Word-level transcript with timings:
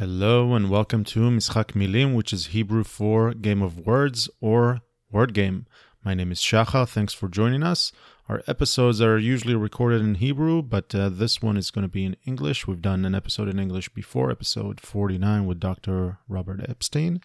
Hello 0.00 0.54
and 0.54 0.70
welcome 0.70 1.04
to 1.04 1.28
Mischak 1.28 1.72
Milim, 1.72 2.14
which 2.14 2.32
is 2.32 2.56
Hebrew 2.56 2.84
for 2.84 3.34
Game 3.34 3.60
of 3.60 3.80
Words 3.80 4.30
or 4.40 4.80
Word 5.12 5.34
Game. 5.34 5.66
My 6.02 6.14
name 6.14 6.32
is 6.32 6.38
Shachar. 6.38 6.88
Thanks 6.88 7.12
for 7.12 7.28
joining 7.28 7.62
us. 7.62 7.92
Our 8.26 8.42
episodes 8.46 9.02
are 9.02 9.18
usually 9.18 9.54
recorded 9.54 10.00
in 10.00 10.14
Hebrew, 10.14 10.62
but 10.62 10.94
uh, 10.94 11.10
this 11.10 11.42
one 11.42 11.58
is 11.58 11.70
going 11.70 11.82
to 11.82 11.92
be 11.92 12.06
in 12.06 12.16
English. 12.24 12.66
We've 12.66 12.80
done 12.80 13.04
an 13.04 13.14
episode 13.14 13.48
in 13.48 13.58
English 13.58 13.90
before, 13.90 14.30
episode 14.30 14.80
49 14.80 15.44
with 15.44 15.60
Dr. 15.60 16.16
Robert 16.30 16.64
Epstein. 16.66 17.20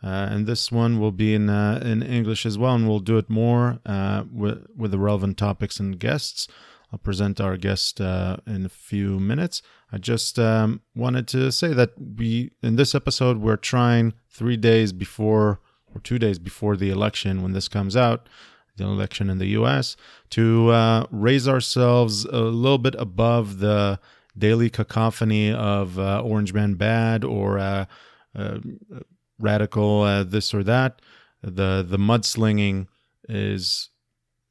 Uh, 0.00 0.28
and 0.30 0.46
this 0.46 0.70
one 0.70 1.00
will 1.00 1.10
be 1.10 1.34
in 1.34 1.50
uh, 1.50 1.82
in 1.84 2.04
English 2.04 2.46
as 2.46 2.56
well, 2.56 2.76
and 2.76 2.86
we'll 2.86 3.00
do 3.00 3.18
it 3.18 3.28
more 3.28 3.80
uh, 3.84 4.22
with, 4.32 4.64
with 4.76 4.92
the 4.92 4.98
relevant 4.98 5.38
topics 5.38 5.80
and 5.80 5.98
guests. 5.98 6.46
I'll 6.92 6.98
present 6.98 7.40
our 7.40 7.56
guest 7.56 8.00
uh, 8.00 8.36
in 8.46 8.66
a 8.66 8.68
few 8.68 9.18
minutes. 9.18 9.62
I 9.90 9.98
just 9.98 10.38
um, 10.38 10.82
wanted 10.94 11.26
to 11.28 11.50
say 11.50 11.72
that 11.72 11.92
we, 11.98 12.50
in 12.62 12.76
this 12.76 12.94
episode, 12.94 13.38
we're 13.38 13.56
trying 13.56 14.12
three 14.28 14.58
days 14.58 14.92
before 14.92 15.60
or 15.94 16.00
two 16.02 16.18
days 16.18 16.38
before 16.38 16.76
the 16.76 16.90
election 16.90 17.42
when 17.42 17.52
this 17.52 17.68
comes 17.68 17.96
out, 17.96 18.28
the 18.76 18.84
election 18.84 19.30
in 19.30 19.38
the 19.38 19.48
US, 19.48 19.96
to 20.30 20.70
uh, 20.70 21.06
raise 21.10 21.48
ourselves 21.48 22.24
a 22.26 22.40
little 22.40 22.78
bit 22.78 22.94
above 22.98 23.58
the 23.58 23.98
daily 24.36 24.70
cacophony 24.70 25.52
of 25.52 25.98
uh, 25.98 26.20
Orange 26.22 26.52
Man 26.52 26.74
Bad 26.74 27.24
or 27.24 27.58
uh, 27.58 27.86
uh, 28.34 28.58
radical 29.38 30.02
uh, 30.02 30.24
this 30.24 30.52
or 30.54 30.62
that. 30.64 31.00
The, 31.42 31.84
the 31.86 31.98
mudslinging 31.98 32.86
is 33.28 33.90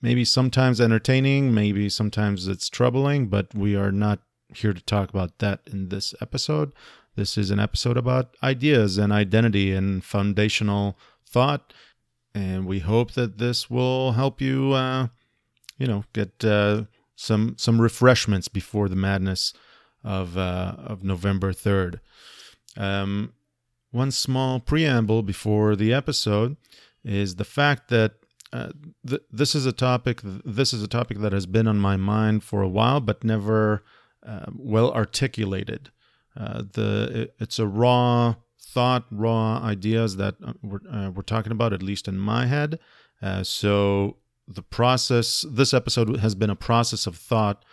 maybe 0.01 0.25
sometimes 0.25 0.81
entertaining, 0.81 1.53
maybe 1.53 1.89
sometimes 1.89 2.47
it's 2.47 2.69
troubling, 2.69 3.27
but 3.27 3.53
we 3.53 3.75
are 3.75 3.91
not 3.91 4.19
here 4.53 4.73
to 4.73 4.81
talk 4.81 5.09
about 5.09 5.37
that 5.39 5.61
in 5.71 5.89
this 5.89 6.13
episode. 6.21 6.73
This 7.15 7.37
is 7.37 7.51
an 7.51 7.59
episode 7.59 7.97
about 7.97 8.35
ideas 8.41 8.97
and 8.97 9.11
identity 9.11 9.73
and 9.73 10.03
foundational 10.03 10.97
thought, 11.25 11.73
and 12.33 12.65
we 12.65 12.79
hope 12.79 13.11
that 13.13 13.37
this 13.37 13.69
will 13.69 14.13
help 14.13 14.41
you, 14.41 14.71
uh, 14.71 15.07
you 15.77 15.87
know, 15.87 16.05
get 16.13 16.43
uh, 16.43 16.83
some 17.15 17.55
some 17.57 17.81
refreshments 17.81 18.47
before 18.47 18.87
the 18.89 18.95
madness 18.95 19.53
of 20.03 20.37
uh, 20.37 20.75
of 20.77 21.03
November 21.03 21.53
third. 21.53 21.99
Um, 22.77 23.33
one 23.91 24.11
small 24.11 24.61
preamble 24.61 25.21
before 25.21 25.75
the 25.75 25.93
episode 25.93 26.55
is 27.03 27.35
the 27.35 27.43
fact 27.43 27.89
that 27.89 28.13
uh, 28.53 28.69
th- 29.07 29.21
this 29.31 29.55
is 29.55 29.65
a 29.65 29.71
topic. 29.71 30.21
This 30.23 30.73
is 30.73 30.83
a 30.83 30.87
topic 30.87 31.19
that 31.19 31.31
has 31.31 31.45
been 31.45 31.67
on 31.67 31.79
my 31.79 31.95
mind 31.95 32.43
for 32.43 32.61
a 32.61 32.67
while, 32.67 32.99
but 32.99 33.23
never 33.23 33.83
uh, 34.25 34.47
well 34.53 34.91
articulated. 34.91 35.89
Uh, 36.35 36.63
the 36.73 37.21
it, 37.21 37.35
it's 37.39 37.59
a 37.59 37.67
raw 37.67 38.35
thought, 38.59 39.05
raw 39.09 39.61
ideas 39.63 40.17
that 40.17 40.35
uh, 40.45 40.53
we're 40.61 40.79
uh, 40.91 41.11
we're 41.11 41.21
talking 41.21 41.51
about, 41.51 41.71
at 41.71 41.81
least 41.81 42.07
in 42.07 42.17
my 42.17 42.45
head. 42.45 42.79
so 43.43 44.17
the 44.47 44.61
process. 44.63 45.45
This 45.49 45.73
episode 45.73 46.17
has 46.17 46.35
been 46.35 46.49
a 46.49 46.55
process 46.55 47.07
of 47.07 47.15
thought. 47.15 47.63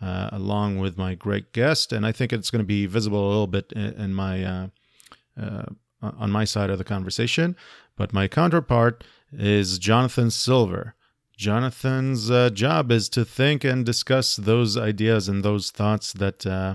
along 0.00 0.78
with 0.78 0.96
my 0.96 1.16
great 1.16 1.52
guest, 1.52 1.92
and 1.92 2.06
I 2.06 2.12
think 2.12 2.32
it's 2.32 2.52
going 2.52 2.62
to 2.62 2.66
be 2.66 2.86
visible 2.86 3.26
a 3.26 3.30
little 3.30 3.48
bit 3.48 3.72
in, 3.72 3.92
in 4.04 4.14
my 4.14 4.70
on 6.00 6.30
my 6.30 6.44
side 6.44 6.70
of 6.70 6.78
the 6.78 6.84
conversation. 6.84 7.56
But 7.96 8.12
my 8.12 8.28
counterpart 8.28 9.02
is 9.32 9.78
Jonathan 9.78 10.30
Silver. 10.30 10.94
Jonathan's 11.36 12.30
uh, 12.30 12.50
job 12.50 12.90
is 12.90 13.08
to 13.10 13.24
think 13.24 13.62
and 13.64 13.86
discuss 13.86 14.36
those 14.36 14.76
ideas 14.76 15.28
and 15.28 15.44
those 15.44 15.70
thoughts 15.70 16.12
that 16.14 16.44
uh, 16.44 16.74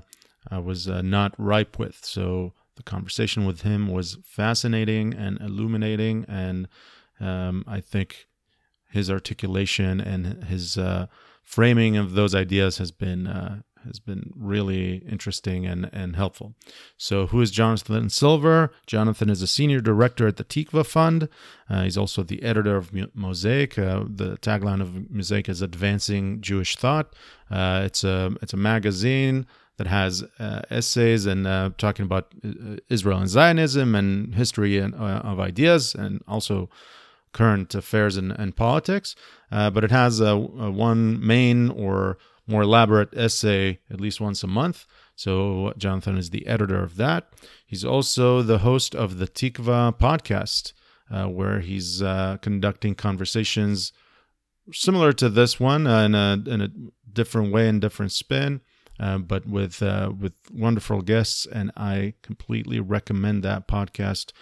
I 0.49 0.59
was 0.59 0.87
uh, 0.87 1.01
not 1.01 1.35
ripe 1.37 1.77
with. 1.77 1.99
So 2.03 2.53
the 2.75 2.83
conversation 2.83 3.45
with 3.45 3.61
him 3.61 3.87
was 3.87 4.17
fascinating 4.23 5.13
and 5.13 5.39
illuminating, 5.41 6.25
and 6.27 6.67
um, 7.19 7.65
I 7.67 7.81
think 7.81 8.27
his 8.89 9.11
articulation 9.11 9.99
and 9.99 10.45
his 10.45 10.77
uh, 10.77 11.07
framing 11.43 11.97
of 11.97 12.13
those 12.13 12.33
ideas 12.33 12.77
has 12.77 12.91
been 12.91 13.27
uh, 13.27 13.61
has 13.85 13.99
been 13.99 14.31
really 14.35 15.03
interesting 15.09 15.65
and, 15.65 15.89
and 15.93 16.15
helpful. 16.15 16.53
So, 16.97 17.27
who 17.27 17.41
is 17.41 17.51
Jonathan 17.51 18.09
Silver? 18.09 18.71
Jonathan 18.85 19.29
is 19.29 19.41
a 19.41 19.47
senior 19.47 19.79
director 19.79 20.27
at 20.27 20.37
the 20.37 20.43
Tikvah 20.43 20.85
Fund. 20.85 21.29
Uh, 21.69 21.83
he's 21.83 21.97
also 21.97 22.23
the 22.23 22.43
editor 22.43 22.75
of 22.75 22.91
Mosaic. 23.13 23.77
Uh, 23.77 24.03
the 24.07 24.37
tagline 24.37 24.81
of 24.81 25.09
Mosaic 25.09 25.49
is 25.49 25.61
"Advancing 25.61 26.41
Jewish 26.41 26.75
Thought." 26.75 27.15
Uh, 27.49 27.83
it's 27.85 28.03
a 28.03 28.35
it's 28.41 28.53
a 28.53 28.57
magazine 28.57 29.45
that 29.77 29.87
has 29.87 30.23
uh, 30.39 30.61
essays 30.69 31.25
and 31.25 31.47
uh, 31.47 31.71
talking 31.77 32.05
about 32.05 32.33
uh, 32.45 32.77
Israel 32.89 33.17
and 33.17 33.29
Zionism 33.29 33.95
and 33.95 34.35
history 34.35 34.77
and, 34.77 34.93
of 34.93 35.39
ideas, 35.39 35.95
and 35.95 36.21
also 36.27 36.69
current 37.31 37.73
affairs 37.73 38.15
and, 38.15 38.31
and 38.31 38.55
politics. 38.55 39.15
but 39.49 39.83
it 39.83 39.89
has 39.89 40.21
one 40.21 41.25
main 41.25 41.69
or 41.69 42.19
more 42.47 42.63
elaborate 42.63 43.13
essay 43.15 43.79
at 43.89 44.01
least 44.01 44.19
once 44.19 44.43
a 44.43 44.47
month. 44.47 44.85
So 45.15 45.73
Jonathan 45.77 46.17
is 46.17 46.29
the 46.29 46.47
editor 46.47 46.83
of 46.83 46.97
that. 46.97 47.29
He's 47.65 47.85
also 47.85 48.41
the 48.41 48.59
host 48.59 48.95
of 48.95 49.17
the 49.17 49.27
Tikvah 49.27 49.97
podcast, 49.97 50.73
uh, 51.11 51.27
where 51.27 51.59
he's 51.59 52.01
uh, 52.01 52.37
conducting 52.41 52.95
conversations 52.95 53.93
similar 54.71 55.13
to 55.13 55.29
this 55.29 55.59
one 55.59 55.85
uh, 55.87 56.03
in, 56.03 56.15
a, 56.15 56.43
in 56.47 56.61
a 56.61 56.69
different 57.11 57.51
way 57.51 57.67
and 57.67 57.81
different 57.81 58.11
spin. 58.11 58.61
Uh, 58.99 59.17
but 59.17 59.47
with 59.47 59.81
uh, 59.81 60.11
with 60.17 60.33
wonderful 60.53 61.01
guests, 61.01 61.47
and 61.47 61.71
I 61.75 62.13
completely 62.21 62.79
recommend 62.79 63.41
that 63.43 63.67
podcast 63.67 64.33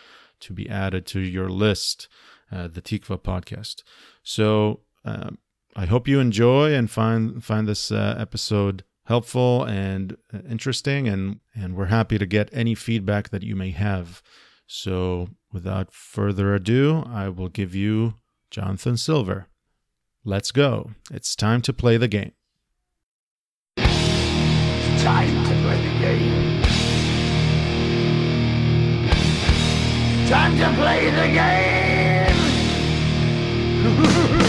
to 0.42 0.54
be 0.54 0.70
added 0.70 1.06
to 1.08 1.22
your 1.22 1.50
list, 1.50 2.10
uh, 2.52 2.68
the 2.68 2.82
Tikvah 2.82 3.22
podcast. 3.22 3.84
So 4.24 4.82
I 5.76 5.86
hope 5.86 6.08
you 6.08 6.20
enjoy 6.20 6.74
and 6.74 6.90
find 6.92 7.44
find 7.44 7.68
this 7.68 7.92
uh, 7.92 8.16
episode 8.18 8.84
helpful 9.06 9.64
and 9.64 10.18
uh, 10.34 10.40
interesting 10.50 11.08
and 11.08 11.40
and 11.56 11.76
we're 11.76 11.86
happy 11.86 12.18
to 12.18 12.26
get 12.26 12.50
any 12.52 12.76
feedback 12.76 13.30
that 13.30 13.44
you 13.44 13.56
may 13.56 13.72
have. 13.72 14.22
So, 14.68 15.30
without 15.52 15.94
further 15.94 16.56
ado, 16.56 17.04
I 17.06 17.28
will 17.28 17.50
give 17.50 17.76
you 17.76 18.16
Jonathan 18.50 18.96
Silver. 18.96 19.48
Let's 20.24 20.52
go. 20.52 20.92
It's 21.12 21.36
time 21.36 21.62
to 21.64 21.74
play 21.74 21.98
the 21.98 22.08
game. 22.08 22.32
It's 23.76 25.03
time 25.03 25.28
to 25.28 25.53
play 25.62 25.82
the 25.82 26.00
game. 26.00 26.62
Time 30.30 30.58
to 30.58 30.74
play 30.80 31.09
the 31.12 31.28
game. 34.03 34.38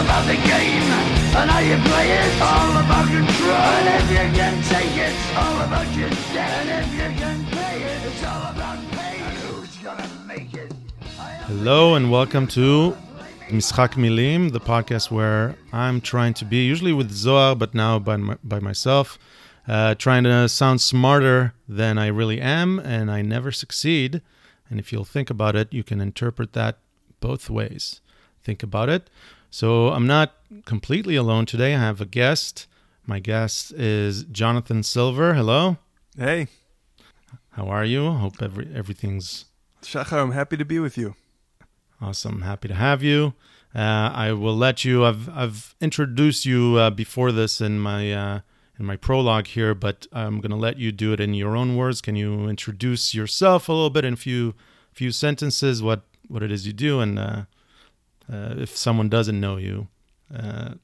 about 0.00 0.26
the 0.26 0.36
game 0.36 0.88
and 1.36 1.50
how 1.50 1.58
you 1.58 1.76
play. 1.84 2.08
All 2.40 2.72
about 2.82 3.06
control. 3.06 3.52
And 3.52 4.02
if 4.02 4.10
you 4.10 4.38
can 4.38 4.62
take 4.62 4.96
it, 4.96 5.14
all 5.36 5.60
about 5.60 5.94
your 5.94 6.08
debt. 6.32 6.66
And 6.66 6.70
if 6.84 6.92
you 6.94 7.18
can 7.20 7.44
pay 7.46 7.82
it, 7.82 8.06
it's 8.06 8.24
all 8.24 8.50
about 8.50 8.78
pain. 8.92 9.22
And 9.22 9.36
who's 9.38 9.76
gonna 9.78 10.08
make 10.26 10.54
it? 10.54 10.72
Hello 11.48 11.96
and 11.96 12.10
welcome 12.10 12.46
to 12.48 12.96
Mischak 13.48 13.94
Milim, 13.94 14.52
the 14.52 14.60
podcast 14.60 15.10
where 15.10 15.56
I'm 15.70 16.00
trying 16.00 16.32
to 16.34 16.46
be, 16.46 16.64
usually 16.64 16.94
with 16.94 17.10
Zohar, 17.10 17.54
but 17.54 17.74
now 17.74 17.98
by, 17.98 18.16
my, 18.16 18.38
by 18.42 18.58
myself, 18.58 19.18
uh, 19.68 19.94
trying 19.96 20.24
to 20.24 20.48
sound 20.48 20.80
smarter 20.80 21.52
than 21.68 21.98
I 21.98 22.06
really 22.06 22.40
am, 22.40 22.78
and 22.78 23.10
I 23.10 23.20
never 23.20 23.52
succeed. 23.52 24.22
And 24.70 24.80
if 24.80 24.92
you'll 24.92 25.04
think 25.04 25.28
about 25.28 25.56
it, 25.56 25.74
you 25.74 25.84
can 25.84 26.00
interpret 26.00 26.54
that 26.54 26.78
both 27.20 27.50
ways. 27.50 28.00
Think 28.42 28.62
about 28.62 28.88
it. 28.88 29.10
So 29.50 29.88
I'm 29.88 30.06
not 30.06 30.34
completely 30.64 31.16
alone 31.16 31.44
today. 31.44 31.74
I 31.74 31.80
have 31.80 32.00
a 32.00 32.06
guest. 32.06 32.68
My 33.04 33.18
guest 33.18 33.72
is 33.72 34.22
Jonathan 34.24 34.84
Silver. 34.84 35.34
Hello. 35.34 35.76
Hey. 36.16 36.46
How 37.50 37.66
are 37.66 37.84
you? 37.84 38.12
Hope 38.12 38.40
every 38.40 38.70
everything's. 38.72 39.46
Shachar, 39.82 40.22
I'm 40.22 40.30
happy 40.30 40.56
to 40.56 40.64
be 40.64 40.78
with 40.78 40.96
you. 40.96 41.16
Awesome. 42.00 42.42
Happy 42.42 42.68
to 42.68 42.74
have 42.74 43.02
you. 43.02 43.34
Uh, 43.74 44.10
I 44.14 44.32
will 44.32 44.56
let 44.56 44.84
you. 44.84 45.04
I've 45.04 45.28
I've 45.28 45.74
introduced 45.80 46.46
you 46.46 46.76
uh, 46.76 46.90
before 46.90 47.32
this 47.32 47.60
in 47.60 47.80
my 47.80 48.12
uh, 48.12 48.40
in 48.78 48.86
my 48.86 48.96
prologue 48.96 49.48
here, 49.48 49.74
but 49.74 50.06
I'm 50.12 50.40
going 50.40 50.52
to 50.52 50.56
let 50.56 50.78
you 50.78 50.92
do 50.92 51.12
it 51.12 51.18
in 51.18 51.34
your 51.34 51.56
own 51.56 51.76
words. 51.76 52.00
Can 52.00 52.14
you 52.14 52.48
introduce 52.48 53.14
yourself 53.14 53.68
a 53.68 53.72
little 53.72 53.90
bit 53.90 54.04
in 54.04 54.14
a 54.14 54.16
few 54.16 54.54
few 54.92 55.10
sentences? 55.10 55.82
What 55.82 56.02
what 56.28 56.44
it 56.44 56.52
is 56.52 56.68
you 56.68 56.72
do 56.72 57.00
and 57.00 57.46
uh, 58.30 58.54
if 58.58 58.76
someone 58.76 59.08
doesn't 59.08 59.40
know 59.40 59.56
you, 59.56 59.88
uh, 60.34 60.74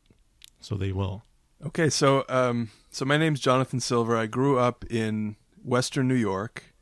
so 0.60 0.75
they 0.75 0.93
will. 0.93 1.25
Okay, 1.64 1.88
so 1.88 2.25
um, 2.28 2.70
so 2.90 3.04
my 3.04 3.16
name's 3.16 3.40
Jonathan 3.40 3.81
Silver. 3.81 4.16
I 4.16 4.26
grew 4.26 4.58
up 4.58 4.84
in 4.90 5.37
Western 5.64 6.08
New 6.08 6.14
York, 6.14 6.75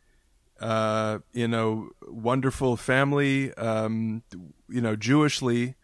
uh, 0.60 1.18
in 1.32 1.54
a 1.54 1.84
wonderful 2.08 2.76
family. 2.76 3.52
Um, 3.54 4.22
you 4.68 4.80
know, 4.80 4.96
Jewishly, 4.96 5.74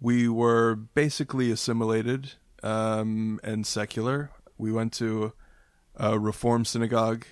we 0.00 0.28
were 0.28 0.74
basically 0.74 1.50
assimilated 1.50 2.32
um, 2.62 3.40
and 3.42 3.66
secular. 3.66 4.30
We 4.56 4.72
went 4.72 4.92
to 4.94 5.32
a 5.96 6.18
Reform 6.18 6.64
synagogue 6.64 7.24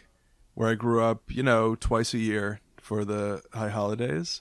where 0.54 0.70
I 0.70 0.74
grew 0.74 1.02
up, 1.02 1.30
you 1.30 1.42
know, 1.42 1.74
twice 1.74 2.14
a 2.14 2.18
year 2.18 2.60
for 2.78 3.04
the 3.04 3.42
high 3.52 3.68
holidays. 3.68 4.40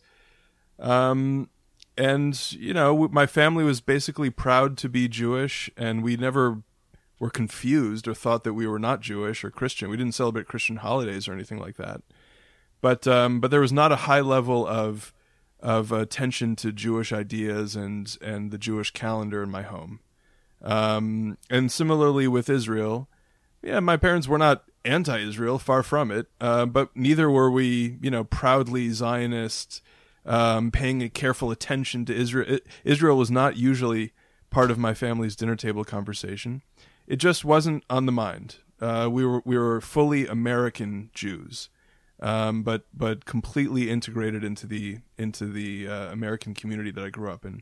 Um, 0.80 1.50
and, 1.98 2.52
you 2.52 2.74
know, 2.74 3.08
my 3.10 3.26
family 3.26 3.64
was 3.64 3.82
basically 3.82 4.30
proud 4.30 4.78
to 4.78 4.90
be 4.90 5.08
Jewish, 5.08 5.70
and 5.78 6.04
we 6.04 6.18
never 6.18 6.62
were 7.20 7.30
confused 7.30 8.08
or 8.08 8.14
thought 8.14 8.44
that 8.44 8.54
we 8.54 8.68
were 8.68 8.80
not 8.80 9.02
Jewish 9.02 9.44
or 9.44 9.50
Christian. 9.50 9.90
We 9.90 9.98
didn't 9.98 10.16
celebrate 10.16 10.48
Christian 10.48 10.78
holidays 10.78 11.28
or 11.28 11.34
anything 11.34 11.60
like 11.60 11.78
that. 11.78 12.02
But 12.82 13.08
um, 13.08 13.40
but 13.40 13.52
there 13.52 13.62
was 13.62 13.74
not 13.74 13.92
a 13.92 14.08
high 14.08 14.22
level 14.22 14.68
of 14.68 15.14
of 15.60 15.92
attention 15.92 16.56
to 16.58 16.72
Jewish 16.72 17.12
ideas 17.12 17.76
and 17.76 18.16
and 18.22 18.52
the 18.52 18.58
Jewish 18.58 18.92
calendar 18.92 19.42
in 19.42 19.50
my 19.50 19.64
home. 19.64 20.02
Um, 20.62 21.38
and 21.50 21.72
similarly 21.72 22.28
with 22.28 22.50
Israel, 22.50 23.08
yeah, 23.64 23.80
my 23.80 23.98
parents 23.98 24.28
were 24.28 24.38
not 24.38 24.66
anti-Israel, 24.84 25.58
far 25.58 25.84
from 25.84 26.12
it. 26.12 26.28
Uh, 26.40 26.66
but 26.66 26.96
neither 26.96 27.30
were 27.30 27.50
we, 27.50 27.98
you 28.02 28.12
know, 28.12 28.24
proudly 28.24 28.90
Zionist, 28.90 29.82
um, 30.26 30.72
paying 30.72 31.02
a 31.02 31.10
careful 31.10 31.52
attention 31.52 32.06
to 32.06 32.16
Israel. 32.16 32.60
Israel 32.84 33.18
was 33.18 33.32
not 33.32 33.58
usually 33.58 34.14
part 34.50 34.72
of 34.72 34.78
my 34.78 34.94
family's 34.94 35.36
dinner 35.36 35.56
table 35.56 35.84
conversation. 35.84 36.62
It 37.08 37.18
just 37.18 37.46
wasn't 37.46 37.84
on 37.90 38.06
the 38.06 38.12
mind. 38.12 38.58
Uh, 38.82 39.08
we 39.12 39.26
were 39.26 39.42
we 39.46 39.58
were 39.58 39.80
fully 39.80 40.28
American 40.28 41.10
Jews, 41.14 41.70
um, 42.20 42.64
but 42.64 42.86
but 42.94 43.26
completely 43.26 43.90
integrated 43.90 44.44
into 44.44 44.68
the 44.68 45.00
into 45.18 45.46
the 45.46 45.88
uh, 45.88 46.12
American 46.12 46.54
community 46.54 46.92
that 46.92 47.04
I 47.04 47.10
grew 47.10 47.30
up 47.32 47.46
in. 47.46 47.62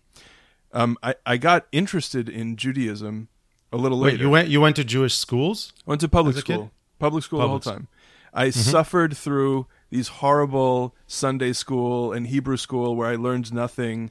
Um, 0.71 0.97
I 1.03 1.15
I 1.25 1.37
got 1.37 1.67
interested 1.71 2.29
in 2.29 2.55
Judaism 2.55 3.27
a 3.71 3.77
little 3.77 3.99
Wait, 3.99 4.13
later. 4.13 4.23
you 4.23 4.29
went 4.29 4.47
you 4.47 4.61
went 4.61 4.75
to 4.77 4.83
Jewish 4.83 5.15
schools? 5.15 5.73
Went 5.85 6.01
to 6.01 6.07
public 6.07 6.35
a 6.37 6.41
kid? 6.41 6.53
school. 6.53 6.71
Public 6.99 7.23
school 7.23 7.39
Public 7.39 7.63
the 7.63 7.69
whole 7.69 7.77
time. 7.77 7.87
I 8.33 8.49
suffered 8.49 9.15
through 9.15 9.67
these 9.93 10.07
horrible 10.07 10.95
Sunday 11.05 11.53
school 11.53 12.11
and 12.11 12.27
Hebrew 12.27 12.57
school 12.57 12.95
where 12.95 13.07
I 13.07 13.15
learned 13.15 13.53
nothing. 13.53 14.09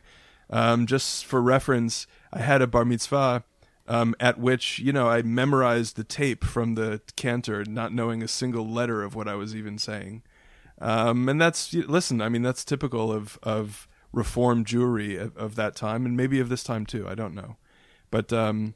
Um, 0.48 0.86
just 0.86 1.26
for 1.26 1.42
reference, 1.42 2.06
I 2.32 2.38
had 2.40 2.62
a 2.62 2.68
bar 2.68 2.84
mitzvah 2.84 3.42
um, 3.88 4.14
at 4.20 4.38
which 4.38 4.78
you 4.78 4.92
know 4.92 5.08
I 5.08 5.22
memorized 5.22 5.96
the 5.96 6.04
tape 6.04 6.44
from 6.44 6.76
the 6.76 7.00
cantor, 7.16 7.64
not 7.64 7.92
knowing 7.92 8.22
a 8.22 8.28
single 8.28 8.68
letter 8.68 9.02
of 9.02 9.14
what 9.14 9.26
I 9.26 9.34
was 9.34 9.56
even 9.56 9.76
saying. 9.76 10.22
Um, 10.80 11.28
and 11.28 11.40
that's 11.40 11.74
listen. 11.74 12.22
I 12.22 12.28
mean, 12.28 12.42
that's 12.42 12.64
typical 12.64 13.10
of 13.10 13.38
of 13.42 13.88
Reform 14.12 14.64
Jewry 14.64 15.20
of, 15.20 15.36
of 15.36 15.56
that 15.56 15.74
time, 15.74 16.06
and 16.06 16.16
maybe 16.16 16.38
of 16.38 16.48
this 16.48 16.62
time 16.62 16.86
too. 16.86 17.08
I 17.08 17.16
don't 17.16 17.34
know, 17.34 17.56
but 18.10 18.32
um, 18.32 18.74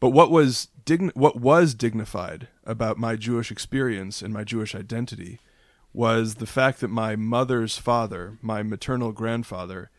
but 0.00 0.10
what 0.10 0.30
was 0.30 0.68
dign- 0.84 1.12
what 1.14 1.40
was 1.40 1.74
dignified 1.74 2.48
about 2.64 2.98
my 2.98 3.16
Jewish 3.16 3.50
experience 3.50 4.20
and 4.20 4.34
my 4.34 4.44
Jewish 4.44 4.74
identity 4.74 5.40
was 5.92 6.36
the 6.36 6.46
fact 6.46 6.80
that 6.80 6.88
my 6.88 7.16
mother's 7.16 7.76
father, 7.76 8.38
my 8.40 8.62
maternal 8.62 9.12
grandfather, 9.12 9.90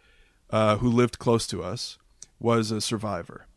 uh, 0.49 0.77
who 0.77 0.89
lived 0.89 1.19
close 1.19 1.45
to 1.47 1.63
us, 1.63 1.97
was 2.39 2.71
a 2.71 2.81
survivor, 2.81 3.47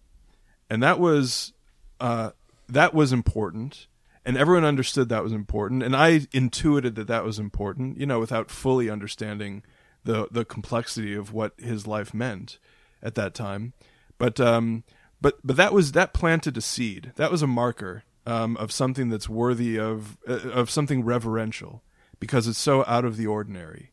and 0.68 0.82
that 0.82 1.00
was 1.00 1.52
uh, 2.00 2.30
that 2.68 2.94
was 2.94 3.12
important, 3.12 3.86
and 4.24 4.36
everyone 4.36 4.64
understood 4.64 5.08
that 5.08 5.24
was 5.24 5.32
important, 5.32 5.82
and 5.82 5.96
I 5.96 6.26
intuited 6.32 6.94
that 6.96 7.08
that 7.08 7.24
was 7.24 7.38
important, 7.38 7.98
you 7.98 8.06
know, 8.06 8.20
without 8.20 8.50
fully 8.50 8.90
understanding 8.90 9.62
the 10.04 10.28
the 10.30 10.44
complexity 10.44 11.14
of 11.14 11.32
what 11.32 11.52
his 11.58 11.86
life 11.86 12.12
meant 12.12 12.58
at 13.02 13.14
that 13.14 13.34
time, 13.34 13.72
but 14.18 14.38
um, 14.40 14.84
but 15.20 15.38
but 15.42 15.56
that 15.56 15.72
was 15.72 15.92
that 15.92 16.12
planted 16.12 16.56
a 16.56 16.60
seed. 16.60 17.12
That 17.16 17.30
was 17.30 17.42
a 17.42 17.46
marker 17.46 18.04
um, 18.26 18.56
of 18.58 18.72
something 18.72 19.08
that's 19.08 19.28
worthy 19.28 19.78
of 19.78 20.18
uh, 20.28 20.50
of 20.50 20.70
something 20.70 21.04
reverential 21.04 21.82
because 22.18 22.46
it's 22.46 22.58
so 22.58 22.84
out 22.86 23.04
of 23.04 23.16
the 23.16 23.26
ordinary. 23.26 23.92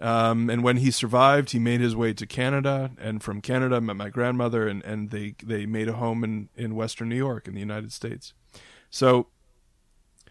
Um, 0.00 0.48
and 0.48 0.64
when 0.64 0.78
he 0.78 0.90
survived, 0.90 1.50
he 1.50 1.58
made 1.58 1.80
his 1.80 1.94
way 1.94 2.14
to 2.14 2.26
Canada, 2.26 2.90
and 2.98 3.22
from 3.22 3.42
Canada 3.42 3.80
met 3.80 3.96
my 3.96 4.08
grandmother, 4.08 4.66
and, 4.66 4.82
and 4.82 5.10
they 5.10 5.34
they 5.44 5.66
made 5.66 5.88
a 5.88 5.94
home 5.94 6.24
in, 6.24 6.48
in 6.56 6.74
Western 6.74 7.10
New 7.10 7.16
York 7.16 7.46
in 7.46 7.54
the 7.54 7.60
United 7.60 7.92
States. 7.92 8.32
So, 8.88 9.26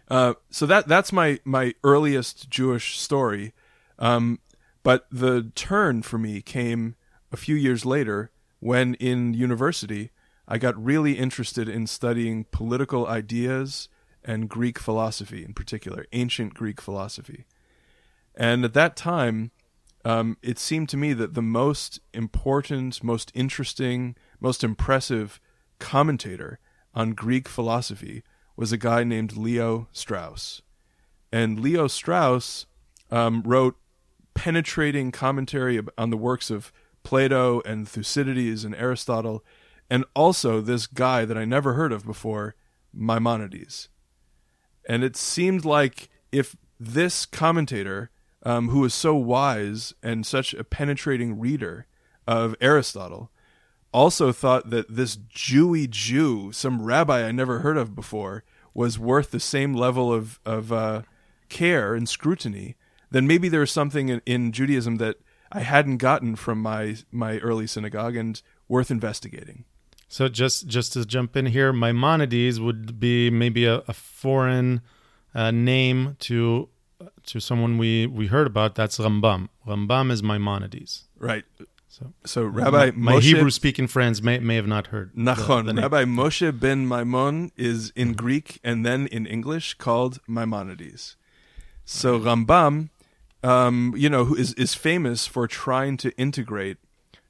uh, 0.08 0.34
so 0.50 0.66
that 0.66 0.88
that's 0.88 1.12
my 1.12 1.38
my 1.44 1.74
earliest 1.84 2.50
Jewish 2.50 2.98
story. 2.98 3.52
Um, 3.98 4.40
but 4.82 5.06
the 5.12 5.52
turn 5.54 6.02
for 6.02 6.18
me 6.18 6.42
came 6.42 6.96
a 7.30 7.36
few 7.36 7.54
years 7.54 7.84
later 7.84 8.32
when 8.58 8.94
in 8.94 9.34
university 9.34 10.10
I 10.48 10.58
got 10.58 10.82
really 10.82 11.12
interested 11.12 11.68
in 11.68 11.86
studying 11.86 12.44
political 12.50 13.06
ideas 13.06 13.88
and 14.24 14.48
Greek 14.48 14.78
philosophy 14.78 15.44
in 15.44 15.54
particular, 15.54 16.06
ancient 16.12 16.54
Greek 16.54 16.80
philosophy. 16.80 17.44
And 18.34 18.64
at 18.64 18.74
that 18.74 18.96
time, 18.96 19.50
um, 20.04 20.36
it 20.42 20.58
seemed 20.58 20.88
to 20.90 20.96
me 20.96 21.12
that 21.12 21.34
the 21.34 21.42
most 21.42 22.00
important, 22.14 23.02
most 23.04 23.30
interesting, 23.34 24.16
most 24.40 24.64
impressive 24.64 25.40
commentator 25.78 26.58
on 26.94 27.12
Greek 27.12 27.48
philosophy 27.48 28.22
was 28.56 28.72
a 28.72 28.78
guy 28.78 29.04
named 29.04 29.36
Leo 29.36 29.88
Strauss. 29.92 30.62
And 31.32 31.60
Leo 31.60 31.86
Strauss 31.86 32.66
um, 33.10 33.42
wrote 33.42 33.76
penetrating 34.34 35.12
commentary 35.12 35.80
on 35.98 36.10
the 36.10 36.16
works 36.16 36.50
of 36.50 36.72
Plato 37.02 37.60
and 37.64 37.88
Thucydides 37.88 38.64
and 38.64 38.74
Aristotle, 38.74 39.44
and 39.88 40.04
also 40.14 40.60
this 40.60 40.86
guy 40.86 41.24
that 41.24 41.36
I 41.36 41.44
never 41.44 41.74
heard 41.74 41.92
of 41.92 42.04
before, 42.04 42.54
Maimonides. 42.92 43.88
And 44.88 45.04
it 45.04 45.16
seemed 45.16 45.64
like 45.64 46.08
if 46.32 46.56
this 46.78 47.26
commentator, 47.26 48.10
um, 48.42 48.68
who 48.68 48.80
was 48.80 48.94
so 48.94 49.14
wise 49.14 49.94
and 50.02 50.24
such 50.24 50.54
a 50.54 50.64
penetrating 50.64 51.38
reader 51.38 51.86
of 52.26 52.54
Aristotle, 52.60 53.30
also 53.92 54.32
thought 54.32 54.70
that 54.70 54.94
this 54.94 55.16
Jewy 55.16 55.88
Jew, 55.88 56.52
some 56.52 56.82
rabbi 56.82 57.26
I 57.26 57.32
never 57.32 57.60
heard 57.60 57.76
of 57.76 57.94
before, 57.94 58.44
was 58.72 58.98
worth 58.98 59.30
the 59.30 59.40
same 59.40 59.74
level 59.74 60.12
of 60.12 60.38
of 60.46 60.72
uh, 60.72 61.02
care 61.48 61.94
and 61.94 62.08
scrutiny, 62.08 62.76
then 63.10 63.26
maybe 63.26 63.48
there 63.48 63.60
was 63.60 63.72
something 63.72 64.08
in, 64.08 64.22
in 64.24 64.52
Judaism 64.52 64.96
that 64.96 65.16
I 65.52 65.60
hadn't 65.60 65.98
gotten 65.98 66.36
from 66.36 66.62
my 66.62 66.96
my 67.10 67.38
early 67.38 67.66
synagogue 67.66 68.16
and 68.16 68.40
worth 68.68 68.90
investigating. 68.90 69.64
So 70.10 70.28
just 70.28 70.66
just 70.66 70.92
to 70.94 71.06
jump 71.06 71.36
in 71.36 71.46
here, 71.46 71.72
Maimonides 71.72 72.58
would 72.58 72.98
be 72.98 73.30
maybe 73.30 73.64
a, 73.64 73.76
a 73.86 73.92
foreign 73.92 74.80
uh, 75.36 75.52
name 75.52 76.16
to 76.26 76.68
to 77.26 77.38
someone 77.38 77.78
we 77.78 78.08
we 78.08 78.26
heard 78.26 78.48
about. 78.48 78.74
That's 78.74 78.98
Rambam. 78.98 79.50
Rambam 79.64 80.10
is 80.10 80.20
Maimonides. 80.20 81.04
Right. 81.16 81.44
So, 81.86 82.12
So 82.24 82.42
Rabbi 82.42 82.90
my 82.96 83.14
Moshe 83.14 83.22
Hebrew 83.22 83.50
speaking 83.50 83.86
friends 83.86 84.20
may 84.20 84.40
may 84.40 84.56
have 84.56 84.66
not 84.66 84.88
heard. 84.88 85.14
Nachon. 85.14 85.66
the 85.66 85.74
name. 85.74 85.82
Rabbi 85.84 86.04
Moshe 86.06 86.58
ben 86.58 86.88
Maimon 86.88 87.52
is 87.56 87.92
in 87.94 88.14
Greek 88.14 88.58
and 88.64 88.84
then 88.84 89.06
in 89.06 89.26
English 89.26 89.74
called 89.74 90.18
Maimonides. 90.26 91.14
So 91.84 92.18
Rambam, 92.18 92.90
um, 93.44 93.94
you 93.96 94.10
know, 94.10 94.24
who 94.24 94.34
is 94.34 94.54
is 94.54 94.74
famous 94.74 95.28
for 95.28 95.46
trying 95.46 95.96
to 95.98 96.10
integrate 96.16 96.78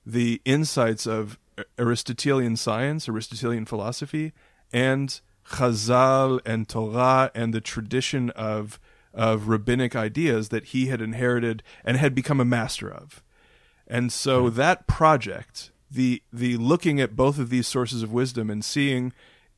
the 0.07 0.41
insights 0.47 1.07
of 1.07 1.39
Aristotelian 1.79 2.57
science, 2.57 3.09
Aristotelian 3.09 3.65
philosophy, 3.65 4.33
and 4.73 5.21
Chazal 5.53 6.41
and 6.47 6.69
Torah 6.69 7.31
and 7.35 7.53
the 7.53 7.61
tradition 7.61 8.31
of 8.31 8.79
of 9.13 9.49
rabbinic 9.49 9.97
ideas 9.97 10.51
that 10.51 10.67
he 10.67 10.87
had 10.87 11.01
inherited 11.01 11.65
and 11.85 11.97
had 11.97 12.15
become 12.15 12.39
a 12.39 12.45
master 12.45 12.89
of. 12.89 13.25
And 13.89 14.13
so 14.13 14.49
that 14.51 14.87
project, 14.87 15.73
the 15.91 16.23
the 16.33 16.57
looking 16.57 17.01
at 17.01 17.17
both 17.17 17.39
of 17.39 17.51
these 17.51 17.67
sources 17.67 18.03
of 18.03 18.13
wisdom 18.13 18.51
and 18.51 18.65
seeing 18.65 19.13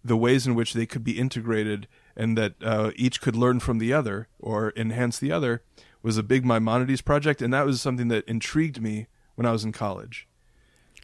the 0.05 0.17
ways 0.17 0.47
in 0.47 0.55
which 0.55 0.73
they 0.73 0.87
could 0.87 1.05
be 1.05 1.19
integrated 1.19 1.87
and 2.17 2.37
that 2.37 2.55
uh, 2.63 2.91
each 2.97 3.21
could 3.21 3.37
learn 3.37 3.61
from 3.61 3.79
the 3.79 3.93
other 3.93 4.29
or 4.39 4.73
enhance 4.77 5.19
the 5.19 5.33
other, 5.33 5.63
was 6.03 6.17
a 6.17 6.23
big 6.23 6.45
Maimonides 6.45 7.01
project, 7.01 7.41
and 7.41 7.55
that 7.55 7.67
was 7.67 7.81
something 7.81 8.09
that 8.09 8.27
intrigued 8.27 8.81
me 8.83 9.07
when 9.35 9.47
I 9.47 9.53
was 9.53 9.65
in 9.65 9.73
college. 9.73 10.27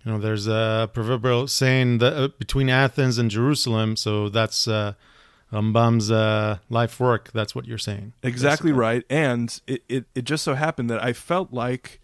You 0.05 0.12
know, 0.12 0.19
there's 0.19 0.47
a 0.47 0.88
proverbial 0.93 1.49
saying 1.49 1.99
that 1.99 2.12
uh, 2.17 2.28
between 2.38 2.69
Athens 2.69 3.19
and 3.19 3.31
Jerusalem. 3.31 3.97
So 3.97 4.28
that's 4.28 4.67
uh, 4.69 4.95
Rambam's 5.52 6.11
uh, 6.11 6.59
life 6.71 7.00
work. 7.00 7.31
That's 7.33 7.55
what 7.55 7.67
you're 7.67 7.78
saying. 7.78 8.12
Exactly 8.23 8.73
right. 8.73 9.05
And 9.11 9.61
it, 9.67 9.83
it, 9.88 10.05
it 10.14 10.23
just 10.23 10.45
so 10.45 10.55
happened 10.55 10.88
that 10.90 11.02
I 11.02 11.12
felt 11.12 11.52
like 11.52 12.00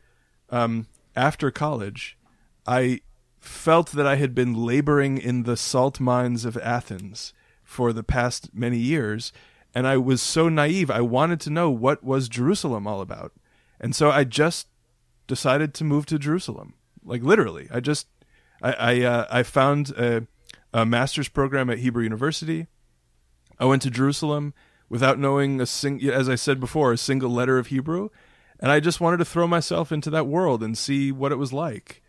um, 0.51 0.87
after 1.15 1.51
college, 1.51 2.19
I 2.67 3.01
felt 3.39 3.93
that 3.93 4.07
I 4.07 4.17
had 4.17 4.35
been 4.35 4.55
laboring 4.55 5.19
in 5.19 5.45
the 5.45 5.57
salt 5.57 6.01
mines 6.01 6.45
of 6.45 6.57
Athens 6.59 7.33
for 7.63 7.93
the 7.93 8.03
past 8.03 8.51
many 8.55 8.79
years. 8.79 9.33
and 9.75 9.87
I 9.87 9.97
was 9.97 10.23
so 10.23 10.49
naive. 10.49 10.91
I 10.91 11.01
wanted 11.01 11.41
to 11.41 11.51
know 11.51 11.71
what 11.71 12.05
was 12.05 12.29
Jerusalem 12.29 12.87
all 12.87 13.01
about, 13.01 13.33
and 13.81 13.95
so 13.95 14.11
I 14.11 14.25
just 14.25 14.69
decided 15.27 15.75
to 15.75 15.85
move 15.85 16.07
to 16.07 16.19
Jerusalem. 16.19 16.75
Like 17.05 17.23
literally, 17.23 17.69
I 17.73 17.81
just 17.81 18.07
I 18.63 18.73
I, 18.73 19.01
uh, 19.03 19.27
I 19.31 19.43
found 19.43 19.91
a, 19.91 20.27
a 20.73 20.87
master's 20.87 21.29
program 21.29 21.71
at 21.71 21.79
Hebrew 21.79 22.03
University. 22.03 22.67
I 23.59 23.67
went 23.67 23.83
to 23.83 23.91
Jerusalem 23.91 24.55
without 24.89 25.19
knowing 25.19 25.61
a 25.61 25.67
sing 25.67 26.03
as 26.09 26.29
I 26.29 26.35
said 26.35 26.61
before 26.61 26.93
a 26.93 26.99
single 26.99 27.31
letter 27.31 27.59
of 27.59 27.69
Hebrew, 27.69 28.09
and 28.61 28.71
I 28.71 28.81
just 28.81 29.01
wanted 29.01 29.19
to 29.19 29.25
throw 29.25 29.47
myself 29.47 29.93
into 29.93 30.11
that 30.11 30.27
world 30.27 30.63
and 30.63 30.77
see 30.77 31.13
what 31.13 31.33
it 31.33 31.37
was 31.37 31.53
like. 31.53 32.03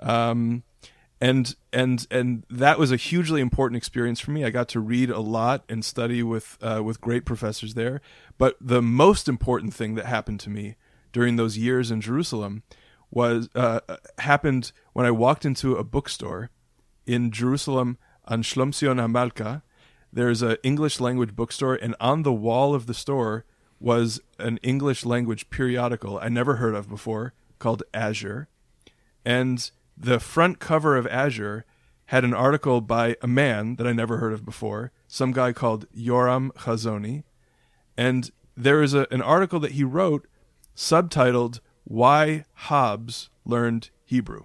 Um, 0.00 0.64
and 1.22 1.54
and 1.72 2.04
and 2.10 2.44
that 2.50 2.80
was 2.80 2.90
a 2.90 2.96
hugely 2.96 3.40
important 3.40 3.76
experience 3.76 4.18
for 4.18 4.32
me. 4.32 4.44
I 4.44 4.50
got 4.50 4.68
to 4.70 4.80
read 4.80 5.08
a 5.08 5.20
lot 5.20 5.64
and 5.68 5.84
study 5.84 6.20
with 6.22 6.58
uh, 6.60 6.82
with 6.82 7.00
great 7.00 7.24
professors 7.24 7.74
there. 7.74 8.00
But 8.38 8.56
the 8.60 8.82
most 8.82 9.28
important 9.28 9.72
thing 9.72 9.94
that 9.94 10.06
happened 10.06 10.40
to 10.40 10.50
me 10.50 10.74
during 11.12 11.36
those 11.36 11.56
years 11.56 11.92
in 11.92 12.00
Jerusalem 12.00 12.64
was 13.12 13.48
uh, 13.54 13.80
happened 14.18 14.72
when 14.94 15.06
I 15.06 15.10
walked 15.10 15.44
into 15.44 15.76
a 15.76 15.84
bookstore 15.84 16.50
in 17.06 17.30
Jerusalem 17.30 17.98
on 18.24 18.42
Shlomzion 18.42 18.96
HaMalka. 18.96 19.62
There's 20.10 20.42
an 20.42 20.56
English 20.62 20.98
language 20.98 21.36
bookstore, 21.36 21.74
and 21.74 21.94
on 22.00 22.22
the 22.22 22.32
wall 22.32 22.74
of 22.74 22.86
the 22.86 22.94
store 22.94 23.44
was 23.78 24.20
an 24.38 24.58
English 24.62 25.04
language 25.04 25.50
periodical 25.50 26.18
I 26.20 26.28
never 26.28 26.56
heard 26.56 26.74
of 26.74 26.88
before 26.88 27.34
called 27.58 27.82
Azure, 27.92 28.48
and 29.24 29.70
the 29.96 30.18
front 30.18 30.58
cover 30.58 30.96
of 30.96 31.06
Azure 31.06 31.64
had 32.06 32.24
an 32.24 32.34
article 32.34 32.80
by 32.80 33.16
a 33.22 33.26
man 33.26 33.76
that 33.76 33.86
I 33.86 33.92
never 33.92 34.18
heard 34.18 34.32
of 34.32 34.44
before, 34.44 34.90
some 35.06 35.32
guy 35.32 35.52
called 35.52 35.86
Yoram 35.92 36.50
Hazony, 36.52 37.24
and 37.96 38.30
there 38.56 38.82
is 38.82 38.94
a, 38.94 39.06
an 39.10 39.22
article 39.22 39.60
that 39.60 39.72
he 39.72 39.84
wrote 39.84 40.26
subtitled 40.74 41.60
"Why 41.84 42.44
Hobbes 42.54 43.30
Learned 43.44 43.90
Hebrew." 44.04 44.44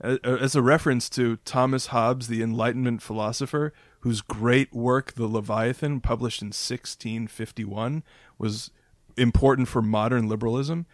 As 0.00 0.54
a 0.54 0.62
reference 0.62 1.10
to 1.10 1.36
Thomas 1.44 1.88
Hobbes, 1.88 2.28
the 2.28 2.42
Enlightenment 2.42 3.02
philosopher, 3.02 3.74
whose 4.00 4.22
great 4.22 4.72
work, 4.72 5.12
The 5.12 5.26
Leviathan, 5.26 6.00
published 6.00 6.40
in 6.40 6.48
1651, 6.48 8.02
was 8.38 8.70
important 9.18 9.68
for 9.68 9.82
modern 9.82 10.26
liberalism, 10.26 10.86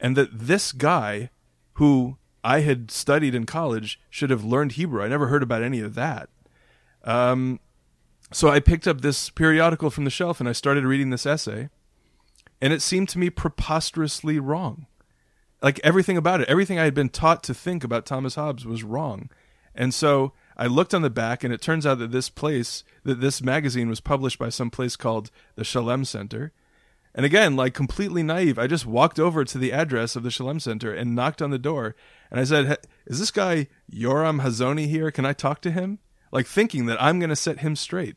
and 0.00 0.16
that 0.16 0.38
this 0.38 0.72
guy, 0.72 1.30
who 1.74 2.16
I 2.42 2.60
had 2.60 2.90
studied 2.90 3.34
in 3.34 3.44
college 3.44 4.00
should 4.08 4.30
have 4.30 4.44
learned 4.44 4.72
Hebrew. 4.72 5.02
I 5.02 5.08
never 5.08 5.28
heard 5.28 5.42
about 5.42 5.62
any 5.62 5.80
of 5.80 5.94
that. 5.94 6.30
Um, 7.02 7.60
so 8.32 8.48
I 8.48 8.60
picked 8.60 8.86
up 8.86 9.02
this 9.02 9.30
periodical 9.30 9.90
from 9.90 10.04
the 10.04 10.10
shelf 10.10 10.40
and 10.40 10.48
I 10.48 10.52
started 10.52 10.84
reading 10.84 11.10
this 11.10 11.26
essay, 11.26 11.68
and 12.60 12.72
it 12.72 12.82
seemed 12.82 13.08
to 13.10 13.18
me 13.18 13.28
preposterously 13.30 14.38
wrong. 14.38 14.86
Like 15.64 15.80
everything 15.82 16.18
about 16.18 16.42
it, 16.42 16.48
everything 16.48 16.78
I 16.78 16.84
had 16.84 16.92
been 16.92 17.08
taught 17.08 17.42
to 17.44 17.54
think 17.54 17.84
about 17.84 18.04
Thomas 18.04 18.34
Hobbes 18.34 18.66
was 18.66 18.84
wrong. 18.84 19.30
And 19.74 19.94
so 19.94 20.34
I 20.58 20.66
looked 20.66 20.92
on 20.92 21.00
the 21.00 21.08
back, 21.08 21.42
and 21.42 21.54
it 21.54 21.62
turns 21.62 21.86
out 21.86 21.98
that 22.00 22.12
this 22.12 22.28
place, 22.28 22.84
that 23.02 23.22
this 23.22 23.42
magazine 23.42 23.88
was 23.88 23.98
published 23.98 24.38
by 24.38 24.50
some 24.50 24.70
place 24.70 24.94
called 24.94 25.30
the 25.56 25.64
Shalem 25.64 26.04
Center, 26.04 26.52
and 27.14 27.24
again, 27.24 27.56
like 27.56 27.72
completely 27.72 28.22
naive, 28.22 28.58
I 28.58 28.66
just 28.66 28.84
walked 28.84 29.18
over 29.18 29.42
to 29.42 29.56
the 29.56 29.72
address 29.72 30.16
of 30.16 30.22
the 30.22 30.30
Shalem 30.30 30.60
Center 30.60 30.92
and 30.92 31.14
knocked 31.14 31.40
on 31.40 31.50
the 31.50 31.58
door. 31.58 31.94
And 32.30 32.38
I 32.38 32.44
said, 32.44 32.78
Is 33.06 33.20
this 33.20 33.30
guy 33.30 33.68
Yoram 33.90 34.42
Hazony 34.42 34.86
here? 34.88 35.10
Can 35.10 35.24
I 35.24 35.32
talk 35.32 35.62
to 35.62 35.70
him? 35.70 35.98
Like 36.30 36.46
thinking 36.46 36.86
that 36.86 37.02
I'm 37.02 37.20
going 37.20 37.30
to 37.30 37.36
set 37.36 37.60
him 37.60 37.76
straight. 37.76 38.16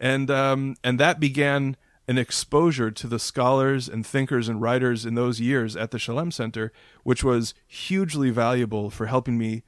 And, 0.00 0.30
um, 0.30 0.76
and 0.82 0.98
that 0.98 1.20
began 1.20 1.76
an 2.08 2.18
exposure 2.18 2.90
to 2.90 3.06
the 3.06 3.18
scholars 3.18 3.88
and 3.88 4.06
thinkers 4.06 4.48
and 4.48 4.62
writers 4.62 5.04
in 5.04 5.14
those 5.14 5.40
years 5.40 5.74
at 5.76 5.90
the 5.90 5.98
Shalem 5.98 6.30
Center, 6.30 6.72
which 7.02 7.24
was 7.24 7.54
hugely 7.66 8.30
valuable 8.30 8.90
for 8.90 9.06
helping 9.06 9.36
me 9.38 9.62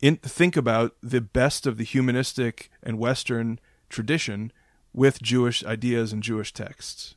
in, 0.00 0.16
think 0.16 0.56
about 0.56 0.96
the 1.02 1.20
best 1.20 1.66
of 1.66 1.76
the 1.76 1.84
humanistic 1.84 2.70
and 2.82 2.98
Western 2.98 3.58
tradition 3.88 4.52
with 4.92 5.20
Jewish 5.20 5.64
ideas 5.64 6.12
and 6.12 6.22
Jewish 6.22 6.52
texts 6.52 7.16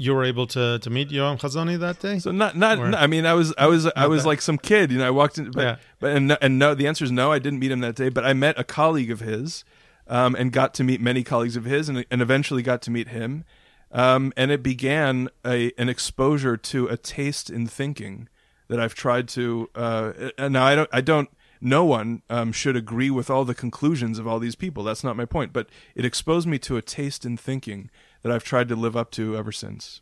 you 0.00 0.14
were 0.14 0.24
able 0.24 0.46
to 0.46 0.78
to 0.78 0.88
meet 0.88 1.10
Yoram 1.10 1.38
Hazony 1.38 1.78
that 1.78 2.00
day. 2.00 2.18
So 2.18 2.30
not 2.32 2.56
not. 2.56 2.78
Or, 2.78 2.86
I 2.96 3.06
mean, 3.06 3.26
I 3.26 3.34
was 3.34 3.52
I 3.58 3.66
was 3.66 3.86
I 3.94 4.06
was 4.06 4.22
that. 4.22 4.28
like 4.28 4.40
some 4.40 4.56
kid. 4.56 4.90
You 4.90 4.96
know, 4.96 5.06
I 5.06 5.10
walked 5.10 5.36
in, 5.36 5.50
but 5.50 5.62
yeah. 5.62 5.76
but 5.98 6.16
and 6.16 6.38
and 6.40 6.58
no, 6.58 6.74
the 6.74 6.86
answer 6.86 7.04
is 7.04 7.12
no. 7.12 7.30
I 7.30 7.38
didn't 7.38 7.58
meet 7.58 7.70
him 7.70 7.80
that 7.80 7.96
day, 7.96 8.08
but 8.08 8.24
I 8.24 8.32
met 8.32 8.58
a 8.58 8.64
colleague 8.64 9.10
of 9.10 9.20
his, 9.20 9.62
um, 10.06 10.34
and 10.36 10.52
got 10.52 10.72
to 10.74 10.84
meet 10.84 11.02
many 11.02 11.22
colleagues 11.22 11.54
of 11.54 11.66
his, 11.66 11.90
and 11.90 12.06
and 12.10 12.22
eventually 12.22 12.62
got 12.62 12.80
to 12.82 12.90
meet 12.90 13.08
him, 13.08 13.44
um, 13.92 14.32
and 14.36 14.50
it 14.50 14.62
began 14.62 15.28
a 15.44 15.72
an 15.78 15.88
exposure 15.88 16.56
to 16.56 16.86
a 16.86 16.96
taste 16.96 17.50
in 17.50 17.66
thinking 17.66 18.28
that 18.68 18.80
I've 18.80 18.94
tried 18.94 19.28
to. 19.28 19.68
Uh, 19.74 20.12
now 20.38 20.64
I 20.64 20.74
don't 20.74 20.90
I 20.92 21.00
don't. 21.00 21.28
No 21.62 21.84
one 21.84 22.22
um, 22.30 22.52
should 22.52 22.74
agree 22.74 23.10
with 23.10 23.28
all 23.28 23.44
the 23.44 23.54
conclusions 23.54 24.18
of 24.18 24.26
all 24.26 24.38
these 24.38 24.54
people. 24.54 24.82
That's 24.82 25.04
not 25.04 25.14
my 25.14 25.26
point. 25.26 25.52
But 25.52 25.68
it 25.94 26.06
exposed 26.06 26.48
me 26.48 26.58
to 26.60 26.78
a 26.78 26.82
taste 26.82 27.26
in 27.26 27.36
thinking 27.36 27.90
that 28.22 28.32
I've 28.32 28.44
tried 28.44 28.68
to 28.68 28.76
live 28.76 28.96
up 28.96 29.10
to 29.12 29.36
ever 29.36 29.52
since. 29.52 30.00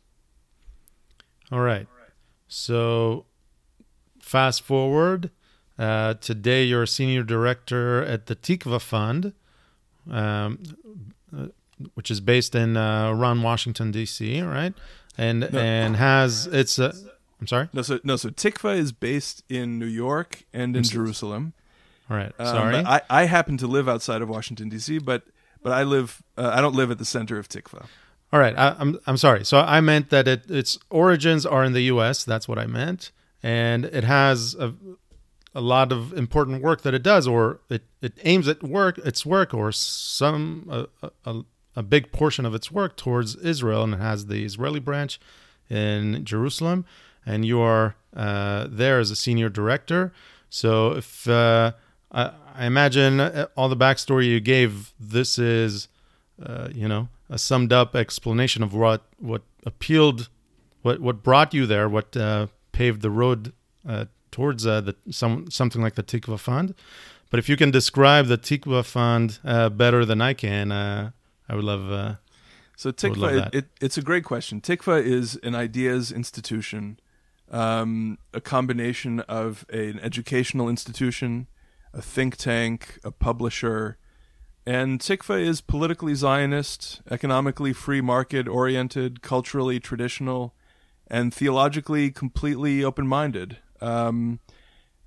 All 1.50 1.60
right. 1.60 1.88
So, 2.46 3.26
fast 4.20 4.62
forward. 4.62 5.30
Uh, 5.78 6.14
today, 6.14 6.64
you're 6.64 6.84
a 6.84 6.88
senior 6.88 7.22
director 7.22 8.04
at 8.04 8.26
the 8.26 8.34
Tikvah 8.34 8.80
Fund, 8.80 9.32
um, 10.10 10.62
which 11.94 12.10
is 12.10 12.20
based 12.20 12.54
in 12.54 12.76
uh, 12.76 13.10
around 13.10 13.42
Washington 13.42 13.90
D.C. 13.90 14.42
Right, 14.42 14.74
and 15.16 15.40
no. 15.40 15.58
and 15.58 15.96
has 15.96 16.46
it's 16.46 16.78
a. 16.78 16.92
I'm 17.40 17.46
sorry. 17.46 17.68
No, 17.72 17.82
so 17.82 18.00
no, 18.02 18.16
so 18.16 18.30
Tikvah 18.30 18.76
is 18.76 18.92
based 18.92 19.44
in 19.48 19.78
New 19.78 19.86
York 19.86 20.44
and 20.52 20.76
in 20.76 20.82
Jerusalem. 20.82 21.52
All 22.10 22.16
right. 22.16 22.32
Um, 22.38 22.46
sorry. 22.46 22.76
Um, 22.76 22.86
I 22.86 23.02
I 23.08 23.24
happen 23.24 23.56
to 23.58 23.66
live 23.66 23.88
outside 23.88 24.22
of 24.22 24.28
Washington 24.28 24.68
D.C., 24.68 24.98
but 24.98 25.24
but 25.62 25.72
I 25.72 25.82
live 25.82 26.22
uh, 26.36 26.50
I 26.54 26.60
don't 26.60 26.74
live 26.74 26.90
at 26.90 26.98
the 26.98 27.04
center 27.04 27.38
of 27.38 27.48
Tikvah. 27.48 27.86
All 28.32 28.40
right, 28.40 28.54
I, 28.58 28.68
am 28.68 28.76
I'm, 28.80 28.98
I'm 29.06 29.16
sorry. 29.16 29.44
So 29.44 29.58
I 29.58 29.80
meant 29.80 30.10
that 30.10 30.28
it, 30.28 30.50
its 30.50 30.78
origins 30.90 31.46
are 31.46 31.64
in 31.64 31.72
the 31.72 31.82
U.S. 31.84 32.24
That's 32.24 32.46
what 32.46 32.58
I 32.58 32.66
meant, 32.66 33.10
and 33.42 33.86
it 33.86 34.04
has 34.04 34.54
a, 34.54 34.74
a 35.54 35.62
lot 35.62 35.92
of 35.92 36.12
important 36.12 36.62
work 36.62 36.82
that 36.82 36.92
it 36.92 37.02
does, 37.02 37.26
or 37.26 37.60
it, 37.70 37.84
it 38.02 38.12
aims 38.24 38.46
at 38.46 38.62
work 38.62 38.98
its 38.98 39.24
work, 39.24 39.54
or 39.54 39.72
some 39.72 40.86
a, 41.02 41.10
a, 41.24 41.42
a 41.78 41.82
big 41.82 42.04
portion 42.12 42.44
of 42.46 42.54
its 42.54 42.68
work 42.70 42.92
towards 42.96 43.30
Israel, 43.36 43.82
and 43.84 43.94
it 43.94 44.00
has 44.00 44.26
the 44.26 44.44
Israeli 44.44 44.80
branch 44.80 45.20
in 45.70 46.24
Jerusalem, 46.24 46.84
and 47.24 47.44
you 47.44 47.60
are 47.60 47.86
uh, 48.16 48.66
there 48.68 48.98
as 48.98 49.10
a 49.10 49.16
senior 49.16 49.48
director. 49.48 50.12
So 50.50 50.92
if 51.02 51.28
uh, 51.28 51.72
I, 52.10 52.22
I 52.60 52.66
imagine 52.66 53.14
all 53.56 53.68
the 53.68 53.76
backstory 53.86 54.26
you 54.26 54.40
gave, 54.40 54.92
this 54.98 55.38
is, 55.38 55.88
uh, 56.44 56.68
you 56.72 56.88
know 56.88 57.08
a 57.30 57.38
summed 57.38 57.72
up 57.72 57.94
explanation 57.94 58.62
of 58.62 58.74
what 58.74 59.02
what 59.18 59.42
appealed, 59.66 60.28
what 60.82 61.00
what 61.00 61.22
brought 61.22 61.52
you 61.54 61.66
there, 61.66 61.88
what 61.88 62.16
uh, 62.16 62.46
paved 62.72 63.02
the 63.02 63.10
road 63.10 63.52
uh, 63.86 64.06
towards 64.30 64.66
uh, 64.66 64.80
the 64.80 64.96
some 65.10 65.50
something 65.50 65.82
like 65.82 65.94
the 65.94 66.02
Tikvah 66.02 66.38
Fund. 66.38 66.74
But 67.30 67.38
if 67.38 67.48
you 67.48 67.56
can 67.56 67.70
describe 67.70 68.26
the 68.26 68.38
Tikvah 68.38 68.84
Fund 68.84 69.38
uh, 69.44 69.68
better 69.68 70.04
than 70.04 70.22
I 70.22 70.32
can, 70.32 70.72
uh, 70.72 71.10
I 71.48 71.54
would 71.54 71.64
love. 71.64 71.90
Uh, 71.90 72.14
so 72.76 72.92
Tikvah, 72.92 73.48
it, 73.48 73.54
it, 73.54 73.64
it's 73.80 73.98
a 73.98 74.02
great 74.02 74.24
question. 74.24 74.60
Tikvah 74.60 75.02
is 75.02 75.36
an 75.42 75.54
ideas 75.54 76.12
institution, 76.12 77.00
um, 77.50 78.18
a 78.32 78.40
combination 78.40 79.20
of 79.20 79.64
a, 79.72 79.88
an 79.88 80.00
educational 80.00 80.68
institution, 80.68 81.48
a 81.92 82.02
think 82.02 82.36
tank, 82.36 82.98
a 83.02 83.10
publisher, 83.10 83.98
and 84.68 85.00
Tikvah 85.00 85.40
is 85.40 85.62
politically 85.62 86.14
Zionist, 86.14 87.00
economically 87.10 87.72
free 87.72 88.02
market 88.02 88.46
oriented, 88.46 89.22
culturally 89.22 89.80
traditional, 89.80 90.54
and 91.06 91.32
theologically 91.32 92.10
completely 92.10 92.84
open 92.84 93.06
minded. 93.06 93.56
Um, 93.80 94.40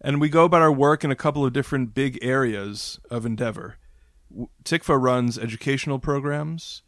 and 0.01 0.19
we 0.19 0.29
go 0.29 0.45
about 0.45 0.63
our 0.63 0.71
work 0.71 1.03
in 1.03 1.11
a 1.11 1.15
couple 1.15 1.45
of 1.45 1.53
different 1.53 1.93
big 1.93 2.17
areas 2.23 2.99
of 3.11 3.23
endeavor. 3.23 3.77
Tikvah 4.63 5.01
runs 5.01 5.37
educational 5.37 5.99
programs. 5.99 6.83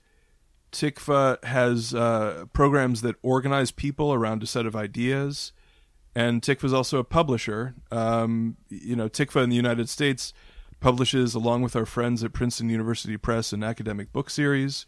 Tikvah 0.71 1.43
has 1.43 1.93
uh, 1.93 2.45
programs 2.53 3.01
that 3.01 3.15
organize 3.21 3.71
people 3.71 4.13
around 4.13 4.43
a 4.43 4.47
set 4.47 4.65
of 4.65 4.75
ideas. 4.75 5.53
And 6.15 6.41
Tikvah 6.41 6.65
is 6.65 6.73
also 6.73 6.99
a 6.99 7.03
publisher. 7.03 7.75
Um, 7.91 8.57
you 8.69 8.95
know, 8.95 9.09
Tikvah 9.09 9.43
in 9.43 9.49
the 9.49 9.55
United 9.55 9.89
States 9.89 10.33
publishes, 10.79 11.33
along 11.33 11.61
with 11.61 11.75
our 11.75 11.85
friends 11.85 12.23
at 12.23 12.33
Princeton 12.33 12.69
University 12.69 13.17
Press, 13.17 13.53
an 13.53 13.63
academic 13.63 14.11
book 14.11 14.29
series, 14.29 14.85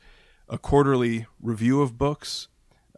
a 0.50 0.58
quarterly 0.58 1.26
review 1.42 1.82
of 1.82 1.98
books, 1.98 2.48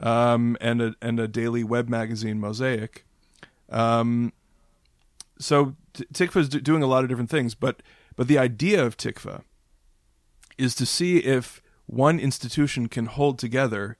um, 0.01 0.57
and 0.59 0.81
a 0.81 0.95
and 1.01 1.19
a 1.19 1.27
daily 1.27 1.63
web 1.63 1.87
magazine, 1.89 2.39
Mosaic. 2.39 3.05
Um, 3.69 4.33
so 5.39 5.75
T- 5.93 6.05
Tikvah 6.13 6.37
is 6.37 6.49
doing 6.49 6.83
a 6.83 6.87
lot 6.87 7.03
of 7.03 7.09
different 7.09 7.29
things, 7.29 7.55
but 7.55 7.81
but 8.17 8.27
the 8.27 8.37
idea 8.37 8.85
of 8.85 8.97
Tikvah 8.97 9.43
is 10.57 10.75
to 10.75 10.85
see 10.85 11.19
if 11.19 11.61
one 11.85 12.19
institution 12.19 12.89
can 12.89 13.05
hold 13.05 13.39
together 13.39 13.97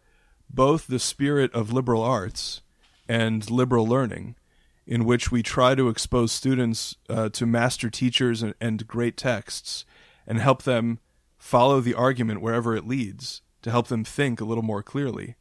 both 0.50 0.88
the 0.88 1.00
spirit 1.00 1.54
of 1.54 1.72
liberal 1.72 2.04
arts 2.04 2.62
and 3.08 3.50
liberal 3.50 3.88
learning, 3.88 4.36
in 4.86 5.06
which 5.06 5.32
we 5.32 5.42
try 5.42 5.76
to 5.76 5.88
expose 5.88 6.34
students 6.34 6.96
uh, 7.10 7.30
to 7.30 7.46
master 7.46 7.90
teachers 7.90 8.44
and, 8.44 8.54
and 8.60 8.88
great 8.88 9.16
texts 9.16 9.86
and 10.26 10.40
help 10.40 10.64
them 10.64 11.00
follow 11.38 11.80
the 11.80 11.94
argument 11.94 12.42
wherever 12.42 12.76
it 12.76 12.88
leads 12.88 13.42
to 13.62 13.72
help 13.72 13.88
them 13.88 14.04
think 14.04 14.42
a 14.42 14.46
little 14.46 14.64
more 14.64 14.84
clearly 14.84 15.36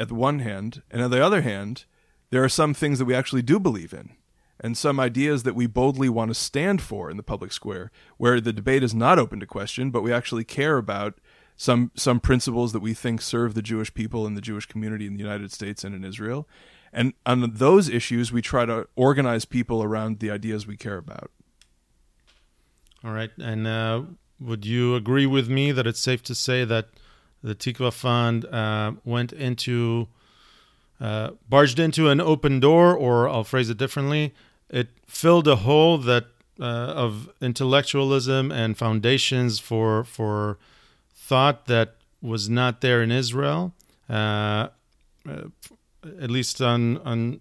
at 0.00 0.08
the 0.08 0.14
one 0.14 0.40
hand, 0.40 0.82
and 0.90 1.02
on 1.02 1.10
the 1.10 1.24
other 1.24 1.42
hand, 1.42 1.84
there 2.30 2.44
are 2.44 2.48
some 2.48 2.74
things 2.74 2.98
that 2.98 3.04
we 3.04 3.14
actually 3.14 3.42
do 3.42 3.58
believe 3.58 3.92
in 3.92 4.10
and 4.60 4.76
some 4.76 4.98
ideas 4.98 5.42
that 5.44 5.54
we 5.54 5.66
boldly 5.66 6.08
want 6.08 6.30
to 6.30 6.34
stand 6.34 6.82
for 6.82 7.10
in 7.10 7.16
the 7.16 7.22
public 7.22 7.52
square, 7.52 7.90
where 8.16 8.40
the 8.40 8.52
debate 8.52 8.82
is 8.82 8.94
not 8.94 9.18
open 9.18 9.40
to 9.40 9.46
question, 9.46 9.90
but 9.90 10.02
we 10.02 10.12
actually 10.12 10.44
care 10.44 10.78
about 10.78 11.18
some 11.56 11.90
some 11.94 12.20
principles 12.20 12.72
that 12.72 12.80
we 12.80 12.94
think 12.94 13.20
serve 13.20 13.54
the 13.54 13.62
Jewish 13.62 13.92
people 13.92 14.26
and 14.26 14.36
the 14.36 14.40
Jewish 14.40 14.66
community 14.66 15.06
in 15.06 15.14
the 15.14 15.22
United 15.22 15.52
States 15.52 15.84
and 15.84 15.94
in 15.94 16.04
Israel. 16.04 16.48
And 16.92 17.12
on 17.26 17.50
those 17.54 17.88
issues, 17.88 18.32
we 18.32 18.40
try 18.40 18.64
to 18.64 18.86
organize 18.96 19.44
people 19.44 19.82
around 19.82 20.20
the 20.20 20.30
ideas 20.30 20.66
we 20.66 20.76
care 20.76 20.96
about. 20.96 21.30
All 23.04 23.12
right. 23.12 23.30
And 23.38 23.66
uh, 23.66 24.02
would 24.40 24.64
you 24.64 24.94
agree 24.94 25.26
with 25.26 25.48
me 25.48 25.72
that 25.72 25.86
it's 25.86 26.00
safe 26.00 26.22
to 26.24 26.34
say 26.34 26.64
that 26.64 26.88
the 27.42 27.54
Tikvah 27.54 27.92
Fund 27.92 28.44
uh, 28.46 28.92
went 29.04 29.32
into, 29.32 30.08
uh, 31.00 31.30
barged 31.48 31.78
into 31.78 32.08
an 32.08 32.20
open 32.20 32.58
door, 32.58 32.96
or 32.96 33.28
I'll 33.28 33.44
phrase 33.44 33.70
it 33.70 33.78
differently, 33.78 34.34
it 34.70 34.88
filled 35.06 35.48
a 35.48 35.56
hole 35.56 35.98
that 35.98 36.26
uh, 36.60 36.64
of 36.64 37.30
intellectualism 37.40 38.50
and 38.50 38.76
foundations 38.76 39.58
for 39.58 40.04
for 40.04 40.58
thought 41.14 41.66
that 41.66 41.94
was 42.20 42.48
not 42.48 42.80
there 42.80 43.02
in 43.02 43.12
Israel, 43.12 43.74
uh, 44.10 44.68
uh, 45.28 45.48
at 46.20 46.30
least 46.30 46.60
on 46.60 46.98
on 46.98 47.40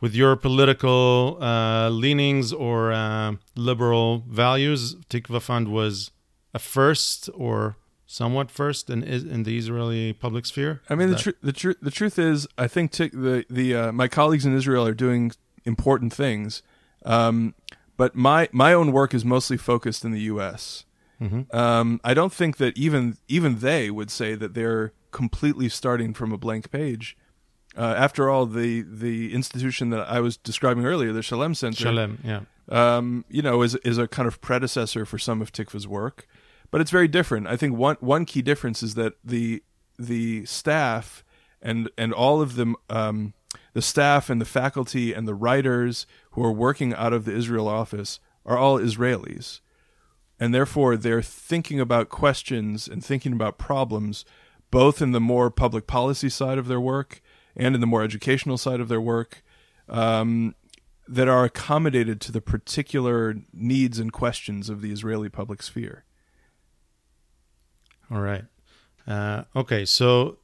with 0.00 0.14
your 0.14 0.36
political 0.36 1.38
uh, 1.40 1.88
leanings 1.88 2.52
or 2.52 2.92
uh, 2.92 3.34
liberal 3.56 4.24
values. 4.28 4.94
Tikvah 5.10 5.42
Fund 5.42 5.68
was 5.68 6.12
a 6.54 6.58
first 6.58 7.28
or 7.34 7.76
somewhat 8.06 8.50
first 8.50 8.88
in 8.88 9.02
in 9.02 9.42
the 9.42 9.58
Israeli 9.58 10.12
public 10.12 10.46
sphere. 10.46 10.80
I 10.88 10.94
mean, 10.94 11.10
the, 11.10 11.16
tr- 11.16 11.30
the 11.42 11.52
truth 11.52 11.76
the 11.82 11.90
truth 11.90 12.18
is, 12.18 12.46
I 12.56 12.68
think 12.68 12.92
t- 12.92 13.08
the 13.08 13.44
the 13.50 13.74
uh, 13.74 13.92
my 13.92 14.08
colleagues 14.08 14.46
in 14.46 14.56
Israel 14.56 14.86
are 14.86 14.94
doing 14.94 15.32
important 15.68 16.12
things. 16.12 16.62
Um, 17.04 17.54
but 17.96 18.16
my 18.16 18.48
my 18.50 18.72
own 18.72 18.90
work 18.90 19.14
is 19.14 19.24
mostly 19.24 19.56
focused 19.56 20.04
in 20.04 20.10
the 20.10 20.22
U.S. 20.22 20.84
Mm-hmm. 21.20 21.54
Um, 21.56 22.00
I 22.02 22.14
don't 22.14 22.32
think 22.32 22.56
that 22.56 22.76
even 22.76 23.18
even 23.28 23.58
they 23.58 23.90
would 23.90 24.10
say 24.10 24.34
that 24.34 24.54
they're 24.54 24.92
completely 25.10 25.68
starting 25.68 26.14
from 26.14 26.32
a 26.32 26.38
blank 26.38 26.70
page. 26.70 27.16
Uh, 27.76 27.94
after 27.96 28.30
all, 28.30 28.46
the 28.46 28.82
the 28.82 29.34
institution 29.34 29.90
that 29.90 30.08
I 30.08 30.20
was 30.20 30.36
describing 30.36 30.84
earlier, 30.84 31.12
the 31.12 31.22
Shalem 31.22 31.54
Center, 31.54 31.84
Shalem, 31.84 32.18
yeah, 32.24 32.40
um, 32.68 33.24
you 33.28 33.42
know, 33.42 33.62
is 33.62 33.74
is 33.76 33.98
a 33.98 34.08
kind 34.08 34.26
of 34.26 34.40
predecessor 34.40 35.04
for 35.04 35.18
some 35.18 35.42
of 35.42 35.52
Tikvah's 35.52 35.86
work, 35.86 36.26
but 36.70 36.80
it's 36.80 36.90
very 36.90 37.08
different. 37.08 37.46
I 37.46 37.56
think 37.56 37.76
one 37.76 37.96
one 38.00 38.24
key 38.24 38.42
difference 38.42 38.82
is 38.82 38.94
that 38.94 39.14
the 39.24 39.62
the 39.98 40.44
staff 40.46 41.24
and 41.60 41.90
and 41.98 42.12
all 42.12 42.40
of 42.40 42.54
the 42.54 42.74
um, 42.88 43.34
the 43.78 43.82
staff 43.82 44.28
and 44.28 44.40
the 44.40 44.44
faculty 44.44 45.12
and 45.12 45.28
the 45.28 45.36
writers 45.36 46.04
who 46.32 46.44
are 46.44 46.50
working 46.50 46.92
out 46.94 47.12
of 47.12 47.24
the 47.24 47.32
Israel 47.32 47.68
office 47.68 48.18
are 48.44 48.58
all 48.58 48.76
Israelis. 48.76 49.60
And 50.40 50.52
therefore, 50.52 50.96
they're 50.96 51.22
thinking 51.22 51.78
about 51.78 52.08
questions 52.08 52.88
and 52.88 53.04
thinking 53.04 53.32
about 53.32 53.56
problems, 53.56 54.24
both 54.72 55.00
in 55.00 55.12
the 55.12 55.20
more 55.20 55.48
public 55.48 55.86
policy 55.86 56.28
side 56.28 56.58
of 56.58 56.66
their 56.66 56.80
work 56.80 57.22
and 57.54 57.76
in 57.76 57.80
the 57.80 57.86
more 57.86 58.02
educational 58.02 58.58
side 58.58 58.80
of 58.80 58.88
their 58.88 59.00
work, 59.00 59.44
um, 59.88 60.56
that 61.06 61.28
are 61.28 61.44
accommodated 61.44 62.20
to 62.22 62.32
the 62.32 62.40
particular 62.40 63.36
needs 63.52 64.00
and 64.00 64.12
questions 64.12 64.68
of 64.68 64.80
the 64.82 64.90
Israeli 64.90 65.28
public 65.28 65.62
sphere. 65.62 66.02
All 68.10 68.22
right. 68.22 68.42
Uh, 69.06 69.44
okay, 69.54 69.84
so 69.84 70.38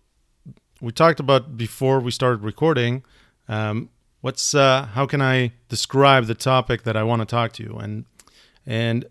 we 0.81 0.93
talked 0.93 1.19
about 1.19 1.57
before 1.57 1.99
we 1.99 2.13
started 2.13 2.45
recording 2.45 3.03
um, 3.49 3.91
what's 4.21 4.55
uh, 4.55 4.87
how 4.87 5.07
can 5.07 5.21
I 5.21 5.53
describe 5.69 6.27
the 6.27 6.35
topic 6.35 6.83
that 6.85 6.97
I 6.97 7.03
want 7.03 7.21
to 7.21 7.27
talk 7.27 7.53
to 7.55 7.63
you 7.63 7.77
and 7.77 8.05
and 8.67 9.07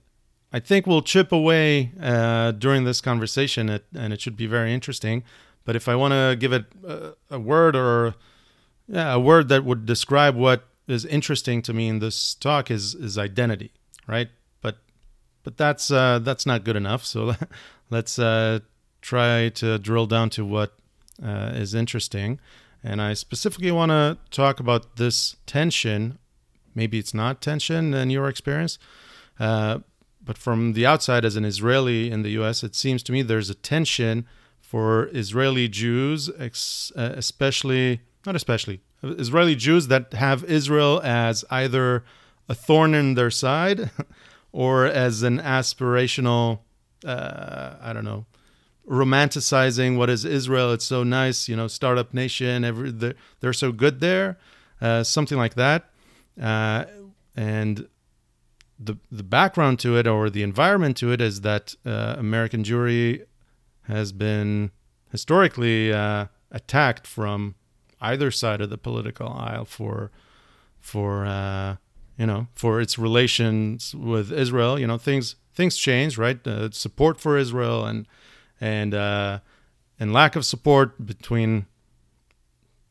I 0.52 0.60
think 0.60 0.86
we'll 0.86 1.02
chip 1.02 1.32
away 1.32 1.92
uh, 2.00 2.52
during 2.52 2.84
this 2.84 3.02
conversation 3.02 3.70
it, 3.70 3.86
and 3.96 4.14
it 4.14 4.22
should 4.22 4.38
be 4.38 4.46
very 4.46 4.72
interesting. 4.72 5.24
But 5.66 5.76
if 5.76 5.88
I 5.88 5.96
want 5.96 6.14
to 6.14 6.36
give 6.40 6.54
it 6.54 6.66
a, 6.86 7.14
a 7.32 7.40
word 7.40 7.76
or 7.76 8.14
yeah, 8.88 9.14
a 9.14 9.20
word 9.20 9.50
that 9.50 9.66
would 9.66 9.86
describe 9.86 10.36
what 10.36 10.68
is 10.88 11.06
interesting 11.06 11.62
to 11.64 11.74
me 11.74 11.88
in 11.88 12.00
this 12.00 12.36
talk 12.36 12.70
is 12.70 12.94
is 12.94 13.18
identity, 13.18 13.72
right? 14.08 14.30
But 14.62 14.78
but 15.44 15.58
that's 15.58 15.90
uh, 15.90 16.20
that's 16.20 16.46
not 16.46 16.64
good 16.64 16.76
enough. 16.76 17.04
So 17.04 17.34
let's 17.90 18.20
uh, 18.20 18.60
try 19.02 19.50
to 19.50 19.80
drill 19.80 20.06
down 20.06 20.30
to 20.32 20.46
what 20.46 20.74
uh, 21.24 21.52
is 21.54 21.74
interesting. 21.74 22.40
And 22.84 23.02
I 23.02 23.14
specifically 23.14 23.72
want 23.72 23.92
to 23.92 24.18
talk 24.30 24.60
about 24.60 24.98
this 24.98 25.38
tension. 25.46 26.20
Maybe 26.76 27.00
it's 27.00 27.14
not 27.14 27.42
tension 27.42 27.94
in 27.94 28.10
your 28.10 28.28
experience, 28.28 28.78
uh, 29.40 29.80
but 30.22 30.38
from 30.38 30.74
the 30.74 30.86
outside, 30.86 31.24
as 31.26 31.36
an 31.36 31.46
Israeli 31.46 32.12
in 32.12 32.24
the 32.24 32.32
US, 32.42 32.64
it 32.64 32.76
seems 32.76 33.04
to 33.04 33.12
me 33.12 33.22
there's 33.22 33.50
a 33.50 33.56
tension 33.56 34.26
for 34.60 35.10
Israeli 35.14 35.68
Jews, 35.68 36.30
uh, 36.30 36.50
especially, 36.96 38.02
not 38.26 38.36
especially, 38.36 38.82
Israeli 39.04 39.56
Jews 39.56 39.88
that 39.88 40.14
have 40.14 40.44
Israel 40.46 41.02
as 41.04 41.46
either 41.50 42.04
a 42.50 42.56
thorn 42.56 42.94
in 42.94 43.16
their 43.16 43.32
side 43.32 43.92
or 44.52 44.86
as 44.86 45.24
an 45.24 45.40
aspirational, 45.40 46.60
uh, 47.06 47.76
I 47.82 47.94
don't 47.94 48.06
know, 48.06 48.26
romanticizing 48.90 49.98
what 49.98 50.10
is 50.10 50.26
Israel. 50.26 50.72
It's 50.74 50.86
so 50.86 51.04
nice, 51.04 51.48
you 51.48 51.56
know, 51.56 51.68
startup 51.68 52.14
nation. 52.14 52.64
Every 52.64 52.92
they're, 52.92 53.16
they're 53.40 53.54
so 53.54 53.72
good 53.72 54.00
there, 54.00 54.38
uh, 54.82 55.04
something 55.04 55.38
like 55.38 55.56
that. 55.56 55.90
Uh, 56.42 56.86
and 57.36 57.88
the 58.80 58.98
the 59.12 59.24
background 59.24 59.80
to 59.80 59.98
it 59.98 60.08
or 60.08 60.30
the 60.30 60.44
environment 60.44 60.98
to 60.98 61.12
it 61.12 61.22
is 61.22 61.42
that 61.42 61.76
uh, 61.86 62.16
American 62.18 62.64
Jewry 62.64 63.26
has 63.84 64.12
been 64.12 64.72
historically 65.12 65.94
uh, 65.94 66.28
attacked 66.52 67.08
from 67.08 67.56
either 68.02 68.32
side 68.32 68.62
of 68.62 68.70
the 68.70 68.78
political 68.78 69.30
aisle 69.30 69.66
for 69.66 70.12
for 70.80 71.26
uh, 71.26 71.78
you 72.18 72.26
know 72.26 72.48
for 72.54 72.82
its 72.82 73.00
relations 73.00 73.96
with 73.96 74.32
Israel. 74.32 74.78
You 74.78 74.88
know 74.88 74.98
things 74.98 75.36
things 75.54 75.78
change, 75.78 76.18
right? 76.18 76.40
Support 76.74 77.22
for 77.22 77.38
Israel 77.38 77.86
and 77.86 78.08
and 78.64 78.94
uh, 78.94 79.40
and 80.00 80.14
lack 80.14 80.38
of 80.38 80.46
support 80.46 81.06
between 81.06 81.66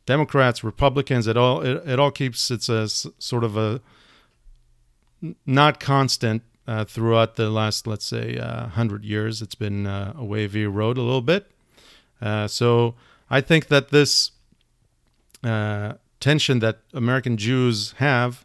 Democrats, 0.04 0.62
Republicans. 0.62 1.26
It 1.26 1.38
all 1.38 1.62
it, 1.62 1.82
it 1.88 1.98
all 1.98 2.10
keeps 2.10 2.50
it's 2.50 2.68
a 2.68 2.86
sort 2.88 3.42
of 3.42 3.56
a 3.56 3.80
not 5.46 5.80
constant 5.80 6.42
uh, 6.66 6.84
throughout 6.84 7.36
the 7.36 7.48
last 7.48 7.86
let's 7.86 8.04
say 8.04 8.36
uh, 8.36 8.66
hundred 8.68 9.02
years. 9.04 9.40
It's 9.40 9.54
been 9.54 9.86
uh, 9.86 10.12
a 10.14 10.24
wavy 10.24 10.66
road 10.66 10.98
a 10.98 11.02
little 11.02 11.22
bit. 11.22 11.50
Uh, 12.20 12.46
so 12.48 12.94
I 13.30 13.40
think 13.40 13.68
that 13.68 13.88
this 13.88 14.32
uh, 15.42 15.94
tension 16.20 16.58
that 16.58 16.80
American 16.92 17.38
Jews 17.38 17.92
have 17.96 18.44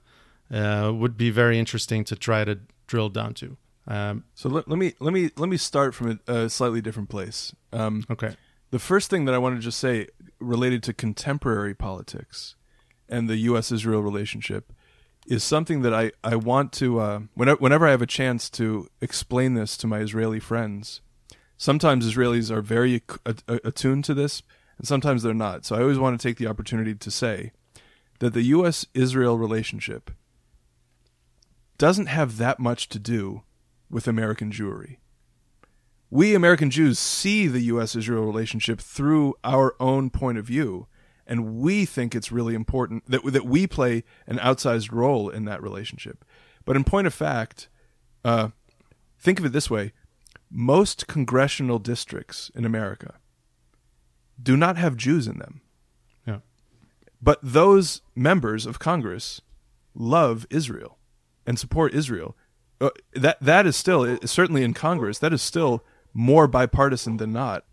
would 0.49 1.17
be 1.17 1.29
very 1.29 1.59
interesting 1.59 2.05
to 2.05 2.15
try 2.15 2.45
to 2.45 2.59
drill 2.87 3.09
down 3.09 3.33
to. 3.33 3.57
Um, 3.87 4.25
so 4.33 4.49
let, 4.49 4.67
let, 4.67 4.77
me 4.77 4.93
let 4.99 5.13
me 5.13 5.29
let 5.37 5.49
me 5.49 5.57
start 5.57 5.95
from 5.95 6.19
a, 6.27 6.33
a 6.33 6.49
slightly 6.49 6.81
different 6.81 7.09
place. 7.09 7.55
Um, 7.71 8.03
okay. 8.09 8.35
The 8.69 8.79
first 8.79 9.09
thing 9.09 9.25
that 9.25 9.33
I 9.33 9.37
want 9.37 9.55
to 9.55 9.61
just 9.61 9.79
say 9.79 10.07
related 10.39 10.83
to 10.83 10.93
contemporary 10.93 11.73
politics 11.73 12.55
and 13.07 13.29
the 13.29 13.37
U.S. 13.37 13.71
Israel 13.71 14.01
relationship 14.01 14.73
is 15.27 15.43
something 15.43 15.81
that 15.81 15.93
I, 15.93 16.11
I 16.23 16.35
want 16.35 16.71
to, 16.73 16.99
uh, 16.99 17.19
whenever, 17.33 17.59
whenever 17.59 17.87
I 17.87 17.91
have 17.91 18.01
a 18.01 18.07
chance 18.07 18.49
to 18.51 18.87
explain 19.01 19.53
this 19.53 19.77
to 19.77 19.87
my 19.87 19.99
Israeli 19.99 20.39
friends, 20.39 21.01
sometimes 21.57 22.05
Israelis 22.05 22.51
are 22.51 22.61
very 22.61 23.01
attuned 23.47 24.05
to 24.05 24.13
this 24.13 24.41
and 24.77 24.87
sometimes 24.87 25.23
they're 25.23 25.33
not. 25.33 25.65
So 25.65 25.75
I 25.75 25.81
always 25.81 25.99
want 25.99 26.19
to 26.19 26.27
take 26.27 26.37
the 26.37 26.47
opportunity 26.47 26.95
to 26.95 27.11
say 27.11 27.51
that 28.19 28.33
the 28.33 28.43
U.S. 28.43 28.85
Israel 28.93 29.37
relationship 29.37 30.11
doesn't 31.77 32.07
have 32.07 32.37
that 32.37 32.59
much 32.59 32.89
to 32.89 32.99
do 32.99 33.43
with 33.89 34.07
American 34.07 34.51
Jewry. 34.51 34.97
We 36.09 36.35
American 36.35 36.69
Jews 36.69 36.97
see 36.99 37.47
the 37.47 37.61
U.S. 37.61 37.95
Israel 37.95 38.23
relationship 38.23 38.79
through 38.79 39.35
our 39.43 39.75
own 39.79 40.09
point 40.09 40.37
of 40.37 40.45
view, 40.45 40.87
and 41.25 41.57
we 41.57 41.85
think 41.85 42.15
it's 42.15 42.31
really 42.31 42.55
important 42.55 43.09
that, 43.09 43.23
that 43.25 43.45
we 43.45 43.67
play 43.67 44.03
an 44.25 44.37
outsized 44.37 44.91
role 44.91 45.29
in 45.29 45.45
that 45.45 45.61
relationship. 45.61 46.23
But 46.63 46.75
in 46.75 46.83
point 46.85 47.07
of 47.07 47.13
fact, 47.13 47.67
uh, 48.23 48.49
think 49.19 49.39
of 49.39 49.45
it 49.45 49.51
this 49.51 49.69
way 49.69 49.93
most 50.49 51.07
congressional 51.07 51.79
districts 51.79 52.49
in 52.55 52.63
America 52.63 53.15
do 54.41 54.55
not 54.55 54.77
have 54.77 54.95
Jews 54.95 55.27
in 55.27 55.39
them. 55.39 55.61
Yeah. 56.25 56.39
But 57.21 57.39
those 57.41 58.01
members 58.15 58.65
of 58.65 58.79
Congress 58.79 59.41
love 59.93 60.45
Israel 60.49 60.97
and 61.45 61.57
support 61.57 61.93
Israel. 61.93 62.35
Uh, 62.79 62.89
that 63.13 63.39
that 63.41 63.65
is 63.65 63.75
still 63.75 64.17
certainly 64.25 64.63
in 64.63 64.73
Congress. 64.73 65.19
That 65.19 65.33
is 65.33 65.41
still 65.41 65.83
more 66.13 66.47
bipartisan 66.47 67.17
than 67.17 67.31
not. 67.31 67.65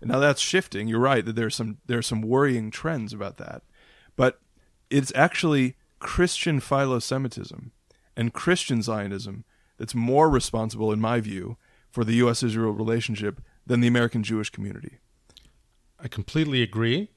Now 0.00 0.18
that's 0.18 0.40
shifting. 0.40 0.88
You're 0.88 1.00
right 1.00 1.24
that 1.24 1.36
there's 1.36 1.54
some 1.54 1.78
there's 1.86 2.06
some 2.06 2.22
worrying 2.22 2.70
trends 2.70 3.12
about 3.12 3.36
that, 3.38 3.62
but 4.16 4.40
it's 4.90 5.12
actually 5.14 5.76
Christian 5.98 6.60
philo-Semitism 6.60 7.72
and 8.16 8.32
Christian 8.32 8.82
Zionism 8.82 9.44
that's 9.76 9.94
more 9.94 10.28
responsible, 10.28 10.92
in 10.92 11.00
my 11.00 11.20
view, 11.20 11.56
for 11.90 12.04
the 12.04 12.14
U.S.-Israel 12.14 12.76
relationship 12.76 13.40
than 13.66 13.80
the 13.80 13.88
American 13.88 14.22
Jewish 14.22 14.50
community. 14.50 14.98
I 16.00 16.08
completely 16.08 16.62
agree, 16.62 17.10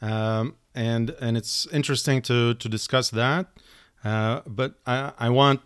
um, 0.00 0.56
and 0.74 1.10
and 1.20 1.36
it's 1.36 1.66
interesting 1.72 2.22
to 2.22 2.54
to 2.54 2.68
discuss 2.68 3.10
that. 3.10 3.46
Uh, 4.02 4.40
but 4.46 4.74
I, 4.86 5.12
I 5.18 5.28
want 5.30 5.60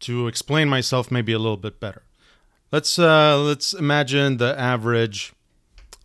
to 0.00 0.26
explain 0.26 0.68
myself 0.68 1.10
maybe 1.10 1.32
a 1.32 1.38
little 1.38 1.56
bit 1.56 1.80
better. 1.80 2.02
Let's 2.72 2.98
uh, 2.98 3.38
let's 3.38 3.72
imagine 3.72 4.36
the 4.36 4.58
average 4.58 5.32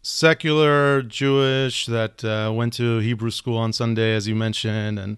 secular 0.01 1.01
Jewish 1.01 1.85
that 1.87 2.23
uh, 2.23 2.51
went 2.53 2.73
to 2.73 2.99
Hebrew 2.99 3.31
school 3.31 3.57
on 3.57 3.73
Sunday, 3.73 4.15
as 4.15 4.27
you 4.27 4.35
mentioned, 4.35 4.99
and 4.99 5.17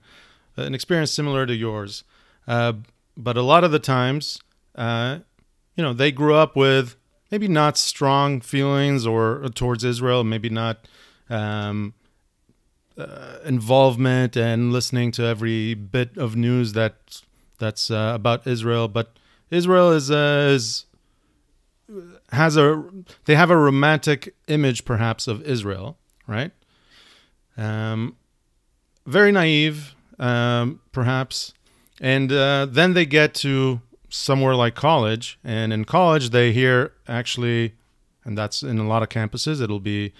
an 0.56 0.74
experience 0.74 1.12
similar 1.12 1.46
to 1.46 1.54
yours. 1.54 2.04
Uh, 2.48 2.74
but 3.16 3.36
a 3.36 3.42
lot 3.42 3.64
of 3.64 3.72
the 3.72 3.80
times, 3.80 4.40
uh, 4.76 5.20
you 5.76 5.84
know, 5.84 5.94
they 5.94 6.12
grew 6.12 6.36
up 6.36 6.56
with 6.56 6.96
maybe 7.32 7.48
not 7.48 7.78
strong 7.78 8.40
feelings 8.40 9.06
or 9.06 9.50
towards 9.56 9.84
Israel, 9.84 10.24
maybe 10.24 10.50
not 10.50 10.88
um, 11.30 11.94
uh, 12.98 13.38
involvement 13.46 14.36
and 14.36 14.72
listening 14.72 15.12
to 15.12 15.24
every 15.24 15.74
bit 15.74 16.18
of 16.18 16.36
news 16.36 16.74
that 16.74 17.22
that's 17.58 17.92
uh, 17.92 18.12
about 18.16 18.46
Israel. 18.48 18.88
But 18.88 19.18
Israel 19.50 19.92
is 19.92 20.12
uh, 20.12 20.50
is 20.54 20.86
has 22.32 22.58
a 22.58 22.84
they 23.26 23.36
have 23.36 23.50
a 23.50 23.58
romantic 23.58 24.36
image 24.48 24.86
perhaps 24.86 25.28
of 25.28 25.42
Israel, 25.44 25.98
right? 26.28 26.52
Um, 27.58 28.16
very 29.06 29.32
naive, 29.32 29.96
um, 30.20 30.82
perhaps, 30.92 31.54
and 32.00 32.32
uh, 32.32 32.68
then 32.70 32.94
they 32.94 33.06
get 33.06 33.34
to 33.36 33.82
somewhere 34.10 34.56
like 34.56 34.76
college, 34.76 35.40
and 35.44 35.74
in 35.74 35.86
college 35.86 36.30
they 36.30 36.52
hear 36.52 36.94
actually, 37.08 37.74
and 38.26 38.38
that's 38.38 38.64
in 38.64 38.78
a 38.80 38.88
lot 38.88 39.02
of 39.02 39.10
campuses. 39.10 39.62
It'll 39.62 39.80
be, 39.80 40.14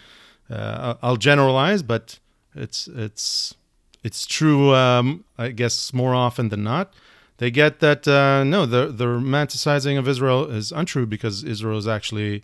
uh, 0.50 0.96
I'll 1.02 1.18
generalize, 1.18 1.84
but 1.84 2.20
it's 2.56 2.88
it's 2.88 3.56
it's 4.04 4.26
true. 4.26 4.74
Um, 4.74 5.26
I 5.38 5.50
guess 5.50 5.94
more 5.94 6.16
often 6.16 6.50
than 6.50 6.64
not, 6.64 6.94
they 7.38 7.52
get 7.52 7.80
that 7.80 8.08
uh, 8.08 8.44
no, 8.44 8.66
the 8.66 8.88
the 8.88 9.06
romanticizing 9.06 9.98
of 9.98 10.08
Israel 10.08 10.46
is 10.46 10.72
untrue 10.72 11.06
because 11.06 11.44
Israel 11.44 11.78
is 11.78 11.88
actually 11.88 12.44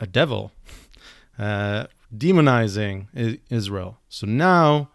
a 0.00 0.06
devil, 0.06 0.52
uh, 1.38 1.86
demonizing 2.16 3.06
Israel. 3.50 3.98
So 4.08 4.26
now 4.26 4.90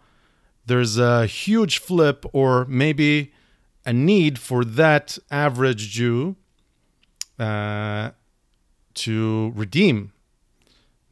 there's 0.66 0.98
a 0.98 1.26
huge 1.26 1.78
flip, 1.78 2.24
or 2.32 2.64
maybe 2.66 3.32
a 3.86 3.92
need 3.92 4.38
for 4.38 4.64
that 4.64 5.18
average 5.30 5.90
Jew 5.90 6.36
uh, 7.38 8.10
to 8.94 9.52
redeem, 9.54 10.12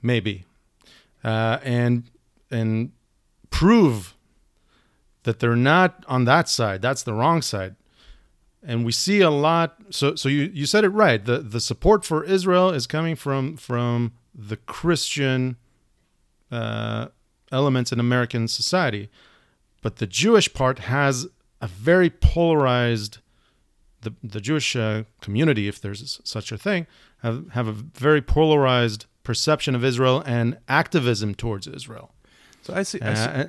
maybe, 0.03 0.45
uh, 1.25 1.59
and 1.63 2.05
and 2.51 2.93
prove 3.51 4.12
that 5.25 5.39
they're 5.39 5.57
not 5.57 6.05
on 6.09 6.25
that 6.25 6.49
side. 6.49 6.83
That's 6.83 7.03
the 7.03 7.13
wrong 7.13 7.43
side. 7.43 7.77
And 8.63 8.85
we 8.85 8.93
see 8.93 9.21
a 9.21 9.31
lot. 9.31 9.77
So, 9.91 10.15
so 10.15 10.29
you, 10.29 10.51
you 10.53 10.67
said 10.67 10.85
it 10.85 10.91
right. 10.91 11.25
The 11.25 11.39
the 11.39 11.61
support 11.61 12.05
for 12.05 12.23
Israel 12.25 12.71
is 12.71 12.87
coming 12.87 13.17
from 13.17 13.57
from 13.57 14.13
the 14.35 14.57
Christian 14.57 15.57
uh, 16.51 17.09
elements 17.51 17.93
in 17.93 17.99
American 17.99 18.47
society, 18.49 19.11
but 19.83 19.97
the 19.97 20.07
Jewish 20.07 20.53
part 20.53 20.81
has 20.81 21.27
a 21.61 21.67
very 21.67 22.09
polarized 22.09 23.19
the 24.03 24.15
the 24.23 24.41
Jewish 24.41 24.77
uh, 24.77 25.05
community, 25.21 25.67
if 25.67 25.81
there's 25.81 26.21
such 26.25 26.53
a 26.53 26.59
thing, 26.59 26.87
have 27.23 27.51
have 27.51 27.67
a 27.67 27.73
very 27.73 28.21
polarized 28.21 29.07
perception 29.23 29.75
of 29.75 29.85
Israel 29.85 30.23
and 30.27 30.59
activism 30.69 31.35
towards 31.35 31.67
Israel. 31.67 32.12
So 32.63 32.75
I 32.75 32.83
see. 32.83 33.01
I 33.01 33.15
see 33.15 33.27
uh, 33.27 33.47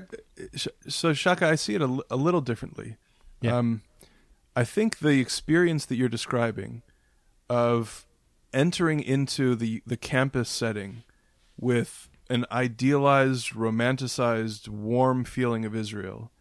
so 0.87 1.11
Shachar, 1.11 1.43
I 1.43 1.55
see 1.55 1.75
it 1.75 1.81
a, 1.81 1.99
a 2.09 2.15
little 2.15 2.41
differently. 2.41 2.97
Yeah. 3.41 3.57
Um, 3.57 3.81
I 4.55 4.63
think 4.63 4.99
the 4.99 5.19
experience 5.19 5.85
that 5.85 5.95
you're 5.95 6.09
describing 6.09 6.81
of 7.49 8.05
entering 8.53 8.99
into 8.99 9.55
the 9.55 9.81
the 9.85 9.97
campus 9.97 10.49
setting 10.49 11.03
with 11.59 12.09
an 12.29 12.45
idealized, 12.51 13.49
romanticized, 13.49 14.67
warm 14.67 15.23
feeling 15.23 15.65
of 15.65 15.75
Israel 15.75 16.31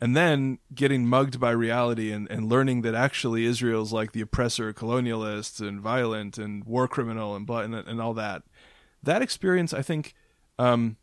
and 0.00 0.16
then 0.16 0.58
getting 0.74 1.06
mugged 1.06 1.38
by 1.38 1.50
reality 1.50 2.10
and, 2.10 2.30
and 2.30 2.48
learning 2.48 2.82
that 2.82 2.94
actually 2.94 3.44
Israel's 3.44 3.92
like 3.92 4.12
the 4.12 4.22
oppressor, 4.22 4.72
colonialist, 4.72 5.60
and 5.60 5.80
violent, 5.80 6.38
and 6.38 6.64
war 6.64 6.88
criminal, 6.88 7.36
and 7.36 7.48
and, 7.50 7.74
and 7.74 8.00
all 8.00 8.14
that. 8.14 8.42
That 9.02 9.20
experience, 9.20 9.74
I 9.74 9.82
think, 9.82 10.14
um, 10.58 10.96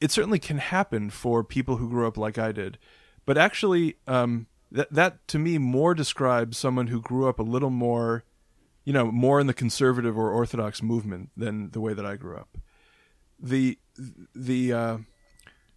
it 0.00 0.10
certainly 0.10 0.38
can 0.38 0.58
happen 0.58 1.10
for 1.10 1.42
people 1.42 1.76
who 1.76 1.88
grew 1.88 2.06
up 2.06 2.16
like 2.16 2.38
I 2.38 2.52
did, 2.52 2.78
but 3.24 3.38
actually, 3.38 3.96
um, 4.06 4.46
that 4.70 4.92
that 4.92 5.28
to 5.28 5.38
me 5.38 5.58
more 5.58 5.94
describes 5.94 6.58
someone 6.58 6.88
who 6.88 7.00
grew 7.00 7.28
up 7.28 7.38
a 7.38 7.44
little 7.44 7.70
more, 7.70 8.24
you 8.84 8.92
know, 8.92 9.10
more 9.10 9.40
in 9.40 9.46
the 9.46 9.54
conservative 9.54 10.18
or 10.18 10.30
orthodox 10.30 10.82
movement 10.82 11.30
than 11.36 11.70
the 11.70 11.80
way 11.80 11.94
that 11.94 12.06
I 12.06 12.16
grew 12.16 12.36
up. 12.36 12.58
The 13.38 13.78
the 14.34 14.72
uh, 14.72 14.98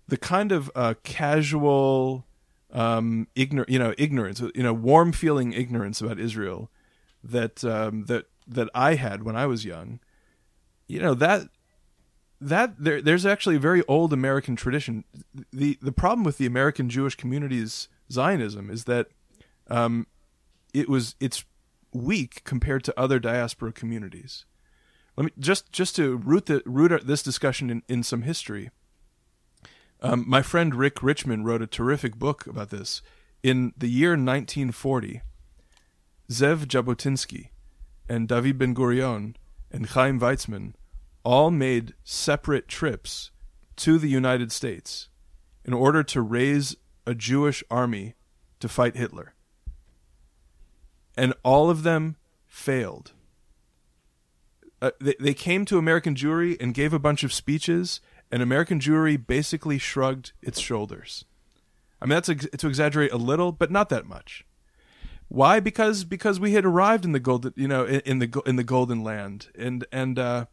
the 0.07 0.17
kind 0.17 0.51
of 0.51 0.71
uh, 0.75 0.95
casual 1.03 2.25
um, 2.71 3.27
you 3.35 3.65
know, 3.79 3.93
ignorance, 3.97 4.41
you 4.53 4.63
know, 4.63 4.73
warm 4.73 5.11
feeling 5.11 5.53
ignorance 5.53 6.01
about 6.01 6.19
Israel 6.19 6.69
that 7.23 7.63
um, 7.63 8.05
that 8.05 8.25
that 8.47 8.69
I 8.73 8.95
had 8.95 9.23
when 9.23 9.35
I 9.35 9.45
was 9.45 9.65
young. 9.65 9.99
You 10.87 10.99
know 10.99 11.13
that 11.15 11.49
that 12.41 12.75
there, 12.77 13.01
there's 13.01 13.25
actually 13.25 13.57
a 13.57 13.59
very 13.59 13.83
old 13.87 14.13
American 14.13 14.55
tradition. 14.55 15.03
the 15.51 15.77
The 15.81 15.91
problem 15.91 16.23
with 16.23 16.37
the 16.37 16.45
American 16.45 16.89
Jewish 16.89 17.15
community's 17.15 17.89
Zionism 18.11 18.69
is 18.69 18.85
that 18.85 19.07
um, 19.69 20.07
it 20.73 20.89
was 20.89 21.15
it's 21.19 21.45
weak 21.93 22.43
compared 22.43 22.83
to 22.85 22.99
other 22.99 23.19
diaspora 23.19 23.71
communities. 23.71 24.45
Let 25.17 25.25
me 25.25 25.31
just 25.37 25.71
just 25.71 25.95
to 25.97 26.17
root 26.17 26.45
the 26.45 26.61
root 26.65 27.05
this 27.05 27.23
discussion 27.23 27.69
in, 27.69 27.83
in 27.87 28.03
some 28.03 28.21
history. 28.21 28.69
Um, 30.01 30.23
my 30.27 30.41
friend 30.41 30.73
Rick 30.73 31.03
Richman 31.03 31.43
wrote 31.43 31.61
a 31.61 31.67
terrific 31.67 32.15
book 32.15 32.47
about 32.47 32.69
this. 32.69 33.01
In 33.43 33.73
the 33.77 33.89
year 33.89 34.11
1940, 34.11 35.21
Zev 36.29 36.65
Jabotinsky 36.65 37.49
and 38.07 38.27
David 38.27 38.57
Ben 38.57 38.73
Gurion 38.73 39.35
and 39.71 39.87
Chaim 39.87 40.19
Weizmann 40.19 40.73
all 41.23 41.51
made 41.51 41.93
separate 42.03 42.67
trips 42.67 43.31
to 43.77 43.97
the 43.97 44.09
United 44.09 44.51
States 44.51 45.09
in 45.65 45.73
order 45.73 46.03
to 46.03 46.21
raise 46.21 46.75
a 47.05 47.15
Jewish 47.15 47.63
army 47.69 48.15
to 48.59 48.67
fight 48.67 48.95
Hitler. 48.95 49.33
And 51.15 51.33
all 51.43 51.69
of 51.69 51.83
them 51.83 52.15
failed. 52.47 53.13
Uh, 54.81 54.91
they, 54.99 55.15
they 55.19 55.33
came 55.33 55.65
to 55.65 55.77
American 55.77 56.15
Jewry 56.15 56.55
and 56.61 56.73
gave 56.73 56.93
a 56.93 56.99
bunch 56.99 57.23
of 57.23 57.33
speeches 57.33 57.99
and 58.31 58.41
American 58.41 58.79
Jewry 58.79 59.17
basically 59.17 59.77
shrugged 59.77 60.33
its 60.41 60.59
shoulders. 60.59 61.25
I 62.01 62.05
mean, 62.05 62.21
that's 62.21 62.27
to 62.27 62.67
exaggerate 62.67 63.11
a 63.11 63.17
little, 63.17 63.51
but 63.51 63.71
not 63.71 63.89
that 63.89 64.05
much. 64.05 64.45
Why? 65.27 65.59
Because 65.59 66.03
because 66.05 66.39
we 66.39 66.53
had 66.53 66.65
arrived 66.65 67.05
in 67.05 67.11
the 67.11 67.19
golden, 67.19 67.53
you 67.55 67.67
know, 67.67 67.85
in, 67.85 67.99
in 68.01 68.19
the 68.19 68.41
in 68.45 68.55
the 68.55 68.63
golden 68.63 69.03
land, 69.03 69.47
and 69.55 69.85
and 69.91 70.17
uh, 70.17 70.45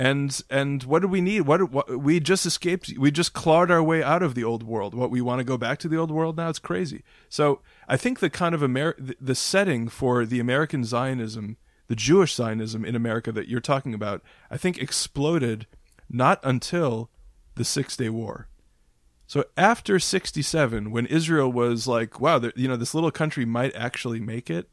and 0.00 0.40
and 0.48 0.82
what 0.84 1.02
do 1.02 1.08
we 1.08 1.20
need? 1.20 1.42
What, 1.42 1.70
what 1.70 2.00
we 2.00 2.20
just 2.20 2.46
escaped? 2.46 2.90
We 2.98 3.10
just 3.10 3.34
clawed 3.34 3.70
our 3.70 3.82
way 3.82 4.02
out 4.02 4.22
of 4.22 4.34
the 4.34 4.42
old 4.42 4.62
world. 4.62 4.94
What 4.94 5.10
we 5.10 5.20
want 5.20 5.40
to 5.40 5.44
go 5.44 5.58
back 5.58 5.78
to 5.80 5.88
the 5.88 5.98
old 5.98 6.10
world 6.10 6.38
now? 6.38 6.48
It's 6.48 6.58
crazy. 6.58 7.04
So 7.28 7.60
I 7.86 7.98
think 7.98 8.18
the 8.18 8.30
kind 8.30 8.54
of 8.54 8.62
Amer- 8.62 8.96
the, 8.98 9.14
the 9.20 9.34
setting 9.34 9.88
for 9.88 10.24
the 10.24 10.40
American 10.40 10.84
Zionism, 10.84 11.58
the 11.88 11.94
Jewish 11.94 12.34
Zionism 12.34 12.82
in 12.82 12.96
America 12.96 13.30
that 13.30 13.46
you're 13.46 13.60
talking 13.60 13.92
about, 13.92 14.22
I 14.50 14.56
think 14.56 14.78
exploded 14.78 15.66
not 16.08 16.40
until 16.42 17.10
the 17.56 17.64
Six 17.64 17.94
Day 17.94 18.08
War. 18.08 18.48
So 19.26 19.44
after 19.58 19.98
67, 19.98 20.90
when 20.90 21.04
Israel 21.06 21.52
was 21.52 21.86
like, 21.86 22.18
wow, 22.18 22.40
you 22.56 22.68
know, 22.68 22.76
this 22.76 22.94
little 22.94 23.10
country 23.10 23.44
might 23.44 23.76
actually 23.76 24.18
make 24.18 24.48
it. 24.48 24.70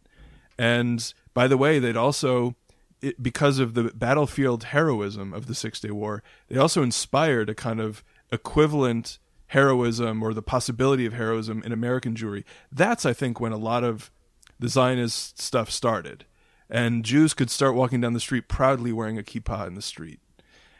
And 0.58 1.14
by 1.34 1.50
the 1.50 1.58
way, 1.58 1.80
they'd 1.80 1.98
also 1.98 2.56
it, 3.02 3.22
because 3.22 3.60
of 3.60 3.74
the 3.74 3.86
battlefield 3.94 4.66
heroism 4.66 5.34
of 5.34 5.46
the 5.48 5.56
Six 5.56 5.80
Day 5.80 5.92
War, 5.92 6.24
they 6.48 6.58
also 6.58 6.84
inspired 6.84 7.50
a 7.50 7.56
kind 7.56 7.80
of 7.80 8.04
equivalent 8.32 9.20
heroism 9.48 10.22
or 10.22 10.34
the 10.34 10.42
possibility 10.42 11.06
of 11.06 11.14
heroism 11.14 11.62
in 11.64 11.72
American 11.72 12.16
Jewry. 12.16 12.44
That's, 12.72 13.06
I 13.06 13.14
think, 13.14 13.40
when 13.40 13.52
a 13.52 13.58
lot 13.58 13.84
of 13.84 14.12
the 14.60 14.68
Zionist 14.68 15.42
stuff 15.42 15.72
started. 15.72 16.26
And 16.70 17.06
Jews 17.06 17.34
could 17.34 17.50
start 17.50 17.76
walking 17.76 18.02
down 18.02 18.14
the 18.14 18.20
street 18.20 18.48
proudly 18.50 18.92
wearing 18.92 19.18
a 19.18 19.24
kippah 19.24 19.68
in 19.68 19.76
the 19.76 19.82
street. 19.82 20.20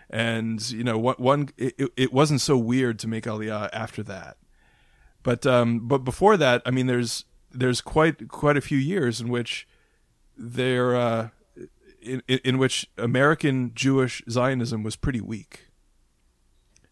And, 0.10 0.70
you 0.70 0.84
know, 0.84 0.98
one, 0.98 1.50
it, 1.58 1.92
it 1.96 2.14
wasn't 2.14 2.42
so 2.42 2.58
weird 2.58 3.00
to 3.00 3.08
make 3.08 3.26
Aliyah 3.26 3.70
after 3.72 4.04
that. 4.04 4.38
But 5.24 5.46
um, 5.46 5.88
but 5.88 6.00
before 6.00 6.38
that, 6.38 6.62
I 6.66 6.72
mean, 6.72 6.88
there's 6.88 7.26
there's 7.52 7.82
quite 7.82 8.30
quite 8.30 8.56
a 8.56 8.62
few 8.62 8.78
years 8.78 9.20
in 9.20 9.28
which 9.28 9.68
there 10.38 10.96
uh, 10.96 11.30
in, 12.08 12.40
in 12.40 12.58
which 12.58 12.90
American 12.98 13.72
Jewish 13.74 14.24
Zionism 14.30 14.84
was 14.84 14.96
pretty 14.96 15.22
weak. 15.22 15.68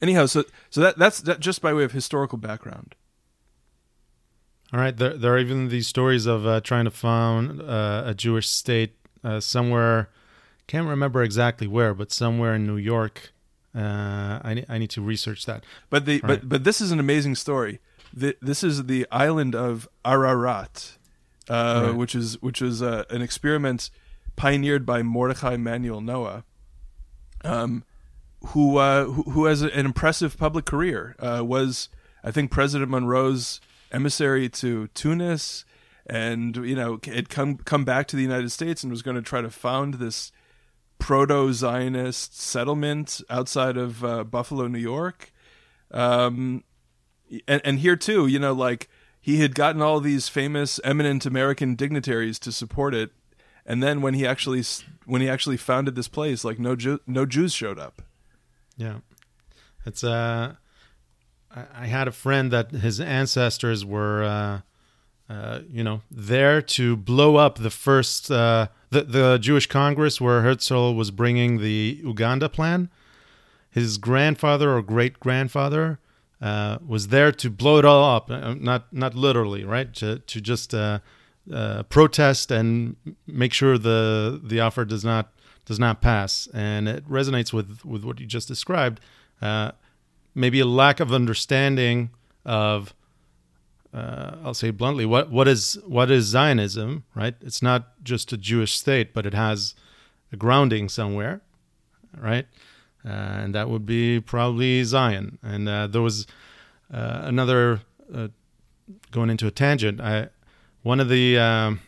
Anyhow, 0.01 0.25
so 0.25 0.43
so 0.69 0.81
that 0.81 0.97
that's 0.97 1.21
that 1.21 1.39
just 1.39 1.61
by 1.61 1.73
way 1.73 1.83
of 1.83 1.91
historical 1.91 2.37
background. 2.37 2.95
All 4.73 4.79
right, 4.79 4.95
there 4.95 5.17
there 5.17 5.33
are 5.33 5.37
even 5.37 5.69
these 5.69 5.87
stories 5.87 6.25
of 6.25 6.45
uh, 6.45 6.61
trying 6.61 6.85
to 6.85 6.91
found 6.91 7.61
uh, 7.61 8.03
a 8.05 8.13
Jewish 8.13 8.49
state 8.49 8.95
uh, 9.23 9.39
somewhere. 9.39 10.09
Can't 10.67 10.87
remember 10.87 11.23
exactly 11.23 11.67
where, 11.67 11.93
but 11.93 12.11
somewhere 12.11 12.55
in 12.55 12.65
New 12.65 12.77
York. 12.77 13.31
Uh, 13.75 14.39
I 14.43 14.65
I 14.67 14.77
need 14.77 14.89
to 14.91 15.01
research 15.01 15.45
that. 15.45 15.63
But 15.89 16.05
the 16.05 16.19
but 16.21 16.47
but 16.47 16.63
this 16.63 16.81
is 16.81 16.91
an 16.91 16.99
amazing 16.99 17.35
story. 17.35 17.79
The, 18.13 18.37
this 18.41 18.63
is 18.63 18.85
the 18.85 19.05
island 19.11 19.55
of 19.55 19.89
Ararat, 20.05 20.97
uh, 21.49 21.83
right. 21.87 21.95
which 21.95 22.15
is 22.15 22.41
which 22.41 22.61
is 22.61 22.81
uh, 22.81 23.03
an 23.09 23.21
experiment 23.21 23.89
pioneered 24.35 24.85
by 24.85 25.01
Mordechai 25.01 25.57
Manuel 25.57 26.01
Noah, 26.01 26.43
um, 27.43 27.83
who, 28.47 28.77
uh, 28.77 29.05
who, 29.05 29.23
who 29.23 29.45
has 29.45 29.61
an 29.61 29.71
impressive 29.71 30.37
public 30.37 30.65
career. 30.65 31.15
Uh, 31.19 31.43
was 31.43 31.89
I 32.23 32.31
think 32.31 32.51
President 32.51 32.89
Monroe's 32.89 33.61
emissary 33.91 34.49
to 34.49 34.87
Tunis, 34.89 35.63
and 36.07 36.55
you 36.57 36.75
know 36.75 36.99
had 37.05 37.29
come 37.29 37.57
come 37.57 37.85
back 37.85 38.07
to 38.07 38.15
the 38.15 38.23
United 38.23 38.51
States 38.51 38.83
and 38.83 38.91
was 38.91 39.01
going 39.01 39.15
to 39.15 39.21
try 39.21 39.41
to 39.41 39.49
found 39.49 39.95
this 39.95 40.31
proto-Zionist 40.97 42.39
settlement 42.39 43.21
outside 43.29 43.77
of 43.77 44.03
uh, 44.03 44.23
Buffalo, 44.23 44.67
New 44.67 44.79
York. 44.79 45.31
Um, 45.91 46.63
and, 47.47 47.61
and 47.63 47.79
here 47.79 47.95
too, 47.95 48.27
you 48.27 48.39
know, 48.39 48.53
like 48.53 48.89
he 49.19 49.37
had 49.37 49.55
gotten 49.55 49.81
all 49.81 49.99
these 49.99 50.29
famous, 50.29 50.79
eminent 50.83 51.25
American 51.25 51.75
dignitaries 51.75 52.39
to 52.39 52.51
support 52.51 52.93
it 52.93 53.11
and 53.65 53.81
then 53.81 54.01
when 54.01 54.13
he 54.13 54.25
actually 54.25 54.63
when 55.05 55.21
he 55.21 55.29
actually 55.29 55.57
founded 55.57 55.95
this 55.95 56.07
place, 56.07 56.43
like 56.43 56.59
no 56.59 56.75
Jew, 56.75 56.99
no 57.07 57.25
Jews 57.25 57.53
showed 57.53 57.79
up. 57.79 58.01
Yeah, 58.77 58.99
it's 59.85 60.03
uh, 60.03 60.55
I 61.51 61.87
had 61.87 62.07
a 62.07 62.11
friend 62.11 62.51
that 62.51 62.71
his 62.71 62.99
ancestors 62.99 63.85
were, 63.85 64.23
uh, 64.23 65.33
uh, 65.33 65.59
you 65.69 65.83
know, 65.83 66.01
there 66.11 66.61
to 66.61 66.95
blow 66.95 67.37
up 67.37 67.57
the 67.57 67.69
first 67.69 68.29
uh, 68.29 68.67
the 68.89 69.03
the 69.03 69.37
Jewish 69.37 69.67
Congress 69.67 70.19
where 70.19 70.41
Herzl 70.41 70.93
was 70.93 71.11
bringing 71.11 71.59
the 71.59 71.99
Uganda 72.03 72.49
plan. 72.49 72.89
His 73.69 73.97
grandfather 73.97 74.73
or 74.73 74.81
great 74.81 75.19
grandfather 75.19 75.99
uh, 76.41 76.77
was 76.85 77.09
there 77.09 77.31
to 77.33 77.49
blow 77.49 77.77
it 77.77 77.85
all 77.85 78.15
up. 78.15 78.29
Uh, 78.29 78.53
not 78.53 78.91
not 78.93 79.15
literally, 79.15 79.63
right? 79.63 79.93
To 79.95 80.19
to 80.19 80.41
just 80.41 80.73
uh, 81.51 81.83
protest 81.83 82.51
and 82.51 82.95
make 83.27 83.53
sure 83.53 83.77
the 83.77 84.39
the 84.43 84.59
offer 84.59 84.85
does 84.85 85.05
not 85.05 85.31
does 85.65 85.79
not 85.79 86.01
pass. 86.01 86.47
And 86.53 86.87
it 86.87 87.07
resonates 87.09 87.53
with 87.53 87.85
with 87.85 88.03
what 88.03 88.19
you 88.19 88.25
just 88.25 88.47
described. 88.47 88.99
Uh, 89.41 89.71
maybe 90.33 90.59
a 90.59 90.65
lack 90.65 90.99
of 90.99 91.11
understanding 91.13 92.09
of 92.45 92.93
uh, 93.93 94.35
I'll 94.43 94.53
say 94.53 94.71
bluntly 94.71 95.05
what 95.05 95.31
what 95.31 95.47
is 95.47 95.77
what 95.87 96.11
is 96.11 96.25
Zionism, 96.25 97.05
right? 97.13 97.35
It's 97.41 97.61
not 97.61 98.03
just 98.03 98.33
a 98.33 98.37
Jewish 98.37 98.73
state, 98.73 99.13
but 99.13 99.25
it 99.25 99.33
has 99.33 99.75
a 100.31 100.35
grounding 100.35 100.89
somewhere, 100.89 101.41
right? 102.17 102.47
Uh, 103.05 103.09
and 103.09 103.55
that 103.55 103.69
would 103.69 103.85
be 103.85 104.19
probably 104.19 104.83
Zion. 104.83 105.37
And 105.43 105.69
uh, 105.69 105.87
there 105.87 106.01
was 106.01 106.25
uh, 106.91 107.21
another 107.23 107.81
going 109.11 109.29
into 109.29 109.47
a 109.47 109.51
tangent. 109.51 110.01
I 110.01 110.29
one 110.85 110.99
of 110.99 111.09
the 111.09 111.35
um, 111.35 111.79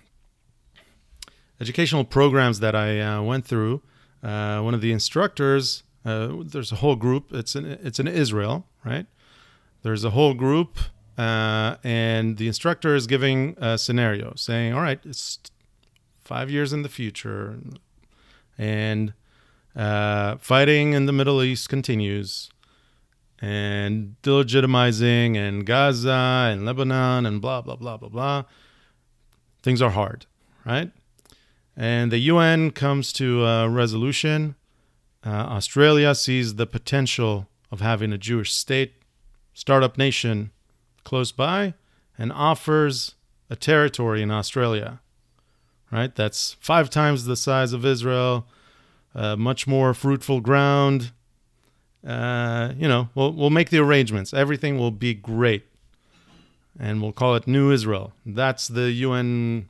educational 1.62 2.04
programs 2.04 2.62
that 2.62 2.76
I 2.76 3.00
uh, 3.00 3.22
went 3.22 3.46
through, 3.46 3.84
uh, 4.24 4.60
one 4.62 4.74
of 4.74 4.82
the 4.82 4.92
instructors, 4.92 5.84
uh, 6.04 6.38
there's 6.44 6.72
a 6.72 6.78
whole 6.78 6.96
group. 6.96 7.32
It's 7.32 7.56
in 7.56 7.66
it's 7.66 8.00
in 8.00 8.08
Israel, 8.08 8.66
right? 8.84 9.06
There's 9.84 10.04
a 10.04 10.10
whole 10.10 10.34
group, 10.34 10.80
uh, 11.16 11.76
and 11.84 12.38
the 12.38 12.48
instructor 12.48 12.96
is 12.96 13.06
giving 13.06 13.56
a 13.60 13.78
scenario, 13.78 14.34
saying, 14.36 14.74
"All 14.74 14.82
right, 14.82 15.00
it's 15.06 15.38
five 16.20 16.50
years 16.50 16.74
in 16.74 16.82
the 16.82 16.90
future, 16.90 17.60
and 18.58 19.14
uh, 19.76 20.38
fighting 20.38 20.94
in 20.94 21.06
the 21.06 21.14
Middle 21.14 21.44
East 21.44 21.70
continues." 21.70 22.50
and 23.40 24.16
delegitimizing 24.24 25.38
and 25.38 25.64
Gaza 25.64 26.50
and 26.52 26.66
Lebanon 26.66 27.28
and 27.28 27.40
blah 27.40 27.62
blah 27.62 27.76
blah 27.76 27.96
blah 27.96 28.10
blah 28.10 28.44
things 29.68 29.82
are 29.82 29.90
hard, 29.90 30.26
right? 30.66 30.92
And 31.76 32.10
the 32.10 32.20
UN 32.20 32.72
comes 32.72 33.12
to 33.14 33.44
a 33.44 33.68
resolution. 33.68 34.56
Uh, 35.26 35.30
Australia 35.30 36.16
sees 36.16 36.56
the 36.56 36.66
potential 36.66 37.50
of 37.70 37.82
having 37.82 38.14
a 38.14 38.18
Jewish 38.18 38.54
state, 38.54 38.94
startup 39.54 39.98
nation 39.98 40.52
close 41.04 41.34
by, 41.34 41.74
and 42.18 42.32
offers 42.32 43.16
a 43.50 43.58
territory 43.58 44.22
in 44.22 44.32
Australia, 44.32 45.02
right? 45.92 46.16
That's 46.16 46.56
five 46.62 46.90
times 46.90 47.26
the 47.26 47.36
size 47.36 47.74
of 47.74 47.86
Israel, 47.86 48.48
uh, 49.14 49.36
much 49.36 49.68
more 49.68 49.94
fruitful 49.94 50.40
ground. 50.40 51.12
Uh, 52.08 52.72
you 52.78 52.88
know, 52.88 53.10
we'll, 53.16 53.34
we'll 53.34 53.50
make 53.50 53.70
the 53.70 53.80
arrangements. 53.80 54.34
Everything 54.34 54.78
will 54.78 54.92
be 54.92 55.14
great 55.14 55.66
and 56.80 57.02
we'll 57.02 57.12
call 57.12 57.36
it 57.36 57.48
New 57.48 57.72
Israel. 57.72 58.14
That's 58.26 58.68
the 58.68 58.92
UN 58.92 59.70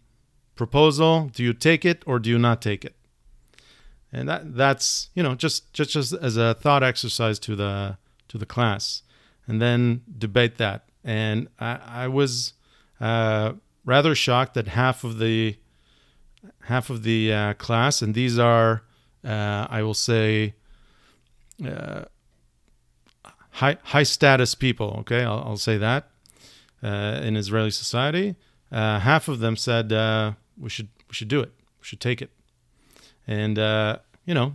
proposal. 0.55 1.29
Do 1.33 1.43
you 1.43 1.53
take 1.53 1.85
it 1.85 2.03
or 2.05 2.19
do 2.19 2.29
you 2.29 2.37
not 2.37 2.61
take 2.61 2.83
it? 2.83 2.95
And 4.11 4.27
that 4.29 4.55
that's 4.55 5.09
you 5.13 5.23
know 5.23 5.35
just 5.35 5.73
just 5.73 5.91
just 5.91 6.13
as 6.13 6.37
a 6.37 6.53
thought 6.53 6.83
exercise 6.83 7.39
to 7.39 7.55
the 7.55 7.97
to 8.29 8.37
the 8.37 8.45
class, 8.45 9.03
and 9.45 9.61
then 9.61 10.01
debate 10.17 10.57
that. 10.57 10.89
And 11.03 11.47
I, 11.59 11.79
I 11.85 12.07
was 12.07 12.53
uh, 12.99 13.53
rather 13.85 14.15
shocked 14.15 14.53
that 14.55 14.69
half 14.69 15.03
of 15.03 15.19
the 15.19 15.57
half 16.63 16.89
of 16.89 17.03
the 17.03 17.33
uh, 17.33 17.53
class, 17.55 18.01
and 18.01 18.15
these 18.15 18.39
are 18.39 18.83
uh, 19.25 19.67
I 19.69 19.83
will 19.83 19.93
say 19.93 20.55
uh, 21.65 22.05
high 23.51 23.77
high 23.83 24.03
status 24.03 24.55
people. 24.55 24.95
Okay, 25.01 25.23
I'll, 25.23 25.43
I'll 25.45 25.57
say 25.57 25.77
that 25.77 26.09
uh, 26.83 27.19
in 27.23 27.35
Israeli 27.35 27.71
society. 27.71 28.35
Uh, 28.71 28.99
half 28.99 29.27
of 29.27 29.39
them 29.39 29.55
said 29.55 29.93
uh, 29.93 30.33
we 30.57 30.69
should 30.69 30.89
we 31.07 31.13
should 31.13 31.27
do 31.27 31.39
it. 31.39 31.51
We 31.79 31.85
should 31.85 31.99
take 31.99 32.21
it. 32.21 32.31
And 33.27 33.57
you 34.25 34.33
know, 34.33 34.53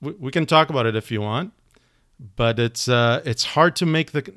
we, 0.00 0.12
we 0.12 0.30
can 0.30 0.46
talk 0.46 0.70
about 0.70 0.86
it 0.86 0.96
if 0.96 1.10
you 1.10 1.20
want, 1.20 1.52
but 2.36 2.58
it's 2.58 2.88
it's 2.88 3.44
hard 3.44 3.76
to 3.76 3.86
make 3.86 4.12
the 4.12 4.32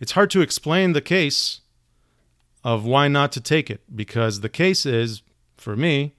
it's 0.00 0.12
hard 0.12 0.30
to 0.30 0.40
explain 0.40 0.92
the 0.92 1.00
case 1.00 1.60
of 2.64 2.84
why 2.84 3.08
not 3.08 3.32
to 3.32 3.40
take 3.40 3.70
it 3.70 3.80
because 3.94 4.40
the 4.40 4.48
case 4.48 4.86
is 4.86 5.22
for 5.56 5.76
me 5.76 6.12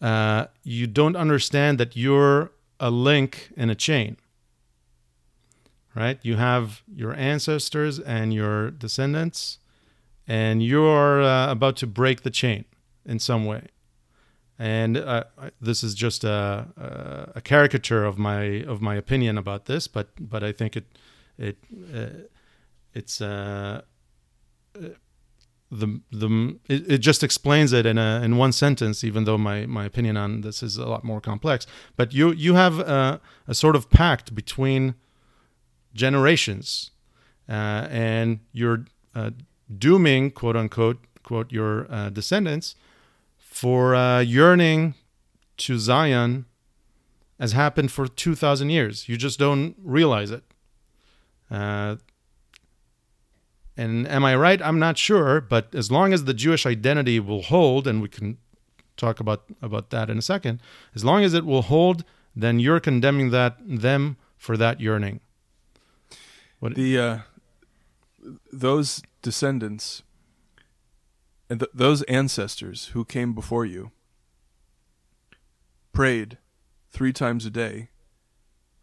uh, 0.00 0.46
you 0.62 0.86
don't 0.86 1.16
understand 1.16 1.78
that 1.78 1.96
you're 1.96 2.50
a 2.80 2.90
link 2.90 3.50
in 3.56 3.70
a 3.70 3.74
chain 3.74 4.16
right? 5.94 6.18
You 6.22 6.36
have 6.36 6.82
your 6.94 7.14
ancestors 7.14 7.98
and 7.98 8.32
your 8.32 8.70
descendants, 8.70 9.58
and 10.26 10.62
you're 10.62 11.22
uh, 11.22 11.50
about 11.50 11.76
to 11.78 11.86
break 11.86 12.22
the 12.22 12.30
chain 12.30 12.64
in 13.04 13.18
some 13.18 13.44
way. 13.44 13.68
And 14.58 14.96
uh, 14.96 15.24
this 15.60 15.82
is 15.82 15.94
just 15.94 16.22
a, 16.22 17.32
a, 17.34 17.40
caricature 17.40 18.04
of 18.04 18.16
my 18.16 18.62
of 18.62 18.80
my 18.80 18.94
opinion 18.94 19.36
about 19.36 19.64
this, 19.64 19.88
but 19.88 20.10
but 20.20 20.44
I 20.44 20.52
think 20.52 20.76
it 20.76 20.98
it 21.36 21.58
uh, 21.92 22.28
it's 22.94 23.20
uh, 23.20 23.82
the 25.72 26.00
the 26.12 26.58
it, 26.68 26.92
it, 26.92 26.98
just 26.98 27.24
explains 27.24 27.72
it 27.72 27.86
in 27.86 27.96
a 27.96 28.20
in 28.22 28.36
one 28.36 28.52
sentence 28.52 29.02
even 29.02 29.24
though 29.24 29.38
my 29.38 29.64
my 29.64 29.86
opinion 29.86 30.16
on 30.18 30.42
this 30.42 30.62
is 30.62 30.76
a 30.76 30.84
lot 30.84 31.02
more 31.02 31.20
complex 31.20 31.66
but 31.96 32.12
you 32.12 32.30
you 32.32 32.54
have 32.54 32.78
a, 32.78 33.20
a 33.48 33.54
sort 33.54 33.74
of 33.74 33.88
pact 33.88 34.34
between 34.34 34.94
generations, 35.94 36.90
uh, 37.48 37.86
and 37.90 38.40
you're 38.52 38.84
uh, 39.14 39.30
dooming, 39.78 40.30
quote 40.30 40.56
unquote, 40.56 40.98
quote 41.22 41.52
your 41.52 41.86
uh, 41.92 42.10
descendants 42.10 42.74
for 43.52 43.94
uh, 43.94 44.20
yearning 44.20 44.94
to 45.58 45.78
Zion 45.78 46.46
has 47.38 47.52
happened 47.52 47.92
for 47.92 48.06
2,000 48.08 48.70
years. 48.70 49.08
You 49.08 49.16
just 49.16 49.38
don't 49.38 49.74
realize 49.82 50.30
it. 50.30 50.42
Uh, 51.50 51.96
and 53.76 54.08
am 54.08 54.24
I 54.24 54.34
right? 54.36 54.60
I'm 54.62 54.78
not 54.78 54.96
sure, 54.96 55.40
but 55.40 55.74
as 55.74 55.90
long 55.90 56.12
as 56.12 56.24
the 56.24 56.34
Jewish 56.34 56.66
identity 56.66 57.20
will 57.20 57.42
hold, 57.42 57.86
and 57.86 58.00
we 58.00 58.08
can 58.08 58.38
talk 58.96 59.20
about, 59.20 59.44
about 59.60 59.90
that 59.90 60.08
in 60.08 60.18
a 60.18 60.22
second, 60.22 60.60
as 60.94 61.04
long 61.04 61.24
as 61.24 61.34
it 61.34 61.44
will 61.44 61.62
hold, 61.62 62.04
then 62.34 62.58
you're 62.58 62.80
condemning 62.80 63.30
that 63.30 63.58
them 63.60 64.16
for 64.38 64.56
that 64.56 64.80
yearning. 64.80 65.20
What 66.62 66.76
the 66.76 66.96
uh, 66.96 67.18
those 68.52 69.02
descendants 69.20 70.04
and 71.50 71.58
th- 71.58 71.72
those 71.74 72.02
ancestors 72.02 72.90
who 72.92 73.04
came 73.04 73.32
before 73.34 73.66
you 73.66 73.90
prayed 75.92 76.38
three 76.88 77.12
times 77.12 77.44
a 77.44 77.50
day 77.50 77.88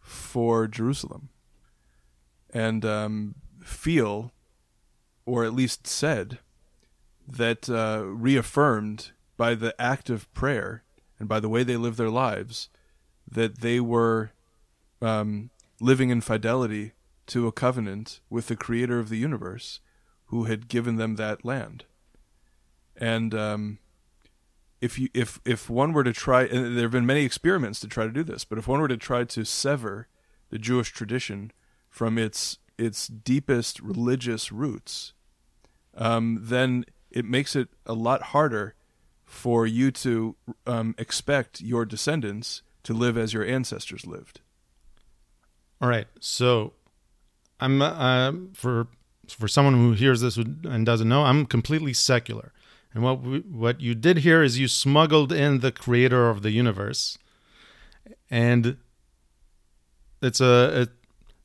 for 0.01 0.67
Jerusalem 0.67 1.29
and 2.49 2.83
um, 2.83 3.35
feel, 3.63 4.33
or 5.25 5.45
at 5.45 5.53
least 5.53 5.87
said, 5.87 6.39
that 7.25 7.69
uh, 7.69 8.03
reaffirmed 8.03 9.11
by 9.37 9.55
the 9.55 9.73
act 9.81 10.09
of 10.09 10.29
prayer 10.33 10.83
and 11.17 11.29
by 11.29 11.39
the 11.39 11.47
way 11.47 11.63
they 11.63 11.77
lived 11.77 11.97
their 11.97 12.09
lives 12.09 12.67
that 13.25 13.61
they 13.61 13.79
were 13.79 14.31
um, 15.01 15.49
living 15.79 16.09
in 16.09 16.19
fidelity 16.19 16.91
to 17.29 17.47
a 17.47 17.51
covenant 17.51 18.19
with 18.29 18.47
the 18.47 18.55
creator 18.55 18.99
of 18.99 19.09
the 19.09 19.17
universe 19.17 19.79
who 20.25 20.43
had 20.43 20.67
given 20.67 20.97
them 20.97 21.15
that 21.15 21.43
land. 21.43 21.85
And 22.95 23.33
um, 23.33 23.79
if 24.81 24.99
you 24.99 25.09
if 25.13 25.39
if 25.45 25.69
one 25.69 25.93
were 25.93 26.03
to 26.03 26.13
try 26.13 26.43
and 26.43 26.75
there 26.75 26.83
have 26.83 26.91
been 26.91 27.05
many 27.05 27.23
experiments 27.23 27.79
to 27.79 27.87
try 27.87 28.05
to 28.05 28.11
do 28.11 28.23
this, 28.23 28.45
but 28.45 28.57
if 28.57 28.67
one 28.67 28.81
were 28.81 28.87
to 28.87 28.97
try 28.97 29.23
to 29.23 29.45
sever 29.45 30.07
the 30.49 30.59
Jewish 30.59 30.91
tradition 30.91 31.51
from 31.89 32.17
its 32.17 32.57
its 32.77 33.07
deepest 33.07 33.79
religious 33.79 34.51
roots, 34.51 35.13
um, 35.95 36.39
then 36.41 36.85
it 37.11 37.25
makes 37.25 37.55
it 37.55 37.69
a 37.85 37.93
lot 37.93 38.21
harder 38.21 38.75
for 39.25 39.67
you 39.67 39.91
to 39.91 40.35
um, 40.65 40.95
expect 40.97 41.61
your 41.61 41.85
descendants 41.85 42.61
to 42.83 42.93
live 42.93 43.17
as 43.17 43.33
your 43.33 43.45
ancestors 43.45 44.05
lived. 44.05 44.41
All 45.81 45.87
right, 45.87 46.07
so 46.19 46.73
I'm 47.59 47.81
uh, 47.81 48.31
for 48.53 48.87
for 49.27 49.47
someone 49.47 49.73
who 49.75 49.93
hears 49.93 50.21
this 50.21 50.37
and 50.37 50.85
doesn't 50.85 51.07
know, 51.07 51.23
I'm 51.23 51.45
completely 51.45 51.93
secular. 51.93 52.51
And 52.93 53.03
what 53.03 53.21
we, 53.21 53.39
what 53.39 53.81
you 53.81 53.93
did 53.93 54.19
here 54.19 54.41
is 54.41 54.57
you 54.57 54.67
smuggled 54.67 55.31
in 55.31 55.59
the 55.59 55.71
creator 55.71 56.29
of 56.29 56.41
the 56.41 56.51
universe, 56.51 57.17
and 58.31 58.77
it's 60.21 60.41
a 60.41 60.81
it, 60.81 60.89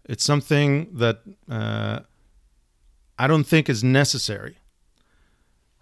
it's 0.07 0.25
something 0.25 0.89
that 0.95 1.21
uh, 1.49 2.01
I 3.19 3.27
don't 3.27 3.45
think 3.45 3.69
is 3.69 3.85
necessary. 3.85 4.59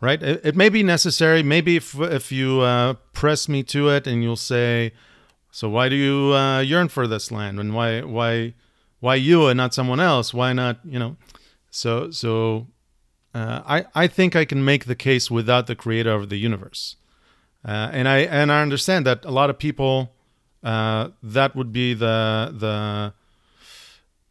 Right? 0.00 0.20
It, 0.20 0.40
it, 0.44 0.56
may 0.56 0.68
be 0.68 0.82
necessary. 0.82 1.44
Maybe 1.44 1.76
if 1.76 1.94
if 2.00 2.32
you 2.32 2.60
uh, 2.62 2.94
press 3.12 3.48
me 3.48 3.62
to 3.64 3.88
it, 3.90 4.08
and 4.08 4.20
you'll 4.20 4.34
say, 4.34 4.92
"So 5.52 5.68
why 5.68 5.88
do 5.88 5.94
you 5.94 6.34
uh, 6.34 6.58
yearn 6.58 6.88
for 6.88 7.06
this 7.06 7.30
land? 7.30 7.60
And 7.60 7.72
why 7.72 8.00
why 8.00 8.54
why 9.02 9.16
you 9.16 9.48
and 9.48 9.56
not 9.56 9.74
someone 9.74 10.00
else? 10.00 10.32
Why 10.32 10.52
not 10.52 10.78
you 10.84 10.98
know?" 10.98 11.16
So 11.70 12.10
so 12.10 12.68
uh, 13.34 13.60
I 13.66 14.04
I 14.04 14.06
think 14.06 14.36
I 14.36 14.44
can 14.44 14.64
make 14.64 14.84
the 14.84 14.94
case 14.94 15.30
without 15.30 15.66
the 15.66 15.74
creator 15.74 16.12
of 16.12 16.28
the 16.28 16.36
universe, 16.36 16.96
uh, 17.64 17.88
and 17.92 18.06
I 18.08 18.18
and 18.18 18.52
I 18.52 18.62
understand 18.62 19.04
that 19.06 19.24
a 19.24 19.30
lot 19.30 19.50
of 19.50 19.58
people 19.58 20.14
uh, 20.62 21.08
that 21.22 21.56
would 21.56 21.72
be 21.72 21.94
the 21.94 22.54
the 22.64 23.12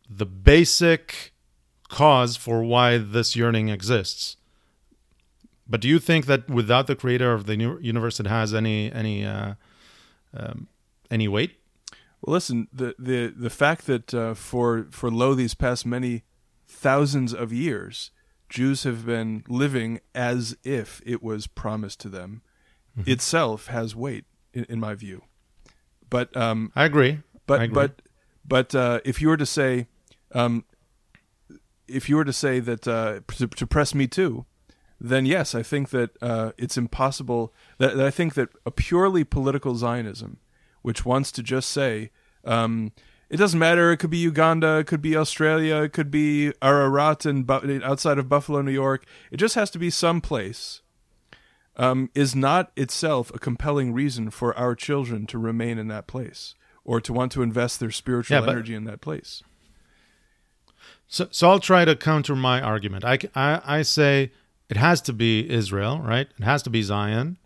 the 0.09 0.25
basic 0.25 1.33
cause 1.89 2.37
for 2.37 2.63
why 2.63 2.97
this 2.97 3.35
yearning 3.35 3.69
exists. 3.69 4.37
But 5.67 5.81
do 5.81 5.87
you 5.87 5.99
think 5.99 6.25
that 6.25 6.49
without 6.49 6.87
the 6.87 6.95
creator 6.95 7.33
of 7.33 7.45
the 7.45 7.55
universe, 7.81 8.19
it 8.19 8.27
has 8.27 8.53
any 8.53 8.91
any 8.91 9.25
uh, 9.25 9.55
um, 10.33 10.67
any 11.09 11.27
weight? 11.27 11.60
Well, 12.21 12.33
listen 12.33 12.67
the 12.71 12.95
the 12.99 13.27
the 13.27 13.49
fact 13.49 13.87
that 13.87 14.13
uh, 14.13 14.33
for 14.33 14.87
for 14.91 15.09
lo 15.09 15.33
these 15.33 15.53
past 15.53 15.85
many 15.85 16.23
thousands 16.67 17.33
of 17.33 17.51
years 17.51 18.11
Jews 18.51 18.83
have 18.83 19.05
been 19.05 19.43
living 19.47 20.01
as 20.13 20.57
if 20.63 21.01
it 21.05 21.23
was 21.23 21.47
promised 21.47 22.01
to 22.01 22.09
them 22.09 22.41
mm-hmm. 22.97 23.09
itself 23.09 23.67
has 23.67 23.95
weight 23.95 24.25
in, 24.53 24.65
in 24.65 24.79
my 24.79 24.93
view. 24.93 25.23
But 26.09 26.35
um, 26.35 26.71
I 26.75 26.83
agree. 26.85 27.19
But 27.47 27.61
I 27.61 27.63
agree. 27.63 27.73
but 27.73 28.01
but 28.45 28.75
uh, 28.75 28.99
if 29.05 29.21
you 29.21 29.29
were 29.29 29.37
to 29.37 29.45
say, 29.45 29.87
um, 30.33 30.65
if 31.87 32.09
you 32.09 32.17
were 32.17 32.25
to 32.25 32.33
say 32.33 32.59
that 32.59 32.87
uh, 32.87 33.21
to, 33.37 33.47
to, 33.47 33.67
press 33.67 33.95
me 33.95 34.07
too, 34.07 34.45
then 34.99 35.25
yes, 35.25 35.55
I 35.55 35.63
think 35.63 35.89
that 35.91 36.11
uh, 36.21 36.51
it's 36.57 36.77
impossible. 36.77 37.53
That, 37.77 37.95
that, 37.95 38.05
I 38.05 38.11
think 38.11 38.33
that 38.33 38.49
a 38.65 38.71
purely 38.71 39.23
political 39.23 39.75
Zionism, 39.75 40.39
which 40.81 41.05
wants 41.05 41.31
to 41.33 41.43
just 41.43 41.69
say, 41.69 42.11
um, 42.43 42.91
it 43.29 43.37
doesn't 43.37 43.59
matter. 43.59 43.91
It 43.91 43.97
could 43.97 44.09
be 44.09 44.17
Uganda, 44.17 44.79
it 44.79 44.87
could 44.87 45.01
be 45.01 45.15
Australia, 45.15 45.77
it 45.83 45.93
could 45.93 46.11
be 46.11 46.51
Ararat 46.61 47.25
and 47.25 47.49
outside 47.49 48.17
of 48.17 48.27
Buffalo, 48.27 48.61
New 48.61 48.71
York. 48.71 49.05
It 49.31 49.37
just 49.37 49.55
has 49.55 49.69
to 49.71 49.79
be 49.79 49.89
some 49.89 50.21
place. 50.21 50.81
Um, 51.77 52.09
is 52.13 52.35
not 52.35 52.73
itself 52.75 53.33
a 53.33 53.39
compelling 53.39 53.93
reason 53.93 54.29
for 54.29 54.55
our 54.57 54.75
children 54.75 55.25
to 55.27 55.37
remain 55.37 55.77
in 55.77 55.87
that 55.87 56.05
place 56.05 56.53
or 56.83 56.99
to 56.99 57.13
want 57.13 57.31
to 57.31 57.41
invest 57.41 57.79
their 57.79 57.91
spiritual 57.91 58.43
yeah, 58.43 58.51
energy 58.51 58.75
in 58.75 58.83
that 58.83 58.99
place. 58.99 59.41
So, 61.07 61.27
so 61.31 61.49
I'll 61.49 61.61
try 61.61 61.85
to 61.85 61.95
counter 61.95 62.35
my 62.35 62.61
argument. 62.61 63.05
I, 63.05 63.19
I, 63.33 63.61
I 63.63 63.81
say 63.83 64.33
it 64.69 64.77
has 64.77 65.01
to 65.03 65.13
be 65.13 65.49
Israel, 65.49 65.99
right? 65.99 66.27
It 66.37 66.43
has 66.43 66.61
to 66.63 66.69
be 66.69 66.81
Zion, 66.81 67.37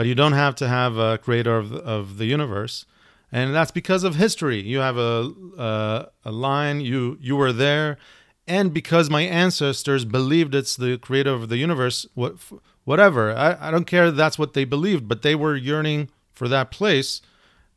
but 0.00 0.06
you 0.06 0.14
don't 0.14 0.32
have 0.32 0.54
to 0.54 0.66
have 0.66 0.96
a 0.96 1.18
creator 1.18 1.58
of 1.58 1.68
the, 1.68 1.78
of 1.80 2.16
the 2.16 2.24
universe 2.24 2.86
and 3.32 3.54
that's 3.54 3.70
because 3.70 4.04
of 4.04 4.16
history. 4.16 4.60
You 4.60 4.78
have 4.78 4.96
a 4.96 5.32
uh, 5.56 6.06
a 6.24 6.32
line. 6.32 6.80
You 6.80 7.18
you 7.20 7.36
were 7.36 7.52
there, 7.52 7.98
and 8.46 8.72
because 8.72 9.08
my 9.08 9.22
ancestors 9.22 10.04
believed 10.04 10.54
it's 10.54 10.76
the 10.76 10.98
creator 10.98 11.30
of 11.30 11.48
the 11.48 11.56
universe. 11.56 12.06
What 12.14 12.36
whatever. 12.84 13.32
I, 13.32 13.68
I 13.68 13.70
don't 13.70 13.86
care. 13.86 14.10
That's 14.10 14.38
what 14.38 14.54
they 14.54 14.64
believed, 14.64 15.06
but 15.06 15.22
they 15.22 15.34
were 15.34 15.54
yearning 15.54 16.08
for 16.32 16.48
that 16.48 16.70
place, 16.70 17.20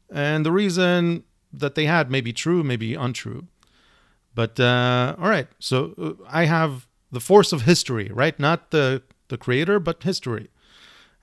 and 0.10 0.46
the 0.46 0.52
reason 0.52 1.24
that 1.52 1.76
they 1.76 1.86
had 1.86 2.10
may 2.10 2.22
be 2.22 2.34
true, 2.34 2.64
may 2.64 2.78
be 2.78 2.96
untrue. 2.96 3.48
But 4.34 4.60
uh, 4.60 5.16
all 5.20 5.30
right. 5.30 5.48
So 5.60 5.94
uh, 6.02 6.24
I 6.28 6.46
have 6.46 6.88
the 7.12 7.20
force 7.20 7.54
of 7.54 7.62
history, 7.62 8.10
right? 8.12 8.40
Not 8.40 8.72
the 8.72 9.04
the 9.28 9.38
creator, 9.38 9.80
but 9.80 10.02
history, 10.02 10.50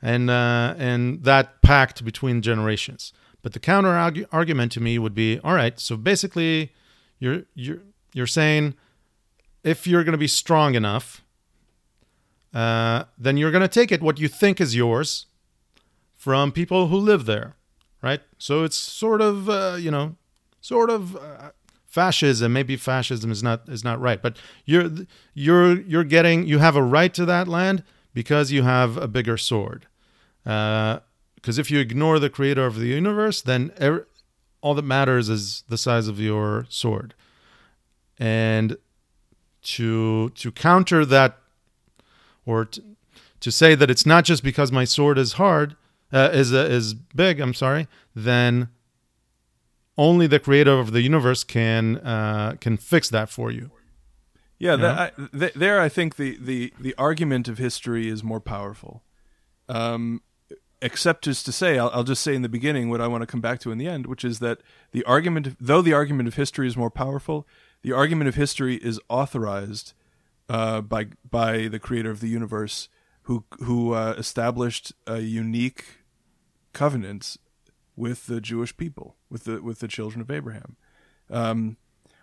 and 0.02 0.30
uh, 0.30 0.74
and 0.78 1.24
that 1.24 1.62
pact 1.62 2.04
between 2.04 2.42
generations. 2.42 3.12
But 3.42 3.52
the 3.52 3.60
counter 3.60 3.96
argument 4.32 4.72
to 4.72 4.80
me 4.80 4.98
would 4.98 5.14
be, 5.14 5.38
all 5.42 5.54
right, 5.54 5.78
so 5.80 5.96
basically 5.96 6.72
you're 7.18 7.42
you're 7.54 7.78
you're 8.12 8.26
saying 8.26 8.74
if 9.62 9.86
you're 9.86 10.04
going 10.04 10.12
to 10.12 10.18
be 10.18 10.26
strong 10.26 10.74
enough, 10.74 11.22
uh, 12.52 13.04
then 13.18 13.36
you're 13.36 13.50
going 13.50 13.62
to 13.62 13.68
take 13.68 13.92
it 13.92 14.02
what 14.02 14.18
you 14.18 14.28
think 14.28 14.60
is 14.60 14.74
yours 14.74 15.26
from 16.14 16.52
people 16.52 16.88
who 16.88 16.96
live 16.96 17.24
there, 17.24 17.56
right? 18.02 18.20
So 18.38 18.64
it's 18.64 18.76
sort 18.76 19.20
of 19.20 19.48
uh, 19.48 19.76
you 19.78 19.90
know, 19.90 20.16
sort 20.60 20.90
of 20.90 21.16
uh, 21.16 21.50
fascism. 21.86 22.52
Maybe 22.52 22.76
fascism 22.76 23.30
is 23.30 23.42
not 23.42 23.68
is 23.68 23.84
not 23.84 24.00
right, 24.00 24.20
but 24.20 24.36
you're 24.64 24.90
you're 25.34 25.80
you're 25.80 26.04
getting 26.04 26.46
you 26.46 26.58
have 26.58 26.76
a 26.76 26.82
right 26.82 27.12
to 27.14 27.24
that 27.26 27.48
land 27.48 27.84
because 28.14 28.52
you 28.52 28.62
have 28.62 28.96
a 28.96 29.08
bigger 29.08 29.36
sword. 29.36 29.86
Uh, 30.44 31.00
because 31.34 31.58
if 31.58 31.70
you 31.70 31.78
ignore 31.78 32.18
the 32.18 32.28
creator 32.28 32.66
of 32.66 32.76
the 32.76 32.86
universe, 32.86 33.40
then 33.40 33.72
er- 33.80 34.06
all 34.60 34.74
that 34.74 34.82
matters 34.82 35.28
is 35.28 35.64
the 35.68 35.78
size 35.78 36.06
of 36.06 36.20
your 36.20 36.66
sword. 36.68 37.14
And 38.18 38.76
to 39.62 40.30
to 40.30 40.52
counter 40.52 41.04
that, 41.06 41.38
or 42.44 42.66
to, 42.66 42.82
to 43.40 43.50
say 43.50 43.74
that 43.74 43.90
it's 43.90 44.04
not 44.04 44.24
just 44.24 44.42
because 44.42 44.70
my 44.70 44.84
sword 44.84 45.16
is 45.18 45.34
hard, 45.34 45.76
uh, 46.12 46.30
is 46.32 46.52
uh, 46.52 46.58
is 46.70 46.92
big. 46.94 47.40
I'm 47.40 47.54
sorry. 47.54 47.88
Then 48.14 48.68
only 49.96 50.26
the 50.26 50.38
creator 50.40 50.78
of 50.78 50.92
the 50.92 51.00
universe 51.02 51.44
can 51.44 51.96
uh, 51.98 52.56
can 52.60 52.76
fix 52.76 53.08
that 53.10 53.30
for 53.30 53.50
you. 53.50 53.70
Yeah, 54.60 54.76
that, 54.76 55.14
I, 55.18 55.36
th- 55.36 55.54
there 55.54 55.80
I 55.80 55.88
think 55.88 56.16
the, 56.16 56.36
the, 56.38 56.72
the 56.78 56.94
argument 56.98 57.48
of 57.48 57.56
history 57.56 58.08
is 58.08 58.22
more 58.22 58.40
powerful. 58.40 59.02
Um, 59.68 60.20
except 60.82 61.24
just 61.24 61.46
to 61.46 61.52
say, 61.52 61.78
I'll, 61.78 61.90
I'll, 61.94 62.04
just 62.04 62.22
say 62.22 62.34
in 62.34 62.42
the 62.42 62.48
beginning 62.48 62.90
what 62.90 63.00
I 63.00 63.06
want 63.06 63.22
to 63.22 63.26
come 63.26 63.40
back 63.40 63.58
to 63.60 63.72
in 63.72 63.78
the 63.78 63.86
end, 63.86 64.06
which 64.06 64.24
is 64.24 64.38
that 64.40 64.60
the 64.92 65.02
argument, 65.04 65.56
though 65.58 65.80
the 65.80 65.94
argument 65.94 66.28
of 66.28 66.34
history 66.34 66.66
is 66.66 66.76
more 66.76 66.90
powerful, 66.90 67.48
the 67.82 67.92
argument 67.92 68.28
of 68.28 68.34
history 68.34 68.76
is 68.76 69.00
authorized 69.08 69.94
uh, 70.50 70.80
by 70.80 71.06
by 71.28 71.68
the 71.68 71.78
creator 71.78 72.10
of 72.10 72.20
the 72.20 72.28
universe, 72.28 72.88
who 73.22 73.44
who 73.64 73.94
uh, 73.94 74.14
established 74.18 74.92
a 75.06 75.20
unique 75.20 75.84
covenant 76.72 77.36
with 77.96 78.26
the 78.26 78.40
Jewish 78.40 78.76
people, 78.76 79.16
with 79.30 79.44
the 79.44 79.62
with 79.62 79.78
the 79.78 79.88
children 79.88 80.20
of 80.20 80.30
Abraham. 80.30 80.76
Um, 81.30 81.76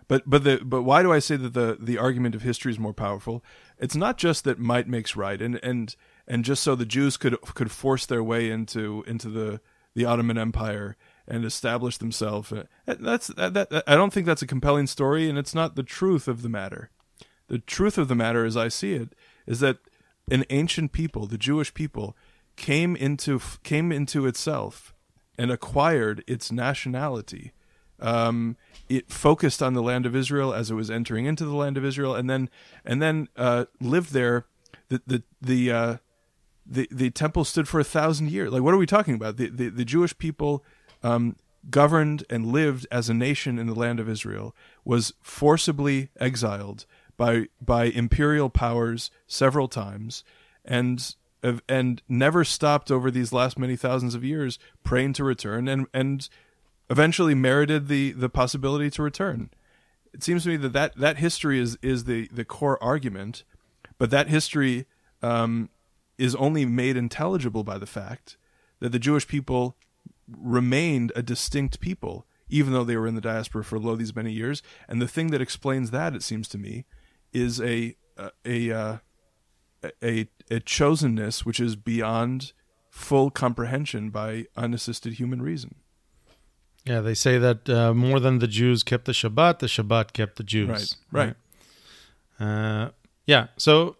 but 0.07 0.23
but 0.25 0.43
the 0.43 0.57
but 0.63 0.83
why 0.83 1.01
do 1.01 1.11
I 1.11 1.19
say 1.19 1.35
that 1.35 1.53
the 1.53 1.77
the 1.79 1.97
argument 1.97 2.35
of 2.35 2.41
history 2.41 2.71
is 2.71 2.79
more 2.79 2.93
powerful? 2.93 3.43
It's 3.77 3.95
not 3.95 4.17
just 4.17 4.43
that 4.43 4.59
might 4.59 4.87
makes 4.87 5.15
right, 5.15 5.41
and 5.41 5.59
and 5.63 5.95
and 6.27 6.45
just 6.45 6.63
so 6.63 6.75
the 6.75 6.85
Jews 6.85 7.17
could 7.17 7.39
could 7.41 7.71
force 7.71 8.05
their 8.05 8.23
way 8.23 8.49
into 8.49 9.03
into 9.07 9.29
the 9.29 9.61
the 9.95 10.05
Ottoman 10.05 10.37
Empire 10.37 10.95
and 11.27 11.43
establish 11.43 11.97
themselves. 11.97 12.51
Uh, 12.51 12.65
that's 12.85 13.27
that, 13.27 13.53
that 13.53 13.83
I 13.85 13.95
don't 13.95 14.13
think 14.13 14.25
that's 14.25 14.41
a 14.41 14.47
compelling 14.47 14.87
story, 14.87 15.29
and 15.29 15.37
it's 15.37 15.55
not 15.55 15.75
the 15.75 15.83
truth 15.83 16.27
of 16.27 16.41
the 16.41 16.49
matter. 16.49 16.89
The 17.47 17.59
truth 17.59 17.97
of 17.97 18.07
the 18.07 18.15
matter, 18.15 18.45
as 18.45 18.55
I 18.55 18.67
see 18.67 18.93
it, 18.93 19.13
is 19.45 19.59
that 19.61 19.77
an 20.29 20.45
ancient 20.49 20.91
people, 20.91 21.25
the 21.25 21.37
Jewish 21.37 21.73
people, 21.73 22.15
came 22.55 22.95
into 22.95 23.41
came 23.63 23.91
into 23.91 24.25
itself 24.25 24.93
and 25.37 25.51
acquired 25.51 26.23
its 26.27 26.51
nationality. 26.51 27.51
Um, 27.99 28.57
it 28.89 29.09
focused 29.09 29.61
on 29.61 29.73
the 29.73 29.81
land 29.81 30.05
of 30.05 30.15
Israel 30.15 30.53
as 30.53 30.71
it 30.71 30.75
was 30.75 30.89
entering 30.89 31.25
into 31.25 31.45
the 31.45 31.55
land 31.55 31.77
of 31.77 31.85
Israel, 31.85 32.15
and 32.15 32.29
then 32.29 32.49
and 32.85 33.01
then 33.01 33.27
uh, 33.35 33.65
lived 33.79 34.13
there. 34.13 34.45
The 34.89 35.01
the 35.05 35.23
the, 35.41 35.71
uh, 35.71 35.97
the 36.65 36.87
the 36.91 37.09
temple 37.09 37.43
stood 37.43 37.67
for 37.67 37.79
a 37.79 37.83
thousand 37.83 38.31
years. 38.31 38.51
Like, 38.51 38.61
what 38.61 38.73
are 38.73 38.77
we 38.77 38.85
talking 38.85 39.15
about? 39.15 39.37
The 39.37 39.49
the, 39.49 39.69
the 39.69 39.85
Jewish 39.85 40.17
people 40.17 40.63
um, 41.03 41.35
governed 41.69 42.23
and 42.29 42.45
lived 42.45 42.87
as 42.91 43.09
a 43.09 43.13
nation 43.13 43.59
in 43.59 43.67
the 43.67 43.75
land 43.75 43.99
of 43.99 44.07
Israel 44.07 44.55
was 44.85 45.13
forcibly 45.21 46.09
exiled 46.19 46.85
by 47.17 47.47
by 47.59 47.85
imperial 47.85 48.49
powers 48.49 49.11
several 49.27 49.67
times, 49.67 50.23
and 50.63 51.15
and 51.67 52.01
never 52.07 52.43
stopped 52.43 52.91
over 52.91 53.11
these 53.11 53.33
last 53.33 53.59
many 53.59 53.75
thousands 53.75 54.15
of 54.15 54.23
years 54.23 54.57
praying 54.83 55.13
to 55.13 55.23
return 55.23 55.67
and 55.67 55.87
and 55.93 56.29
eventually 56.89 57.35
merited 57.35 57.87
the 57.87 58.11
the 58.11 58.29
possibility 58.29 58.89
to 58.91 59.03
return. 59.03 59.49
It 60.13 60.23
seems 60.23 60.43
to 60.43 60.49
me 60.49 60.57
that 60.57 60.73
that, 60.73 60.95
that 60.97 61.17
history 61.17 61.59
is 61.59 61.77
is 61.81 62.05
the 62.05 62.27
the 62.31 62.45
core 62.45 62.81
argument, 62.81 63.43
but 63.97 64.09
that 64.09 64.29
history 64.29 64.85
um, 65.21 65.69
is 66.17 66.35
only 66.35 66.65
made 66.65 66.97
intelligible 66.97 67.63
by 67.63 67.77
the 67.77 67.85
fact 67.85 68.37
that 68.79 68.91
the 68.91 68.99
Jewish 68.99 69.27
people 69.27 69.75
remained 70.27 71.11
a 71.15 71.21
distinct 71.21 71.79
people, 71.79 72.25
even 72.49 72.73
though 72.73 72.83
they 72.83 72.97
were 72.97 73.07
in 73.07 73.15
the 73.15 73.21
diaspora 73.21 73.63
for 73.63 73.79
lo 73.79 73.95
these 73.95 74.15
many 74.15 74.31
years. 74.31 74.61
And 74.87 75.01
the 75.01 75.07
thing 75.07 75.31
that 75.31 75.41
explains 75.41 75.91
that, 75.91 76.15
it 76.15 76.23
seems 76.23 76.47
to 76.49 76.57
me, 76.57 76.85
is 77.33 77.61
a 77.61 77.95
a 78.17 78.31
a, 78.45 78.71
uh, 78.71 78.97
a, 80.03 80.27
a 80.49 80.59
chosenness 80.61 81.45
which 81.45 81.59
is 81.59 81.75
beyond 81.75 82.53
full 82.89 83.29
comprehension 83.29 84.09
by 84.09 84.45
unassisted 84.55 85.13
human 85.13 85.41
reason. 85.41 85.75
Yeah, 86.87 87.01
they 87.01 87.13
say 87.13 87.37
that 87.37 87.69
uh, 87.69 87.93
more 87.93 88.19
than 88.19 88.39
the 88.39 88.47
Jews 88.47 88.83
kept 88.83 89.05
the 89.05 89.11
Shabbat, 89.11 89.59
the 89.59 89.67
Shabbat 89.67 90.13
kept 90.13 90.37
the 90.37 90.43
Jews. 90.43 90.95
Right. 91.11 91.27
Right. 91.27 91.35
right? 92.39 92.85
Uh, 92.85 92.91
yeah. 93.25 93.47
So, 93.57 93.97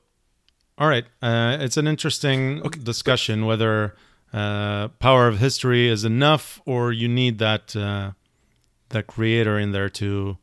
all 0.77 0.87
right. 0.87 1.05
Uh, 1.21 1.57
it's 1.59 1.77
an 1.77 1.87
interesting 1.87 2.61
okay. 2.63 2.79
discussion 2.79 3.45
whether 3.45 3.95
uh, 4.31 4.87
power 4.99 5.27
of 5.27 5.39
history 5.39 5.87
is 5.89 6.05
enough 6.05 6.61
or 6.65 6.91
you 6.91 7.07
need 7.07 7.39
that 7.39 7.75
uh, 7.75 8.11
that 8.89 9.07
creator 9.07 9.59
in 9.59 9.71
there 9.71 9.89
to 9.89 10.37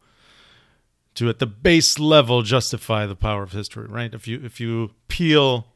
to 1.15 1.29
at 1.29 1.39
the 1.39 1.47
base 1.47 1.99
level 1.99 2.43
justify 2.43 3.07
the 3.07 3.17
power 3.17 3.43
of 3.43 3.53
history. 3.53 3.87
Right. 3.87 4.13
If 4.13 4.29
you 4.29 4.41
if 4.45 4.61
you 4.61 4.91
peel 5.09 5.69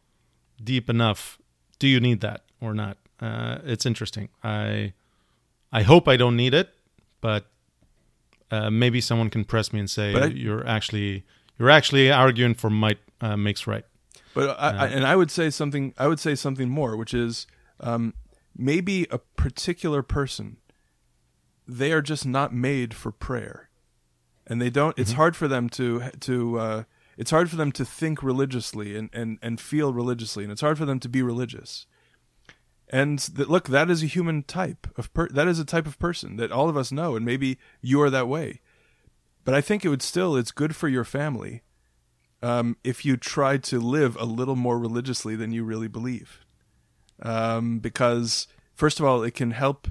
deep 0.63 0.91
enough, 0.91 1.39
do 1.79 1.89
you 1.89 2.01
need 2.01 2.21
that 2.21 2.43
or 2.61 2.75
not? 2.75 2.99
Uh, 3.21 3.59
it's 3.65 3.87
interesting. 3.87 4.29
I 4.45 4.93
I 5.73 5.83
hope 5.83 6.09
I 6.09 6.17
don't 6.17 6.37
need 6.37 6.55
it, 6.55 6.71
but 7.21 7.47
uh, 8.51 8.71
maybe 8.71 9.01
someone 9.01 9.31
can 9.31 9.45
press 9.45 9.73
me 9.73 9.81
and 9.81 9.91
say 9.91 10.15
I, 10.15 10.27
you're 10.27 10.67
actually 10.67 11.25
you're 11.59 11.71
actually 11.71 12.11
arguing 12.11 12.55
for 12.55 12.71
might 12.71 12.99
uh, 13.21 13.37
makes 13.37 13.67
right. 13.67 13.85
But 14.35 14.59
I, 14.59 14.69
I, 14.71 14.71
uh, 14.71 14.87
and 14.89 15.07
I 15.07 15.17
would 15.17 15.31
say 15.31 15.51
something. 15.51 15.95
I 15.99 16.07
would 16.07 16.21
say 16.21 16.35
something 16.35 16.69
more, 16.69 16.97
which 16.97 17.13
is 17.13 17.47
um, 17.81 18.15
maybe 18.57 19.07
a 19.11 19.19
particular 19.19 20.03
person. 20.03 20.59
They 21.67 21.93
are 21.93 22.01
just 22.01 22.25
not 22.25 22.55
made 22.55 22.95
for 22.95 23.11
prayer, 23.11 23.69
and 24.47 24.63
they 24.63 24.71
don't. 24.71 24.93
Mm-hmm. 24.93 25.03
It's 25.03 25.13
hard 25.13 25.37
for 25.37 25.49
them 25.49 25.69
to 25.71 26.11
to. 26.21 26.59
Uh, 26.59 26.83
it's 27.19 27.33
hard 27.33 27.51
for 27.51 27.57
them 27.57 27.73
to 27.73 27.85
think 27.85 28.23
religiously 28.23 28.97
and, 28.97 29.11
and, 29.13 29.41
and 29.43 29.61
feel 29.61 29.93
religiously, 29.93 30.45
and 30.45 30.53
it's 30.53 30.61
hard 30.61 30.79
for 30.79 30.85
them 30.85 31.01
to 31.01 31.09
be 31.09 31.21
religious 31.21 31.85
and 32.91 33.19
that 33.19 33.51
look 33.51 33.69
that 33.69 33.91
is 33.91 34.03
a 34.03 34.07
human 34.07 34.43
type 34.43 34.87
of 34.97 35.13
per- 35.13 35.29
that 35.29 35.49
is 35.49 35.59
a 35.59 35.65
type 35.65 35.87
of 35.87 35.99
person 35.99 36.37
that 36.37 36.53
all 36.53 36.69
of 36.69 36.77
us 36.77 36.93
know 36.93 37.17
and 37.17 37.25
maybe 37.25 37.59
you 37.81 38.01
are 38.01 38.11
that 38.11 38.29
way. 38.29 38.61
But 39.45 39.55
i 39.55 39.61
think 39.61 39.85
it 39.85 39.89
would 39.89 40.03
still 40.03 40.37
it's 40.37 40.53
good 40.53 40.77
for 40.77 40.89
your 40.89 41.05
family 41.05 41.63
um, 42.43 42.77
if 42.85 43.05
you 43.05 43.17
try 43.17 43.57
to 43.57 43.81
live 43.81 44.17
a 44.21 44.25
little 44.25 44.57
more 44.57 44.79
religiously 44.79 45.35
than 45.35 45.53
you 45.53 45.65
really 45.65 45.89
believe. 45.89 46.45
Um, 47.21 47.81
because 47.81 48.47
first 48.75 49.01
of 49.01 49.07
all 49.07 49.23
it 49.25 49.35
can 49.35 49.51
help 49.51 49.89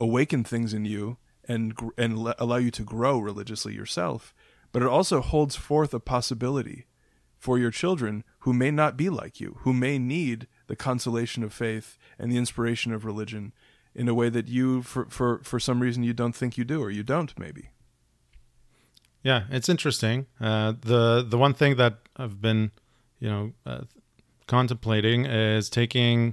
awaken 0.00 0.42
things 0.42 0.72
in 0.72 0.84
you 0.84 1.18
and 1.44 1.78
and 1.98 2.18
le- 2.18 2.34
allow 2.38 2.56
you 2.56 2.70
to 2.70 2.82
grow 2.82 3.18
religiously 3.18 3.74
yourself 3.74 4.34
but 4.72 4.82
it 4.82 4.88
also 4.88 5.20
holds 5.20 5.54
forth 5.54 5.92
a 5.92 6.00
possibility 6.00 6.86
for 7.38 7.58
your 7.58 7.70
children 7.70 8.24
who 8.40 8.52
may 8.52 8.70
not 8.70 8.96
be 8.96 9.10
like 9.10 9.38
you 9.38 9.58
who 9.60 9.72
may 9.72 9.98
need 9.98 10.48
the 10.72 10.76
consolation 10.76 11.44
of 11.44 11.52
faith 11.52 11.98
and 12.18 12.32
the 12.32 12.38
inspiration 12.38 12.94
of 12.94 13.04
religion 13.04 13.52
in 13.94 14.08
a 14.08 14.14
way 14.14 14.30
that 14.30 14.48
you 14.48 14.80
for 14.80 15.04
for 15.10 15.38
for 15.44 15.60
some 15.60 15.80
reason 15.80 16.02
you 16.02 16.14
don't 16.14 16.34
think 16.34 16.56
you 16.56 16.64
do 16.64 16.80
or 16.80 16.90
you 16.90 17.02
don't 17.02 17.38
maybe. 17.38 17.68
Yeah 19.22 19.42
it's 19.50 19.68
interesting. 19.68 20.24
Uh, 20.40 20.72
the 20.80 21.22
the 21.28 21.36
one 21.36 21.52
thing 21.52 21.76
that 21.76 21.98
i've 22.16 22.40
been 22.40 22.70
you 23.18 23.28
know 23.28 23.52
uh, 23.66 23.82
contemplating 24.46 25.26
is 25.26 25.68
taking 25.68 26.32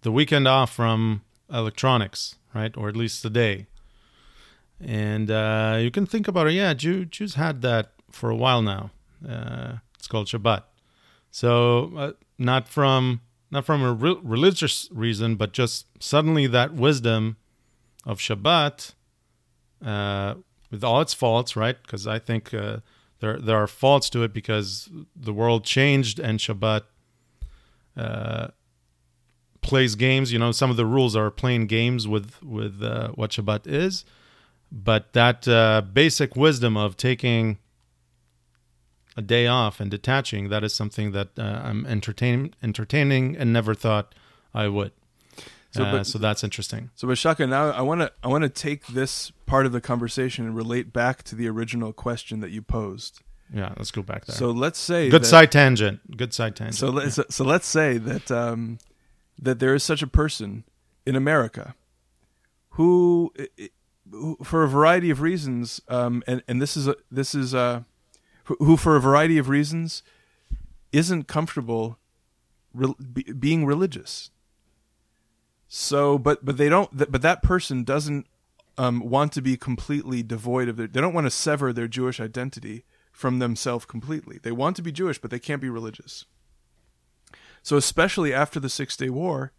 the 0.00 0.10
weekend 0.10 0.48
off 0.48 0.72
from 0.72 1.22
electronics 1.48 2.34
right? 2.52 2.76
Or 2.76 2.88
at 2.88 2.96
least 2.96 3.22
the 3.22 3.30
day. 3.30 3.66
And 4.80 5.30
uh, 5.30 5.78
you 5.78 5.92
can 5.92 6.04
think 6.04 6.26
about 6.26 6.48
it. 6.48 6.54
Yeah 6.54 6.74
Jew, 6.74 7.04
jews 7.04 7.34
had 7.36 7.62
that 7.62 7.92
for 8.10 8.28
a 8.28 8.36
while 8.36 8.60
now. 8.60 8.90
Uh, 9.24 9.76
it's 9.96 10.08
called 10.08 10.26
shabbat. 10.26 10.64
So 11.30 11.92
uh, 11.96 12.12
not 12.38 12.66
from 12.66 13.20
not 13.52 13.66
from 13.66 13.82
a 13.82 13.92
re- 13.92 14.18
religious 14.22 14.88
reason, 14.90 15.36
but 15.36 15.52
just 15.52 15.86
suddenly 16.02 16.46
that 16.48 16.72
wisdom 16.72 17.36
of 18.06 18.18
Shabbat, 18.18 18.94
uh, 19.84 20.34
with 20.70 20.82
all 20.82 21.02
its 21.02 21.12
faults, 21.12 21.54
right? 21.54 21.76
Because 21.82 22.06
I 22.06 22.18
think 22.18 22.54
uh, 22.54 22.78
there 23.20 23.38
there 23.38 23.58
are 23.58 23.66
faults 23.66 24.08
to 24.10 24.22
it 24.22 24.32
because 24.32 24.88
the 25.14 25.34
world 25.34 25.64
changed 25.64 26.18
and 26.18 26.38
Shabbat 26.38 26.82
uh, 27.94 28.48
plays 29.60 29.94
games. 29.96 30.32
You 30.32 30.38
know, 30.38 30.50
some 30.50 30.70
of 30.70 30.78
the 30.78 30.86
rules 30.86 31.14
are 31.14 31.30
playing 31.30 31.66
games 31.66 32.08
with 32.08 32.42
with 32.42 32.82
uh, 32.82 33.08
what 33.10 33.32
Shabbat 33.32 33.66
is, 33.66 34.06
but 34.72 35.12
that 35.12 35.46
uh, 35.46 35.82
basic 35.82 36.34
wisdom 36.36 36.78
of 36.78 36.96
taking 36.96 37.58
a 39.16 39.22
day 39.22 39.46
off 39.46 39.80
and 39.80 39.90
detaching, 39.90 40.48
that 40.48 40.64
is 40.64 40.74
something 40.74 41.12
that 41.12 41.38
uh, 41.38 41.60
I'm 41.64 41.86
entertain, 41.86 42.54
entertaining 42.62 43.36
and 43.36 43.52
never 43.52 43.74
thought 43.74 44.14
I 44.54 44.68
would. 44.68 44.92
So, 45.72 45.84
uh, 45.84 46.04
so 46.04 46.18
that's 46.18 46.44
interesting. 46.44 46.90
So, 46.94 47.08
Bashaka, 47.08 47.48
now 47.48 47.70
I 47.70 47.80
want 47.80 48.02
to 48.02 48.12
I 48.22 48.28
want 48.28 48.42
to 48.42 48.50
take 48.50 48.88
this 48.88 49.32
part 49.46 49.64
of 49.64 49.72
the 49.72 49.80
conversation 49.80 50.44
and 50.44 50.54
relate 50.54 50.92
back 50.92 51.22
to 51.24 51.34
the 51.34 51.48
original 51.48 51.94
question 51.94 52.40
that 52.40 52.50
you 52.50 52.60
posed. 52.60 53.20
Yeah, 53.54 53.72
let's 53.76 53.90
go 53.90 54.02
back 54.02 54.26
there. 54.26 54.36
So 54.36 54.50
let's 54.50 54.78
say 54.78 55.08
good 55.08 55.22
that, 55.22 55.26
side 55.26 55.52
tangent. 55.52 56.16
Good 56.16 56.34
side 56.34 56.56
tangent. 56.56 56.76
So 56.76 56.90
let's 56.90 57.16
yeah. 57.16 57.24
so 57.30 57.44
let's 57.44 57.66
say 57.66 57.96
that 57.98 58.30
um, 58.30 58.78
that 59.40 59.60
there 59.60 59.74
is 59.74 59.82
such 59.82 60.02
a 60.02 60.06
person 60.06 60.64
in 61.06 61.16
America 61.16 61.74
who, 62.70 63.32
who 64.10 64.36
for 64.42 64.62
a 64.62 64.68
variety 64.68 65.10
of 65.10 65.20
reasons, 65.20 65.80
um, 65.88 66.22
and 66.26 66.42
and 66.48 66.60
this 66.60 66.76
is 66.76 66.86
a, 66.86 66.96
this 67.10 67.34
is 67.34 67.54
a 67.54 67.84
who, 68.44 68.76
for 68.76 68.96
a 68.96 69.00
variety 69.00 69.38
of 69.38 69.48
reasons, 69.48 70.02
isn't 70.92 71.28
comfortable 71.28 71.98
re- 72.74 72.94
be, 73.12 73.22
being 73.32 73.64
religious. 73.64 74.30
So, 75.68 76.18
but 76.18 76.44
but 76.44 76.56
they 76.56 76.68
don't. 76.68 76.90
But 77.10 77.22
that 77.22 77.42
person 77.42 77.84
doesn't 77.84 78.26
um, 78.76 79.00
want 79.00 79.32
to 79.32 79.42
be 79.42 79.56
completely 79.56 80.22
devoid 80.22 80.68
of 80.68 80.76
their. 80.76 80.86
They 80.86 81.00
don't 81.00 81.14
want 81.14 81.26
to 81.26 81.30
sever 81.30 81.72
their 81.72 81.88
Jewish 81.88 82.20
identity 82.20 82.84
from 83.10 83.38
themselves 83.38 83.84
completely. 83.84 84.38
They 84.42 84.52
want 84.52 84.76
to 84.76 84.82
be 84.82 84.92
Jewish, 84.92 85.18
but 85.18 85.30
they 85.30 85.38
can't 85.38 85.62
be 85.62 85.70
religious. 85.70 86.26
So, 87.62 87.76
especially 87.76 88.34
after 88.34 88.58
the 88.58 88.68
Six 88.68 88.96
Day 88.96 89.08
War, 89.08 89.52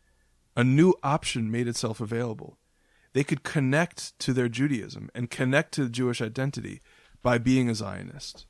a 0.56 0.64
new 0.64 0.94
option 1.02 1.50
made 1.50 1.68
itself 1.68 2.00
available. 2.00 2.58
They 3.14 3.24
could 3.24 3.44
connect 3.44 4.18
to 4.20 4.34
their 4.34 4.50
Judaism 4.50 5.10
and 5.14 5.30
connect 5.30 5.74
to 5.76 5.84
the 5.84 5.90
Jewish 5.90 6.22
identity 6.22 6.82
by 7.22 7.38
being 7.38 7.70
a 7.70 7.76
Zionist 7.76 8.46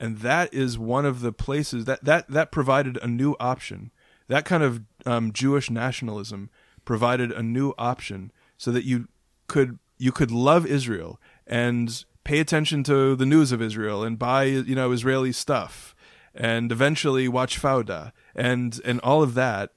and 0.00 0.18
that 0.18 0.52
is 0.52 0.78
one 0.78 1.04
of 1.04 1.20
the 1.20 1.32
places 1.32 1.84
that 1.84 2.02
that 2.04 2.28
that 2.28 2.50
provided 2.50 2.98
a 3.02 3.06
new 3.06 3.36
option. 3.38 3.92
That 4.28 4.44
kind 4.44 4.62
of 4.62 4.82
um, 5.06 5.32
Jewish 5.32 5.70
nationalism 5.70 6.50
provided 6.84 7.30
a 7.30 7.42
new 7.42 7.74
option 7.78 8.32
so 8.56 8.72
that 8.72 8.84
you 8.84 9.08
could 9.46 9.78
you 9.98 10.10
could 10.10 10.30
love 10.30 10.66
Israel 10.66 11.20
and 11.46 12.04
pay 12.24 12.40
attention 12.40 12.82
to 12.84 13.14
the 13.14 13.26
news 13.26 13.52
of 13.52 13.60
Israel 13.60 14.02
and 14.02 14.18
buy 14.18 14.44
you 14.44 14.74
know 14.74 14.90
Israeli 14.90 15.32
stuff 15.32 15.94
and 16.34 16.72
eventually 16.72 17.28
watch 17.28 17.60
Fauda 17.60 18.12
and 18.34 18.80
and 18.84 19.00
all 19.00 19.22
of 19.22 19.34
that 19.34 19.72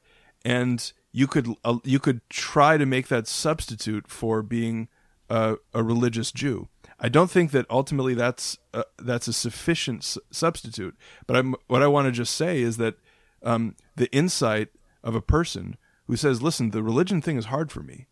and 0.46 0.94
you 1.12 1.28
could 1.28 1.48
uh, 1.64 1.78
you 1.84 2.00
could 2.00 2.22
try 2.30 2.78
to 2.78 2.86
make 2.86 3.08
that 3.08 3.28
substitute 3.28 4.08
for 4.08 4.42
being 4.42 4.88
a, 5.30 5.56
a 5.74 5.84
religious 5.84 6.32
Jew. 6.32 6.68
I 7.04 7.10
don't 7.10 7.30
think 7.30 7.52
that 7.52 7.66
ultimately 7.70 8.14
that's 8.14 8.58
a, 8.74 8.86
that's 8.98 9.28
a 9.28 9.34
sufficient 9.34 10.18
substitute. 10.32 10.96
But 11.28 11.36
I'm, 11.36 11.54
what 11.68 11.84
I 11.84 11.88
want 11.88 12.08
to 12.08 12.14
just 12.14 12.34
say 12.34 12.62
is 12.62 12.78
that 12.78 12.96
um, 13.44 13.76
the 13.98 14.10
insight 14.16 14.70
of 15.04 15.14
a 15.14 15.22
person 15.22 15.76
who 16.08 16.16
says, 16.16 16.42
"Listen, 16.42 16.72
the 16.72 16.82
religion 16.82 17.22
thing 17.22 17.36
is 17.36 17.46
hard 17.46 17.74
for 17.74 17.82
me." 17.84 18.08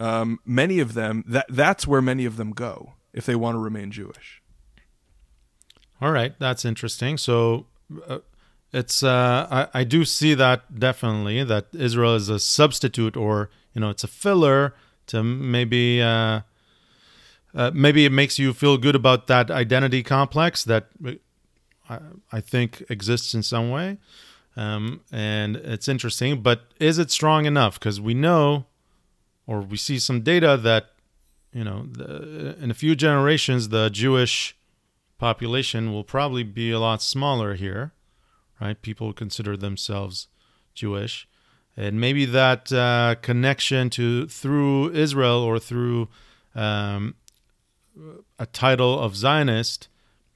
Um, 0.00 0.40
many 0.44 0.80
of 0.80 0.94
them 0.94 1.24
that 1.28 1.46
that's 1.48 1.86
where 1.86 2.02
many 2.02 2.26
of 2.26 2.36
them 2.36 2.50
go 2.50 2.94
if 3.14 3.24
they 3.24 3.36
want 3.36 3.54
to 3.54 3.60
remain 3.60 3.92
Jewish. 3.92 4.42
All 6.02 6.10
right, 6.12 6.34
that's 6.38 6.64
interesting. 6.66 7.16
So. 7.16 7.66
Uh, 8.06 8.18
it's 8.72 9.04
uh, 9.04 9.46
I, 9.48 9.80
I 9.80 9.84
do 9.84 10.04
see 10.04 10.34
that 10.34 10.78
definitely 10.78 11.44
that 11.44 11.68
Israel 11.72 12.16
is 12.16 12.28
a 12.28 12.40
substitute 12.40 13.16
or 13.16 13.48
you 13.72 13.80
know 13.80 13.90
it's 13.90 14.02
a 14.02 14.08
filler 14.08 14.74
to 15.06 15.22
maybe 15.22 16.02
uh, 16.02 16.40
uh, 17.54 17.70
maybe 17.74 18.04
it 18.04 18.12
makes 18.12 18.38
you 18.38 18.52
feel 18.52 18.76
good 18.76 18.94
about 18.94 19.26
that 19.26 19.50
identity 19.50 20.02
complex 20.02 20.64
that 20.64 20.88
I, 21.88 21.98
I 22.32 22.40
think 22.40 22.84
exists 22.88 23.34
in 23.34 23.42
some 23.42 23.70
way. 23.70 23.98
Um, 24.56 25.02
and 25.12 25.56
it's 25.56 25.88
interesting 25.88 26.40
but 26.40 26.62
is 26.80 26.98
it 26.98 27.10
strong 27.10 27.44
enough? 27.44 27.78
Because 27.78 28.00
we 28.00 28.14
know 28.14 28.66
or 29.46 29.60
we 29.60 29.76
see 29.76 29.98
some 29.98 30.22
data 30.22 30.56
that 30.56 30.92
you 31.52 31.62
know 31.62 31.86
the, 31.90 32.56
in 32.60 32.70
a 32.70 32.74
few 32.74 32.94
generations 32.94 33.68
the 33.68 33.90
Jewish 33.90 34.56
population 35.18 35.92
will 35.92 36.04
probably 36.04 36.42
be 36.42 36.70
a 36.70 36.78
lot 36.78 37.02
smaller 37.02 37.54
here 37.54 37.92
right? 38.60 38.80
People 38.80 39.12
consider 39.12 39.56
themselves 39.56 40.28
Jewish, 40.74 41.28
and 41.76 42.00
maybe 42.00 42.24
that 42.24 42.72
uh, 42.72 43.16
connection 43.22 43.90
to 43.90 44.26
through 44.26 44.92
Israel 44.92 45.40
or 45.40 45.58
through 45.58 46.08
um, 46.54 47.14
a 48.38 48.46
title 48.46 48.98
of 48.98 49.16
Zionist, 49.16 49.88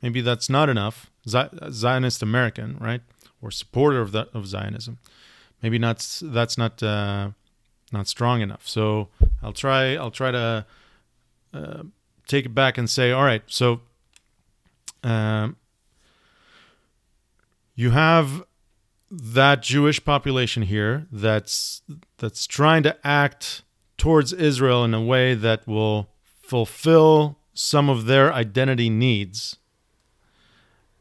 maybe 0.02 0.20
that's 0.20 0.48
not 0.48 0.68
enough. 0.68 1.10
Zionist 1.26 2.22
American, 2.22 2.78
right, 2.80 3.02
or 3.42 3.50
supporter 3.50 4.00
of 4.00 4.12
that 4.12 4.28
of 4.32 4.46
Zionism, 4.46 4.98
maybe 5.62 5.78
not. 5.78 6.20
That's 6.22 6.56
not 6.56 6.82
uh, 6.82 7.30
not 7.92 8.08
strong 8.08 8.40
enough. 8.40 8.66
So 8.66 9.08
I'll 9.42 9.52
try. 9.52 9.96
I'll 9.96 10.10
try 10.10 10.30
to 10.30 10.66
uh, 11.52 11.82
take 12.26 12.46
it 12.46 12.54
back 12.54 12.78
and 12.78 12.88
say, 12.88 13.12
all 13.12 13.24
right. 13.24 13.42
So 13.46 13.82
um, 15.02 15.56
you 17.74 17.90
have 17.90 18.44
that 19.10 19.62
Jewish 19.62 20.02
population 20.04 20.62
here 20.62 21.06
that's 21.10 21.82
that's 22.18 22.46
trying 22.46 22.82
to 22.84 22.96
act 23.06 23.62
towards 23.98 24.32
Israel 24.32 24.84
in 24.84 24.94
a 24.94 25.02
way 25.02 25.34
that 25.34 25.66
will 25.66 26.08
fulfill 26.40 27.39
some 27.60 27.90
of 27.90 28.06
their 28.06 28.32
identity 28.32 28.88
needs. 28.88 29.58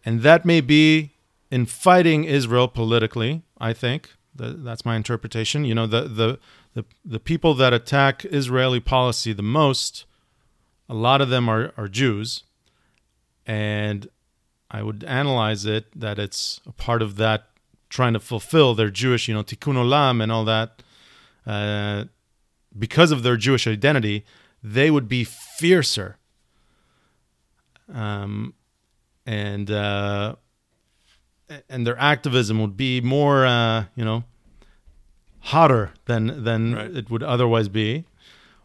And 0.04 0.24
that 0.24 0.44
may 0.44 0.60
be 0.60 1.12
in 1.50 1.66
fighting 1.66 2.26
Israel 2.26 2.68
politically, 2.68 3.44
I 3.58 3.72
think. 3.72 4.12
That's 4.36 4.84
my 4.84 4.98
interpretation. 4.98 5.64
You 5.64 5.74
know, 5.74 5.88
the, 5.88 6.02
the, 6.02 6.40
the, 6.74 6.86
the 7.06 7.20
people 7.20 7.54
that 7.56 7.74
attack 7.74 8.26
Israeli 8.26 8.82
policy 8.82 9.32
the 9.32 9.42
most, 9.42 10.06
a 10.90 10.94
lot 10.94 11.22
of 11.22 11.30
them 11.30 11.48
are, 11.48 11.72
are 11.78 11.88
Jews. 11.88 12.44
And 13.46 14.10
I 14.70 14.84
would 14.84 15.06
analyze 15.06 15.66
it 15.66 15.88
that 15.98 16.20
it's 16.20 16.60
a 16.68 16.74
part 16.74 17.02
of 17.02 17.16
that 17.16 17.48
trying 17.90 18.14
to 18.14 18.20
fulfill 18.20 18.76
their 18.76 18.90
Jewish, 18.90 19.30
you 19.30 19.34
know, 19.34 19.44
tikkun 19.44 19.76
olam 19.76 20.22
and 20.22 20.30
all 20.32 20.44
that. 20.44 20.84
Uh, 21.48 22.06
because 22.78 23.12
of 23.12 23.24
their 23.24 23.38
Jewish 23.38 23.66
identity, 23.66 24.26
they 24.62 24.92
would 24.92 25.08
be 25.08 25.24
fiercer. 25.24 26.19
Um, 27.94 28.54
and 29.26 29.70
uh, 29.70 30.36
and 31.70 31.86
their 31.86 31.98
activism 31.98 32.62
would 32.62 32.78
be 32.78 33.02
more, 33.02 33.46
uh, 33.46 33.86
you 33.96 34.06
know, 34.06 34.24
hotter 35.40 35.92
than 36.06 36.44
than 36.44 36.76
right. 36.76 36.96
it 36.96 37.10
would 37.10 37.24
otherwise 37.24 37.70
be, 37.70 38.06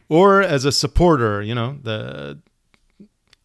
or 0.09 0.43
as 0.43 0.65
a 0.65 0.73
supporter, 0.73 1.43
you 1.43 1.55
know, 1.55 1.79
the 1.83 2.39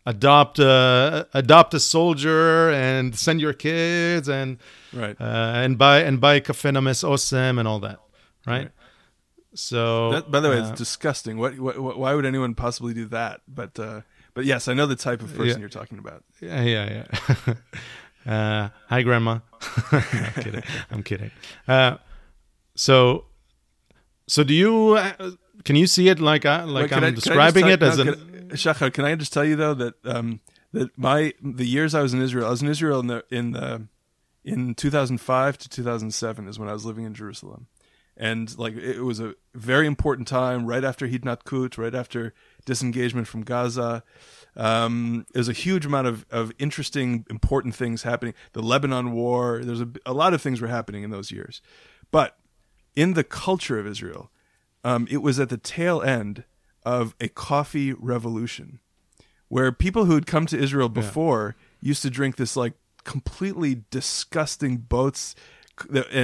adopt 0.05 0.59
a 0.59 1.27
adopt 1.34 1.73
a 1.73 1.80
soldier 1.80 2.71
and 2.71 3.17
send 3.17 3.41
your 3.41 3.53
kids 3.53 4.27
and 4.27 4.57
right. 4.93 5.15
uh, 5.19 5.53
and 5.55 5.77
buy 5.77 5.99
and 5.99 6.19
buy 6.19 6.39
kafenames 6.39 7.03
osem 7.03 7.59
and 7.59 7.67
all 7.67 7.80
that 7.80 7.99
right, 8.47 8.57
right. 8.57 8.71
so 9.53 10.11
that, 10.11 10.32
by 10.32 10.39
the 10.39 10.49
way 10.49 10.57
uh, 10.57 10.69
it's 10.69 10.77
disgusting 10.77 11.38
what, 11.38 11.59
what, 11.59 11.99
why 11.99 12.13
would 12.15 12.25
anyone 12.25 12.55
possibly 12.55 12.93
do 12.93 13.05
that? 13.05 13.41
But 13.47 13.77
uh, 13.77 14.01
but 14.40 14.46
yes 14.46 14.70
i 14.70 14.74
know 14.74 14.86
the 14.86 14.96
type 14.96 15.22
of 15.22 15.30
person 15.36 15.48
yeah. 15.48 15.58
you're 15.58 15.68
talking 15.68 16.00
about. 16.00 16.24
Yeah 16.40 16.62
yeah 16.62 17.04
yeah. 17.48 17.54
Uh, 18.26 18.70
hi 18.88 19.02
grandma. 19.02 19.40
I'm 19.92 20.34
kidding. 20.44 20.64
I'm 20.92 21.04
kidding. 21.04 21.32
Uh, 21.68 21.98
so 22.76 23.26
so 24.28 24.44
do 24.44 24.54
you 24.54 24.96
uh, 24.96 25.32
can 25.64 25.76
you 25.76 25.88
see 25.88 26.10
it 26.10 26.20
like 26.20 26.46
I, 26.46 26.64
like 26.64 26.92
Wait, 26.92 26.98
I'm 26.98 27.04
I, 27.06 27.12
describing 27.12 27.68
it 27.68 27.82
as 27.82 27.98
no, 27.98 28.12
an 28.14 28.50
Shachar, 28.52 28.94
can 28.94 29.06
I 29.06 29.16
just 29.16 29.34
tell 29.34 29.46
you 29.46 29.56
though 29.56 29.74
that 29.74 29.94
um, 30.06 30.42
that 30.74 30.96
my 30.98 31.34
the 31.42 31.66
years 31.66 31.96
I 31.96 32.02
was 32.02 32.14
in 32.14 32.22
Israel, 32.22 32.48
I 32.48 32.50
was 32.50 32.62
in 32.62 32.68
Israel 32.68 33.00
in 33.00 33.08
the 33.08 33.24
in 33.32 33.52
the 33.52 33.88
in 34.44 34.76
2005 34.76 35.58
to 35.58 35.70
2007 35.70 36.48
is 36.48 36.60
when 36.60 36.70
I 36.70 36.74
was 36.74 36.86
living 36.86 37.06
in 37.06 37.14
Jerusalem, 37.14 37.68
and 38.20 38.55
like 38.57 38.76
it 38.76 39.01
was 39.01 39.22
a 39.22 39.34
very 39.55 39.88
important 39.88 40.28
time 40.28 40.65
right 40.65 40.84
after 40.84 41.07
Hitnatkut, 41.07 41.78
right 41.78 41.95
after 41.95 42.34
disengagement 42.65 43.28
from 43.28 43.43
Gaza. 43.43 44.03
Um, 44.57 45.26
there's 45.34 45.47
a 45.47 45.53
huge 45.53 45.86
amount 45.86 46.07
of, 46.07 46.26
of 46.30 46.51
interesting, 46.59 47.26
important 47.30 47.76
things 47.76 48.03
happening. 48.03 48.34
The 48.51 48.61
Lebanon 48.61 49.13
War. 49.13 49.61
There's 49.63 49.82
a, 49.82 49.89
a 50.05 50.13
lot 50.13 50.34
of 50.34 50.41
things 50.41 50.59
were 50.59 50.67
happening 50.67 51.03
in 51.03 51.11
those 51.11 51.32
years, 51.32 51.61
but 52.11 52.38
in 52.95 53.13
the 53.13 53.24
culture 53.24 53.80
of 53.80 53.88
Israel, 53.88 54.30
um, 54.84 55.07
it 55.09 55.22
was 55.22 55.39
at 55.39 55.47
the 55.47 55.57
tail 55.57 56.01
end 56.01 56.43
of 56.84 57.15
a 57.22 57.30
coffee 57.30 57.93
revolution 57.93 58.80
where 59.47 59.72
people 59.72 60.05
who 60.05 60.15
had 60.15 60.28
come 60.28 60.45
to 60.47 60.57
Israel 60.57 60.89
before 60.89 61.55
yeah. 61.80 61.89
used 61.89 62.01
to 62.01 62.09
drink 62.09 62.36
this 62.36 62.57
like 62.57 62.74
completely 63.05 63.84
disgusting 63.89 64.78
botz 64.78 65.36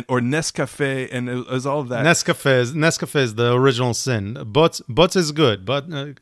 or 0.08 0.20
Nescafe 0.20 1.10
and 1.12 1.30
it 1.30 1.48
was 1.48 1.66
all 1.66 1.80
of 1.80 1.90
that. 1.90 2.06
Nescafe 2.06 2.60
is 2.60 2.74
Nescafe 2.74 3.16
is 3.16 3.36
the 3.36 3.54
original 3.54 3.94
sin. 3.94 4.36
Botz 4.36 4.82
botz 4.90 5.16
is 5.16 5.32
good, 5.32 5.66
but 5.66 5.92
uh, 5.92 6.14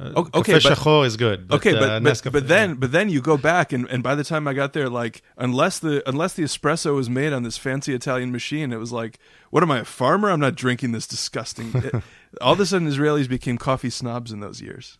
uh, 0.00 0.12
okay, 0.34 0.60
but, 0.62 1.04
is 1.04 1.16
good. 1.16 1.48
But, 1.48 1.56
okay, 1.56 1.72
but 1.72 1.90
uh, 1.90 2.00
but, 2.00 2.32
but, 2.32 2.48
then 2.48 2.74
but 2.74 2.92
then 2.92 3.08
you 3.08 3.20
go 3.20 3.36
back 3.36 3.72
and, 3.72 3.88
and 3.90 4.00
by 4.00 4.14
the 4.14 4.22
time 4.22 4.46
I 4.46 4.52
got 4.54 4.72
there, 4.72 4.88
like 4.88 5.22
unless 5.36 5.80
the 5.80 6.08
unless 6.08 6.34
the 6.34 6.44
espresso 6.44 6.94
was 6.94 7.10
made 7.10 7.32
on 7.32 7.42
this 7.42 7.56
fancy 7.56 7.94
Italian 7.94 8.30
machine, 8.30 8.72
it 8.72 8.76
was 8.76 8.92
like, 8.92 9.18
what 9.50 9.64
am 9.64 9.72
I 9.72 9.80
a 9.80 9.84
farmer? 9.84 10.30
I'm 10.30 10.38
not 10.38 10.54
drinking 10.54 10.92
this 10.92 11.06
disgusting. 11.08 11.72
it, 11.74 11.94
all 12.40 12.52
of 12.52 12.60
a 12.60 12.66
sudden, 12.66 12.88
Israelis 12.88 13.28
became 13.28 13.58
coffee 13.58 13.90
snobs 13.90 14.30
in 14.30 14.38
those 14.38 14.60
years. 14.60 14.98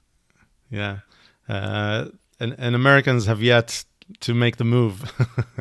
Yeah, 0.68 0.99
uh, 1.49 2.07
and 2.41 2.57
and 2.59 2.74
Americans 2.74 3.26
have 3.26 3.41
yet 3.41 3.84
to 4.20 4.34
make 4.34 4.57
the 4.57 4.64
move 4.64 5.12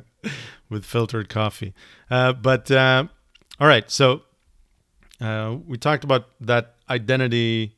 with 0.69 0.85
filtered 0.85 1.29
coffee. 1.29 1.73
Uh, 2.09 2.33
but 2.33 2.69
uh, 2.71 3.05
all 3.59 3.67
right, 3.67 3.89
so 3.89 4.21
uh, 5.19 5.57
we 5.65 5.77
talked 5.77 6.03
about 6.03 6.25
that 6.41 6.75
identity 6.89 7.75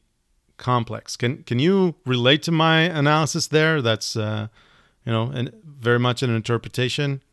complex. 0.57 1.15
Can 1.15 1.43
can 1.43 1.59
you 1.59 1.95
relate 2.05 2.43
to 2.43 2.51
my 2.51 2.81
analysis 2.81 3.47
there? 3.47 3.81
That's 3.81 4.15
uh, 4.15 4.47
you 5.05 5.11
know, 5.11 5.31
and 5.33 5.51
very 5.63 5.99
much 5.99 6.21
an 6.21 6.35
interpretation. 6.35 7.23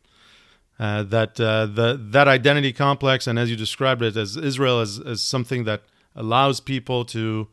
Uh, 0.79 1.01
that 1.01 1.39
uh, 1.39 1.65
the 1.65 1.99
that 2.11 2.27
identity 2.27 2.71
complex, 2.71 3.25
and 3.25 3.39
as 3.39 3.49
you 3.49 3.55
described 3.55 4.01
it, 4.03 4.15
as 4.15 4.37
Israel 4.37 4.79
as 4.79 4.99
as 4.99 5.21
something 5.21 5.63
that 5.63 5.81
allows 6.15 6.59
people 6.59 7.03
to 7.05 7.47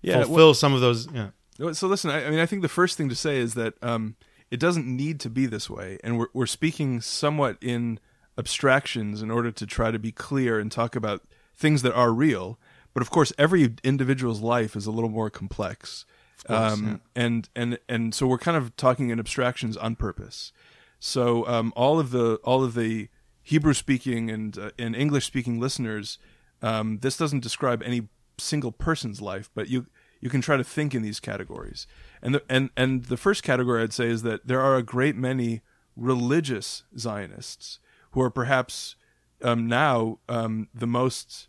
yeah, 0.00 0.22
fulfill 0.22 0.36
well, 0.36 0.54
some 0.54 0.74
of 0.74 0.80
those. 0.80 1.06
Yeah. 1.12 1.30
So 1.72 1.86
listen, 1.86 2.10
I, 2.10 2.26
I, 2.26 2.30
mean, 2.30 2.38
I 2.38 2.46
think 2.46 2.62
the 2.62 2.68
first 2.68 2.96
thing 2.96 3.08
to 3.08 3.14
say 3.14 3.36
is 3.36 3.54
that 3.54 3.74
um, 3.82 4.16
it 4.52 4.60
doesn't 4.60 4.86
need 4.86 5.18
to 5.20 5.30
be 5.30 5.46
this 5.46 5.70
way, 5.70 5.98
and 6.04 6.18
we're 6.18 6.26
we're 6.34 6.46
speaking 6.46 7.00
somewhat 7.00 7.56
in 7.62 7.98
abstractions 8.36 9.22
in 9.22 9.30
order 9.30 9.50
to 9.50 9.66
try 9.66 9.90
to 9.90 9.98
be 9.98 10.12
clear 10.12 10.58
and 10.58 10.70
talk 10.70 10.94
about 10.94 11.22
things 11.56 11.80
that 11.80 11.94
are 11.94 12.12
real. 12.12 12.58
But 12.92 13.00
of 13.00 13.08
course, 13.08 13.32
every 13.38 13.74
individual's 13.82 14.42
life 14.42 14.76
is 14.76 14.84
a 14.84 14.90
little 14.90 15.08
more 15.08 15.30
complex. 15.30 16.04
Course, 16.46 16.72
um, 16.72 16.84
yeah. 17.16 17.24
and 17.24 17.48
and 17.56 17.78
and 17.88 18.14
so 18.14 18.26
we're 18.26 18.36
kind 18.36 18.58
of 18.58 18.76
talking 18.76 19.08
in 19.08 19.18
abstractions 19.18 19.78
on 19.78 19.96
purpose. 19.96 20.52
So 21.00 21.46
um, 21.48 21.72
all 21.74 21.98
of 21.98 22.10
the 22.10 22.34
all 22.44 22.62
of 22.62 22.74
the 22.74 23.08
Hebrew 23.42 23.72
speaking 23.72 24.30
and 24.30 24.58
uh, 24.58 24.70
and 24.78 24.94
English 24.94 25.24
speaking 25.24 25.60
listeners, 25.60 26.18
um, 26.60 26.98
this 26.98 27.16
doesn't 27.16 27.40
describe 27.40 27.82
any 27.82 28.08
single 28.36 28.70
person's 28.70 29.22
life, 29.22 29.48
but 29.54 29.70
you 29.70 29.86
you 30.20 30.28
can 30.28 30.42
try 30.42 30.58
to 30.58 30.64
think 30.64 30.94
in 30.94 31.00
these 31.00 31.20
categories. 31.20 31.86
And 32.22 32.36
the, 32.36 32.42
and 32.48 32.70
and 32.76 33.04
the 33.04 33.16
first 33.16 33.42
category 33.42 33.82
I'd 33.82 33.92
say 33.92 34.06
is 34.06 34.22
that 34.22 34.46
there 34.46 34.60
are 34.60 34.76
a 34.76 34.82
great 34.82 35.16
many 35.16 35.62
religious 35.96 36.84
Zionists 36.96 37.80
who 38.12 38.22
are 38.22 38.30
perhaps 38.30 38.96
um, 39.42 39.66
now 39.66 40.18
um, 40.28 40.68
the 40.72 40.86
most 40.86 41.48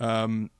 um, 0.00 0.50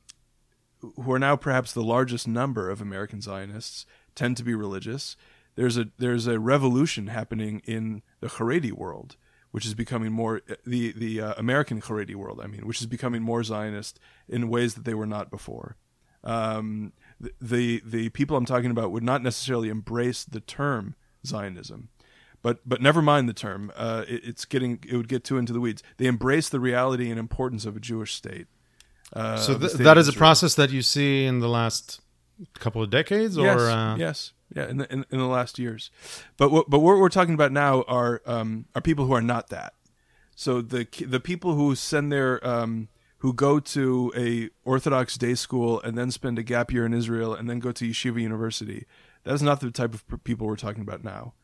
who 0.80 1.12
are 1.12 1.18
now 1.18 1.36
perhaps 1.36 1.72
the 1.72 1.82
largest 1.82 2.26
number 2.26 2.70
of 2.70 2.80
American 2.80 3.20
Zionists 3.20 3.86
tend 4.14 4.36
to 4.36 4.44
be 4.44 4.54
religious. 4.54 5.16
There's 5.54 5.76
a 5.76 5.88
there's 5.98 6.26
a 6.26 6.40
revolution 6.40 7.08
happening 7.08 7.60
in 7.64 8.02
the 8.20 8.28
Haredi 8.28 8.72
world, 8.72 9.16
which 9.50 9.66
is 9.66 9.74
becoming 9.74 10.12
more 10.12 10.40
the 10.64 10.92
the 10.92 11.20
uh, 11.20 11.34
American 11.36 11.80
Haredi 11.80 12.14
world. 12.14 12.40
I 12.42 12.46
mean, 12.46 12.66
which 12.66 12.80
is 12.80 12.86
becoming 12.86 13.22
more 13.22 13.44
Zionist 13.44 14.00
in 14.28 14.48
ways 14.48 14.74
that 14.74 14.84
they 14.84 14.94
were 14.94 15.06
not 15.06 15.30
before. 15.30 15.76
Um, 16.24 16.92
the, 17.40 17.82
the 17.84 18.08
people 18.10 18.36
I'm 18.36 18.46
talking 18.46 18.70
about 18.70 18.90
would 18.90 19.02
not 19.02 19.22
necessarily 19.22 19.68
embrace 19.68 20.24
the 20.24 20.40
term 20.40 20.94
Zionism, 21.26 21.88
but 22.42 22.68
but 22.68 22.82
never 22.82 23.00
mind 23.00 23.28
the 23.28 23.32
term. 23.32 23.72
Uh, 23.76 24.04
it, 24.08 24.24
it's 24.24 24.44
getting 24.44 24.80
it 24.88 24.96
would 24.96 25.08
get 25.08 25.24
too 25.24 25.38
into 25.38 25.52
the 25.52 25.60
weeds. 25.60 25.82
They 25.96 26.06
embrace 26.06 26.48
the 26.48 26.60
reality 26.60 27.10
and 27.10 27.18
importance 27.18 27.64
of 27.64 27.76
a 27.76 27.80
Jewish 27.80 28.14
state. 28.14 28.48
Uh, 29.12 29.36
so 29.36 29.58
th- 29.58 29.72
that 29.74 29.98
is 29.98 30.08
a 30.08 30.12
process 30.12 30.54
that 30.54 30.70
you 30.70 30.82
see 30.82 31.24
in 31.24 31.40
the 31.40 31.48
last 31.48 32.00
couple 32.54 32.82
of 32.82 32.90
decades, 32.90 33.38
or 33.38 33.44
yes, 33.44 33.60
uh... 33.60 33.96
yes, 33.98 34.32
yeah, 34.54 34.68
in 34.68 34.78
the 34.78 34.92
in, 34.92 35.06
in, 35.10 35.18
the 35.18 35.26
last 35.26 35.58
years. 35.58 35.90
But 36.36 36.50
what, 36.50 36.68
but 36.68 36.80
what 36.80 36.98
we're 36.98 37.08
talking 37.08 37.34
about 37.34 37.52
now 37.52 37.82
are 37.82 38.22
um, 38.26 38.66
are 38.74 38.80
people 38.80 39.06
who 39.06 39.12
are 39.12 39.22
not 39.22 39.48
that. 39.50 39.74
So 40.34 40.60
the 40.60 40.88
the 41.06 41.20
people 41.20 41.54
who 41.54 41.74
send 41.74 42.10
their 42.10 42.44
um, 42.46 42.88
who 43.22 43.32
go 43.32 43.60
to 43.60 44.12
a 44.16 44.50
Orthodox 44.64 45.16
day 45.16 45.34
school 45.34 45.80
and 45.82 45.96
then 45.96 46.10
spend 46.10 46.40
a 46.40 46.42
gap 46.42 46.72
year 46.72 46.84
in 46.84 46.92
Israel 46.92 47.32
and 47.32 47.48
then 47.48 47.60
go 47.60 47.70
to 47.70 47.88
yeshiva 47.88 48.20
university. 48.20 48.84
That's 49.22 49.42
not 49.42 49.60
the 49.60 49.70
type 49.70 49.94
of 49.94 50.04
people 50.24 50.48
we're 50.48 50.56
talking 50.56 50.82
about 50.82 51.04
now. 51.04 51.34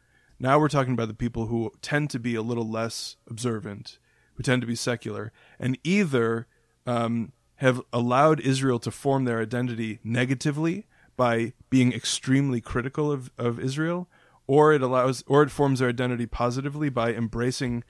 Now 0.41 0.59
we're 0.59 0.69
talking 0.69 0.93
about 0.93 1.07
the 1.07 1.15
people 1.15 1.47
who 1.47 1.71
tend 1.81 2.11
to 2.11 2.19
be 2.19 2.35
a 2.35 2.43
little 2.43 2.69
less 2.69 3.15
observant, 3.31 4.01
who 4.35 4.43
tend 4.43 4.61
to 4.63 4.67
be 4.67 4.75
secular, 4.75 5.31
and 5.61 5.79
either 5.85 6.49
um, 6.85 7.31
have 7.57 7.81
allowed 7.93 8.41
Israel 8.41 8.81
to 8.81 8.91
form 8.91 9.25
their 9.25 9.41
identity 9.41 10.01
negatively 10.03 10.85
by 11.17 11.53
being 11.71 11.93
extremely 11.93 12.61
critical 12.61 13.13
of, 13.13 13.31
of 13.39 13.61
Israel, 13.61 14.09
or 14.49 14.73
it 14.73 14.83
allows 14.83 15.23
or 15.29 15.45
it 15.45 15.53
forms 15.53 15.79
their 15.79 15.91
identity 15.91 16.27
positively 16.27 16.89
by 16.89 17.13
embracing 17.13 17.85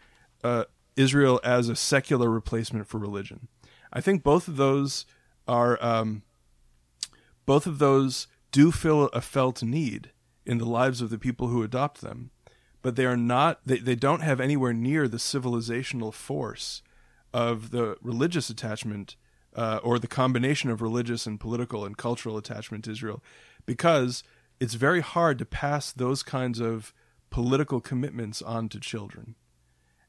uh, 0.45 0.65
Israel 0.95 1.41
as 1.43 1.71
a 1.71 1.77
secular 1.77 2.29
replacement 2.29 2.87
for 2.87 2.99
religion. 2.99 3.49
I 3.93 4.01
think 4.01 4.23
both 4.23 4.49
of 4.49 4.57
those 4.57 5.07
are 5.47 5.83
um, 5.85 6.23
both 7.47 7.67
of 7.67 7.79
those 7.79 8.27
do 8.53 8.71
fill 8.71 9.07
a 9.07 9.21
felt 9.21 9.63
need 9.63 10.11
in 10.45 10.59
the 10.59 10.67
lives 10.67 11.01
of 11.01 11.11
the 11.11 11.19
people 11.19 11.49
who 11.49 11.63
adopt 11.63 12.01
them, 12.01 12.31
but 12.83 12.97
they 12.97 13.07
are 13.07 13.17
not 13.17 13.61
they, 13.67 13.79
they 13.79 13.95
don't 13.95 14.21
have 14.21 14.41
anywhere 14.41 14.73
near 14.73 15.09
the 15.09 15.17
civilizational 15.17 16.13
force 16.13 16.83
of 17.33 17.71
the 17.71 17.97
religious 18.03 18.49
attachment 18.51 19.17
uh, 19.55 19.81
or 19.83 19.99
the 19.99 20.07
combination 20.07 20.71
of 20.71 20.81
religious 20.81 21.27
and 21.27 21.41
political 21.41 21.85
and 21.85 21.97
cultural 21.97 22.37
attachment 22.37 22.85
to 22.85 22.93
Israel, 22.93 23.23
because 23.67 24.23
it's 24.61 24.75
very 24.75 25.01
hard 25.01 25.39
to 25.39 25.45
pass 25.45 25.93
those 25.93 26.23
kinds 26.23 26.61
of 26.61 26.93
political 27.31 27.81
commitments 27.81 28.41
on 28.41 28.69
to 28.69 28.81
children, 28.81 29.35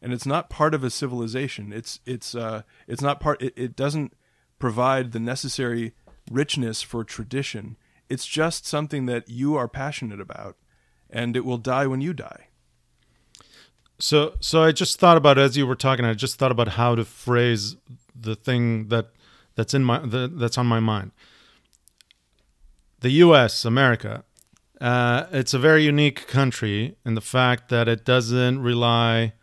and 0.01 0.13
it's 0.13 0.25
not 0.25 0.49
part 0.49 0.73
of 0.73 0.83
a 0.83 0.89
civilization. 0.89 1.73
It's 1.73 1.99
it's 2.05 2.35
uh, 2.35 2.63
it's 2.87 3.01
not 3.01 3.19
part. 3.19 3.41
It, 3.41 3.53
it 3.55 3.75
doesn't 3.75 4.13
provide 4.57 5.11
the 5.11 5.19
necessary 5.19 5.93
richness 6.31 6.81
for 6.81 7.03
tradition. 7.03 7.77
It's 8.09 8.25
just 8.25 8.65
something 8.65 9.05
that 9.05 9.29
you 9.29 9.55
are 9.55 9.67
passionate 9.67 10.19
about, 10.19 10.57
and 11.09 11.35
it 11.35 11.45
will 11.45 11.57
die 11.57 11.87
when 11.87 12.01
you 12.01 12.13
die. 12.13 12.47
So, 13.99 14.35
so 14.39 14.63
I 14.63 14.71
just 14.71 14.99
thought 14.99 15.17
about 15.17 15.37
as 15.37 15.57
you 15.57 15.67
were 15.67 15.75
talking. 15.75 16.05
I 16.05 16.13
just 16.13 16.37
thought 16.37 16.51
about 16.51 16.69
how 16.69 16.95
to 16.95 17.03
phrase 17.03 17.75
the 18.15 18.35
thing 18.35 18.87
that 18.87 19.09
that's 19.55 19.73
in 19.73 19.83
my 19.83 19.99
the, 19.99 20.31
that's 20.33 20.57
on 20.57 20.67
my 20.67 20.79
mind. 20.79 21.11
The 23.01 23.11
U.S., 23.11 23.63
America, 23.63 24.25
uh, 24.81 25.25
it's 25.31 25.53
a 25.53 25.59
very 25.59 25.83
unique 25.83 26.27
country 26.27 26.95
in 27.05 27.15
the 27.15 27.21
fact 27.21 27.69
that 27.69 27.87
it 27.87 28.03
doesn't 28.03 28.61
rely 28.61 29.33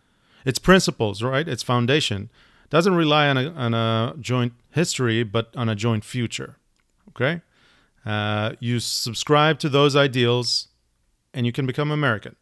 its 0.47 0.59
principles, 0.59 1.23
right? 1.23 1.47
Its 1.47 1.63
foundation 1.63 2.31
doesn't 2.71 2.95
rely 2.95 3.29
on 3.29 3.37
a, 3.37 3.51
on 3.51 3.75
a 3.75 4.15
joint 4.19 4.55
history, 4.71 5.23
but 5.25 5.55
on 5.57 5.69
a 5.69 5.75
joint 5.75 6.05
future. 6.05 6.57
Okay, 7.11 7.43
uh, 8.07 8.53
you 8.61 8.79
subscribe 8.79 9.59
to 9.59 9.69
those 9.69 9.97
ideals, 9.97 10.69
and 11.35 11.45
you 11.45 11.53
can 11.53 11.67
become 11.67 11.91
American. 11.91 12.37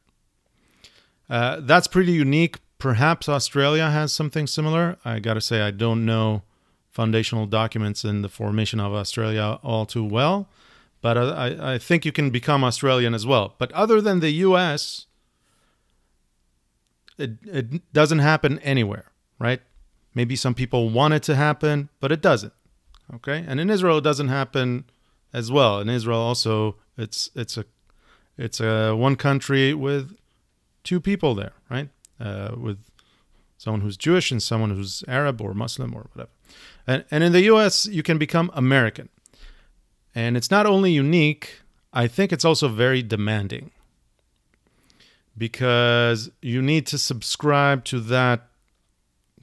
Uh, 1.28 1.60
that's 1.60 1.86
pretty 1.86 2.12
unique. 2.12 2.58
Perhaps 2.78 3.28
Australia 3.28 3.90
has 3.90 4.12
something 4.12 4.46
similar. 4.46 4.98
I 5.04 5.18
got 5.20 5.34
to 5.34 5.40
say, 5.40 5.62
I 5.62 5.70
don't 5.70 6.04
know 6.04 6.42
foundational 6.90 7.46
documents 7.46 8.04
in 8.04 8.22
the 8.22 8.28
formation 8.28 8.78
of 8.78 8.92
Australia 8.92 9.58
all 9.64 9.84
too 9.84 10.04
well, 10.04 10.48
but 11.00 11.18
I, 11.18 11.74
I 11.74 11.78
think 11.78 12.04
you 12.04 12.12
can 12.12 12.30
become 12.30 12.62
Australian 12.62 13.14
as 13.14 13.26
well. 13.26 13.54
But 13.58 13.72
other 13.72 14.00
than 14.00 14.20
the 14.20 14.30
US, 14.30 15.06
it, 17.18 17.30
it 17.44 17.92
doesn't 17.92 18.20
happen 18.20 18.58
anywhere, 18.60 19.10
right? 19.38 19.60
Maybe 20.14 20.36
some 20.36 20.54
people 20.54 20.90
want 20.90 21.14
it 21.14 21.22
to 21.24 21.34
happen, 21.34 21.88
but 22.00 22.12
it 22.12 22.20
doesn't. 22.20 22.52
Okay, 23.14 23.44
and 23.46 23.60
in 23.60 23.68
Israel, 23.68 23.98
it 23.98 24.04
doesn't 24.04 24.28
happen 24.28 24.84
as 25.32 25.52
well. 25.52 25.80
In 25.80 25.88
Israel, 25.88 26.20
also, 26.20 26.76
it's 26.96 27.30
it's 27.34 27.58
a 27.58 27.64
it's 28.38 28.60
a 28.60 28.94
one 28.94 29.16
country 29.16 29.74
with 29.74 30.16
two 30.84 31.00
people 31.00 31.34
there, 31.34 31.52
right? 31.68 31.88
Uh, 32.20 32.52
with 32.56 32.78
someone 33.58 33.80
who's 33.80 33.96
Jewish 33.96 34.30
and 34.30 34.42
someone 34.42 34.70
who's 34.70 35.04
Arab 35.08 35.40
or 35.40 35.54
Muslim 35.54 35.94
or 35.94 36.06
whatever. 36.12 36.30
And, 36.86 37.04
and 37.10 37.24
in 37.24 37.32
the 37.32 37.42
US, 37.52 37.86
you 37.86 38.02
can 38.02 38.18
become 38.18 38.50
American. 38.54 39.08
And 40.14 40.36
it's 40.36 40.50
not 40.50 40.66
only 40.66 40.92
unique, 40.92 41.60
I 41.92 42.06
think 42.06 42.32
it's 42.32 42.44
also 42.44 42.68
very 42.68 43.02
demanding 43.02 43.70
because 45.36 46.30
you 46.40 46.62
need 46.62 46.86
to 46.86 46.98
subscribe 46.98 47.84
to 47.86 48.00
that, 48.00 48.48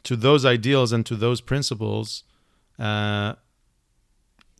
to 0.03 0.15
those 0.15 0.45
ideals 0.45 0.91
and 0.91 1.05
to 1.05 1.15
those 1.15 1.41
principles 1.41 2.23
uh, 2.79 3.35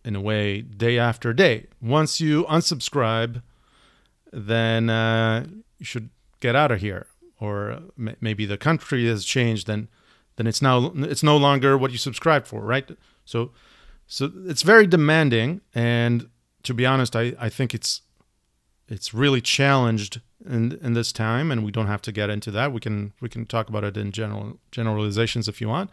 in 0.04 0.16
a 0.16 0.22
way 0.22 0.62
day 0.62 0.98
after 0.98 1.34
day. 1.34 1.68
Once 1.82 2.20
you 2.20 2.44
unsubscribe, 2.46 3.42
then 4.32 4.90
uh, 4.90 5.46
you 5.80 5.86
should 5.86 6.10
get 6.40 6.56
out 6.56 6.72
of 6.72 6.82
here. 6.82 7.08
Or 7.40 7.80
maybe 7.98 8.46
the 8.46 8.58
country 8.58 9.08
has 9.08 9.26
changed, 9.26 9.66
then 9.66 9.88
then 10.36 10.46
it's 10.48 10.62
now 10.62 10.92
it's 10.96 11.24
no 11.24 11.38
longer 11.38 11.78
what 11.78 11.92
you 11.92 11.98
subscribed 11.98 12.48
for, 12.48 12.62
right? 12.62 12.88
So 13.26 13.52
so 14.06 14.32
it's 14.46 14.62
very 14.62 14.86
demanding 14.86 15.62
and 15.74 16.30
to 16.64 16.74
be 16.74 16.86
honest, 16.86 17.16
I, 17.16 17.34
I 17.40 17.50
think 17.50 17.74
it's 17.74 18.02
it's 18.92 19.14
really 19.14 19.42
challenged 19.42 20.20
in 20.46 20.78
in 20.82 20.94
this 20.94 21.12
time 21.12 21.52
and 21.52 21.64
we 21.64 21.72
don't 21.72 21.88
have 21.88 22.02
to 22.04 22.12
get 22.12 22.30
into 22.30 22.52
that. 22.52 22.74
We 22.74 22.80
can 22.80 23.14
we 23.22 23.30
can 23.30 23.46
talk 23.46 23.70
about 23.70 23.84
it 23.84 23.98
in 23.98 24.12
general 24.12 24.60
generalizations 24.72 25.48
if 25.48 25.62
you 25.62 25.70
want. 25.70 25.90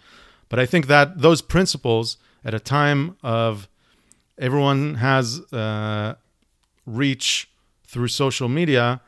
But 0.48 0.58
I 0.58 0.66
think 0.66 0.86
that 0.88 1.20
those 1.20 1.40
principles 1.40 2.16
at 2.44 2.54
a 2.54 2.60
time 2.60 3.16
of 3.22 3.68
everyone 4.38 4.96
has 4.96 5.40
uh, 5.52 6.14
reach 6.86 7.50
through 7.86 8.08
social 8.08 8.48
media, 8.48 9.00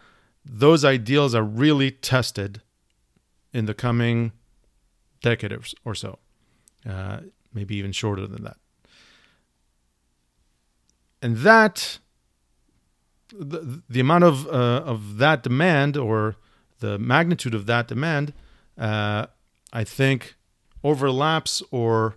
those 0.45 0.85
ideals 0.85 1.35
are 1.35 1.43
really 1.43 1.91
tested 1.91 2.63
in 3.53 3.67
the 3.67 3.75
coming 3.75 4.33
decade 5.23 5.53
or 5.85 5.95
so, 5.95 6.19
uh, 6.89 7.21
maybe 7.53 7.75
even 7.77 7.93
shorter 7.93 8.27
than 8.27 8.45
that. 8.45 8.57
And 11.23 11.39
that, 11.39 11.99
the, 13.33 13.83
the 13.89 14.01
amount 14.01 14.25
of, 14.25 14.47
uh, 14.47 14.83
of 14.85 15.19
that 15.19 15.43
demand 15.43 15.97
or 15.97 16.37
the 16.81 16.99
magnitude 16.99 17.55
of 17.55 17.67
that 17.67 17.89
demand, 17.89 18.33
uh, 18.79 19.27
I 19.73 19.85
think 19.85 20.37
overlaps 20.83 21.63
or 21.71 22.17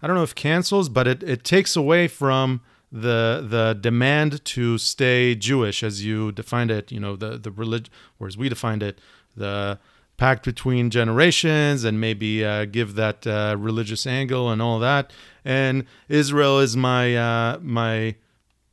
I 0.00 0.06
don't 0.06 0.14
know 0.14 0.22
if 0.22 0.34
cancels, 0.34 0.88
but 0.88 1.08
it, 1.08 1.22
it 1.22 1.44
takes 1.44 1.74
away 1.74 2.06
from 2.08 2.60
the 2.90 3.44
the 3.46 3.74
demand 3.78 4.44
to 4.44 4.78
stay 4.78 5.34
Jewish 5.34 5.82
as 5.82 6.04
you 6.04 6.32
defined 6.32 6.70
it, 6.70 6.90
you 6.92 7.00
know, 7.00 7.16
the 7.16 7.36
the 7.36 7.50
religion, 7.50 7.92
whereas 8.16 8.38
we 8.38 8.48
defined 8.48 8.82
it, 8.82 9.00
the 9.36 9.78
pact 10.16 10.44
between 10.44 10.90
generations 10.90 11.84
and 11.84 12.00
maybe 12.00 12.44
uh, 12.44 12.64
give 12.64 12.94
that 12.94 13.26
uh, 13.26 13.56
religious 13.58 14.06
angle 14.06 14.50
and 14.50 14.62
all 14.62 14.78
that. 14.78 15.12
And 15.44 15.84
Israel 16.08 16.58
is 16.60 16.76
my 16.76 17.16
uh, 17.16 17.58
my 17.60 18.14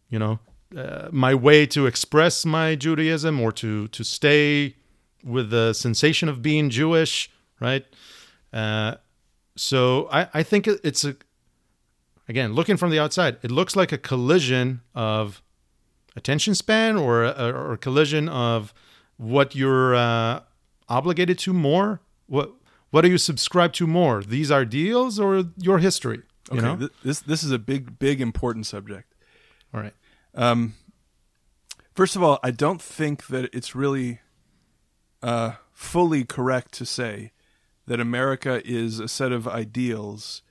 you 0.09 0.19
know 0.19 0.39
uh, 0.75 1.09
my 1.11 1.33
way 1.33 1.65
to 1.67 1.85
express 1.85 2.45
my 2.45 2.75
Judaism 2.75 3.39
or 3.39 3.51
to 3.53 3.87
to 3.89 4.03
stay 4.03 4.75
with 5.23 5.49
the 5.49 5.73
sensation 5.73 6.29
of 6.29 6.41
being 6.41 6.69
Jewish, 6.69 7.29
right? 7.59 7.85
Uh, 8.53 8.95
so 9.55 10.07
I, 10.11 10.27
I 10.33 10.43
think 10.43 10.67
it's 10.67 11.03
a 11.03 11.15
again, 12.27 12.53
looking 12.53 12.77
from 12.77 12.89
the 12.91 12.99
outside, 12.99 13.37
it 13.41 13.51
looks 13.51 13.75
like 13.75 13.91
a 13.91 13.97
collision 13.97 14.81
of 14.93 15.41
attention 16.15 16.55
span 16.55 16.97
or 16.97 17.23
a, 17.23 17.51
or 17.51 17.73
a 17.73 17.77
collision 17.77 18.29
of 18.29 18.73
what 19.17 19.55
you're 19.55 19.95
uh, 19.95 20.41
obligated 20.89 21.37
to 21.39 21.53
more. 21.53 22.01
What 22.27 22.51
what 22.91 23.01
do 23.01 23.09
you 23.09 23.17
subscribe 23.17 23.73
to 23.73 23.87
more? 23.87 24.23
These 24.23 24.51
ideals 24.51 25.19
or 25.19 25.45
your 25.57 25.79
history? 25.79 26.21
You 26.51 26.57
Okay, 26.59 26.61
know? 26.61 26.75
th- 26.77 26.91
this 27.03 27.19
this 27.21 27.43
is 27.43 27.51
a 27.51 27.59
big 27.59 27.99
big 27.99 28.21
important 28.21 28.65
subject. 28.65 29.13
All 29.73 29.81
right. 29.81 29.93
Um, 30.35 30.75
first 31.93 32.15
of 32.15 32.23
all, 32.23 32.39
I 32.43 32.51
don't 32.51 32.81
think 32.81 33.27
that 33.27 33.49
it's 33.53 33.73
really 33.73 34.19
uh, 35.23 35.53
fully 35.71 36.23
correct 36.23 36.73
to 36.73 36.85
say 36.85 37.31
that 37.87 37.99
America 37.99 38.61
is 38.65 38.99
a 38.99 39.07
set 39.07 39.31
of 39.31 39.47
ideals 39.47 40.41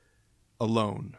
alone. 0.59 1.17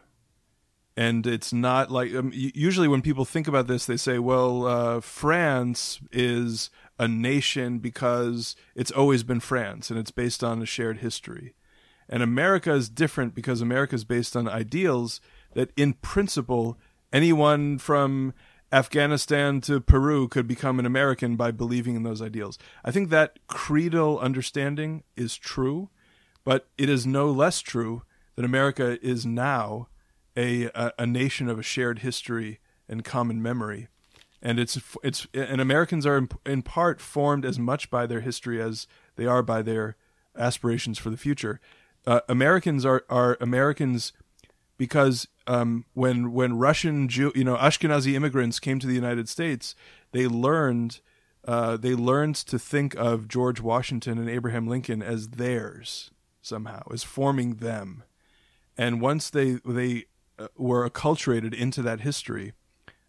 And 0.98 1.28
it's 1.28 1.52
not 1.52 1.92
like 1.92 2.16
um, 2.16 2.32
usually 2.34 2.88
when 2.88 3.02
people 3.02 3.26
think 3.26 3.50
about 3.50 3.68
this, 3.68 3.86
they 3.86 3.98
say, 3.98 4.18
"Well, 4.18 4.66
uh, 4.66 5.02
France 5.02 6.00
is 6.10 6.70
a 6.98 7.06
nation 7.06 7.80
because 7.80 8.56
it's 8.76 8.92
always 8.92 9.22
been 9.22 9.42
France, 9.42 9.90
and 9.90 10.00
it's 10.00 10.12
based 10.12 10.42
on 10.42 10.62
a 10.62 10.66
shared 10.66 11.00
history." 11.00 11.54
And 12.08 12.24
America 12.24 12.72
is 12.74 12.88
different 12.88 13.36
because 13.36 13.60
America 13.60 13.96
is 13.96 14.06
based 14.06 14.38
on 14.38 14.48
ideals 14.48 15.20
that, 15.54 15.72
in 15.76 15.94
principle, 15.94 16.78
anyone 17.12 17.78
from 17.78 18.34
Afghanistan 18.72 19.62
to 19.62 19.80
Peru 19.80 20.28
could 20.28 20.48
become 20.48 20.80
an 20.80 20.86
American 20.86 21.36
by 21.36 21.52
believing 21.52 21.96
in 21.96 22.04
those 22.04 22.22
ideals. 22.22 22.58
I 22.84 22.92
think 22.92 23.10
that 23.10 23.40
creedal 23.48 24.20
understanding 24.20 25.04
is 25.16 25.38
true, 25.38 25.90
but 26.44 26.68
it 26.78 26.90
is 26.90 27.06
no 27.06 27.30
less 27.30 27.62
true 27.62 28.04
that 28.36 28.46
America 28.46 29.00
is 29.06 29.26
now 29.26 29.88
a, 30.36 30.66
a, 30.76 30.92
a 31.00 31.06
nation 31.06 31.48
of 31.48 31.60
a 31.60 31.64
shared 31.64 32.00
history 32.00 32.60
and 32.90 33.04
common 33.04 33.42
memory. 33.42 33.88
And 34.42 34.60
it's 34.60 34.78
it's 35.04 35.26
and 35.34 35.60
Americans 35.60 36.06
are 36.06 36.18
in, 36.18 36.30
in 36.46 36.62
part 36.62 37.02
formed 37.02 37.46
as 37.46 37.58
much 37.58 37.90
by 37.90 38.06
their 38.06 38.22
history 38.22 38.62
as 38.62 38.86
they 39.16 39.26
are 39.26 39.42
by 39.42 39.62
their 39.62 39.96
aspirations 40.38 41.00
for 41.00 41.10
the 41.10 41.18
future. 41.18 41.60
Uh, 42.06 42.20
Americans 42.30 42.86
are 42.86 43.06
are 43.10 43.38
Americans 43.42 44.14
because 44.78 45.28
um, 45.48 45.86
when 45.94 46.34
when 46.34 46.58
Russian 46.58 47.08
Jew, 47.08 47.32
you 47.36 47.44
know, 47.44 47.56
Ashkenazi 47.56 48.14
immigrants 48.14 48.60
came 48.60 48.80
to 48.80 48.88
the 48.88 48.94
United 48.94 49.30
States, 49.30 49.76
they 50.12 50.28
learned 50.28 51.00
uh, 51.48 51.78
they 51.78 51.94
learned 51.94 52.36
to 52.36 52.58
think 52.58 52.96
of 52.96 53.28
George 53.28 53.62
Washington 53.62 54.18
and 54.18 54.30
Abraham 54.30 54.68
Lincoln 54.68 55.02
as 55.02 55.30
theirs 55.30 56.12
somehow, 56.42 56.84
as 56.92 57.04
forming 57.04 57.56
them. 57.56 58.04
And 58.78 59.02
once 59.02 59.30
they 59.30 59.60
they 59.66 60.06
uh, 60.40 60.48
were 60.58 60.90
acculturated 60.90 61.54
into 61.54 61.82
that 61.84 62.02
history, 62.02 62.54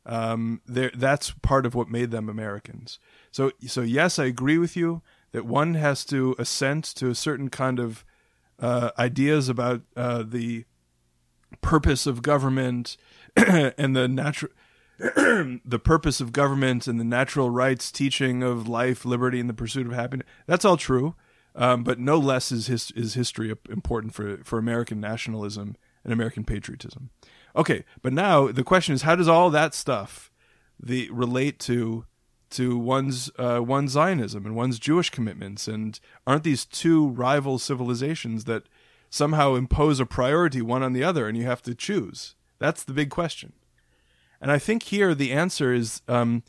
um, 0.04 0.60
that's 0.66 1.32
part 1.42 1.66
of 1.66 1.74
what 1.74 1.88
made 1.88 2.10
them 2.10 2.28
Americans. 2.28 2.98
So 3.30 3.52
so 3.66 3.80
yes, 3.80 4.18
I 4.18 4.26
agree 4.26 4.58
with 4.58 4.76
you 4.76 5.02
that 5.32 5.46
one 5.46 5.74
has 5.74 6.04
to 6.06 6.34
assent 6.38 6.84
to 6.84 7.08
a 7.08 7.14
certain 7.14 7.50
kind 7.50 7.78
of 7.78 8.04
uh, 8.58 8.90
ideas 8.98 9.48
about 9.48 9.82
uh, 9.96 10.22
the 10.26 10.64
purpose 11.60 12.06
of 12.06 12.22
government 12.22 12.96
and 13.36 13.96
the 13.96 14.08
natural 14.08 14.52
the 14.98 15.80
purpose 15.82 16.22
of 16.22 16.32
government 16.32 16.86
and 16.86 16.98
the 16.98 17.04
natural 17.04 17.50
rights 17.50 17.92
teaching 17.92 18.42
of 18.42 18.66
life, 18.66 19.04
liberty, 19.04 19.38
and 19.38 19.48
the 19.48 19.54
pursuit 19.54 19.86
of 19.86 19.92
happiness. 19.92 20.26
That's 20.46 20.64
all 20.64 20.78
true, 20.78 21.14
um, 21.54 21.84
but 21.84 21.98
no 21.98 22.16
less 22.16 22.50
is 22.50 22.68
his, 22.68 22.92
is 22.92 23.12
history 23.12 23.54
important 23.68 24.14
for 24.14 24.38
for 24.44 24.58
American 24.58 24.98
nationalism 24.98 25.76
and 26.02 26.12
American 26.14 26.44
patriotism. 26.44 27.10
Okay, 27.54 27.84
but 28.00 28.14
now 28.14 28.48
the 28.48 28.64
question 28.64 28.94
is, 28.94 29.02
how 29.02 29.16
does 29.16 29.28
all 29.28 29.50
that 29.50 29.74
stuff 29.74 30.30
the 30.80 31.10
relate 31.10 31.58
to 31.60 32.06
to 32.50 32.78
one's 32.78 33.30
uh, 33.38 33.60
one's 33.62 33.92
Zionism 33.92 34.46
and 34.46 34.54
one's 34.54 34.78
Jewish 34.78 35.10
commitments? 35.10 35.68
And 35.68 36.00
aren't 36.26 36.44
these 36.44 36.64
two 36.64 37.08
rival 37.08 37.58
civilizations 37.58 38.44
that 38.44 38.62
somehow 39.10 39.54
impose 39.54 40.00
a 40.00 40.06
priority 40.06 40.62
one 40.62 40.82
on 40.82 40.92
the 40.92 41.04
other, 41.04 41.28
and 41.28 41.36
you 41.36 41.44
have 41.44 41.62
to 41.62 41.74
choose? 41.74 42.34
That's 42.58 42.84
the 42.84 42.92
big 42.92 43.10
question. 43.10 43.52
And 44.40 44.50
I 44.50 44.58
think 44.58 44.84
here 44.84 45.14
the 45.14 45.32
answer 45.32 45.72
is 45.72 46.02
um, 46.08 46.42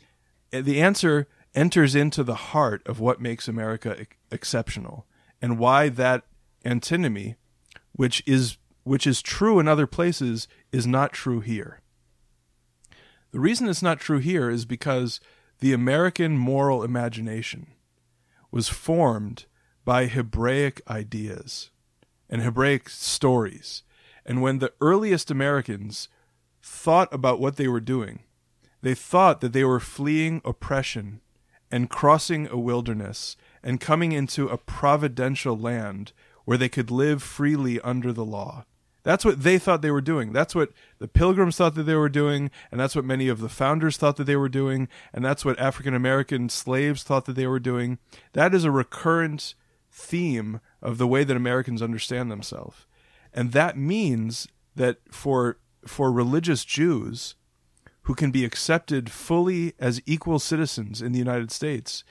the 0.50 0.80
answer 0.80 1.26
enters 1.54 1.94
into 1.94 2.22
the 2.22 2.34
heart 2.34 2.86
of 2.86 3.00
what 3.00 3.20
makes 3.20 3.48
America 3.48 3.96
ex- 3.98 4.16
exceptional 4.30 5.06
and 5.40 5.58
why 5.58 5.88
that 5.88 6.24
antinomy, 6.64 7.36
which 7.92 8.22
is 8.26 8.58
which 8.84 9.06
is 9.06 9.20
true 9.20 9.58
in 9.58 9.68
other 9.68 9.86
places, 9.86 10.48
is 10.72 10.86
not 10.86 11.12
true 11.12 11.40
here. 11.40 11.80
The 13.32 13.40
reason 13.40 13.68
it's 13.68 13.82
not 13.82 14.00
true 14.00 14.18
here 14.18 14.48
is 14.48 14.64
because 14.64 15.20
the 15.60 15.74
American 15.74 16.38
moral 16.38 16.82
imagination 16.82 17.66
was 18.50 18.68
formed 18.68 19.44
by 19.84 20.06
Hebraic 20.06 20.80
ideas 20.88 21.70
and 22.28 22.42
Hebraic 22.42 22.88
stories. 22.88 23.82
And 24.24 24.42
when 24.42 24.58
the 24.58 24.72
earliest 24.80 25.30
Americans 25.30 26.08
thought 26.62 27.12
about 27.12 27.40
what 27.40 27.56
they 27.56 27.68
were 27.68 27.80
doing, 27.80 28.20
they 28.82 28.94
thought 28.94 29.40
that 29.40 29.52
they 29.52 29.64
were 29.64 29.80
fleeing 29.80 30.40
oppression 30.44 31.20
and 31.70 31.90
crossing 31.90 32.48
a 32.48 32.58
wilderness 32.58 33.36
and 33.62 33.80
coming 33.80 34.12
into 34.12 34.48
a 34.48 34.58
providential 34.58 35.56
land 35.56 36.12
where 36.44 36.58
they 36.58 36.68
could 36.68 36.90
live 36.90 37.22
freely 37.22 37.80
under 37.80 38.12
the 38.12 38.24
law. 38.24 38.64
That's 39.02 39.24
what 39.24 39.42
they 39.42 39.58
thought 39.58 39.80
they 39.80 39.90
were 39.90 40.00
doing. 40.00 40.32
That's 40.32 40.54
what 40.54 40.72
the 40.98 41.08
pilgrims 41.08 41.56
thought 41.56 41.74
that 41.76 41.84
they 41.84 41.94
were 41.94 42.08
doing, 42.08 42.50
and 42.70 42.78
that's 42.78 42.94
what 42.94 43.04
many 43.04 43.28
of 43.28 43.40
the 43.40 43.48
founders 43.48 43.96
thought 43.96 44.16
that 44.16 44.24
they 44.24 44.36
were 44.36 44.48
doing, 44.48 44.88
and 45.12 45.24
that's 45.24 45.44
what 45.44 45.58
African 45.58 45.94
American 45.94 46.48
slaves 46.48 47.02
thought 47.02 47.24
that 47.24 47.36
they 47.36 47.46
were 47.46 47.60
doing. 47.60 47.98
That 48.34 48.54
is 48.54 48.64
a 48.64 48.70
recurrent 48.70 49.54
theme 49.98 50.60
of 50.80 50.96
the 50.98 51.06
way 51.06 51.24
that 51.24 51.36
Americans 51.36 51.82
understand 51.82 52.30
themselves. 52.30 52.86
And 53.34 53.52
that 53.52 53.76
means 53.76 54.48
that 54.76 54.98
for 55.10 55.58
for 55.86 56.10
religious 56.10 56.64
Jews 56.64 57.34
who 58.02 58.14
can 58.14 58.30
be 58.30 58.44
accepted 58.44 59.10
fully 59.10 59.74
as 59.78 60.00
equal 60.06 60.38
citizens 60.38 61.02
in 61.02 61.12
the 61.12 61.18
United 61.18 61.50
States, 61.50 62.04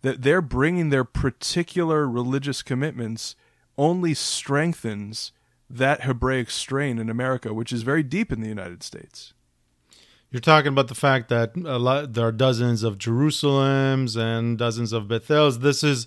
that 0.00 0.22
they're 0.22 0.42
bringing 0.42 0.88
their 0.88 1.04
particular 1.04 2.08
religious 2.08 2.62
commitments 2.62 3.36
only 3.76 4.14
strengthens 4.14 5.32
that 5.68 6.02
Hebraic 6.02 6.50
strain 6.50 6.98
in 6.98 7.08
America, 7.08 7.54
which 7.54 7.72
is 7.72 7.82
very 7.82 8.02
deep 8.02 8.32
in 8.32 8.40
the 8.40 8.48
United 8.48 8.82
States. 8.82 9.34
You're 10.30 10.40
talking 10.40 10.72
about 10.72 10.88
the 10.88 10.94
fact 10.94 11.28
that 11.28 11.54
a 11.56 11.78
lot 11.78 12.14
there 12.14 12.26
are 12.26 12.32
dozens 12.32 12.82
of 12.82 12.96
Jerusalems 12.96 14.16
and 14.16 14.56
dozens 14.56 14.92
of 14.92 15.06
Bethels. 15.08 15.58
This 15.58 15.84
is 15.84 16.06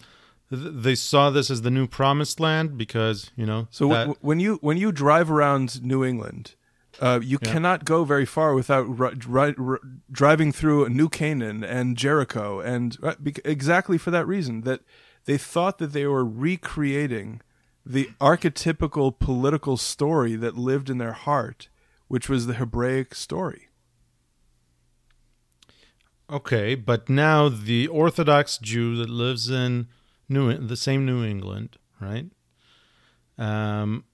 they 0.52 0.96
saw 0.96 1.30
this 1.30 1.50
as 1.50 1.62
the 1.64 1.72
new 1.72 1.88
promised 1.88 2.40
land 2.40 2.78
because 2.78 3.32
you 3.36 3.46
know. 3.46 3.68
So 3.72 3.88
that, 3.90 4.00
w- 4.08 4.18
when 4.22 4.40
you 4.40 4.58
when 4.62 4.78
you 4.78 4.92
drive 4.92 5.30
around 5.32 5.84
New 5.84 6.04
England, 6.06 6.56
uh, 7.02 7.20
you 7.24 7.40
Yeah. 7.42 7.52
cannot 7.52 7.84
go 7.86 8.04
very 8.06 8.26
far 8.26 8.54
without 8.54 8.84
ri- 9.00 9.16
ri- 9.28 9.56
ri- 9.58 9.80
driving 10.12 10.52
through 10.52 10.88
New 10.90 11.10
Canaan 11.10 11.64
and 11.64 11.98
Jericho, 11.98 12.60
and 12.60 12.98
right, 13.02 13.22
bec- 13.24 13.40
exactly 13.44 13.98
for 13.98 14.12
that 14.12 14.28
reason 14.28 14.62
that 14.62 14.82
they 15.26 15.38
thought 15.38 15.80
that 15.80 15.94
they 15.94 16.06
were 16.06 16.24
recreating 16.24 17.42
the 17.86 18.10
archetypical 18.22 19.18
political 19.18 19.78
story 19.78 20.36
that 20.36 20.56
lived 20.58 20.90
in 20.90 20.98
their 21.00 21.14
heart, 21.14 21.70
which 22.08 22.30
was 22.30 22.46
the 22.48 22.54
Hebraic 22.56 23.14
story. 23.16 23.68
okay, 26.30 26.74
but 26.76 27.08
now 27.10 27.50
the 27.50 27.88
Orthodox 27.88 28.58
Jew 28.58 28.96
that 28.98 29.10
lives 29.10 29.50
in 29.50 29.88
New 30.28 30.56
the 30.58 30.78
same 30.78 31.06
New 31.06 31.24
England, 31.24 31.78
right? 32.00 32.26
Um, 33.38 34.06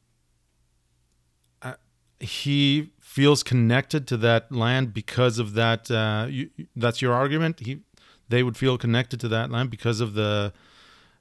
he 2.22 2.92
feels 3.00 3.44
connected 3.44 4.08
to 4.08 4.18
that 4.18 4.52
land 4.52 4.94
because 4.94 5.40
of 5.40 5.54
that. 5.54 5.90
Uh, 5.90 6.28
you, 6.30 6.50
that's 6.76 7.02
your 7.02 7.14
argument. 7.14 7.60
He, 7.60 7.82
they 8.30 8.44
would 8.44 8.56
feel 8.56 8.78
connected 8.78 9.20
to 9.22 9.28
that 9.30 9.52
land 9.52 9.70
because 9.70 10.00
of 10.00 10.14
the 10.14 10.54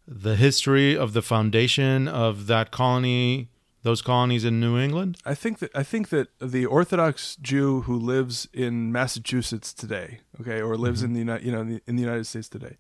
the 0.07 0.37
history 0.37 0.97
of 0.97 1.13
the 1.13 1.23
foundation 1.23 2.09
of 2.09 2.49
that 2.49 2.71
colony, 2.73 3.49
those 3.83 4.03
colonies 4.03 4.45
in 4.45 4.59
New 4.59 4.77
England. 4.79 5.19
I 5.25 5.35
think 5.35 5.59
that 5.61 5.71
I 5.75 5.83
think 5.83 6.11
that 6.11 6.29
the 6.41 6.67
Orthodox 6.67 7.37
Jew 7.37 7.83
who 7.83 7.97
lives 7.97 8.49
in 8.53 8.93
Massachusetts 8.93 9.73
today, 9.73 10.21
okay, 10.41 10.61
or 10.61 10.77
lives 10.77 11.03
in 11.03 11.13
the 11.15 11.21
United, 11.21 11.47
you 11.47 11.53
know, 11.53 11.81
in 11.87 11.97
the 11.97 12.03
United 12.03 12.27
States 12.27 12.49
today, 12.49 12.77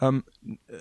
um, 0.00 0.24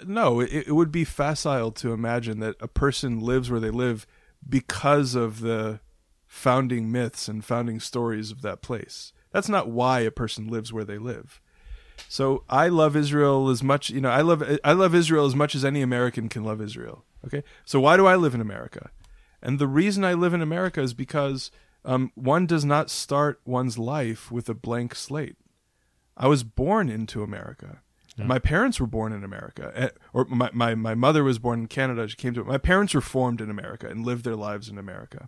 no, 0.05 0.41
it, 0.41 0.67
it 0.67 0.71
would 0.73 0.91
be 0.91 1.05
facile 1.05 1.71
to 1.71 1.93
imagine 1.93 2.39
that 2.39 2.55
a 2.59 2.67
person 2.67 3.19
lives 3.19 3.49
where 3.49 3.59
they 3.59 3.69
live 3.69 4.05
because 4.47 5.15
of 5.15 5.39
the 5.39 5.79
founding 6.27 6.91
myths 6.91 7.27
and 7.27 7.45
founding 7.45 7.79
stories 7.79 8.31
of 8.31 8.41
that 8.41 8.61
place. 8.61 9.13
That's 9.31 9.49
not 9.49 9.69
why 9.69 10.01
a 10.01 10.11
person 10.11 10.47
lives 10.47 10.73
where 10.73 10.83
they 10.83 10.97
live. 10.97 11.41
So 12.09 12.43
I 12.49 12.67
love 12.67 12.95
Israel 12.95 13.49
as 13.49 13.63
much, 13.63 13.89
you 13.89 14.01
know, 14.01 14.09
I 14.09 14.21
love 14.21 14.43
I 14.63 14.73
love 14.73 14.93
Israel 14.93 15.25
as 15.25 15.35
much 15.35 15.55
as 15.55 15.63
any 15.63 15.81
American 15.81 16.27
can 16.27 16.43
love 16.43 16.61
Israel. 16.61 17.05
Okay, 17.25 17.43
so 17.63 17.79
why 17.79 17.97
do 17.97 18.05
I 18.05 18.15
live 18.15 18.35
in 18.35 18.41
America? 18.41 18.91
And 19.41 19.59
the 19.59 19.67
reason 19.67 20.03
I 20.03 20.13
live 20.13 20.33
in 20.33 20.41
America 20.41 20.81
is 20.81 20.93
because 20.93 21.51
um, 21.83 22.11
one 22.15 22.45
does 22.45 22.65
not 22.65 22.89
start 22.89 23.39
one's 23.45 23.77
life 23.77 24.31
with 24.31 24.49
a 24.49 24.53
blank 24.53 24.93
slate. 24.93 25.37
I 26.17 26.27
was 26.27 26.43
born 26.43 26.89
into 26.89 27.23
America. 27.23 27.81
Yeah. 28.17 28.25
My 28.25 28.39
parents 28.39 28.79
were 28.79 28.87
born 28.87 29.11
in 29.11 29.23
America, 29.23 29.71
eh, 29.75 29.89
or 30.13 30.25
my, 30.25 30.49
my, 30.53 30.73
my 30.73 30.95
mother 30.95 31.23
was 31.23 31.37
born 31.37 31.61
in 31.61 31.67
Canada. 31.67 32.07
She 32.07 32.15
came 32.15 32.33
to. 32.35 32.43
My 32.45 32.57
parents 32.57 32.93
were 32.93 33.01
formed 33.01 33.41
in 33.41 33.49
America 33.49 33.87
and 33.87 34.05
lived 34.05 34.23
their 34.23 34.37
lives 34.37 34.69
in 34.69 34.77
America, 34.77 35.27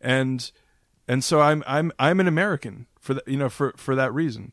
and 0.00 0.50
and 1.06 1.22
so 1.22 1.40
I'm 1.40 1.62
I'm 1.66 1.92
I'm 1.98 2.18
an 2.18 2.26
American 2.26 2.86
for 3.00 3.14
that 3.14 3.28
you 3.28 3.36
know 3.36 3.48
for 3.48 3.74
for 3.76 3.94
that 3.94 4.12
reason. 4.12 4.52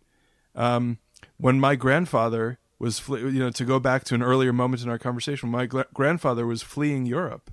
Um, 0.55 0.99
when 1.37 1.59
my 1.59 1.75
grandfather 1.75 2.59
was 2.77 2.99
fle- 2.99 3.17
you 3.17 3.39
know 3.39 3.49
to 3.49 3.65
go 3.65 3.79
back 3.79 4.03
to 4.05 4.15
an 4.15 4.21
earlier 4.21 4.53
moment 4.53 4.83
in 4.83 4.89
our 4.89 4.99
conversation, 4.99 5.49
my 5.49 5.65
gl- 5.65 5.91
grandfather 5.93 6.45
was 6.45 6.61
fleeing 6.61 7.07
Europe 7.07 7.51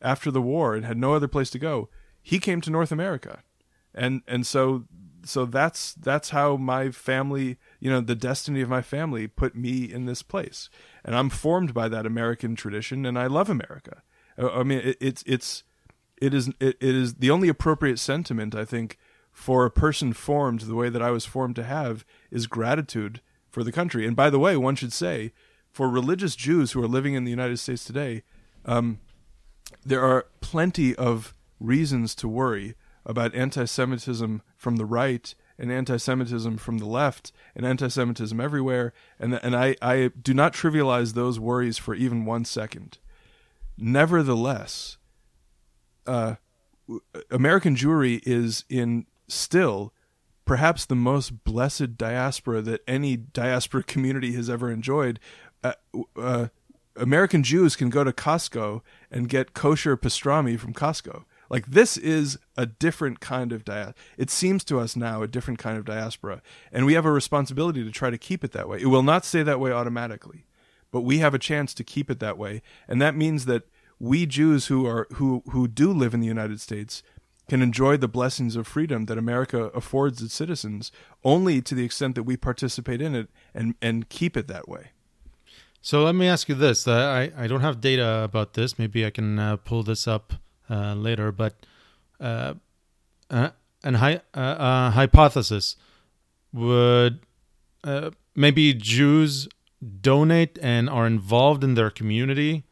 after 0.00 0.30
the 0.30 0.40
war 0.40 0.74
and 0.74 0.86
had 0.86 0.96
no 0.96 1.12
other 1.12 1.28
place 1.28 1.50
to 1.50 1.58
go. 1.58 1.90
He 2.22 2.38
came 2.38 2.62
to 2.62 2.70
North 2.70 2.90
America, 2.90 3.42
and 3.94 4.22
and 4.26 4.46
so 4.46 4.84
so 5.24 5.44
that's 5.44 5.92
that's 5.92 6.30
how 6.30 6.56
my 6.56 6.90
family 6.90 7.58
you 7.78 7.90
know 7.90 8.00
the 8.00 8.14
destiny 8.14 8.60
of 8.60 8.68
my 8.68 8.82
family 8.82 9.26
put 9.26 9.54
me 9.54 9.84
in 9.84 10.06
this 10.06 10.22
place. 10.22 10.68
And 11.04 11.14
i'm 11.14 11.30
formed 11.30 11.74
by 11.74 11.88
that 11.88 12.06
american 12.06 12.56
tradition 12.56 13.06
and 13.06 13.18
i 13.18 13.26
love 13.26 13.48
america. 13.48 14.02
I 14.36 14.62
mean 14.62 14.80
it, 14.80 14.96
it's 15.00 15.24
it's 15.26 15.64
it 16.20 16.34
is 16.34 16.48
it, 16.60 16.76
it 16.80 16.94
is 16.94 17.14
the 17.14 17.30
only 17.30 17.48
appropriate 17.48 17.98
sentiment 17.98 18.54
i 18.54 18.64
think 18.64 18.98
for 19.32 19.64
a 19.64 19.70
person 19.70 20.12
formed 20.12 20.62
the 20.62 20.74
way 20.74 20.88
that 20.88 21.02
i 21.02 21.10
was 21.10 21.24
formed 21.24 21.56
to 21.56 21.64
have 21.64 22.04
is 22.30 22.46
gratitude 22.46 23.20
for 23.50 23.64
the 23.64 23.72
country. 23.72 24.06
And 24.06 24.14
by 24.14 24.30
the 24.30 24.38
way 24.38 24.56
one 24.56 24.76
should 24.76 24.92
say 24.92 25.32
for 25.70 25.88
religious 25.88 26.36
jews 26.36 26.72
who 26.72 26.82
are 26.82 26.88
living 26.88 27.14
in 27.14 27.24
the 27.24 27.30
united 27.30 27.58
states 27.58 27.84
today 27.84 28.22
um, 28.64 29.00
there 29.84 30.04
are 30.04 30.26
plenty 30.40 30.94
of 30.94 31.34
reasons 31.60 32.14
to 32.16 32.28
worry 32.28 32.74
about 33.04 33.34
anti 33.34 33.64
Semitism 33.64 34.42
from 34.56 34.76
the 34.76 34.84
right 34.84 35.34
and 35.58 35.72
anti 35.72 35.96
Semitism 35.96 36.56
from 36.58 36.78
the 36.78 36.86
left 36.86 37.32
and 37.54 37.66
anti 37.66 37.88
Semitism 37.88 38.38
everywhere. 38.40 38.92
And, 39.18 39.34
and 39.42 39.56
I, 39.56 39.76
I 39.82 40.10
do 40.20 40.32
not 40.34 40.52
trivialize 40.52 41.14
those 41.14 41.40
worries 41.40 41.78
for 41.78 41.94
even 41.94 42.24
one 42.24 42.44
second. 42.44 42.98
Nevertheless, 43.76 44.98
uh, 46.06 46.36
American 47.30 47.76
Jewry 47.76 48.20
is 48.24 48.64
in 48.68 49.06
still 49.28 49.92
perhaps 50.44 50.86
the 50.86 50.96
most 50.96 51.44
blessed 51.44 51.96
diaspora 51.96 52.62
that 52.62 52.82
any 52.88 53.16
diaspora 53.16 53.82
community 53.84 54.32
has 54.32 54.48
ever 54.48 54.70
enjoyed. 54.70 55.20
Uh, 55.62 55.74
uh, 56.16 56.48
American 56.96 57.42
Jews 57.42 57.76
can 57.76 57.90
go 57.90 58.02
to 58.02 58.12
Costco 58.12 58.80
and 59.10 59.28
get 59.28 59.54
kosher 59.54 59.96
pastrami 59.96 60.58
from 60.58 60.72
Costco. 60.72 61.24
Like 61.50 61.66
this 61.66 61.96
is 61.96 62.38
a 62.56 62.66
different 62.66 63.20
kind 63.20 63.52
of 63.52 63.64
diaspora. 63.64 63.94
It 64.16 64.30
seems 64.30 64.64
to 64.64 64.78
us 64.80 64.96
now 64.96 65.22
a 65.22 65.28
different 65.28 65.58
kind 65.58 65.78
of 65.78 65.84
diaspora, 65.84 66.42
and 66.72 66.84
we 66.84 66.94
have 66.94 67.06
a 67.06 67.12
responsibility 67.12 67.84
to 67.84 67.90
try 67.90 68.10
to 68.10 68.18
keep 68.18 68.44
it 68.44 68.52
that 68.52 68.68
way. 68.68 68.78
It 68.80 68.86
will 68.86 69.02
not 69.02 69.24
stay 69.24 69.42
that 69.42 69.60
way 69.60 69.72
automatically, 69.72 70.46
but 70.90 71.02
we 71.02 71.18
have 71.18 71.34
a 71.34 71.38
chance 71.38 71.74
to 71.74 71.84
keep 71.84 72.10
it 72.10 72.20
that 72.20 72.38
way, 72.38 72.62
and 72.86 73.00
that 73.00 73.16
means 73.16 73.46
that 73.46 73.64
we 73.98 74.26
Jews 74.26 74.66
who 74.66 74.86
are 74.86 75.06
who 75.14 75.42
who 75.50 75.66
do 75.66 75.92
live 75.92 76.14
in 76.14 76.20
the 76.20 76.26
United 76.26 76.60
States 76.60 77.02
can 77.48 77.62
enjoy 77.62 77.96
the 77.96 78.08
blessings 78.08 78.56
of 78.56 78.66
freedom 78.66 79.06
that 79.06 79.16
America 79.16 79.64
affords 79.74 80.20
its 80.22 80.34
citizens 80.34 80.92
only 81.24 81.62
to 81.62 81.74
the 81.74 81.84
extent 81.84 82.14
that 82.14 82.24
we 82.24 82.36
participate 82.36 83.00
in 83.00 83.14
it 83.14 83.28
and 83.54 83.74
and 83.80 84.08
keep 84.08 84.36
it 84.36 84.48
that 84.48 84.68
way. 84.68 84.90
So 85.80 86.04
let 86.04 86.14
me 86.14 86.28
ask 86.28 86.48
you 86.48 86.54
this: 86.54 86.86
I 86.86 87.32
I 87.36 87.46
don't 87.46 87.62
have 87.62 87.80
data 87.80 88.22
about 88.22 88.52
this. 88.52 88.78
Maybe 88.78 89.06
I 89.06 89.10
can 89.10 89.38
uh, 89.38 89.56
pull 89.56 89.82
this 89.82 90.06
up 90.06 90.34
uh, 90.70 90.94
later, 90.94 91.32
but 91.32 91.54
uh, 92.20 92.54
uh, 93.30 93.50
an 93.82 93.94
uh, 93.96 94.90
hypothesis 94.90 95.76
would 96.52 97.20
maybe 98.34 98.74
Jews 98.74 99.48
donate 100.00 100.58
and 100.60 100.90
are 100.90 101.06
involved 101.06 101.62
in 101.62 101.74
their 101.74 101.90
community 101.90 102.64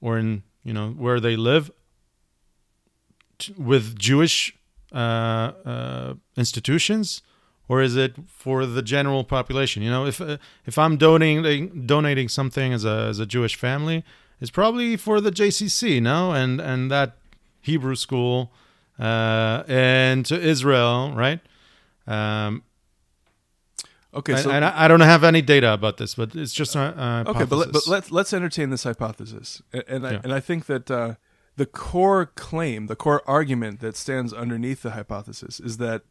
or 0.00 0.18
in 0.18 0.42
you 0.64 0.72
know 0.72 0.90
where 0.90 1.20
they 1.20 1.36
live 1.36 1.70
t- 3.38 3.54
with 3.58 3.98
Jewish 3.98 4.56
institutions 6.36 7.22
or 7.70 7.80
is 7.80 7.94
it 7.94 8.16
for 8.26 8.66
the 8.66 8.82
general 8.82 9.22
population? 9.22 9.80
You 9.80 9.90
know, 9.90 10.04
if 10.04 10.20
uh, 10.20 10.38
if 10.66 10.76
I'm 10.76 10.96
donating 10.96 11.86
donating 11.86 12.28
something 12.28 12.72
as 12.72 12.84
a 12.84 13.06
as 13.10 13.20
a 13.20 13.26
Jewish 13.26 13.54
family, 13.54 14.02
it's 14.40 14.50
probably 14.50 14.96
for 14.96 15.20
the 15.20 15.30
JCC, 15.30 16.02
no, 16.02 16.32
and 16.32 16.60
and 16.60 16.90
that 16.90 17.18
Hebrew 17.60 17.94
school, 17.94 18.52
uh, 18.98 19.64
and 19.68 20.24
to 20.26 20.40
Israel, 20.40 21.12
right? 21.14 21.40
Um, 22.06 22.62
okay, 24.14 24.36
so 24.36 24.50
and 24.50 24.64
I, 24.64 24.84
I, 24.84 24.88
don't 24.88 25.00
have 25.00 25.24
any 25.24 25.42
data 25.42 25.72
about 25.72 25.98
this, 25.98 26.14
but 26.14 26.34
it's 26.34 26.52
just 26.52 26.74
a, 26.74 27.24
a 27.26 27.30
okay. 27.30 27.44
But, 27.44 27.56
let, 27.56 27.72
but 27.72 27.86
let's 27.86 28.10
let's 28.10 28.32
entertain 28.32 28.70
this 28.70 28.84
hypothesis, 28.84 29.62
and, 29.72 29.84
and 29.88 30.06
I 30.06 30.12
Yeah. 30.12 30.20
and 30.24 30.32
I 30.32 30.40
think 30.40 30.66
that 30.66 30.90
uh, 30.90 31.14
the 31.56 31.66
core 31.66 32.26
claim, 32.26 32.86
the 32.86 32.96
core 32.96 33.22
argument 33.26 33.80
that 33.80 33.96
stands 33.96 34.32
underneath 34.32 34.82
the 34.82 34.92
hypothesis 34.92 35.60
is 35.60 35.76
that 35.76 36.02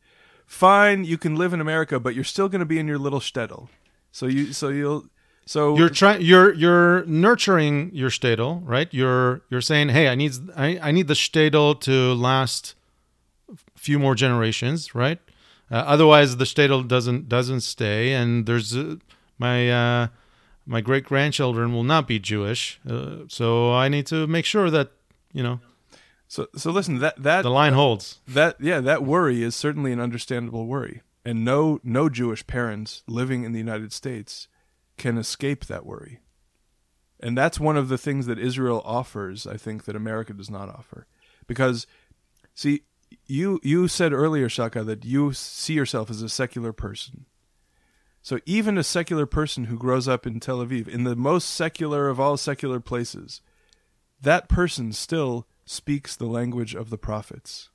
fine, 0.46 1.04
you 1.06 1.18
can 1.18 1.36
live 1.36 1.54
in 1.54 1.62
America, 1.62 2.00
but 2.00 2.16
you're 2.16 2.24
still 2.24 2.50
going 2.50 2.60
to 2.60 2.66
be 2.66 2.80
in 2.80 2.88
your 2.88 3.00
little 3.00 3.20
shtetl. 3.20 3.70
So 4.12 4.26
you 4.26 4.54
so 4.54 4.70
you'll 4.70 5.06
so 5.50 5.76
you're 5.76 5.90
trying 5.90 6.22
you're 6.22 6.54
you're 6.54 7.04
nurturing 7.06 7.90
your 7.92 8.12
shtetl, 8.12 8.62
right? 8.64 8.88
You're 8.92 9.42
you're 9.50 9.62
saying, 9.62 9.90
hey, 9.90 10.08
I 10.08 10.14
need 10.14 10.34
I, 10.56 10.78
I 10.80 10.92
need 10.92 11.08
the 11.08 11.16
shtetl 11.16 11.80
to 11.82 12.14
last 12.14 12.76
a 13.52 13.58
few 13.80 13.98
more 13.98 14.14
generations, 14.14 14.94
right? 14.94 15.18
Uh, 15.72 15.78
otherwise, 15.88 16.38
the 16.38 16.46
shtetl 16.46 16.88
doesn't 16.88 17.28
doesn't 17.28 17.62
stay, 17.62 18.14
and 18.14 18.46
there's 18.46 18.78
uh, 18.78 18.98
my 19.40 19.72
uh, 19.72 20.08
my 20.68 20.82
great 20.82 21.04
grandchildren 21.04 21.74
will 21.74 21.84
not 21.84 22.08
be 22.08 22.20
Jewish, 22.20 22.80
uh, 22.88 23.26
so 23.28 23.74
I 23.74 23.90
need 23.90 24.06
to 24.06 24.28
make 24.28 24.46
sure 24.46 24.70
that 24.70 24.92
you 25.34 25.42
know 25.42 25.62
so 26.28 26.48
so 26.56 26.70
listen 26.70 27.00
that 27.00 27.22
that 27.24 27.42
the 27.42 27.50
line 27.50 27.74
holds. 27.74 28.20
that 28.28 28.56
yeah 28.62 28.80
that 28.80 29.04
worry 29.04 29.42
is 29.42 29.56
certainly 29.56 29.92
an 29.92 30.00
understandable 30.00 30.68
worry 30.68 31.02
and 31.26 31.44
no 31.44 31.80
no 31.84 32.08
jewish 32.08 32.46
parents 32.48 33.04
living 33.08 33.44
in 33.44 33.52
the 33.52 33.58
united 33.58 33.92
states 33.92 34.48
can 35.00 35.18
escape 35.18 35.66
that 35.66 35.86
worry. 35.86 36.20
And 37.20 37.38
that's 37.38 37.60
one 37.60 37.78
of 37.78 37.90
the 37.90 37.98
things 37.98 38.28
that 38.28 38.40
israel 38.40 38.82
offers 38.86 39.46
i 39.48 39.58
think 39.58 39.86
that 39.86 39.96
america 39.96 40.34
does 40.34 40.50
not 40.50 40.70
offer. 40.70 41.08
Because 41.48 41.88
see 42.54 42.84
you 43.26 43.60
you 43.64 43.88
said 43.88 44.14
earlier 44.14 44.48
Shachar 44.48 44.86
that 44.86 45.04
you 45.04 45.34
see 45.34 45.74
yourself 45.74 46.10
as 46.10 46.22
a 46.22 46.30
secular 46.30 46.72
person. 46.72 47.26
So 48.22 48.40
even 48.46 48.78
a 48.78 48.84
secular 48.84 49.26
person 49.26 49.66
who 49.66 49.78
grows 49.78 50.08
up 50.08 50.28
in 50.28 50.40
tel 50.40 50.60
aviv 50.60 50.88
in 50.88 51.04
the 51.04 51.16
most 51.16 51.50
secular 51.50 52.08
of 52.08 52.20
all 52.20 52.38
secular 52.38 52.80
places 52.80 53.42
that 54.22 54.50
person 54.50 54.92
still 54.92 55.48
speaks 55.66 56.16
the 56.16 56.26
language 56.26 56.76
of 56.76 56.90
the 56.90 56.98
prophets. 56.98 57.70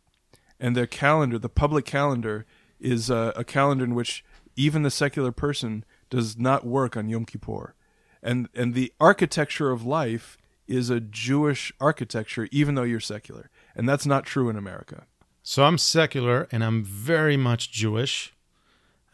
And 0.61 0.77
their 0.77 0.87
calendar, 0.87 1.39
the 1.39 1.49
public 1.49 1.85
calendar, 1.85 2.45
is 2.79 3.11
a, 3.11 3.33
a 3.37 3.45
calendar 3.45 3.85
in 3.85 3.95
which 3.95 4.25
even 4.57 4.83
the 4.83 4.91
secular 4.91 5.33
person 5.33 5.85
does 6.11 6.39
not 6.39 6.67
work 6.67 6.97
on 6.97 7.09
Yom 7.09 7.25
Kippur, 7.25 7.75
and 8.23 8.49
and 8.55 8.75
the 8.75 8.93
architecture 9.01 9.71
of 9.71 9.85
life 9.85 10.39
is 10.67 10.91
a 10.91 11.01
Jewish 11.01 11.73
architecture, 11.81 12.49
even 12.51 12.75
though 12.75 12.83
you're 12.83 13.01
secular, 13.01 13.51
and 13.75 13.89
that's 13.89 14.07
not 14.07 14.25
true 14.25 14.49
in 14.49 14.57
America. 14.57 15.07
So 15.47 15.65
I'm 15.65 15.77
secular 15.77 16.49
and 16.51 16.65
I'm 16.65 16.83
very 16.83 17.37
much 17.37 17.71
Jewish. 17.71 18.33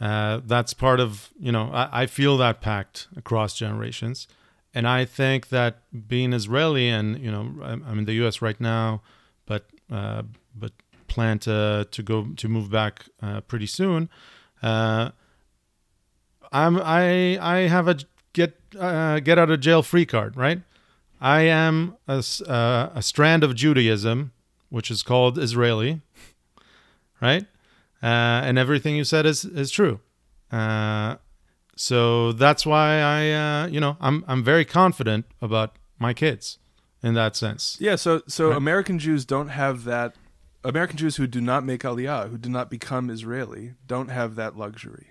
Uh, 0.01 0.41
that's 0.47 0.73
part 0.73 1.01
of, 1.01 1.31
you 1.39 1.51
know, 1.51 1.71
I, 1.73 2.03
I 2.03 2.07
feel 2.07 2.37
that 2.39 2.61
pact 2.61 3.09
across 3.17 3.59
generations. 3.59 4.29
And 4.73 4.87
I 4.87 5.05
think 5.05 5.49
that 5.49 5.83
being 6.07 6.33
Israeli 6.33 6.89
and, 6.89 7.19
you 7.19 7.33
know, 7.33 7.53
I'm, 7.63 7.85
I'm 7.85 7.99
in 7.99 8.05
the 8.05 8.13
US 8.25 8.41
right 8.41 8.59
now, 8.61 9.03
but, 9.45 9.67
uh, 9.91 10.23
but 10.55 10.73
plan 11.09 11.41
to, 11.41 11.89
to 11.91 12.03
go 12.03 12.29
to 12.37 12.49
move 12.49 12.71
back 12.71 13.07
uh, 13.21 13.41
pretty 13.41 13.67
soon. 13.67 14.09
Uh, 14.63 15.11
I'm, 16.53 16.79
I, 16.79 17.39
I 17.41 17.69
have 17.69 17.89
a 17.89 17.97
get, 18.33 18.57
uh, 18.79 19.21
get 19.21 19.39
out 19.39 19.51
of 19.51 19.61
jail 19.61 19.83
free 19.83 20.07
card, 20.07 20.37
right? 20.37 20.63
I 21.21 21.43
am 21.43 21.97
a, 22.09 22.25
uh, 22.49 22.91
a 22.95 23.03
strand 23.03 23.45
of 23.45 23.55
Judaism, 23.55 24.33
which 24.71 24.91
is 24.91 25.03
called 25.03 25.39
Israeli, 25.39 26.01
right? 27.21 27.45
Uh, 28.03 28.41
and 28.47 28.59
everything 28.59 28.97
you 28.97 29.05
said 29.05 29.27
is 29.27 29.45
is 29.45 29.71
true. 29.71 30.01
Uh, 30.51 31.17
so 31.77 32.33
that's 32.33 32.65
why 32.65 33.01
I, 33.01 33.31
uh, 33.31 33.67
you 33.67 33.81
know, 33.81 33.97
I'm 34.01 34.25
I'm 34.27 34.43
very 34.43 34.65
confident 34.65 35.27
about 35.43 35.77
my 35.99 36.15
kids 36.15 36.59
in 37.03 37.15
that 37.15 37.37
sense. 37.37 37.77
Yeah, 37.81 37.97
so 37.97 38.23
so 38.27 38.49
Right. 38.49 38.57
American 38.57 38.99
Jews 38.99 39.27
don't 39.27 39.49
have 39.49 39.85
that. 39.85 40.15
American 40.65 40.97
Jews 40.97 41.17
who 41.17 41.27
do 41.27 41.41
not 41.41 41.65
make 41.65 41.83
Aliyah, 41.83 42.31
who 42.31 42.39
do 42.39 42.49
not 42.49 42.71
become 42.71 43.11
Israeli, 43.11 43.75
don't 43.87 44.09
have 44.09 44.35
that 44.37 44.57
luxury. 44.57 45.10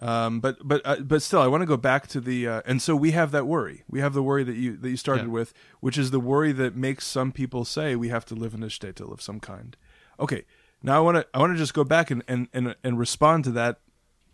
Um, 0.00 0.40
but 0.40 0.56
but 0.66 0.80
uh, 0.84 0.96
but 1.00 1.20
still, 1.20 1.42
I 1.42 1.46
want 1.46 1.60
to 1.60 1.66
go 1.66 1.76
back 1.76 2.06
to 2.08 2.20
the 2.20 2.48
uh, 2.48 2.62
and 2.64 2.80
so 2.80 2.96
we 2.96 3.10
have 3.10 3.32
that 3.32 3.46
worry. 3.46 3.84
We 3.86 4.00
have 4.00 4.14
the 4.14 4.22
worry 4.22 4.44
that 4.44 4.56
you 4.56 4.76
that 4.78 4.88
you 4.88 4.96
started 4.96 5.26
Yeah. 5.26 5.32
with, 5.32 5.52
which 5.80 5.98
is 5.98 6.10
the 6.10 6.20
worry 6.20 6.52
that 6.52 6.74
makes 6.74 7.06
some 7.06 7.32
people 7.32 7.66
say 7.66 7.94
we 7.96 8.08
have 8.08 8.24
to 8.26 8.34
live 8.34 8.54
in 8.54 8.62
a 8.62 8.68
shtetl 8.68 9.12
of 9.12 9.20
some 9.20 9.40
kind. 9.40 9.76
Okay, 10.18 10.44
Now 10.82 10.96
I 10.96 11.00
want 11.00 11.16
to 11.18 11.26
I 11.34 11.38
want 11.38 11.52
to 11.52 11.58
just 11.58 11.74
go 11.74 11.84
back 11.84 12.10
and, 12.10 12.22
and, 12.26 12.48
and, 12.54 12.74
and 12.82 12.98
respond 12.98 13.44
to 13.44 13.50
that 13.52 13.80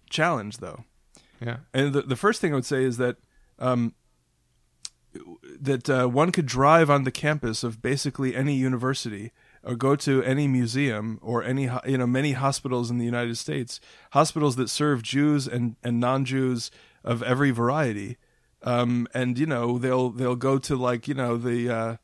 challenge 0.09 0.59
though. 0.59 0.85
Yeah. 1.41 1.57
And 1.75 1.93
the, 1.93 2.03
the 2.03 2.17
first 2.17 2.41
thing 2.41 2.53
I 2.53 2.55
would 2.55 2.65
say 2.65 2.85
is 2.85 2.97
that 2.99 3.17
um, 3.59 3.95
that 5.61 5.89
uh, 5.89 6.07
one 6.07 6.31
could 6.33 6.47
drive 6.47 6.91
on 6.91 7.05
the 7.05 7.11
campus 7.11 7.65
of 7.65 7.81
basically 7.83 8.37
any 8.37 8.55
university 8.55 9.33
or 9.67 9.75
go 9.75 9.97
to 9.97 10.23
any 10.23 10.47
museum 10.47 11.19
or 11.21 11.43
any 11.43 11.69
you 11.85 11.99
know 11.99 12.07
many 12.07 12.33
hospitals 12.33 12.91
in 12.91 12.99
the 12.99 13.05
United 13.05 13.37
States, 13.37 13.81
hospitals 14.13 14.57
that 14.57 14.71
serve 14.71 15.03
Jews 15.03 15.49
and, 15.49 15.75
and 15.83 15.99
non-Jews 15.99 16.71
of 17.05 17.23
every 17.25 17.51
variety. 17.51 18.17
Um, 18.63 19.09
and 19.13 19.39
you 19.39 19.47
know 19.47 19.79
they'll 19.79 20.11
they'll 20.11 20.37
go 20.37 20.59
to 20.59 20.77
like 20.77 21.09
you 21.09 21.15
know 21.15 21.37
the 21.37 21.69
uh, 21.69 21.97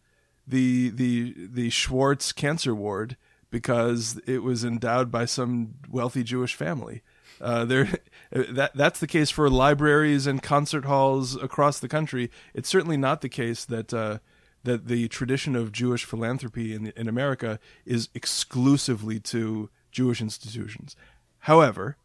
the 0.46 0.90
the 0.90 1.34
the 1.36 1.70
Schwartz 1.70 2.32
cancer 2.32 2.74
ward 2.74 3.16
because 3.50 4.20
it 4.26 4.42
was 4.42 4.64
endowed 4.64 5.10
by 5.10 5.24
some 5.24 5.74
wealthy 5.88 6.24
Jewish 6.24 6.54
family. 6.54 7.02
Uh, 7.40 7.64
there, 7.64 7.88
that 8.30 8.72
that's 8.74 8.98
the 8.98 9.06
case 9.06 9.30
for 9.30 9.48
libraries 9.48 10.26
and 10.26 10.42
concert 10.42 10.84
halls 10.84 11.36
across 11.36 11.78
the 11.78 11.88
country. 11.88 12.30
It's 12.54 12.68
certainly 12.68 12.96
not 12.96 13.20
the 13.20 13.28
case 13.28 13.64
that 13.66 13.94
uh, 13.94 14.18
that 14.64 14.86
the 14.86 15.08
tradition 15.08 15.56
of 15.56 15.72
Jewish 15.72 16.04
philanthropy 16.04 16.74
in 16.74 16.92
in 16.96 17.08
America 17.08 17.58
is 17.84 18.08
exclusively 18.14 19.18
to 19.20 19.70
Jewish 19.90 20.20
institutions. 20.20 20.96
However, 21.40 21.96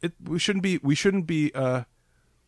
it 0.00 0.12
we 0.22 0.38
shouldn't 0.38 0.62
be 0.62 0.78
we 0.82 0.94
shouldn't 0.94 1.26
be 1.26 1.52
uh, 1.54 1.84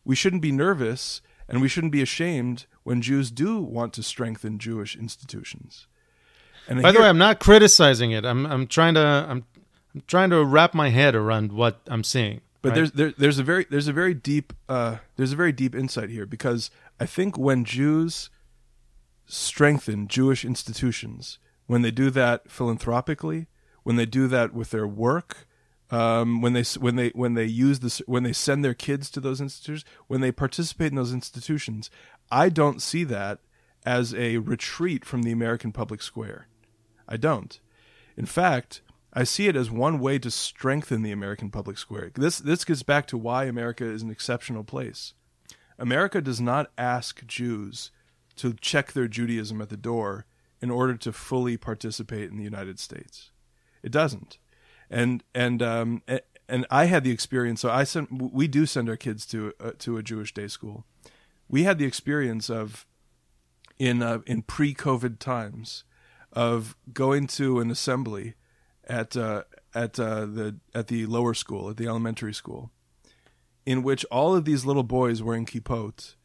we 0.03 0.15
shouldn't 0.15 0.41
be 0.41 0.51
nervous 0.51 1.21
and 1.47 1.61
we 1.61 1.67
shouldn't 1.67 1.91
be 1.91 2.01
ashamed 2.01 2.65
when 2.83 3.01
Jews 3.01 3.31
do 3.31 3.59
want 3.59 3.93
to 3.93 4.03
strengthen 4.03 4.59
Jewish 4.59 4.95
institutions. 4.95 5.87
And 6.67 6.81
By 6.81 6.89
here, 6.89 6.93
the 6.93 7.01
way, 7.03 7.09
I'm 7.09 7.17
not 7.17 7.39
criticizing 7.39 8.11
it. 8.11 8.25
I'm 8.25 8.45
I'm 8.45 8.67
trying 8.67 8.93
to 8.93 9.01
I'm 9.01 9.45
I'm 9.93 10.03
trying 10.07 10.29
to 10.29 10.43
wrap 10.43 10.73
my 10.73 10.89
head 10.89 11.15
around 11.15 11.51
what 11.51 11.79
I'm 11.87 12.03
seeing. 12.03 12.41
But 12.61 12.69
right? 12.69 12.75
there's 12.75 12.91
there, 12.91 13.13
there's 13.17 13.39
a 13.39 13.43
very 13.43 13.65
there's 13.69 13.87
a 13.87 13.93
very 13.93 14.13
deep 14.13 14.53
uh, 14.67 14.97
there's 15.15 15.33
a 15.33 15.35
very 15.35 15.51
deep 15.51 15.73
insight 15.73 16.09
here 16.09 16.25
because 16.25 16.69
I 16.99 17.05
think 17.05 17.37
when 17.37 17.65
Jews 17.65 18.29
strengthen 19.29 20.07
Jewish 20.07 20.43
institutions, 20.43 21.39
when 21.67 21.83
they 21.83 21.91
do 21.91 22.09
that 22.09 22.49
philanthropically, 22.49 23.47
when 23.83 23.95
they 23.95 24.05
do 24.05 24.27
that 24.27 24.53
with 24.53 24.71
their 24.71 24.87
work, 24.87 25.47
um, 25.91 26.41
when 26.41 26.53
they 26.53 26.63
when 26.79 26.95
they 26.95 27.09
when 27.09 27.35
they 27.35 27.45
use 27.45 27.79
this 27.79 27.99
when 28.05 28.23
they 28.23 28.33
send 28.33 28.63
their 28.63 28.73
kids 28.73 29.09
to 29.11 29.19
those 29.19 29.39
institutions, 29.39 29.85
when 30.07 30.21
they 30.21 30.31
participate 30.31 30.91
in 30.91 30.95
those 30.95 31.13
institutions, 31.13 31.89
I 32.31 32.49
don't 32.49 32.81
see 32.81 33.03
that 33.05 33.39
as 33.85 34.13
a 34.13 34.37
retreat 34.37 35.05
from 35.05 35.23
the 35.23 35.31
American 35.31 35.71
public 35.71 36.01
square. 36.01 36.47
I 37.07 37.17
don't. 37.17 37.59
In 38.17 38.25
fact, 38.25 38.81
I 39.13 39.23
see 39.23 39.47
it 39.47 39.55
as 39.55 39.71
one 39.71 39.99
way 39.99 40.19
to 40.19 40.29
strengthen 40.29 41.01
the 41.01 41.11
American 41.11 41.49
public 41.49 41.77
square. 41.77 42.11
This 42.13 42.39
this 42.39 42.65
gets 42.65 42.83
back 42.83 43.07
to 43.07 43.17
why 43.17 43.45
America 43.45 43.85
is 43.85 44.01
an 44.01 44.11
exceptional 44.11 44.63
place. 44.63 45.13
America 45.77 46.19
does 46.19 46.41
not 46.41 46.71
ask 46.77 47.25
Jews 47.25 47.91
to 48.39 48.53
check 48.53 48.91
their 48.91 49.07
Judaism 49.07 49.61
at 49.61 49.69
the 49.69 49.77
door 49.77 50.25
in 50.61 50.69
order 50.69 50.95
to 50.95 51.13
fully 51.13 51.57
participate 51.57 52.29
in 52.29 52.37
the 52.37 52.43
United 52.43 52.79
States. 52.79 53.31
It 53.83 53.91
doesn't. 53.91 54.37
And 54.89 55.23
and 55.33 55.61
um 55.61 56.01
and 56.47 56.65
I 56.71 56.85
had 56.85 57.03
the 57.03 57.11
experience. 57.11 57.61
So 57.61 57.69
I 57.69 57.83
sent 57.83 58.09
we 58.11 58.47
do 58.47 58.65
send 58.65 58.89
our 58.89 58.97
kids 58.97 59.25
to 59.27 59.53
uh, 59.59 59.71
to 59.79 59.97
a 59.97 60.03
Jewish 60.03 60.33
day 60.33 60.47
school. 60.47 60.85
We 61.47 61.63
had 61.63 61.77
the 61.77 61.85
experience 61.85 62.49
of 62.49 62.85
in 63.77 64.01
uh, 64.01 64.19
in 64.25 64.41
pre-COVID 64.41 65.19
times 65.19 65.83
of 66.33 66.75
going 66.93 67.27
to 67.27 67.59
an 67.59 67.71
assembly 67.71 68.35
at 68.87 69.15
uh, 69.15 69.43
at 69.73 69.99
uh, 69.99 70.25
the 70.25 70.57
at 70.73 70.87
the 70.87 71.05
lower 71.05 71.33
school, 71.33 71.69
at 71.69 71.77
the 71.77 71.87
elementary 71.87 72.33
school, 72.33 72.71
in 73.65 73.83
which 73.83 74.03
all 74.05 74.35
of 74.35 74.45
these 74.45 74.65
little 74.65 74.83
boys 74.83 75.21
wearing 75.21 75.45
kippot 75.45 76.15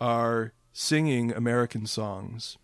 are 0.00 0.52
singing 0.74 1.32
American 1.32 1.86
songs 1.86 2.58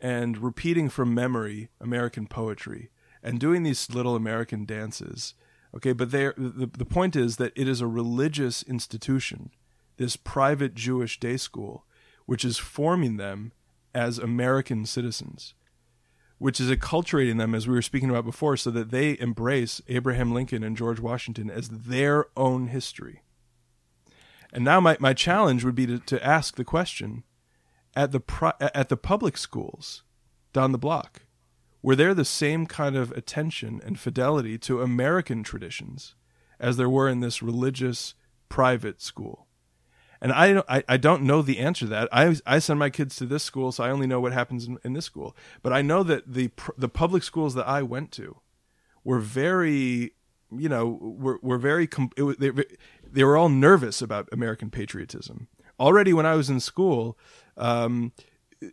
and 0.00 0.36
repeating 0.36 0.90
from 0.90 1.14
memory 1.14 1.70
American 1.80 2.26
poetry 2.26 2.90
and 3.22 3.40
doing 3.40 3.62
these 3.62 3.88
little 3.88 4.14
American 4.14 4.66
dances. 4.66 5.32
Okay, 5.74 5.92
but 5.92 6.10
the, 6.10 6.34
the 6.76 6.84
point 6.84 7.16
is 7.16 7.36
that 7.36 7.52
it 7.56 7.66
is 7.66 7.80
a 7.80 7.86
religious 7.86 8.62
institution, 8.64 9.50
this 9.96 10.16
private 10.16 10.74
Jewish 10.74 11.18
day 11.18 11.38
school, 11.38 11.86
which 12.26 12.44
is 12.44 12.58
forming 12.58 13.16
them 13.16 13.52
as 13.94 14.18
American 14.18 14.84
citizens 14.84 15.54
which 16.38 16.60
is 16.60 16.70
acculturating 16.70 17.38
them, 17.38 17.54
as 17.54 17.66
we 17.66 17.74
were 17.74 17.82
speaking 17.82 18.10
about 18.10 18.24
before, 18.24 18.56
so 18.56 18.70
that 18.70 18.90
they 18.90 19.18
embrace 19.18 19.80
Abraham 19.88 20.32
Lincoln 20.34 20.62
and 20.62 20.76
George 20.76 21.00
Washington 21.00 21.50
as 21.50 21.68
their 21.68 22.26
own 22.36 22.68
history. 22.68 23.22
And 24.52 24.64
now 24.64 24.80
my, 24.80 24.96
my 25.00 25.14
challenge 25.14 25.64
would 25.64 25.74
be 25.74 25.86
to, 25.86 25.98
to 25.98 26.24
ask 26.24 26.56
the 26.56 26.64
question 26.64 27.24
at 27.96 28.12
the 28.12 28.20
pri- 28.20 28.52
at 28.60 28.88
the 28.88 28.96
public 28.96 29.36
schools 29.36 30.04
down 30.52 30.72
the 30.72 30.78
block, 30.78 31.22
were 31.82 31.96
there 31.96 32.14
the 32.14 32.24
same 32.24 32.66
kind 32.66 32.94
of 32.94 33.10
attention 33.12 33.80
and 33.84 33.98
fidelity 33.98 34.58
to 34.58 34.82
American 34.82 35.42
traditions 35.42 36.14
as 36.60 36.76
there 36.76 36.90
were 36.90 37.08
in 37.08 37.20
this 37.20 37.42
religious 37.42 38.14
private 38.48 39.00
school? 39.00 39.46
And 40.20 40.32
I, 40.32 40.62
I, 40.68 40.84
I 40.88 40.96
don't 40.96 41.22
know 41.22 41.42
the 41.42 41.58
answer 41.58 41.84
to 41.84 41.90
that. 41.90 42.08
I, 42.10 42.36
I 42.46 42.58
send 42.58 42.78
my 42.78 42.90
kids 42.90 43.16
to 43.16 43.26
this 43.26 43.44
school, 43.44 43.70
so 43.70 43.84
I 43.84 43.90
only 43.90 44.06
know 44.06 44.20
what 44.20 44.32
happens 44.32 44.66
in, 44.66 44.78
in 44.82 44.94
this 44.94 45.04
school. 45.04 45.36
But 45.62 45.72
I 45.72 45.82
know 45.82 46.02
that 46.02 46.32
the 46.32 46.50
the 46.78 46.88
public 46.88 47.22
schools 47.22 47.54
that 47.54 47.68
I 47.68 47.82
went 47.82 48.12
to 48.12 48.40
were 49.04 49.20
very, 49.20 50.12
you 50.50 50.68
know, 50.68 50.98
were 51.00 51.38
were 51.42 51.58
very. 51.58 51.88
It, 52.16 52.40
they, 52.40 52.50
they 53.08 53.24
were 53.24 53.36
all 53.36 53.50
nervous 53.50 54.00
about 54.00 54.28
American 54.32 54.70
patriotism. 54.70 55.48
Already 55.78 56.14
when 56.14 56.24
I 56.24 56.34
was 56.34 56.48
in 56.48 56.60
school, 56.60 57.18
um, 57.56 58.12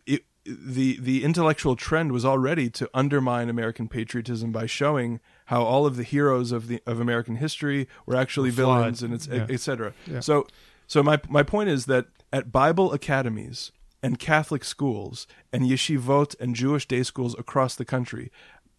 it, 0.06 0.24
the 0.44 0.98
the 1.00 1.24
intellectual 1.24 1.74
trend 1.74 2.12
was 2.12 2.24
already 2.24 2.68
to 2.70 2.88
undermine 2.92 3.48
American 3.48 3.88
patriotism 3.88 4.52
by 4.52 4.66
showing 4.66 5.20
how 5.46 5.62
all 5.62 5.86
of 5.86 5.96
the 5.96 6.02
heroes 6.02 6.52
of 6.52 6.68
the 6.68 6.82
of 6.86 7.00
American 7.00 7.36
history 7.36 7.88
were 8.06 8.16
actually 8.16 8.50
villains 8.50 9.02
and 9.02 9.14
it's 9.14 9.26
yeah. 9.26 9.46
etc. 9.48 9.94
Yeah. 10.06 10.20
So 10.20 10.46
so 10.86 11.02
my 11.02 11.20
my 11.28 11.42
point 11.42 11.70
is 11.70 11.86
that 11.86 12.06
at 12.32 12.52
Bible 12.52 12.92
academies 12.92 13.72
and 14.02 14.18
Catholic 14.18 14.64
schools 14.64 15.26
and 15.50 15.64
yeshivot 15.64 16.38
and 16.38 16.54
Jewish 16.54 16.86
day 16.86 17.02
schools 17.02 17.34
across 17.38 17.74
the 17.74 17.86
country, 17.86 18.30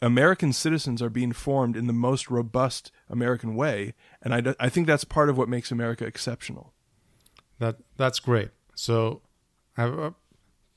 American 0.02 0.54
citizens 0.54 1.02
are 1.02 1.10
being 1.10 1.32
formed 1.32 1.76
in 1.76 1.88
the 1.88 1.94
most 1.94 2.30
robust 2.30 2.92
American 3.10 3.56
way, 3.56 3.96
and 4.22 4.36
I, 4.36 4.54
I 4.60 4.70
think 4.70 4.86
that's 4.86 5.04
part 5.04 5.30
of 5.30 5.38
what 5.38 5.50
makes 5.50 5.72
America 5.72 6.06
exceptional. 6.06 6.74
That 7.60 7.78
that's 7.98 8.20
great. 8.20 8.50
So, 8.76 9.22
have 9.76 10.00
uh, 10.00 10.12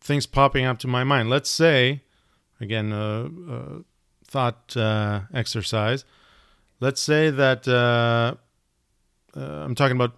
things 0.01 0.27
popping 0.27 0.65
up 0.65 0.79
to 0.81 0.89
my 0.89 1.05
mind. 1.05 1.31
Let's 1.31 1.51
say, 1.51 2.03
again, 2.61 2.93
uh, 2.93 3.29
uh, 3.51 3.79
thought 4.25 4.77
uh, 4.77 5.23
exercise. 5.33 6.05
Let's 6.81 7.01
say 7.01 7.31
that 7.31 7.67
uh, 7.67 8.35
uh, 9.37 9.41
I'm 9.41 9.75
talking 9.75 9.97
about 9.97 10.15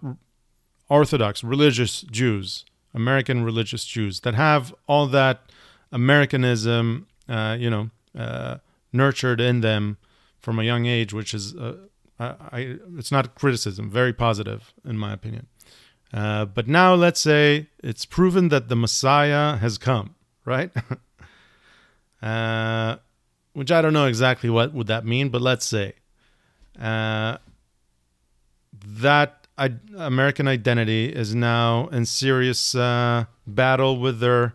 Orthodox 0.89 1.43
religious 1.43 2.01
Jews, 2.01 2.65
American 2.93 3.43
religious 3.43 3.85
Jews 3.85 4.19
that 4.21 4.35
have 4.35 4.73
all 4.87 5.07
that 5.07 5.51
Americanism, 5.91 7.07
uh, 7.27 7.57
you 7.59 7.69
know, 7.69 7.89
nurtured 8.93 9.39
in 9.39 9.61
them 9.61 9.97
from 10.39 10.59
a 10.59 10.63
young 10.63 10.85
age, 10.85 11.13
which 11.13 11.33
is, 11.33 11.55
uh, 11.55 11.77
I, 12.19 12.77
it's 12.97 13.11
not 13.11 13.35
criticism, 13.35 13.89
very 13.89 14.13
positive 14.13 14.73
in 14.85 14.97
my 14.97 15.13
opinion. 15.13 15.47
Uh, 16.13 16.45
but 16.45 16.67
now 16.67 16.93
let's 16.93 17.21
say 17.21 17.67
it's 17.83 18.05
proven 18.05 18.49
that 18.49 18.67
the 18.67 18.75
Messiah 18.75 19.57
has 19.57 19.77
come, 19.77 20.15
right? 20.45 20.71
Uh, 22.21 22.97
which 23.53 23.71
I 23.71 23.81
don't 23.81 23.93
know 23.93 24.05
exactly 24.05 24.47
what 24.47 24.75
would 24.75 24.85
that 24.85 25.07
mean, 25.07 25.29
but 25.29 25.41
let's 25.41 25.65
say 25.65 25.93
uh, 26.79 27.37
that 28.77 29.47
American 29.97 30.47
identity 30.47 31.05
is 31.05 31.33
now 31.33 31.87
in 31.87 32.05
serious 32.05 32.75
uh, 32.75 33.25
battle 33.47 33.99
with 33.99 34.19
their 34.19 34.53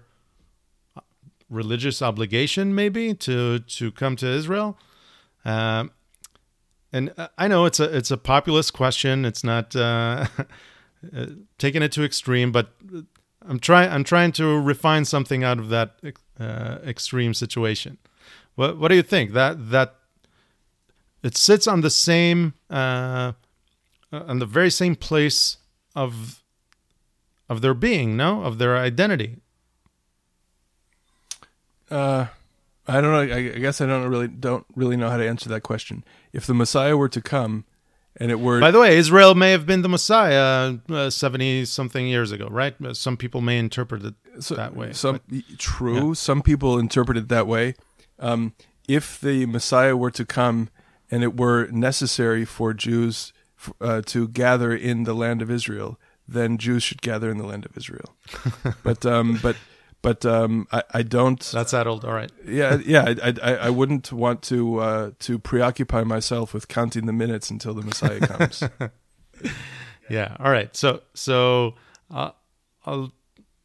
religious 1.50 2.02
obligation, 2.02 2.74
maybe 2.74 3.14
to 3.14 3.58
to 3.60 3.92
come 3.92 4.16
to 4.16 4.26
Israel. 4.26 4.78
Um, 5.44 5.90
and 6.92 7.12
I 7.36 7.48
know 7.48 7.64
it's 7.66 7.80
a 7.80 7.96
it's 7.96 8.10
a 8.10 8.16
populist 8.16 8.72
question. 8.72 9.24
It's 9.24 9.44
not 9.44 9.74
uh, 11.14 11.26
taking 11.58 11.82
it 11.82 11.92
to 11.92 12.04
extreme, 12.04 12.52
but 12.52 12.70
I'm 13.46 13.58
trying 13.58 13.90
I'm 13.90 14.04
trying 14.04 14.32
to 14.32 14.60
refine 14.60 15.04
something 15.04 15.44
out 15.44 15.58
of 15.58 15.68
that 15.68 15.96
uh, 16.38 16.78
extreme 16.84 17.34
situation. 17.34 17.98
What 18.54 18.78
what 18.78 18.88
do 18.88 18.94
you 18.94 19.02
think? 19.02 19.32
That 19.32 19.70
that 19.70 19.96
it 21.22 21.36
sits 21.36 21.66
on 21.66 21.80
the 21.80 21.90
same 21.90 22.54
uh, 22.70 23.32
on 24.12 24.38
the 24.38 24.46
very 24.46 24.70
same 24.70 24.96
place 24.96 25.58
of 25.94 26.42
of 27.48 27.60
their 27.60 27.74
being, 27.74 28.16
no, 28.16 28.42
of 28.42 28.58
their 28.58 28.76
identity. 28.76 29.36
Uh, 31.90 32.26
I 32.88 33.00
don't 33.00 33.12
know. 33.12 33.34
I, 33.34 33.38
I 33.38 33.58
guess 33.58 33.80
I 33.80 33.86
don't 33.86 34.08
really 34.08 34.28
don't 34.28 34.66
really 34.74 34.96
know 34.96 35.10
how 35.10 35.16
to 35.16 35.28
answer 35.28 35.48
that 35.48 35.62
question. 35.62 36.04
If 36.32 36.46
the 36.46 36.54
Messiah 36.54 36.96
were 36.96 37.08
to 37.08 37.20
come, 37.20 37.64
and 38.18 38.30
it 38.30 38.40
were 38.40 38.60
By 38.60 38.70
the 38.70 38.80
way, 38.80 38.96
Israel 38.96 39.34
may 39.34 39.50
have 39.52 39.66
been 39.66 39.82
the 39.82 39.88
Messiah 39.88 40.76
uh, 40.88 41.10
seventy 41.10 41.64
something 41.64 42.06
years 42.06 42.32
ago, 42.32 42.48
right? 42.50 42.74
Uh, 42.84 42.94
Some 42.94 43.16
people 43.16 43.40
may 43.40 43.58
interpret 43.58 44.04
it 44.04 44.14
so- 44.40 44.54
that 44.54 44.74
way. 44.76 44.92
Some 44.92 45.20
but- 45.28 45.58
true. 45.58 46.14
Some 46.14 46.42
people 46.42 46.78
interpret 46.78 47.16
it 47.18 47.28
that 47.28 47.46
way. 47.46 47.74
Um, 48.18 48.54
if 48.88 49.20
the 49.20 49.46
Messiah 49.46 49.96
were 49.96 50.10
to 50.12 50.24
come, 50.24 50.70
and 51.10 51.22
it 51.22 51.36
were 51.36 51.66
necessary 51.68 52.44
for 52.44 52.72
Jews 52.72 53.32
f- 53.58 53.72
uh, 53.80 54.02
to 54.06 54.28
gather 54.28 54.74
in 54.74 55.04
the 55.04 55.14
land 55.14 55.42
of 55.42 55.50
Israel, 55.50 55.98
then 56.26 56.56
Jews 56.58 56.82
should 56.82 57.02
gather 57.02 57.30
in 57.30 57.38
the 57.38 57.46
land 57.46 57.64
of 57.66 57.76
Israel. 57.76 58.14
but 58.82 59.04
um, 59.04 59.38
but 59.42 59.56
but 60.02 60.24
um, 60.24 60.68
I, 60.72 60.82
I 60.94 61.02
don't. 61.02 61.40
that's 61.40 61.70
settled. 61.72 62.04
All 62.04 62.12
right. 62.12 62.30
yeah, 62.46 62.78
yeah. 62.84 63.14
I, 63.22 63.34
I, 63.42 63.56
I 63.56 63.70
wouldn't 63.70 64.12
want 64.12 64.42
to 64.42 64.78
uh, 64.78 65.10
to 65.20 65.38
preoccupy 65.38 66.04
myself 66.04 66.54
with 66.54 66.68
counting 66.68 67.06
the 67.06 67.12
minutes 67.12 67.50
until 67.50 67.74
the 67.74 67.82
Messiah 67.82 68.20
comes. 68.20 68.62
Yeah. 70.08 70.36
All 70.38 70.50
right. 70.50 70.74
So 70.76 71.02
so 71.14 71.74
uh, 72.10 72.30
I'll 72.84 73.12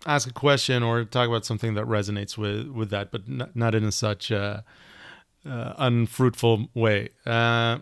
ask 0.05 0.29
a 0.29 0.33
question 0.33 0.83
or 0.83 1.03
talk 1.03 1.27
about 1.27 1.45
something 1.45 1.75
that 1.75 1.85
resonates 1.85 2.37
with 2.37 2.67
with 2.67 2.89
that, 2.89 3.11
but 3.11 3.27
not, 3.27 3.55
not 3.55 3.75
in 3.75 3.83
a 3.83 3.91
such 3.91 4.31
uh, 4.31 4.61
uh, 5.45 5.73
unfruitful 5.77 6.69
way. 6.73 7.09
Uh, 7.25 7.79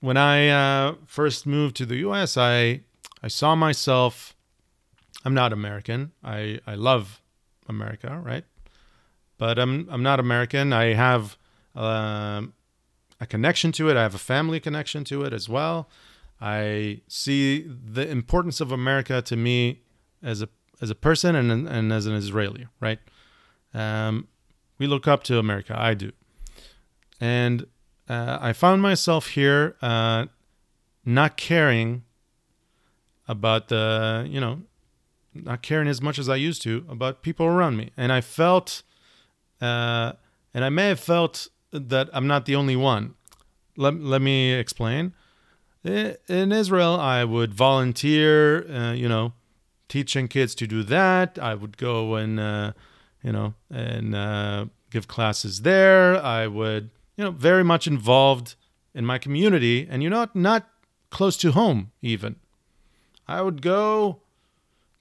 when 0.00 0.16
I 0.16 0.48
uh, 0.48 0.94
first 1.06 1.46
moved 1.46 1.76
to 1.76 1.86
the 1.86 1.96
U.S., 1.96 2.36
I 2.36 2.82
I 3.22 3.28
saw 3.28 3.54
myself. 3.54 4.34
I'm 5.24 5.34
not 5.34 5.52
American. 5.52 6.12
I 6.22 6.60
I 6.66 6.74
love 6.74 7.22
America, 7.68 8.20
right? 8.22 8.44
But 9.38 9.58
I'm 9.58 9.88
I'm 9.90 10.02
not 10.02 10.20
American. 10.20 10.72
I 10.72 10.94
have 10.94 11.36
um, 11.74 12.54
a 13.20 13.26
connection 13.26 13.72
to 13.72 13.88
it. 13.88 13.96
I 13.96 14.02
have 14.02 14.14
a 14.14 14.18
family 14.18 14.60
connection 14.60 15.04
to 15.04 15.22
it 15.22 15.32
as 15.32 15.48
well. 15.48 15.88
I 16.40 17.00
see 17.08 17.62
the 17.62 18.08
importance 18.08 18.60
of 18.60 18.70
America 18.72 19.22
to 19.22 19.36
me 19.36 19.80
as 20.22 20.42
a 20.42 20.48
as 20.80 20.90
a 20.90 20.94
person 20.94 21.34
and 21.34 21.68
and 21.68 21.92
as 21.92 22.06
an 22.06 22.14
Israeli, 22.14 22.66
right? 22.80 22.98
Um, 23.72 24.28
we 24.78 24.86
look 24.86 25.08
up 25.08 25.24
to 25.24 25.38
America. 25.38 25.74
I 25.76 25.94
do, 25.94 26.12
and 27.20 27.66
uh, 28.08 28.38
I 28.40 28.52
found 28.52 28.82
myself 28.82 29.28
here 29.28 29.76
uh, 29.80 30.26
not 31.04 31.36
caring 31.36 32.04
about 33.26 33.68
the 33.68 34.26
you 34.28 34.40
know 34.40 34.62
not 35.34 35.62
caring 35.62 35.88
as 35.88 36.00
much 36.00 36.18
as 36.18 36.28
I 36.28 36.36
used 36.36 36.62
to 36.62 36.84
about 36.88 37.22
people 37.22 37.46
around 37.46 37.76
me, 37.76 37.90
and 37.96 38.12
I 38.12 38.20
felt, 38.20 38.82
uh, 39.60 40.12
and 40.52 40.64
I 40.64 40.68
may 40.68 40.88
have 40.88 41.00
felt 41.00 41.48
that 41.72 42.08
I'm 42.12 42.26
not 42.26 42.46
the 42.46 42.56
only 42.56 42.76
one. 42.76 43.14
Let 43.76 43.94
let 44.00 44.22
me 44.22 44.52
explain 44.52 45.12
in 45.84 46.52
Israel, 46.52 46.98
I 46.98 47.24
would 47.24 47.52
volunteer, 47.52 48.66
uh, 48.70 48.92
you 48.92 49.08
know, 49.08 49.32
teaching 49.88 50.28
kids 50.28 50.54
to 50.56 50.66
do 50.66 50.82
that. 50.84 51.38
I 51.38 51.54
would 51.54 51.76
go 51.76 52.14
and, 52.14 52.40
uh, 52.40 52.72
you 53.22 53.32
know, 53.32 53.54
and 53.70 54.14
uh, 54.14 54.66
give 54.90 55.08
classes 55.08 55.62
there. 55.62 56.16
I 56.16 56.46
would, 56.46 56.90
you 57.16 57.24
know, 57.24 57.30
very 57.30 57.64
much 57.64 57.86
involved 57.86 58.54
in 58.94 59.04
my 59.04 59.18
community, 59.18 59.86
and 59.90 60.02
you 60.02 60.10
know, 60.10 60.26
not 60.34 60.68
close 61.10 61.36
to 61.38 61.52
home 61.52 61.90
even. 62.00 62.36
I 63.26 63.42
would 63.42 63.60
go 63.60 64.20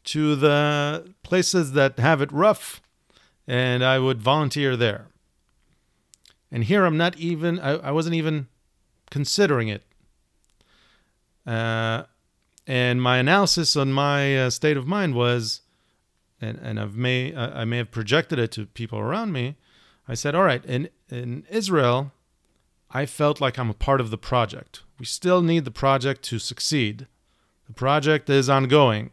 to 0.05 0.35
the 0.35 1.13
places 1.23 1.73
that 1.73 1.99
have 1.99 2.21
it 2.21 2.31
rough, 2.31 2.81
and 3.47 3.83
I 3.83 3.99
would 3.99 4.21
volunteer 4.21 4.75
there. 4.75 5.07
And 6.51 6.63
here, 6.65 6.85
I'm 6.85 6.97
not 6.97 7.17
even. 7.17 7.59
I, 7.59 7.71
I 7.71 7.91
wasn't 7.91 8.15
even 8.15 8.47
considering 9.09 9.69
it. 9.69 9.83
Uh, 11.45 12.03
and 12.65 13.01
my 13.01 13.17
analysis 13.17 13.75
on 13.75 13.91
my 13.91 14.37
uh, 14.37 14.49
state 14.49 14.77
of 14.77 14.87
mind 14.87 15.15
was, 15.15 15.61
and, 16.39 16.57
and 16.59 16.79
I've 16.79 16.95
may 16.95 17.35
I 17.35 17.65
may 17.65 17.77
have 17.77 17.91
projected 17.91 18.39
it 18.39 18.51
to 18.53 18.65
people 18.65 18.99
around 18.99 19.31
me. 19.31 19.55
I 20.07 20.13
said, 20.13 20.35
all 20.35 20.43
right, 20.43 20.63
in 20.65 20.89
in 21.09 21.45
Israel, 21.49 22.11
I 22.91 23.05
felt 23.05 23.41
like 23.41 23.57
I'm 23.57 23.69
a 23.69 23.73
part 23.73 23.99
of 23.99 24.11
the 24.11 24.17
project. 24.17 24.83
We 24.99 25.05
still 25.05 25.41
need 25.41 25.65
the 25.65 25.71
project 25.71 26.21
to 26.23 26.39
succeed. 26.39 27.07
The 27.67 27.73
project 27.73 28.29
is 28.29 28.49
ongoing, 28.49 29.11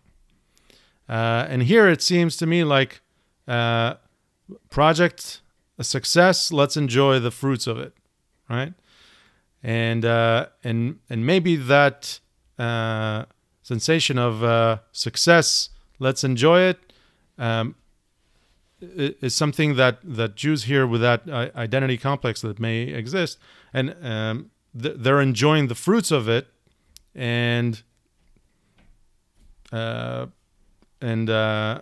uh, 1.10 1.46
and 1.50 1.62
here 1.64 1.88
it 1.88 2.00
seems 2.00 2.36
to 2.38 2.46
me 2.46 2.64
like 2.64 3.02
uh, 3.46 3.94
project 4.70 5.42
a 5.78 5.84
success. 5.84 6.52
Let's 6.52 6.76
enjoy 6.76 7.18
the 7.18 7.30
fruits 7.30 7.66
of 7.66 7.78
it, 7.78 7.92
right? 8.48 8.72
and 9.62 10.04
uh, 10.04 10.46
and 10.64 10.98
and 11.08 11.26
maybe 11.26 11.56
that 11.56 12.20
uh, 12.58 13.24
sensation 13.62 14.18
of 14.18 14.42
uh, 14.42 14.78
success, 14.92 15.70
let's 15.98 16.24
enjoy 16.24 16.62
it, 16.62 16.92
um, 17.38 17.74
is 18.80 19.34
something 19.34 19.76
that 19.76 19.98
that 20.02 20.34
Jews 20.34 20.64
here 20.64 20.86
with 20.86 21.00
that 21.02 21.28
uh, 21.28 21.50
identity 21.54 21.98
complex 21.98 22.40
that 22.40 22.58
may 22.58 22.82
exist, 22.82 23.38
and 23.72 23.94
um, 24.02 24.50
th- 24.80 24.96
they're 24.98 25.20
enjoying 25.20 25.68
the 25.68 25.74
fruits 25.74 26.10
of 26.10 26.28
it, 26.28 26.48
and 27.14 27.82
uh, 29.72 30.26
and 31.00 31.30
uh, 31.30 31.80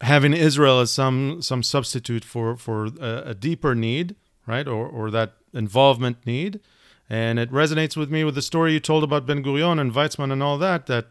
having 0.00 0.32
Israel 0.32 0.80
as 0.80 0.90
some 0.90 1.42
some 1.42 1.62
substitute 1.62 2.24
for 2.24 2.56
for 2.56 2.86
a, 3.00 3.22
a 3.26 3.34
deeper 3.34 3.74
need, 3.74 4.16
right, 4.46 4.66
or 4.66 4.86
or 4.86 5.10
that 5.10 5.34
involvement 5.52 6.24
need, 6.26 6.60
and 7.08 7.38
it 7.38 7.50
resonates 7.50 7.96
with 7.96 8.10
me 8.10 8.24
with 8.24 8.34
the 8.34 8.42
story 8.42 8.72
you 8.72 8.80
told 8.80 9.04
about 9.04 9.26
Ben 9.26 9.42
Gurion 9.42 9.80
and 9.80 9.92
Weizmann 9.92 10.32
and 10.32 10.42
all 10.42 10.58
that. 10.58 10.86
That 10.86 11.06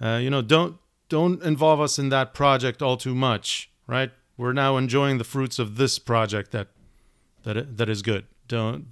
uh, 0.00 0.18
you 0.22 0.30
know 0.30 0.42
don't 0.42 0.76
don't 1.08 1.42
involve 1.42 1.80
us 1.80 1.98
in 1.98 2.08
that 2.10 2.34
project 2.34 2.82
all 2.82 2.96
too 2.96 3.14
much, 3.14 3.70
right? 3.86 4.10
We're 4.36 4.52
now 4.52 4.76
enjoying 4.76 5.18
the 5.18 5.24
fruits 5.24 5.58
of 5.58 5.76
this 5.76 5.98
project 5.98 6.52
that 6.52 6.68
that 7.42 7.76
that 7.76 7.88
is 7.88 8.02
good. 8.02 8.26
Don't 8.46 8.86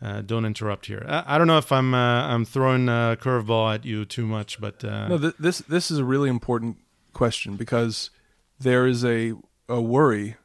uh, 0.00 0.20
don't 0.22 0.44
interrupt 0.44 0.86
here. 0.86 1.04
I, 1.08 1.34
I 1.34 1.38
don't 1.38 1.46
know 1.46 1.58
if 1.58 1.72
I'm 1.72 1.94
uh, 1.94 2.26
I'm 2.28 2.44
throwing 2.44 2.88
a 2.88 3.16
curveball 3.20 3.74
at 3.74 3.84
you 3.84 4.04
too 4.04 4.26
much, 4.26 4.60
but 4.60 4.84
uh, 4.84 5.08
No, 5.08 5.18
th- 5.18 5.34
this 5.38 5.58
this 5.58 5.90
is 5.90 5.98
a 5.98 6.04
really 6.04 6.28
important 6.28 6.78
question 7.12 7.56
because 7.56 8.10
there 8.58 8.86
is 8.86 9.04
a 9.04 9.34
a 9.68 9.80
worry, 9.80 10.36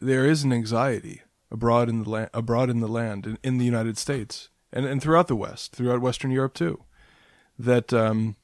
there 0.00 0.26
is 0.26 0.44
an 0.44 0.52
anxiety 0.52 1.22
abroad 1.50 1.88
in 1.88 2.02
the 2.02 2.10
land, 2.10 2.30
abroad 2.32 2.70
in 2.70 2.80
the 2.80 2.88
land, 2.88 3.26
in, 3.26 3.38
in 3.42 3.58
the 3.58 3.64
United 3.64 3.98
States, 3.98 4.48
and 4.72 4.84
and 4.86 5.02
throughout 5.02 5.28
the 5.28 5.36
West, 5.36 5.72
throughout 5.72 6.00
Western 6.00 6.30
Europe 6.30 6.54
too, 6.54 6.84
that 7.58 7.92
um, 7.92 8.36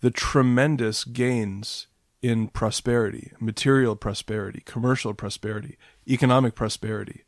the 0.00 0.10
tremendous 0.10 1.04
gains 1.04 1.86
in 2.22 2.48
prosperity, 2.48 3.32
material 3.38 3.96
prosperity, 3.96 4.62
commercial 4.64 5.12
prosperity, 5.12 5.76
economic 6.08 6.54
prosperity, 6.54 7.23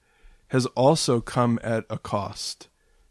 has 0.48 0.66
also 0.66 1.20
come 1.20 1.59
at 1.62 1.85
a 1.90 1.98
cost 1.98 2.68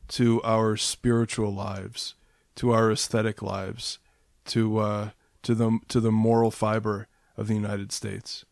to 0.07 0.41
our 0.44 0.78
spiritual 0.78 1.53
lives, 1.53 2.16
to 2.56 2.72
our 2.72 2.91
aesthetic 2.91 3.41
lives, 3.41 3.99
to 4.45 4.78
uh, 4.78 5.10
to 5.44 5.56
the 5.56 5.80
to 5.88 5.99
the 5.99 6.12
moral 6.12 6.52
fiber 6.52 7.07
of 7.38 7.48
the 7.48 7.56
United 7.56 7.91
States. 7.91 8.45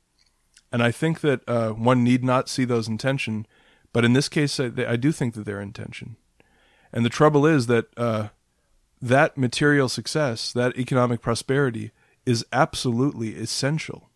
And 0.72 0.81
I 0.81 0.91
think 0.91 1.22
that 1.22 1.47
uh, 1.47 1.69
one 1.69 2.03
need 2.03 2.23
not 2.23 2.49
see 2.49 2.65
those 2.65 2.88
in 2.88 2.97
tension, 2.97 3.45
but 3.93 4.03
in 4.03 4.14
this 4.14 4.27
case, 4.27 4.60
I, 4.60 4.72
I 4.88 4.95
do 4.95 5.11
think 5.11 5.35
that 5.35 5.45
they're 5.45 5.61
intention. 5.61 6.15
And 6.91 7.05
the 7.05 7.10
trouble 7.10 7.45
is 7.45 7.68
that 7.68 7.85
uh, 7.95 8.30
that 9.01 9.38
material 9.38 9.89
success, 9.89 10.51
that 10.53 10.77
economic 10.77 11.22
prosperity, 11.22 11.91
is 12.26 12.45
absolutely 12.51 13.35
essential. 13.35 14.10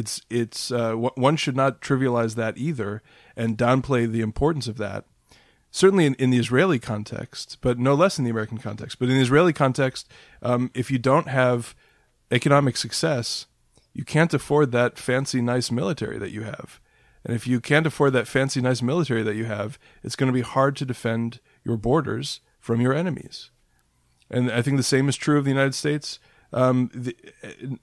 It's 0.00 0.14
it's 0.30 0.60
uh, 0.72 0.92
w- 1.02 1.18
one 1.26 1.36
should 1.36 1.56
not 1.62 1.80
trivialize 1.80 2.34
that 2.34 2.56
either 2.56 2.90
and 3.36 3.58
downplay 3.66 4.02
the 4.10 4.22
importance 4.30 4.66
of 4.70 4.78
that. 4.78 5.04
Certainly 5.70 6.06
in, 6.06 6.14
in 6.14 6.30
the 6.30 6.42
Israeli 6.44 6.80
context, 6.92 7.58
but 7.60 7.78
no 7.78 7.94
less 7.94 8.18
in 8.18 8.24
the 8.24 8.30
American 8.30 8.58
context. 8.58 8.98
But 8.98 9.08
in 9.08 9.16
the 9.16 9.26
Israeli 9.28 9.52
context, 9.52 10.10
um, 10.42 10.70
if 10.74 10.90
you 10.90 10.98
don't 10.98 11.28
have 11.28 11.76
economic 12.30 12.76
success, 12.76 13.46
you 13.92 14.04
can't 14.04 14.34
afford 14.34 14.72
that 14.72 14.98
fancy, 14.98 15.40
nice 15.40 15.70
military 15.70 16.18
that 16.18 16.32
you 16.36 16.42
have. 16.42 16.80
And 17.24 17.36
if 17.36 17.46
you 17.46 17.60
can't 17.60 17.86
afford 17.86 18.12
that 18.14 18.26
fancy, 18.26 18.60
nice 18.60 18.82
military 18.82 19.22
that 19.22 19.36
you 19.36 19.44
have, 19.44 19.78
it's 20.02 20.16
going 20.16 20.32
to 20.32 20.40
be 20.40 20.54
hard 20.56 20.74
to 20.76 20.84
defend 20.92 21.40
your 21.64 21.76
borders 21.76 22.40
from 22.58 22.80
your 22.80 22.94
enemies. 22.94 23.50
And 24.30 24.50
I 24.50 24.62
think 24.62 24.76
the 24.76 24.82
same 24.94 25.08
is 25.08 25.16
true 25.16 25.38
of 25.38 25.44
the 25.44 25.56
United 25.58 25.74
States. 25.74 26.18
Um, 26.52 26.90
the, 26.94 27.14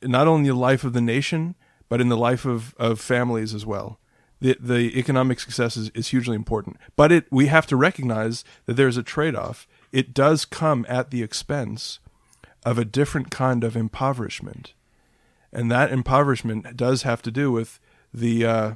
not 0.02 0.28
only 0.28 0.50
the 0.50 0.56
life 0.56 0.84
of 0.84 0.94
the 0.94 1.02
nation, 1.02 1.56
but 1.90 2.02
in 2.02 2.10
the 2.10 2.18
life 2.18 2.46
of, 2.46 2.76
of 2.76 3.00
families 3.00 3.54
as 3.54 3.66
well. 3.66 4.00
The, 4.40 4.56
the 4.60 4.98
economic 4.98 5.40
success 5.40 5.76
is, 5.78 5.90
is 5.92 6.10
hugely 6.10 6.36
important. 6.36 6.78
But 6.96 7.12
it, 7.12 7.26
we 7.32 7.48
have 7.48 7.66
to 7.68 7.76
recognize 7.76 8.44
that 8.66 8.74
there's 8.74 8.98
a 8.98 9.04
trade 9.04 9.36
off. 9.36 9.68
It 9.92 10.14
does 10.14 10.46
come 10.46 10.86
at 10.88 11.10
the 11.10 11.24
expense 11.24 12.00
of 12.64 12.78
a 12.78 12.86
different 12.86 13.32
kind 13.32 13.64
of 13.64 13.76
impoverishment. 13.76 14.74
And 15.52 15.72
that 15.72 15.92
impoverishment 15.92 16.78
does 16.78 17.04
have 17.04 17.22
to 17.24 17.32
do 17.32 17.52
with 17.52 17.80
the 18.14 18.46
uh, 18.46 18.72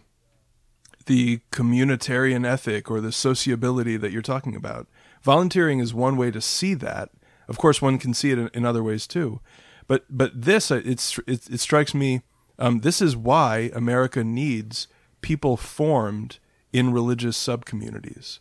the 1.05 1.41
communitarian 1.51 2.45
ethic 2.45 2.89
or 2.89 3.01
the 3.01 3.11
sociability 3.11 3.97
that 3.97 4.11
you're 4.11 4.21
talking 4.21 4.55
about. 4.55 4.87
Volunteering 5.21 5.79
is 5.79 5.93
one 5.93 6.15
way 6.15 6.31
to 6.31 6.41
see 6.41 6.73
that. 6.75 7.09
Of 7.47 7.57
course, 7.57 7.81
one 7.81 7.97
can 7.97 8.13
see 8.13 8.31
it 8.31 8.39
in, 8.39 8.49
in 8.53 8.65
other 8.65 8.83
ways 8.83 9.07
too. 9.07 9.41
But 9.87 10.05
but 10.09 10.31
this 10.41 10.71
uh, 10.71 10.81
it's 10.85 11.19
it, 11.27 11.49
it 11.49 11.59
strikes 11.59 11.93
me. 11.93 12.21
Um, 12.61 12.81
this 12.81 13.01
is 13.01 13.17
why 13.17 13.71
America 13.73 14.23
needs 14.23 14.87
people 15.21 15.57
formed 15.57 16.37
in 16.71 16.93
religious 16.93 17.35
subcommunities, 17.35 18.37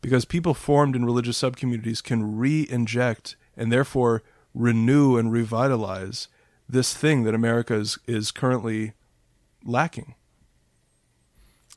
because 0.00 0.24
people 0.24 0.54
formed 0.54 0.96
in 0.96 1.04
religious 1.04 1.38
subcommunities 1.38 2.02
can 2.02 2.38
re-inject 2.38 3.36
and 3.58 3.70
therefore 3.70 4.22
renew 4.54 5.18
and 5.18 5.30
revitalize 5.30 6.28
this 6.66 6.94
thing 6.94 7.24
that 7.24 7.34
America 7.34 7.74
is 7.74 7.98
is 8.06 8.30
currently 8.30 8.94
lacking. 9.62 10.14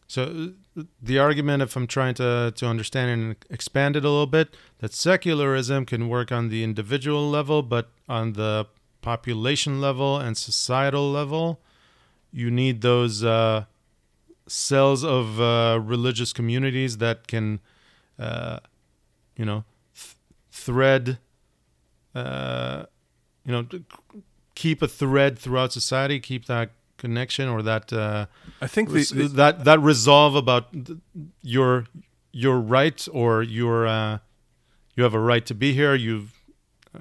So 0.07 0.53
the 1.01 1.19
argument, 1.19 1.61
if 1.61 1.75
I'm 1.75 1.87
trying 1.87 2.13
to 2.15 2.53
to 2.55 2.67
understand 2.67 3.11
and 3.11 3.35
expand 3.49 3.97
it 3.97 4.05
a 4.05 4.09
little 4.09 4.27
bit, 4.27 4.55
that 4.79 4.93
secularism 4.93 5.85
can 5.85 6.07
work 6.07 6.31
on 6.31 6.47
the 6.47 6.63
individual 6.63 7.29
level, 7.29 7.61
but 7.61 7.89
on 8.07 8.33
the 8.33 8.67
population 9.01 9.81
level 9.81 10.17
and 10.17 10.37
societal 10.37 11.11
level, 11.11 11.59
you 12.31 12.49
need 12.49 12.81
those 12.81 13.23
uh, 13.23 13.65
cells 14.47 15.03
of 15.03 15.39
uh, 15.39 15.79
religious 15.81 16.33
communities 16.33 16.97
that 16.97 17.27
can, 17.27 17.59
uh, 18.19 18.59
you 19.35 19.45
know, 19.45 19.63
th- 19.95 20.15
thread, 20.51 21.17
uh, 22.15 22.85
you 23.45 23.51
know, 23.51 23.65
keep 24.55 24.81
a 24.81 24.87
thread 24.87 25.37
throughout 25.37 25.73
society, 25.73 26.19
keep 26.19 26.45
that 26.45 26.71
connection 26.97 27.49
or 27.49 27.63
that 27.63 27.91
uh, 27.91 28.27
I 28.61 28.67
think 28.67 28.91
the, 28.91 29.03
the, 29.03 29.27
that 29.29 29.63
that 29.65 29.79
resolve 29.79 30.35
about 30.35 30.67
your 31.41 31.85
your 32.31 32.59
right 32.59 33.07
or 33.11 33.41
your 33.41 33.87
uh, 33.87 34.19
you 34.95 35.03
have 35.03 35.15
a 35.15 35.19
right 35.19 35.45
to 35.47 35.55
be 35.55 35.73
here. 35.73 35.95
You've 35.95 36.31
uh, 36.93 36.99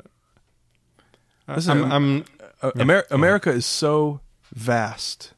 Listen, 1.57 1.85
I'm, 1.85 1.93
I'm 1.93 2.25
yeah. 2.63 2.71
Amer- 2.83 3.07
America 3.11 3.51
is 3.51 3.67
so 3.67 4.21
vast 4.53 5.35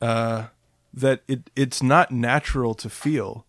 uh, 0.00 0.46
that 0.92 1.22
it 1.28 1.50
it's 1.56 1.82
not 1.82 2.10
natural 2.10 2.74
to 2.74 2.90
feel 2.90 3.46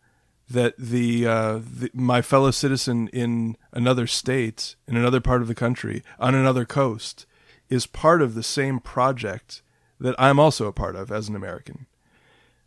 that 0.50 0.76
the, 0.78 1.26
uh, 1.26 1.60
the, 1.64 1.90
my 1.94 2.22
fellow 2.22 2.52
citizen 2.52 3.08
in 3.08 3.58
another 3.72 4.06
state 4.06 4.76
in 4.88 4.96
another 4.96 5.20
part 5.20 5.42
of 5.42 5.48
the 5.48 5.56
country 5.56 6.04
on 6.20 6.36
another 6.36 6.66
coast 6.66 7.26
is 7.70 7.88
part 7.88 8.22
of 8.22 8.36
the 8.36 8.44
same 8.44 8.80
project 8.80 9.62
that 10.00 10.16
I'm 10.20 10.40
also 10.40 10.68
a 10.68 10.74
part 10.74 10.96
of 10.96 11.12
as 11.12 11.28
an 11.28 11.36
American. 11.36 11.88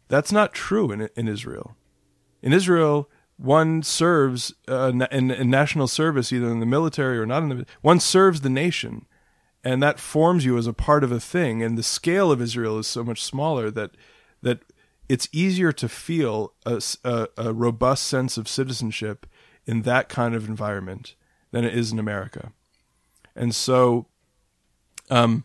That's 0.09 0.33
not 0.33 0.53
true 0.53 0.91
in 0.91 1.09
in 1.17 1.29
Israel. 1.29 1.77
In 2.43 2.53
Israel, 2.53 3.09
one 3.37 3.83
serves 3.83 4.55
uh, 4.69 4.93
in, 5.11 5.31
in 5.31 5.51
national 5.51 5.89
service, 5.89 6.33
either 6.33 6.49
in 6.49 6.61
the 6.61 6.67
military 6.67 7.19
or 7.19 7.27
not 7.27 7.43
in 7.43 7.49
the. 7.51 7.67
One 7.83 8.01
serves 8.01 8.41
the 8.41 8.51
nation, 8.51 9.07
and 9.67 9.83
that 9.83 9.99
forms 9.99 10.45
you 10.45 10.57
as 10.57 10.69
a 10.69 10.73
part 10.73 11.03
of 11.03 11.11
a 11.11 11.19
thing. 11.19 11.61
And 11.61 11.77
the 11.77 11.83
scale 11.83 12.31
of 12.31 12.41
Israel 12.41 12.79
is 12.79 12.87
so 12.87 13.03
much 13.03 13.25
smaller 13.25 13.69
that 13.73 13.91
that 14.41 14.61
it's 15.09 15.29
easier 15.33 15.73
to 15.73 15.89
feel 15.89 16.53
a, 16.65 16.81
a, 17.03 17.27
a 17.37 17.53
robust 17.53 18.07
sense 18.07 18.37
of 18.37 18.47
citizenship 18.49 19.27
in 19.67 19.83
that 19.83 20.09
kind 20.09 20.37
of 20.37 20.49
environment 20.49 21.17
than 21.51 21.65
it 21.65 21.75
is 21.75 21.91
in 21.91 21.99
America. 21.99 22.53
And 23.35 23.53
so, 23.53 24.07
um, 25.11 25.45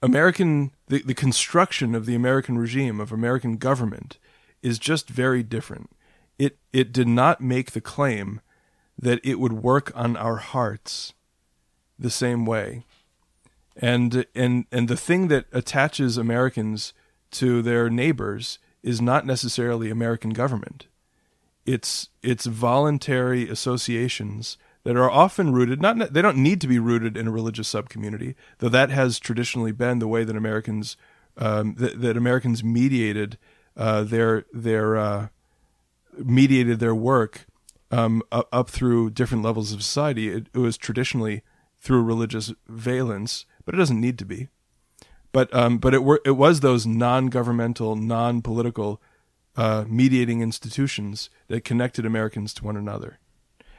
American 0.00 0.70
the, 0.86 1.02
the 1.02 1.14
construction 1.14 1.94
of 1.94 2.06
the 2.06 2.14
American 2.14 2.56
regime 2.56 3.00
of 3.00 3.12
American 3.12 3.58
government 3.58 4.16
is 4.62 4.78
just 4.78 5.10
very 5.10 5.42
different. 5.42 5.90
It 6.38 6.56
it 6.72 6.90
did 6.90 7.08
not 7.08 7.42
make 7.42 7.72
the 7.72 7.82
claim 7.82 8.40
that 8.98 9.20
it 9.22 9.38
would 9.38 9.52
work 9.52 9.92
on 9.94 10.16
our 10.16 10.36
hearts 10.36 11.12
the 11.98 12.10
same 12.10 12.46
way. 12.46 12.84
And 13.78 14.26
and 14.34 14.66
and 14.72 14.88
the 14.88 14.96
thing 14.96 15.28
that 15.28 15.46
attaches 15.52 16.18
Americans 16.18 16.92
to 17.32 17.62
their 17.62 17.88
neighbors 17.88 18.58
is 18.82 19.00
not 19.00 19.24
necessarily 19.24 19.90
American 19.90 20.30
government. 20.30 20.86
It's 21.64 22.08
it's 22.22 22.46
voluntary 22.46 23.48
associations 23.48 24.58
that 24.84 24.96
are 24.96 25.10
often 25.10 25.52
rooted 25.52 25.82
not 25.82 26.12
they 26.12 26.22
don't 26.22 26.38
need 26.38 26.60
to 26.62 26.66
be 26.66 26.78
rooted 26.78 27.16
in 27.16 27.28
a 27.28 27.30
religious 27.30 27.70
subcommunity 27.70 28.34
though 28.58 28.70
that 28.70 28.88
has 28.88 29.18
traditionally 29.18 29.72
been 29.72 29.98
the 29.98 30.08
way 30.08 30.24
that 30.24 30.36
Americans 30.36 30.96
um, 31.36 31.74
that, 31.74 32.00
that, 32.00 32.16
Americans 32.16 32.64
mediated 32.64 33.36
uh, 33.76 34.02
their 34.02 34.46
their 34.52 34.96
uh, 34.96 35.28
mediated 36.16 36.80
their 36.80 36.94
work 36.94 37.46
um, 37.90 38.22
up, 38.32 38.48
up, 38.50 38.70
through 38.70 39.10
different 39.10 39.44
levels 39.44 39.72
of 39.72 39.82
society 39.82 40.30
it, 40.30 40.46
it, 40.54 40.58
was 40.58 40.78
traditionally 40.78 41.42
through 41.78 42.02
religious 42.02 42.52
valence 42.66 43.44
but 43.68 43.74
it 43.74 43.78
doesn't 43.78 44.00
need 44.00 44.18
to 44.18 44.24
be 44.24 44.48
but 45.30 45.54
um, 45.54 45.76
but 45.76 45.92
it 45.92 46.02
were 46.02 46.22
it 46.24 46.36
was 46.44 46.60
those 46.60 46.86
non-governmental 46.86 47.94
non-political 47.96 49.02
uh, 49.56 49.84
mediating 49.86 50.40
institutions 50.40 51.28
that 51.48 51.64
connected 51.64 52.06
Americans 52.06 52.54
to 52.54 52.64
one 52.64 52.78
another 52.78 53.18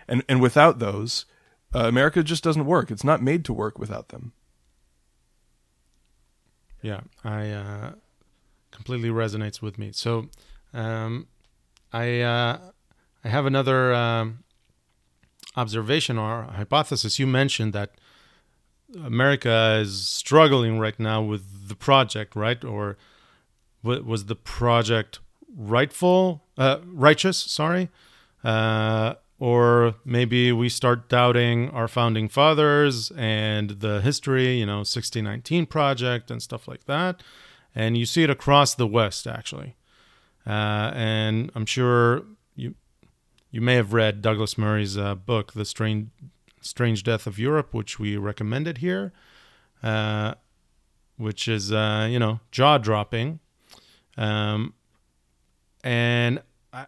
and 0.09 0.23
and 0.27 0.41
without 0.41 0.79
those, 0.79 1.25
uh, 1.73 1.87
America 1.87 2.23
just 2.23 2.43
doesn't 2.43 2.65
work. 2.65 2.91
It's 2.91 3.03
not 3.03 3.21
made 3.21 3.45
to 3.45 3.53
work 3.53 3.77
without 3.77 4.09
them. 4.09 4.33
Yeah, 6.81 7.01
I 7.23 7.51
uh, 7.51 7.91
completely 8.71 9.09
resonates 9.09 9.61
with 9.61 9.77
me. 9.77 9.91
So, 9.93 10.29
um, 10.73 11.27
I 11.93 12.21
uh, 12.21 12.57
I 13.23 13.27
have 13.29 13.45
another 13.45 13.93
um, 13.93 14.43
observation 15.55 16.17
or 16.17 16.43
hypothesis. 16.43 17.19
You 17.19 17.27
mentioned 17.27 17.73
that 17.73 17.91
America 19.03 19.79
is 19.81 20.07
struggling 20.07 20.79
right 20.79 20.99
now 20.99 21.21
with 21.21 21.67
the 21.67 21.75
project, 21.75 22.35
right? 22.35 22.63
Or 22.63 22.97
was 23.83 24.25
the 24.25 24.35
project 24.35 25.19
rightful, 25.55 26.43
uh, 26.57 26.79
righteous? 26.85 27.37
Sorry, 27.37 27.89
uh, 28.43 29.15
or 29.39 29.95
maybe 30.03 30.51
we 30.51 30.69
start 30.69 31.07
doubting 31.07 31.69
our 31.69 31.87
founding 31.87 32.27
fathers 32.27 33.11
and 33.15 33.69
the 33.69 34.01
history, 34.01 34.59
you 34.59 34.65
know, 34.65 34.79
1619 34.79 35.65
project 35.65 36.29
and 36.29 36.41
stuff 36.41 36.67
like 36.67 36.85
that. 36.85 37.23
And 37.73 37.97
you 37.97 38.05
see 38.05 38.23
it 38.23 38.29
across 38.29 38.75
the 38.75 38.87
West, 38.87 39.27
actually. 39.27 39.75
Uh, 40.45 40.91
and 40.93 41.51
I'm 41.55 41.65
sure 41.65 42.23
you 42.55 42.75
you 43.51 43.61
may 43.61 43.75
have 43.75 43.93
read 43.93 44.21
Douglas 44.21 44.57
Murray's 44.57 44.97
uh, 44.97 45.15
book, 45.15 45.53
The 45.53 45.65
Strange 45.65 46.09
Strange 46.61 47.03
Death 47.03 47.27
of 47.27 47.39
Europe, 47.39 47.73
which 47.73 47.99
we 47.99 48.17
recommended 48.17 48.79
here, 48.79 49.11
uh, 49.83 50.35
which 51.17 51.47
is 51.47 51.71
uh, 51.71 52.07
you 52.09 52.19
know 52.19 52.39
jaw 52.51 52.77
dropping. 52.77 53.39
Um, 54.17 54.73
and 55.83 56.41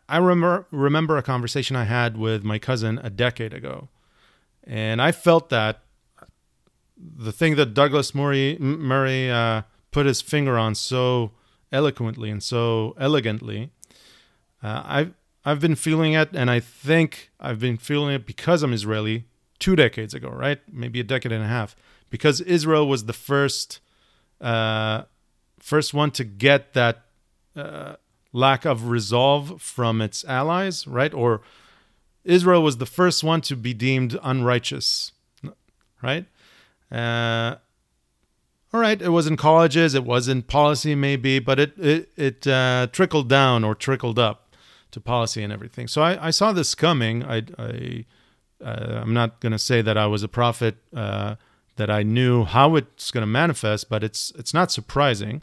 I 0.07 0.18
remember 0.18 0.68
remember 0.72 1.18
a 1.18 1.23
conversation 1.23 1.76
I 1.76 1.85
had 1.85 2.18
with 2.18 2.43
my 2.43 2.60
cousin 2.60 2.99
a 3.03 3.10
decade 3.10 3.53
ago, 3.53 3.89
and 4.64 5.02
I 5.02 5.11
felt 5.11 5.49
that 5.49 5.81
the 6.98 7.31
thing 7.31 7.56
that 7.56 7.73
Douglas 7.73 8.14
Murray 8.14 8.57
Murray 8.60 9.31
uh, 9.31 9.64
put 9.91 10.06
his 10.06 10.22
finger 10.22 10.57
on 10.57 10.76
so 10.76 11.31
eloquently 11.72 12.30
and 12.30 12.43
so 12.43 12.95
elegantly, 12.99 13.72
uh, 14.61 14.84
I've 14.85 15.14
I've 15.43 15.60
been 15.60 15.76
feeling 15.76 16.14
it, 16.14 16.30
and 16.34 16.52
I 16.52 16.60
think 16.60 17.31
I've 17.39 17.60
been 17.60 17.77
feeling 17.77 18.14
it 18.14 18.26
because 18.27 18.61
I'm 18.61 18.73
Israeli 18.73 19.26
two 19.61 19.77
decades 19.77 20.13
ago, 20.13 20.29
right? 20.29 20.59
Maybe 20.69 20.99
a 20.99 21.03
decade 21.03 21.31
and 21.31 21.43
a 21.43 21.47
half, 21.47 21.75
because 22.09 22.41
Israel 22.41 22.85
was 22.89 23.05
the 23.05 23.13
first 23.13 23.79
uh, 24.41 25.03
first 25.59 25.93
one 25.93 26.11
to 26.11 26.23
get 26.25 26.73
that 26.73 27.05
uh, 27.55 27.95
lack 28.33 28.65
of 28.65 28.89
resolve 28.89 29.61
from 29.61 30.01
its 30.01 30.25
allies, 30.25 30.88
right? 30.88 31.13
Or 31.13 31.41
Israel 32.25 32.63
was 32.63 32.77
the 32.77 32.85
first 32.85 33.23
one 33.23 33.41
to 33.41 33.55
be 33.55 33.73
deemed 33.73 34.17
unrighteous, 34.21 35.11
right? 36.01 36.25
Uh, 36.91 37.55
all 38.73 38.79
right, 38.79 39.01
it 39.01 39.09
was 39.09 39.27
in 39.27 39.38
colleges, 39.38 39.93
it 39.93 40.03
was 40.03 40.27
in 40.27 40.41
policy, 40.41 40.95
maybe, 40.95 41.39
but 41.39 41.59
it 41.59 41.77
it, 41.77 42.09
it 42.17 42.47
uh, 42.47 42.88
trickled 42.91 43.29
down 43.29 43.63
or 43.63 43.75
trickled 43.75 44.17
up 44.17 44.55
to 44.91 44.99
policy 44.99 45.43
and 45.43 45.53
everything. 45.53 45.88
So 45.88 46.01
I, 46.01 46.27
I 46.27 46.31
saw 46.31 46.51
this 46.51 46.75
coming. 46.75 47.23
I, 47.23 47.43
I 47.57 48.05
uh, 48.63 48.99
I'm 49.01 49.13
not 49.13 49.39
going 49.39 49.51
to 49.51 49.59
say 49.59 49.81
that 49.81 49.97
I 49.97 50.07
was 50.07 50.23
a 50.23 50.27
prophet, 50.27 50.77
uh, 50.95 51.35
that 51.75 51.89
I 51.89 52.03
knew 52.03 52.45
how 52.45 52.75
it's 52.75 53.11
going 53.11 53.21
to 53.21 53.27
manifest, 53.27 53.89
but 53.89 54.03
it's 54.03 54.31
it's 54.38 54.53
not 54.53 54.71
surprising. 54.71 55.41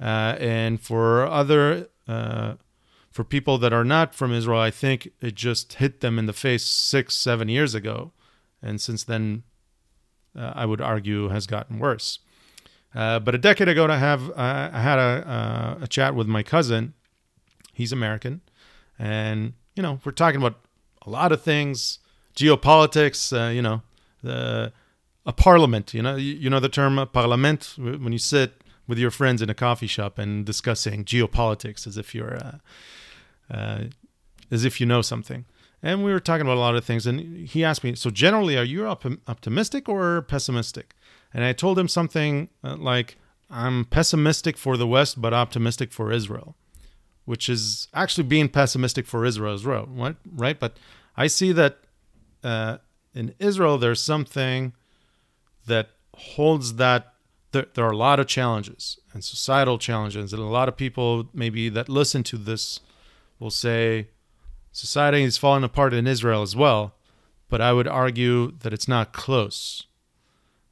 Uh, 0.00 0.36
and 0.38 0.80
for 0.80 1.26
other 1.26 1.88
uh, 2.08 2.54
for 3.10 3.24
people 3.24 3.58
that 3.58 3.72
are 3.72 3.84
not 3.84 4.14
from 4.14 4.32
Israel, 4.32 4.60
I 4.60 4.70
think 4.70 5.08
it 5.20 5.34
just 5.34 5.74
hit 5.74 6.00
them 6.00 6.18
in 6.18 6.26
the 6.26 6.32
face 6.32 6.64
six, 6.64 7.16
seven 7.16 7.48
years 7.48 7.74
ago, 7.74 8.12
and 8.62 8.80
since 8.80 9.04
then, 9.04 9.42
uh, 10.36 10.52
I 10.54 10.66
would 10.66 10.80
argue 10.80 11.28
has 11.28 11.46
gotten 11.46 11.78
worse. 11.78 12.18
Uh, 12.94 13.18
but 13.18 13.34
a 13.34 13.38
decade 13.38 13.68
ago, 13.68 13.86
I 13.86 13.98
have 13.98 14.32
I 14.36 14.80
had 14.80 14.98
a 14.98 15.78
a 15.82 15.86
chat 15.86 16.14
with 16.14 16.26
my 16.26 16.42
cousin. 16.42 16.94
He's 17.72 17.92
American, 17.92 18.40
and 18.98 19.52
you 19.74 19.82
know 19.82 20.00
we're 20.04 20.12
talking 20.12 20.40
about 20.40 20.60
a 21.06 21.10
lot 21.10 21.32
of 21.32 21.42
things, 21.42 21.98
geopolitics. 22.36 23.32
Uh, 23.32 23.50
you 23.50 23.62
know, 23.62 23.82
the 24.22 24.72
a 25.26 25.32
parliament. 25.32 25.92
You 25.92 26.02
know, 26.02 26.16
you, 26.16 26.34
you 26.34 26.48
know 26.48 26.60
the 26.60 26.68
term 26.68 27.04
parliament 27.12 27.74
when 27.76 28.12
you 28.12 28.18
sit 28.18 28.62
with 28.86 28.98
your 28.98 29.10
friends 29.10 29.42
in 29.42 29.50
a 29.50 29.54
coffee 29.54 29.88
shop 29.88 30.18
and 30.18 30.46
discussing 30.46 31.04
geopolitics 31.04 31.86
as 31.86 31.96
if 31.96 32.14
you're 32.14 32.36
uh, 32.36 32.58
uh, 33.52 33.84
as 34.50 34.64
if 34.64 34.80
you 34.80 34.86
know 34.86 35.02
something. 35.02 35.44
And 35.82 36.04
we 36.04 36.12
were 36.12 36.20
talking 36.20 36.42
about 36.46 36.56
a 36.56 36.60
lot 36.60 36.74
of 36.74 36.84
things, 36.84 37.06
and 37.06 37.46
he 37.46 37.64
asked 37.64 37.84
me, 37.84 37.94
"So 37.96 38.10
generally, 38.10 38.56
are 38.56 38.64
you 38.64 38.86
op- 38.86 39.04
optimistic 39.28 39.88
or 39.88 40.22
pessimistic?" 40.22 40.94
And 41.34 41.44
I 41.44 41.52
told 41.52 41.78
him 41.78 41.88
something 41.88 42.48
uh, 42.64 42.76
like, 42.76 43.16
"I'm 43.50 43.84
pessimistic 43.84 44.56
for 44.56 44.76
the 44.76 44.86
West, 44.86 45.20
but 45.20 45.34
optimistic 45.34 45.92
for 45.92 46.12
Israel," 46.12 46.56
which 47.24 47.48
is 47.48 47.88
actually 47.92 48.24
being 48.24 48.48
pessimistic 48.48 49.06
for 49.06 49.24
Israel 49.24 49.52
as 49.52 49.64
well, 49.66 49.86
right? 49.90 50.16
Right? 50.32 50.58
But 50.58 50.78
I 51.16 51.26
see 51.26 51.52
that 51.52 51.78
uh, 52.46 52.78
in 53.14 53.34
Israel, 53.38 53.78
there's 53.78 54.00
something 54.00 54.72
that 55.66 55.90
holds 56.14 56.74
that 56.74 57.14
there, 57.52 57.66
there, 57.74 57.84
are 57.84 57.92
a 57.92 57.96
lot 57.96 58.20
of 58.20 58.26
challenges 58.26 58.98
and 59.12 59.24
societal 59.24 59.78
challenges 59.78 60.32
and 60.32 60.42
a 60.42 60.46
lot 60.46 60.68
of 60.68 60.76
people 60.76 61.28
maybe 61.34 61.68
that 61.68 61.88
listen 61.88 62.22
to 62.22 62.36
this 62.36 62.80
will 63.38 63.50
say 63.50 64.08
society 64.72 65.22
is 65.22 65.38
falling 65.38 65.64
apart 65.64 65.92
in 65.92 66.06
israel 66.06 66.42
as 66.42 66.56
well 66.56 66.94
but 67.48 67.60
i 67.60 67.72
would 67.72 67.86
argue 67.88 68.50
that 68.60 68.72
it's 68.72 68.88
not 68.88 69.12
close 69.12 69.84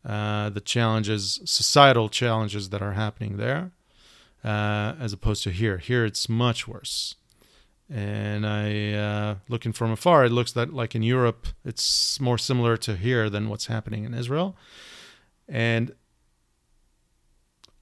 uh, 0.05 0.49
the 0.51 0.61
challenges 0.61 1.41
societal 1.45 2.09
challenges 2.09 2.71
that 2.71 2.83
are 2.83 2.93
happening 2.93 3.37
there 3.37 3.73
uh, 4.45 4.95
as 5.01 5.13
opposed 5.13 5.43
to 5.45 5.51
here. 5.51 5.79
Here 5.79 6.05
it's 6.05 6.29
much 6.29 6.69
worse 6.69 7.17
and 7.91 8.47
I 8.47 8.93
uh, 8.93 9.35
looking 9.49 9.73
from 9.73 9.91
afar, 9.91 10.25
it 10.25 10.33
looks 10.33 10.53
that 10.53 10.73
like 10.73 10.95
in 10.95 11.03
Europe, 11.03 11.49
it's 11.65 12.19
more 12.21 12.39
similar 12.39 12.77
to 12.79 12.97
here 12.97 13.29
than 13.29 13.49
what's 13.49 13.67
happening 13.67 14.05
in 14.05 14.15
Israel. 14.15 14.57
And 15.49 15.93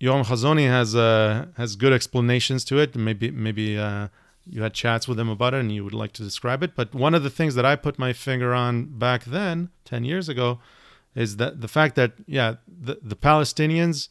Yoram 0.00 0.24
Hazony 0.24 0.66
has 0.66 0.96
uh, 0.96 1.46
has 1.56 1.76
good 1.76 1.92
explanations 1.92 2.64
to 2.64 2.78
it. 2.78 2.96
Maybe 2.96 3.30
maybe 3.30 3.78
uh, 3.78 4.08
you 4.44 4.62
had 4.62 4.74
chats 4.74 5.06
with 5.06 5.20
him 5.20 5.28
about 5.28 5.54
it 5.54 5.60
and 5.60 5.72
you 5.72 5.84
would 5.84 5.94
like 5.94 6.12
to 6.14 6.22
describe 6.24 6.64
it. 6.64 6.74
But 6.74 6.92
one 6.94 7.14
of 7.14 7.22
the 7.22 7.30
things 7.30 7.54
that 7.54 7.64
I 7.64 7.76
put 7.76 7.98
my 7.98 8.12
finger 8.12 8.52
on 8.52 8.98
back 8.98 9.24
then, 9.24 9.70
ten 9.84 10.04
years 10.04 10.28
ago, 10.28 10.58
is 11.14 11.36
that 11.36 11.60
the 11.60 11.68
fact 11.68 11.94
that 11.94 12.14
yeah, 12.26 12.56
the, 12.66 12.98
the 13.00 13.14
Palestinians 13.14 14.08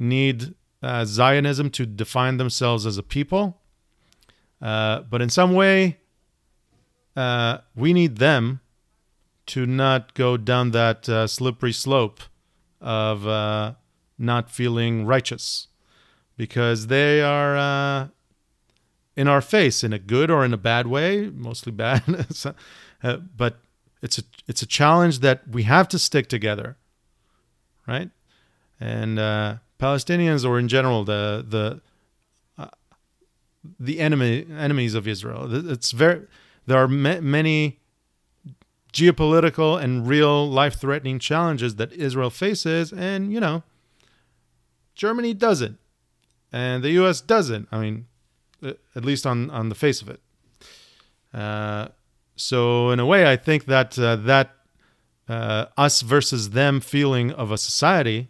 need 0.00 0.54
uh, 0.82 1.04
Zionism 1.04 1.70
to 1.70 1.86
define 1.86 2.38
themselves 2.38 2.84
as 2.84 2.98
a 2.98 3.04
people 3.04 3.61
uh, 4.62 5.00
but 5.00 5.20
in 5.20 5.28
some 5.28 5.54
way, 5.54 5.98
uh, 7.16 7.58
we 7.74 7.92
need 7.92 8.18
them 8.18 8.60
to 9.46 9.66
not 9.66 10.14
go 10.14 10.36
down 10.36 10.70
that 10.70 11.08
uh, 11.08 11.26
slippery 11.26 11.72
slope 11.72 12.20
of 12.80 13.26
uh, 13.26 13.74
not 14.18 14.50
feeling 14.50 15.04
righteous 15.04 15.66
because 16.36 16.86
they 16.86 17.20
are 17.20 17.56
uh, 17.56 18.08
in 19.16 19.26
our 19.26 19.40
face 19.40 19.82
in 19.82 19.92
a 19.92 19.98
good 19.98 20.30
or 20.30 20.44
in 20.44 20.54
a 20.54 20.56
bad 20.56 20.86
way, 20.86 21.28
mostly 21.34 21.72
bad. 21.72 22.02
but 23.36 23.58
it's 24.00 24.18
a 24.18 24.22
it's 24.46 24.62
a 24.62 24.66
challenge 24.66 25.18
that 25.18 25.46
we 25.48 25.64
have 25.64 25.88
to 25.88 25.98
stick 25.98 26.28
together, 26.28 26.76
right? 27.86 28.10
And 28.80 29.18
Palestinians, 29.78 30.48
or 30.48 30.58
in 30.58 30.68
general, 30.68 31.04
the 31.04 31.44
the 31.46 31.80
the 33.78 34.00
enemy 34.00 34.46
enemies 34.50 34.94
of 34.94 35.06
Israel. 35.06 35.70
It's 35.70 35.92
very 35.92 36.26
there 36.66 36.78
are 36.78 36.88
ma- 36.88 37.20
many 37.20 37.80
geopolitical 38.92 39.82
and 39.82 40.06
real 40.06 40.48
life-threatening 40.48 41.18
challenges 41.18 41.76
that 41.76 41.92
Israel 41.92 42.30
faces, 42.30 42.92
and 42.92 43.32
you 43.32 43.40
know, 43.40 43.62
Germany 44.94 45.34
doesn't, 45.34 45.78
and 46.52 46.82
the 46.84 46.90
U.S. 46.90 47.20
doesn't. 47.20 47.68
I 47.72 47.78
mean, 47.78 48.06
at 48.62 49.04
least 49.04 49.26
on 49.26 49.50
on 49.50 49.68
the 49.68 49.74
face 49.74 50.02
of 50.02 50.08
it. 50.08 50.20
Uh, 51.32 51.88
so 52.36 52.90
in 52.90 53.00
a 53.00 53.06
way, 53.06 53.30
I 53.30 53.36
think 53.36 53.66
that 53.66 53.98
uh, 53.98 54.16
that 54.16 54.54
uh, 55.28 55.66
us 55.76 56.02
versus 56.02 56.50
them 56.50 56.80
feeling 56.80 57.30
of 57.32 57.50
a 57.50 57.58
society 57.58 58.28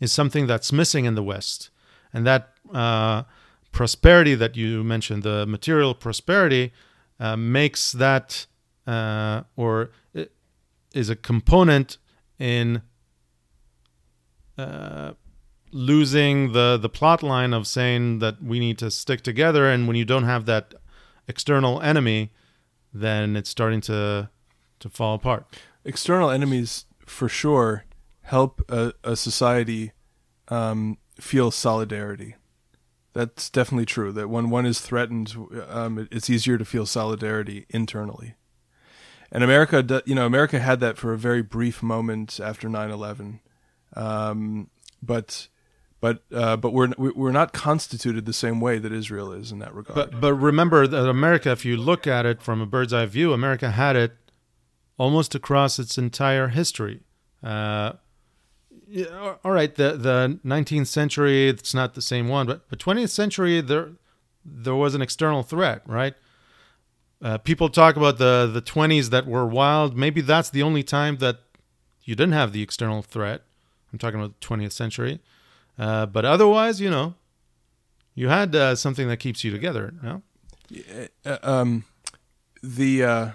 is 0.00 0.12
something 0.12 0.46
that's 0.46 0.72
missing 0.72 1.04
in 1.04 1.14
the 1.14 1.22
West, 1.22 1.70
and 2.12 2.26
that 2.26 2.54
uh, 2.72 3.22
prosperity 3.72 4.34
that 4.34 4.56
you 4.56 4.84
mentioned, 4.84 5.22
the 5.22 5.46
material 5.46 5.94
prosperity, 5.94 6.72
uh, 7.18 7.36
makes 7.36 7.92
that 7.92 8.46
uh, 8.86 9.42
or 9.56 9.90
is 10.94 11.08
a 11.08 11.16
component 11.16 11.98
in 12.38 12.82
uh, 14.58 15.12
losing 15.72 16.52
the 16.52 16.76
the 16.76 16.88
plot 16.88 17.22
line 17.22 17.52
of 17.52 17.66
saying 17.66 18.18
that 18.18 18.42
we 18.42 18.60
need 18.60 18.78
to 18.78 18.90
stick 18.90 19.22
together, 19.22 19.68
and 19.68 19.86
when 19.86 19.96
you 19.96 20.04
don't 20.04 20.24
have 20.24 20.44
that 20.46 20.74
external 21.26 21.80
enemy, 21.80 22.30
then 22.92 23.36
it's 23.36 23.50
starting 23.50 23.80
to 23.80 24.28
to 24.80 24.88
fall 24.88 25.14
apart. 25.14 25.46
External 25.84 26.30
enemies, 26.30 26.86
for 27.06 27.28
sure, 27.28 27.84
help 28.22 28.62
a, 28.68 28.92
a 29.02 29.16
society 29.16 29.92
um, 30.48 30.98
feel 31.18 31.50
solidarity 31.50 32.36
that's 33.12 33.50
definitely 33.50 33.86
true. 33.86 34.12
That 34.12 34.28
when 34.28 34.50
one 34.50 34.66
is 34.66 34.80
threatened, 34.80 35.34
um, 35.68 36.08
it's 36.10 36.30
easier 36.30 36.58
to 36.58 36.64
feel 36.64 36.86
solidarity 36.86 37.66
internally. 37.68 38.34
And 39.30 39.42
America, 39.42 40.02
you 40.04 40.14
know, 40.14 40.26
America 40.26 40.58
had 40.58 40.80
that 40.80 40.98
for 40.98 41.12
a 41.12 41.18
very 41.18 41.42
brief 41.42 41.82
moment 41.82 42.38
after 42.38 42.68
9/11, 42.68 43.40
um, 43.96 44.68
but 45.02 45.48
but 46.00 46.24
uh, 46.34 46.56
but 46.56 46.72
we're 46.72 46.92
we're 46.98 47.32
not 47.32 47.52
constituted 47.52 48.26
the 48.26 48.32
same 48.32 48.60
way 48.60 48.78
that 48.78 48.92
Israel 48.92 49.32
is 49.32 49.52
in 49.52 49.58
that 49.60 49.74
regard. 49.74 49.94
But 49.94 50.20
but 50.20 50.34
remember 50.34 50.86
that 50.86 51.08
America, 51.08 51.50
if 51.50 51.64
you 51.64 51.76
look 51.76 52.06
at 52.06 52.26
it 52.26 52.42
from 52.42 52.60
a 52.60 52.66
bird's 52.66 52.92
eye 52.92 53.06
view, 53.06 53.32
America 53.32 53.70
had 53.70 53.96
it 53.96 54.12
almost 54.98 55.34
across 55.34 55.78
its 55.78 55.96
entire 55.96 56.48
history. 56.48 57.00
Uh, 57.42 57.92
yeah, 58.92 59.36
all 59.42 59.52
right. 59.52 59.74
The 59.74 59.96
the 59.96 60.38
19th 60.44 60.86
century, 60.86 61.48
it's 61.48 61.72
not 61.72 61.94
the 61.94 62.02
same 62.02 62.28
one, 62.28 62.46
but 62.46 62.68
but 62.68 62.78
20th 62.78 63.08
century, 63.08 63.62
there 63.62 63.92
there 64.44 64.74
was 64.74 64.94
an 64.94 65.00
external 65.00 65.42
threat, 65.42 65.80
right? 65.86 66.14
Uh, 67.22 67.38
people 67.38 67.70
talk 67.70 67.96
about 67.96 68.18
the 68.18 68.50
the 68.52 68.60
20s 68.60 69.08
that 69.08 69.26
were 69.26 69.46
wild. 69.46 69.96
Maybe 69.96 70.20
that's 70.20 70.50
the 70.50 70.62
only 70.62 70.82
time 70.82 71.16
that 71.18 71.38
you 72.02 72.14
didn't 72.14 72.34
have 72.34 72.52
the 72.52 72.62
external 72.62 73.00
threat. 73.00 73.42
I'm 73.92 73.98
talking 73.98 74.20
about 74.20 74.38
the 74.38 74.46
20th 74.46 74.72
century, 74.72 75.20
uh, 75.78 76.04
but 76.04 76.26
otherwise, 76.26 76.78
you 76.78 76.90
know, 76.90 77.14
you 78.14 78.28
had 78.28 78.54
uh, 78.54 78.74
something 78.74 79.08
that 79.08 79.18
keeps 79.18 79.42
you 79.42 79.50
together. 79.50 79.94
No, 80.02 80.22
uh, 81.24 81.38
um, 81.42 81.84
the 82.62 83.04
uh, 83.04 83.30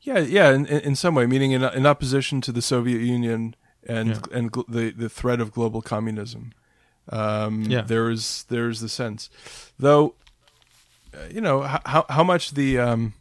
yeah, 0.00 0.20
yeah, 0.20 0.50
in, 0.50 0.64
in 0.64 0.96
some 0.96 1.14
way, 1.14 1.26
meaning 1.26 1.52
in 1.52 1.62
in 1.62 1.84
opposition 1.84 2.40
to 2.40 2.52
the 2.52 2.62
Soviet 2.62 3.02
Union 3.02 3.54
and 3.86 4.08
yeah. 4.08 4.20
and 4.32 4.52
gl- 4.52 4.66
the 4.68 4.90
the 4.90 5.08
threat 5.08 5.40
of 5.40 5.52
global 5.52 5.82
communism. 5.82 6.52
Um, 7.08 7.64
yeah. 7.64 7.82
there's 7.82 8.44
there's 8.44 8.80
the 8.80 8.88
sense, 8.88 9.30
though. 9.78 10.14
Uh, 11.14 11.26
you 11.30 11.40
know 11.40 11.62
how 11.62 12.04
how 12.08 12.24
much 12.24 12.52
the 12.52 12.78
um, 12.78 13.14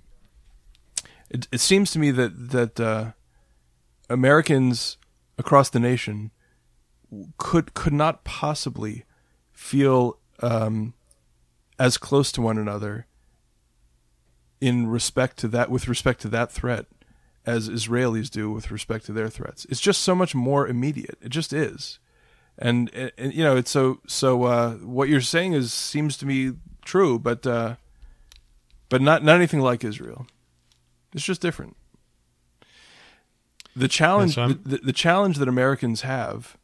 it, 1.29 1.47
it 1.51 1.59
seems 1.59 1.91
to 1.91 1.99
me 1.99 2.11
that 2.11 2.51
that 2.51 2.79
uh, 2.79 3.11
Americans 4.09 4.97
across 5.37 5.69
the 5.69 5.79
nation 5.79 6.31
could 7.37 7.73
could 7.73 7.93
not 7.93 8.23
possibly 8.23 9.05
feel 9.51 10.17
um, 10.41 10.93
as 11.77 11.97
close 11.97 12.31
to 12.31 12.41
one 12.41 12.57
another 12.57 13.07
in 14.61 14.87
respect 14.87 15.37
to 15.37 15.47
that 15.49 15.69
with 15.69 15.87
respect 15.87 16.21
to 16.21 16.29
that 16.29 16.51
threat 16.51 16.85
as 17.45 17.69
Israelis 17.69 18.29
do 18.29 18.51
with 18.51 18.71
respect 18.71 19.05
to 19.05 19.13
their 19.13 19.29
threats. 19.29 19.65
It's 19.69 19.81
just 19.81 20.01
so 20.01 20.15
much 20.15 20.33
more 20.33 20.67
immediate. 20.67 21.17
It 21.21 21.29
just 21.29 21.53
is. 21.53 21.99
And, 22.57 22.89
and 23.17 23.33
you 23.33 23.43
know, 23.43 23.57
it's 23.57 23.71
so 23.71 23.99
so 24.07 24.43
uh, 24.43 24.73
what 24.73 25.09
you're 25.09 25.21
saying 25.21 25.53
is 25.53 25.73
seems 25.73 26.17
to 26.17 26.25
me 26.25 26.53
true, 26.85 27.17
but 27.17 27.47
uh, 27.47 27.75
but 28.89 29.01
not 29.01 29.23
not 29.23 29.35
anything 29.35 29.59
like 29.59 29.83
Israel. 29.83 30.27
It's 31.13 31.23
just 31.23 31.41
different. 31.41 31.75
The 33.75 33.87
challenge 33.87 34.35
the, 34.35 34.59
the, 34.63 34.77
the 34.77 34.93
challenge 34.93 35.37
that 35.37 35.47
Americans 35.47 36.01
have 36.01 36.57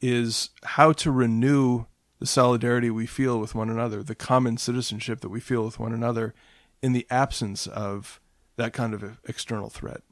is 0.00 0.50
how 0.62 0.92
to 0.92 1.10
renew 1.10 1.84
the 2.18 2.26
solidarity 2.26 2.88
we 2.90 3.06
feel 3.06 3.38
with 3.38 3.54
one 3.54 3.68
another, 3.68 4.02
the 4.02 4.14
common 4.14 4.56
citizenship 4.56 5.20
that 5.20 5.28
we 5.28 5.40
feel 5.40 5.64
with 5.64 5.78
one 5.78 5.92
another 5.92 6.34
in 6.82 6.94
the 6.94 7.06
absence 7.10 7.66
of 7.66 8.20
that 8.56 8.72
kind 8.72 8.94
of 8.94 9.18
external 9.24 9.68
threat 9.68 10.02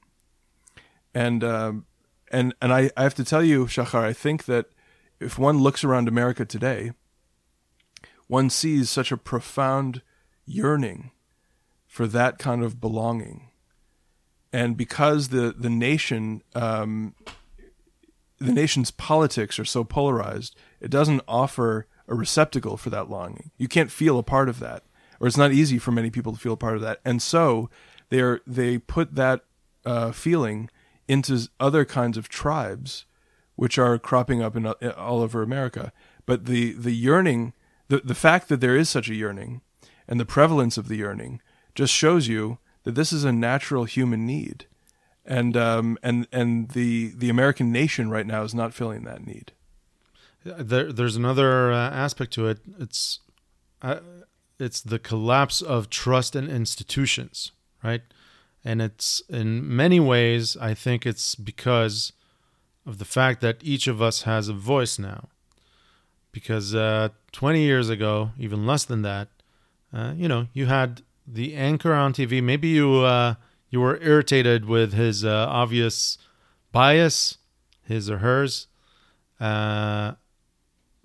and 1.14 1.44
um, 1.44 1.86
and 2.30 2.54
and 2.60 2.72
I, 2.72 2.90
I 2.96 3.02
have 3.02 3.14
to 3.14 3.24
tell 3.24 3.42
you, 3.42 3.66
Shachar, 3.66 4.02
I 4.02 4.12
think 4.12 4.44
that 4.46 4.66
if 5.20 5.38
one 5.38 5.58
looks 5.58 5.84
around 5.84 6.08
America 6.08 6.44
today, 6.44 6.92
one 8.26 8.50
sees 8.50 8.90
such 8.90 9.12
a 9.12 9.16
profound 9.16 10.02
yearning 10.46 11.10
for 11.86 12.06
that 12.06 12.38
kind 12.38 12.62
of 12.62 12.80
belonging. 12.80 13.50
And 14.52 14.76
because 14.76 15.28
the, 15.28 15.54
the 15.56 15.70
nation, 15.70 16.42
um, 16.54 17.14
the 18.38 18.52
nation's 18.52 18.90
politics 18.90 19.58
are 19.58 19.64
so 19.64 19.82
polarized, 19.84 20.56
it 20.80 20.90
doesn't 20.90 21.22
offer 21.26 21.86
a 22.06 22.14
receptacle 22.14 22.76
for 22.76 22.90
that 22.90 23.10
longing. 23.10 23.50
You 23.56 23.68
can't 23.68 23.90
feel 23.90 24.18
a 24.18 24.22
part 24.22 24.48
of 24.48 24.60
that, 24.60 24.84
or 25.18 25.26
it's 25.26 25.36
not 25.36 25.52
easy 25.52 25.78
for 25.78 25.90
many 25.92 26.10
people 26.10 26.32
to 26.32 26.38
feel 26.38 26.52
a 26.52 26.56
part 26.56 26.76
of 26.76 26.82
that. 26.82 27.00
And 27.04 27.20
so 27.20 27.70
they 28.10 28.20
are, 28.20 28.40
they 28.46 28.78
put 28.78 29.14
that 29.14 29.40
uh, 29.84 30.12
feeling 30.12 30.70
into 31.08 31.48
other 31.60 31.84
kinds 31.84 32.16
of 32.16 32.28
tribes, 32.28 33.04
which 33.56 33.78
are 33.78 33.98
cropping 33.98 34.42
up 34.42 34.56
in, 34.56 34.66
in 34.80 34.90
all 34.92 35.22
over 35.22 35.42
America. 35.42 35.92
But 36.26 36.46
the 36.46 36.72
the 36.72 36.94
yearning, 36.94 37.52
the 37.88 37.98
the 37.98 38.14
fact 38.14 38.48
that 38.48 38.60
there 38.60 38.76
is 38.76 38.88
such 38.88 39.08
a 39.08 39.14
yearning, 39.14 39.60
and 40.08 40.18
the 40.18 40.24
prevalence 40.24 40.76
of 40.76 40.88
the 40.88 40.96
yearning, 40.96 41.40
just 41.74 41.92
shows 41.92 42.28
you 42.28 42.58
that 42.84 42.94
this 42.94 43.12
is 43.12 43.24
a 43.24 43.32
natural 43.32 43.84
human 43.84 44.26
need, 44.26 44.66
and 45.24 45.56
um, 45.56 45.98
and 46.02 46.26
and 46.32 46.70
the 46.70 47.12
the 47.16 47.30
American 47.30 47.72
nation 47.72 48.10
right 48.10 48.26
now 48.26 48.42
is 48.42 48.54
not 48.54 48.74
filling 48.74 49.04
that 49.04 49.26
need. 49.26 49.52
There, 50.44 50.92
there's 50.92 51.16
another 51.16 51.72
uh, 51.72 51.90
aspect 51.90 52.32
to 52.34 52.48
it. 52.48 52.58
It's 52.78 53.20
uh, 53.82 54.00
it's 54.58 54.80
the 54.80 54.98
collapse 54.98 55.62
of 55.62 55.90
trust 55.90 56.36
in 56.36 56.48
institutions, 56.48 57.52
right? 57.82 58.02
And 58.64 58.80
it's 58.80 59.22
in 59.28 59.76
many 59.76 60.00
ways, 60.00 60.56
I 60.56 60.74
think 60.74 61.04
it's 61.04 61.34
because 61.34 62.12
of 62.86 62.98
the 62.98 63.04
fact 63.04 63.40
that 63.42 63.58
each 63.62 63.86
of 63.86 64.00
us 64.00 64.22
has 64.22 64.48
a 64.48 64.54
voice 64.54 64.98
now. 64.98 65.28
Because 66.32 66.74
uh, 66.74 67.10
20 67.32 67.60
years 67.60 67.88
ago, 67.88 68.30
even 68.38 68.66
less 68.66 68.84
than 68.84 69.02
that, 69.02 69.28
uh, 69.92 70.14
you 70.16 70.26
know, 70.26 70.48
you 70.52 70.66
had 70.66 71.02
the 71.26 71.54
anchor 71.54 71.92
on 71.94 72.12
TV. 72.12 72.42
Maybe 72.42 72.68
you 72.68 73.00
uh, 73.00 73.34
you 73.70 73.80
were 73.80 73.98
irritated 74.02 74.64
with 74.66 74.92
his 74.92 75.24
uh, 75.24 75.46
obvious 75.48 76.18
bias, 76.72 77.38
his 77.82 78.10
or 78.10 78.18
hers, 78.18 78.66
uh, 79.40 80.12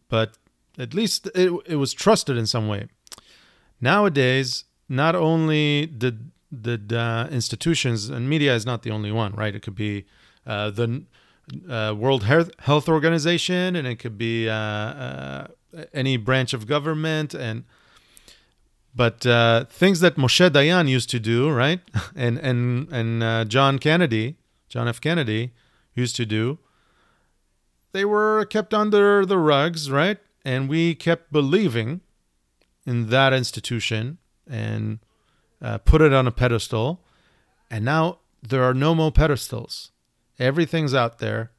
but 0.07 0.38
at 0.77 0.94
least 0.94 1.27
it, 1.36 1.52
it 1.65 1.76
was 1.76 1.94
trusted 1.94 2.38
in 2.38 2.48
some 2.48 2.68
way. 2.68 2.88
Nowadays, 3.80 4.65
not 4.88 5.15
only 5.15 5.86
did 5.86 6.31
the 6.51 6.80
uh, 6.97 7.27
institutions 7.31 8.09
and 8.09 8.30
media 8.30 8.55
is 8.55 8.65
not 8.65 8.84
the 8.84 8.91
only 8.91 9.11
one, 9.11 9.34
right? 9.34 9.53
It 9.55 9.61
could 9.61 9.76
be 9.76 10.05
uh, 10.45 10.71
the 10.71 11.03
uh, 11.69 11.93
World 11.97 12.23
Health 12.23 12.89
Organization, 12.89 13.76
and 13.76 13.88
it 13.88 13.97
could 13.97 14.17
be 14.17 14.49
uh, 14.49 14.53
uh, 14.53 15.47
any 15.93 16.17
branch 16.17 16.53
of 16.53 16.67
government, 16.67 17.34
and 17.34 17.65
but 18.95 19.26
uh, 19.26 19.65
things 19.65 19.99
that 19.99 20.15
Moshe 20.15 20.49
Dayan 20.49 20.88
used 20.88 21.09
to 21.11 21.19
do, 21.19 21.49
right? 21.49 21.81
And 22.15 22.38
and 22.39 22.91
and 22.91 23.49
John 23.49 23.80
Kennedy, 23.80 24.38
John 24.67 24.88
F. 24.88 24.99
Kennedy, 24.99 25.53
used 25.95 26.15
to 26.15 26.26
do. 26.26 26.59
They 27.91 28.05
were 28.05 28.45
kept 28.45 28.73
under 28.73 29.26
the 29.26 29.38
rugs, 29.38 29.89
right? 29.89 30.17
And 30.45 30.69
we 30.69 30.95
kept 30.95 31.31
believing 31.31 32.01
in 32.85 33.09
that 33.09 33.34
institution 33.34 34.19
and 34.47 34.99
uh, 35.61 35.77
put 35.80 36.02
it 36.02 36.14
on 36.14 36.27
a 36.27 36.31
pedestal, 36.31 37.02
and 37.69 37.84
now 37.86 38.19
there 38.41 38.64
are 38.64 38.73
no 38.73 38.95
more 38.95 39.11
pedestals. 39.11 39.91
Everything's 40.38 40.94
out 40.94 41.19
there. 41.19 41.52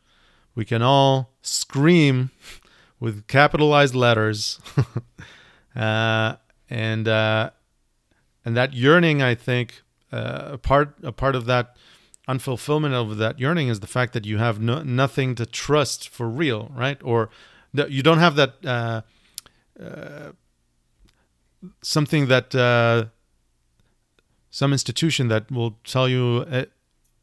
We 0.54 0.64
can 0.64 0.82
all 0.82 1.34
scream 1.42 2.30
with 2.98 3.26
capitalized 3.26 3.94
letters, 3.94 4.58
uh, 5.76 6.36
and 6.68 7.08
uh, 7.08 7.50
and 8.44 8.56
that 8.56 8.74
yearning, 8.74 9.22
I 9.22 9.34
think, 9.34 9.82
uh, 10.12 10.50
a 10.52 10.58
part 10.58 10.94
a 11.02 11.12
part 11.12 11.34
of 11.34 11.46
that 11.46 11.76
unfulfillment 12.28 12.92
of 12.92 13.16
that 13.16 13.40
yearning 13.40 13.68
is 13.68 13.80
the 13.80 13.86
fact 13.86 14.12
that 14.12 14.24
you 14.24 14.38
have 14.38 14.60
no, 14.60 14.82
nothing 14.82 15.34
to 15.34 15.46
trust 15.46 16.08
for 16.08 16.28
real, 16.28 16.70
right? 16.74 16.98
Or 17.02 17.28
that 17.74 17.90
you 17.90 18.02
don't 18.02 18.18
have 18.18 18.36
that 18.36 18.54
uh, 18.64 19.02
uh, 19.82 20.32
something 21.82 22.26
that 22.26 22.54
some 24.50 24.72
institution 24.72 25.28
that 25.28 25.50
will 25.50 25.78
tell 25.84 26.08
you 26.08 26.38
it, 26.40 26.52
eh, 26.52 26.64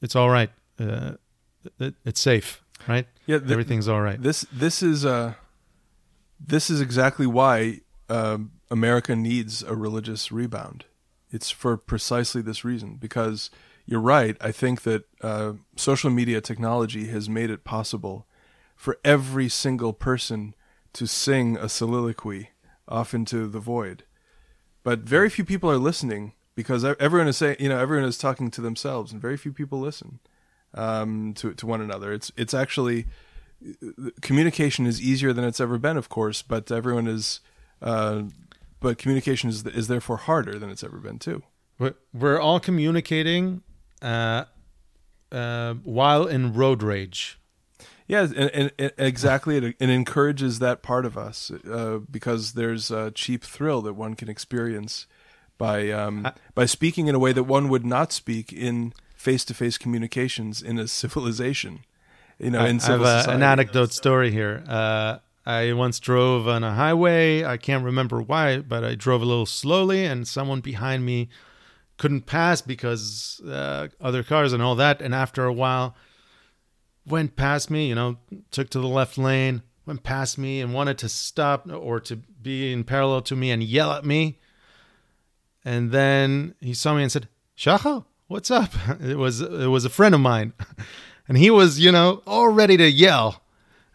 it's 0.02 0.16
all 0.16 0.30
right, 0.30 0.49
uh, 0.80 1.14
it, 1.80 1.95
it's 2.06 2.20
safe, 2.20 2.64
right? 2.88 3.08
Yeah, 3.26 3.40
the, 3.40 3.52
everything's 3.52 3.88
all 3.88 4.02
right. 4.02 4.22
This 4.22 4.45
this 4.52 4.82
is 4.82 5.06
uh, 5.06 5.34
this 6.40 6.70
is 6.70 6.82
exactly 6.82 7.28
why 7.28 7.82
uh, 8.10 8.38
America 8.70 9.16
needs 9.16 9.64
a 9.64 9.76
religious 9.76 10.32
rebound. 10.32 10.86
It's 11.30 11.49
for 11.49 11.78
precisely 11.78 12.41
this 12.41 12.64
reason 12.64 12.95
because 12.95 13.49
you're 13.86 13.99
right. 13.99 14.38
I 14.40 14.52
think 14.52 14.84
that 14.84 15.06
uh, 15.22 15.54
social 15.76 16.10
media 16.10 16.41
technology 16.41 17.08
has 17.08 17.28
made 17.30 17.49
it 17.49 17.64
possible 17.64 18.28
for 18.76 18.98
every 19.04 19.49
single 19.49 19.94
person 19.94 20.54
to 20.94 21.08
sing 21.08 21.58
a 21.58 21.68
soliloquy 21.68 22.52
off 22.88 23.14
into 23.14 23.48
the 23.48 23.60
void. 23.60 24.04
But 24.84 24.99
very 24.99 25.30
few 25.30 25.44
people 25.44 25.70
are 25.70 25.78
listening 25.78 26.34
because 26.58 26.84
everyone 26.84 27.28
is 27.28 27.38
saying, 27.38 27.58
you 27.60 27.70
know, 27.70 27.78
everyone 27.78 28.10
is 28.10 28.18
talking 28.18 28.50
to 28.50 28.62
themselves, 28.62 29.12
and 29.12 29.22
very 29.22 29.38
few 29.38 29.54
people 29.54 29.80
listen 29.80 30.20
um, 30.74 31.36
to 31.36 31.54
to 31.54 31.68
one 31.68 31.82
another. 31.82 32.12
It's 32.12 32.32
it's 32.36 32.54
actually 32.54 33.06
communication 34.22 34.88
is 34.88 35.00
easier 35.00 35.34
than 35.34 35.46
it's 35.46 35.60
ever 35.60 35.78
been, 35.78 35.98
of 35.98 36.10
course, 36.10 36.42
but 36.42 36.72
everyone 36.72 37.08
is, 37.08 37.42
uh, 37.80 38.24
but 38.80 38.98
communication 38.98 39.52
is 39.52 39.64
is 39.68 39.88
therefore 39.88 40.18
harder 40.18 40.58
than 40.58 40.72
it's 40.72 40.84
ever 40.84 40.98
been 40.98 41.20
too. 41.20 41.44
We're 42.12 42.40
all 42.40 42.60
communicating 42.60 43.62
uh, 44.02 44.46
uh, 45.32 45.76
while 45.76 46.26
in 46.26 46.54
road 46.54 46.82
rage. 46.82 47.40
Yeah, 48.08 48.22
and, 48.24 48.50
and, 48.52 48.72
and 48.80 48.92
exactly. 48.98 49.58
It, 49.58 49.64
it, 49.80 49.90
encourages 49.90 50.58
that 50.58 50.82
part 50.82 51.06
of 51.06 51.20
us 51.20 51.52
uh, 51.70 52.00
because 52.10 52.54
there's 52.54 52.90
a 52.90 53.12
cheap 53.12 53.44
thrill 53.44 53.82
that 53.84 53.94
one 53.94 54.16
can 54.16 54.28
experience 54.28 55.06
by 55.58 55.92
um, 55.92 56.26
I, 56.26 56.34
by 56.54 56.66
speaking 56.66 57.08
in 57.08 57.16
a 57.16 57.20
way 57.20 57.34
that 57.34 57.44
one 57.44 57.70
would 57.70 57.86
not 57.86 58.12
speak 58.12 58.52
in 58.54 58.94
face 59.16 59.44
to 59.46 59.54
face 59.54 59.78
communications 59.78 60.62
in 60.62 60.78
a 60.78 60.88
civilization. 60.88 61.80
You 62.40 62.52
know, 62.52 62.60
I, 62.60 62.68
in 62.68 62.80
civil 62.80 63.06
I 63.06 63.18
have 63.18 63.28
a, 63.28 63.32
an 63.32 63.44
anecdote 63.44 63.92
story 63.92 64.32
here. 64.32 64.64
Uh, 64.68 65.18
I 65.46 65.74
once 65.74 66.00
drove 66.00 66.48
on 66.48 66.64
a 66.64 66.74
highway. 66.74 67.44
I 67.44 67.58
can't 67.58 67.84
remember 67.84 68.22
why, 68.22 68.60
but 68.60 68.84
I 68.84 68.96
drove 68.96 69.22
a 69.22 69.26
little 69.26 69.46
slowly, 69.46 70.06
and 70.06 70.28
someone 70.28 70.60
behind 70.60 71.06
me 71.06 71.30
couldn't 71.98 72.26
pass 72.26 72.62
because 72.62 73.42
uh, 73.48 73.88
other 74.00 74.24
cars 74.24 74.54
and 74.54 74.62
all 74.62 74.76
that. 74.76 75.02
And 75.02 75.16
after 75.16 75.46
a 75.46 75.54
while, 75.54 75.96
went 77.06 77.36
past 77.36 77.72
me. 77.72 77.88
You 77.88 77.96
know, 77.96 78.18
took 78.52 78.70
to 78.72 78.80
the 78.80 78.88
left 78.88 79.18
lane, 79.18 79.64
went 79.86 80.04
past 80.04 80.38
me, 80.38 80.62
and 80.62 80.74
wanted 80.74 80.98
to 81.00 81.10
stop 81.10 81.68
or 81.72 82.00
to 82.02 82.18
be 82.18 82.72
in 82.72 82.84
parallel 82.84 83.22
to 83.22 83.36
me 83.36 83.50
and 83.50 83.64
yell 83.64 83.94
at 83.94 84.06
me. 84.06 84.40
And 85.68 85.91
then 85.91 86.56
he 86.61 86.73
saw 86.73 86.95
me 86.95 87.02
and 87.03 87.11
said, 87.11 87.27
Shachar, 87.57 88.06
what's 88.27 88.49
up? 88.49 88.72
It 89.02 89.18
was 89.18 89.41
it 89.41 89.69
was 89.76 89.84
a 89.85 89.89
friend 89.89 90.15
of 90.15 90.22
mine. 90.22 90.53
And 91.30 91.38
he 91.38 91.52
was, 91.52 91.77
you 91.77 91.91
know, 91.91 92.22
all 92.26 92.48
ready 92.48 92.77
to 92.77 92.89
yell. 92.89 93.41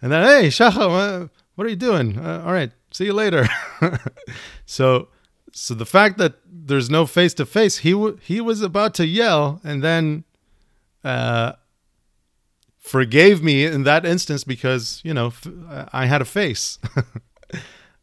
And 0.02 0.12
then, 0.12 0.22
hey, 0.22 0.48
Shachar, 0.48 1.30
what 1.54 1.66
are 1.66 1.70
you 1.70 1.76
doing? 1.76 2.18
Uh, 2.18 2.42
all 2.44 2.52
right, 2.52 2.72
see 2.90 3.06
you 3.06 3.14
later. 3.14 3.48
so 4.66 5.08
so 5.52 5.72
the 5.74 5.86
fact 5.86 6.18
that 6.18 6.34
there's 6.44 6.90
no 6.90 7.06
face 7.06 7.32
to 7.34 7.46
face, 7.46 7.78
he 7.78 7.92
w- 7.92 8.18
he 8.20 8.42
was 8.42 8.60
about 8.60 8.92
to 9.00 9.06
yell 9.06 9.62
and 9.64 9.82
then 9.82 10.24
uh, 11.04 11.52
forgave 12.78 13.42
me 13.42 13.64
in 13.64 13.84
that 13.84 14.04
instance 14.04 14.44
because 14.44 15.00
you 15.02 15.14
know 15.14 15.28
f- 15.28 15.48
I 16.02 16.04
had 16.04 16.20
a 16.20 16.26
face. 16.26 16.78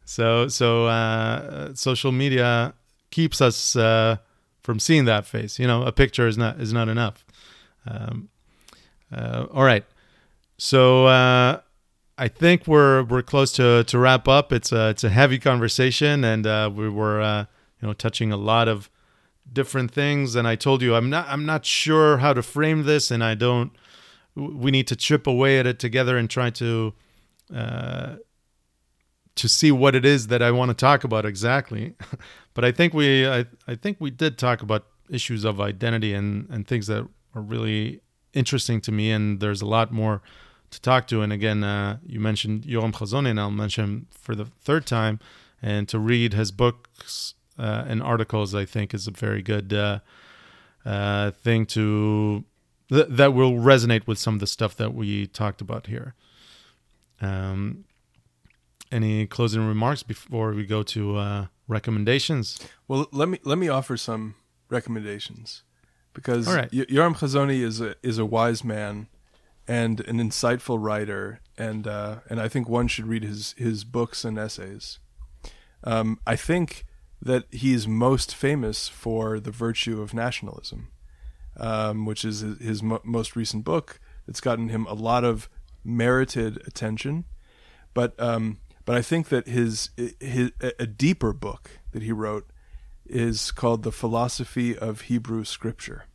so 0.04 0.48
so 0.48 0.86
uh, 0.86 1.72
social 1.74 2.10
media 2.10 2.74
keeps 3.10 3.40
us 3.40 3.76
uh, 3.76 4.16
from 4.62 4.78
seeing 4.78 5.04
that 5.06 5.26
face. 5.26 5.58
You 5.58 5.66
know, 5.66 5.82
a 5.82 5.92
picture 5.92 6.26
is 6.26 6.38
not 6.38 6.60
is 6.60 6.72
not 6.72 6.88
enough. 6.88 7.24
Um, 7.86 8.28
uh, 9.12 9.46
all 9.52 9.64
right, 9.64 9.84
so 10.58 11.06
uh, 11.06 11.60
I 12.18 12.28
think 12.28 12.66
we're 12.66 13.02
we're 13.04 13.22
close 13.22 13.52
to 13.52 13.84
to 13.84 13.98
wrap 13.98 14.28
up. 14.28 14.52
It's 14.52 14.72
a 14.72 14.90
it's 14.90 15.04
a 15.04 15.08
heavy 15.08 15.38
conversation, 15.38 16.22
and 16.24 16.46
uh, 16.46 16.70
we 16.72 16.88
were 16.88 17.20
uh, 17.20 17.46
you 17.80 17.88
know 17.88 17.94
touching 17.94 18.30
a 18.32 18.36
lot 18.36 18.68
of 18.68 18.90
different 19.52 19.90
things. 19.90 20.36
And 20.36 20.46
I 20.46 20.54
told 20.54 20.82
you 20.82 20.94
I'm 20.94 21.10
not 21.10 21.26
I'm 21.28 21.46
not 21.46 21.64
sure 21.64 22.18
how 22.18 22.32
to 22.32 22.42
frame 22.42 22.84
this, 22.84 23.10
and 23.10 23.24
I 23.24 23.34
don't. 23.34 23.72
We 24.36 24.70
need 24.70 24.86
to 24.88 24.96
chip 24.96 25.26
away 25.26 25.58
at 25.58 25.66
it 25.66 25.78
together 25.78 26.16
and 26.16 26.30
try 26.30 26.50
to 26.50 26.92
uh, 27.54 28.16
to 29.40 29.48
see 29.48 29.72
what 29.72 29.94
it 29.94 30.04
is 30.04 30.26
that 30.26 30.42
I 30.42 30.50
want 30.50 30.68
to 30.68 30.74
talk 30.74 31.02
about 31.02 31.24
exactly. 31.24 31.94
but 32.54 32.64
I 32.64 32.72
think 32.72 32.92
we 32.92 33.26
I, 33.26 33.46
I 33.66 33.74
think 33.74 33.96
we 33.98 34.10
did 34.10 34.36
talk 34.36 34.60
about 34.60 34.84
issues 35.08 35.44
of 35.44 35.60
identity 35.60 36.12
and 36.12 36.46
and 36.50 36.66
things 36.66 36.86
that 36.88 37.08
are 37.34 37.42
really 37.42 38.00
interesting 38.34 38.80
to 38.82 38.92
me 38.92 39.10
and 39.10 39.40
there's 39.40 39.62
a 39.62 39.66
lot 39.66 39.92
more 39.92 40.20
to 40.70 40.80
talk 40.80 41.06
to. 41.08 41.22
And 41.22 41.32
again, 41.32 41.64
uh, 41.64 41.98
you 42.06 42.20
mentioned 42.20 42.64
Yoram 42.64 43.26
and 43.26 43.40
I'll 43.40 43.50
mention 43.50 43.84
him 43.84 44.06
for 44.10 44.34
the 44.34 44.44
third 44.44 44.86
time. 44.86 45.18
And 45.62 45.88
to 45.88 45.98
read 45.98 46.32
his 46.32 46.52
books 46.52 47.34
uh, 47.58 47.84
and 47.86 48.02
articles, 48.02 48.54
I 48.54 48.64
think, 48.64 48.94
is 48.94 49.06
a 49.06 49.10
very 49.10 49.42
good 49.42 49.72
uh, 49.72 49.98
uh, 50.84 51.32
thing 51.32 51.66
to 51.66 52.44
th- 52.88 53.08
that 53.08 53.34
will 53.34 53.52
resonate 53.52 54.06
with 54.06 54.18
some 54.18 54.34
of 54.34 54.40
the 54.40 54.46
stuff 54.46 54.76
that 54.76 54.94
we 54.94 55.26
talked 55.26 55.60
about 55.60 55.86
here. 55.86 56.14
Um, 57.20 57.84
any 58.90 59.26
closing 59.26 59.66
remarks 59.66 60.02
before 60.02 60.52
we 60.52 60.66
go 60.66 60.82
to 60.84 61.16
uh, 61.16 61.46
recommendations? 61.68 62.58
Well, 62.88 63.06
let 63.12 63.28
me 63.28 63.38
let 63.44 63.58
me 63.58 63.68
offer 63.68 63.96
some 63.96 64.34
recommendations 64.68 65.62
because 66.12 66.48
All 66.48 66.54
right. 66.54 66.70
Y- 66.72 66.86
Yoram 66.88 67.16
Hazony 67.16 67.60
is 67.62 67.80
a 67.80 67.94
is 68.02 68.18
a 68.18 68.24
wise 68.26 68.64
man 68.64 69.08
and 69.68 70.00
an 70.08 70.18
insightful 70.18 70.78
writer, 70.82 71.40
and 71.56 71.86
uh, 71.86 72.16
and 72.28 72.40
I 72.40 72.48
think 72.48 72.68
one 72.68 72.88
should 72.88 73.06
read 73.06 73.22
his 73.22 73.54
his 73.56 73.84
books 73.84 74.24
and 74.24 74.38
essays. 74.38 74.98
Um, 75.84 76.18
I 76.26 76.36
think 76.36 76.84
that 77.22 77.44
he 77.50 77.72
is 77.74 77.86
most 77.86 78.34
famous 78.34 78.88
for 78.88 79.38
the 79.40 79.50
virtue 79.50 80.00
of 80.00 80.12
nationalism, 80.14 80.88
um, 81.58 82.06
which 82.06 82.24
is 82.24 82.40
his, 82.40 82.58
his 82.58 82.82
mo- 82.82 83.00
most 83.04 83.36
recent 83.36 83.64
book. 83.64 84.00
It's 84.26 84.40
gotten 84.40 84.68
him 84.68 84.86
a 84.86 84.94
lot 84.94 85.24
of 85.24 85.48
merited 85.84 86.62
attention, 86.66 87.24
but 87.94 88.18
um, 88.20 88.58
but 88.90 88.98
I 88.98 89.02
think 89.02 89.28
that 89.28 89.46
his 89.46 89.90
his 90.18 90.50
a 90.60 90.84
deeper 90.84 91.32
book 91.32 91.78
that 91.92 92.02
he 92.02 92.10
wrote 92.10 92.50
is 93.06 93.52
called 93.52 93.84
the 93.84 93.92
Philosophy 93.92 94.76
of 94.76 95.02
Hebrew 95.02 95.44
Scripture. 95.44 96.06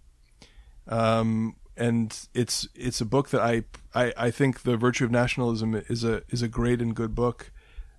Um, 0.85 1.55
and 1.77 2.27
it's 2.33 2.67
it's 2.75 2.99
a 2.99 3.05
book 3.05 3.29
that 3.29 3.39
I, 3.39 3.63
I 3.93 4.13
I 4.17 4.29
think 4.29 4.63
the 4.63 4.75
virtue 4.75 5.05
of 5.05 5.11
nationalism 5.11 5.73
is 5.87 6.03
a 6.03 6.23
is 6.27 6.41
a 6.41 6.49
great 6.49 6.81
and 6.81 6.93
good 6.93 7.15
book. 7.15 7.49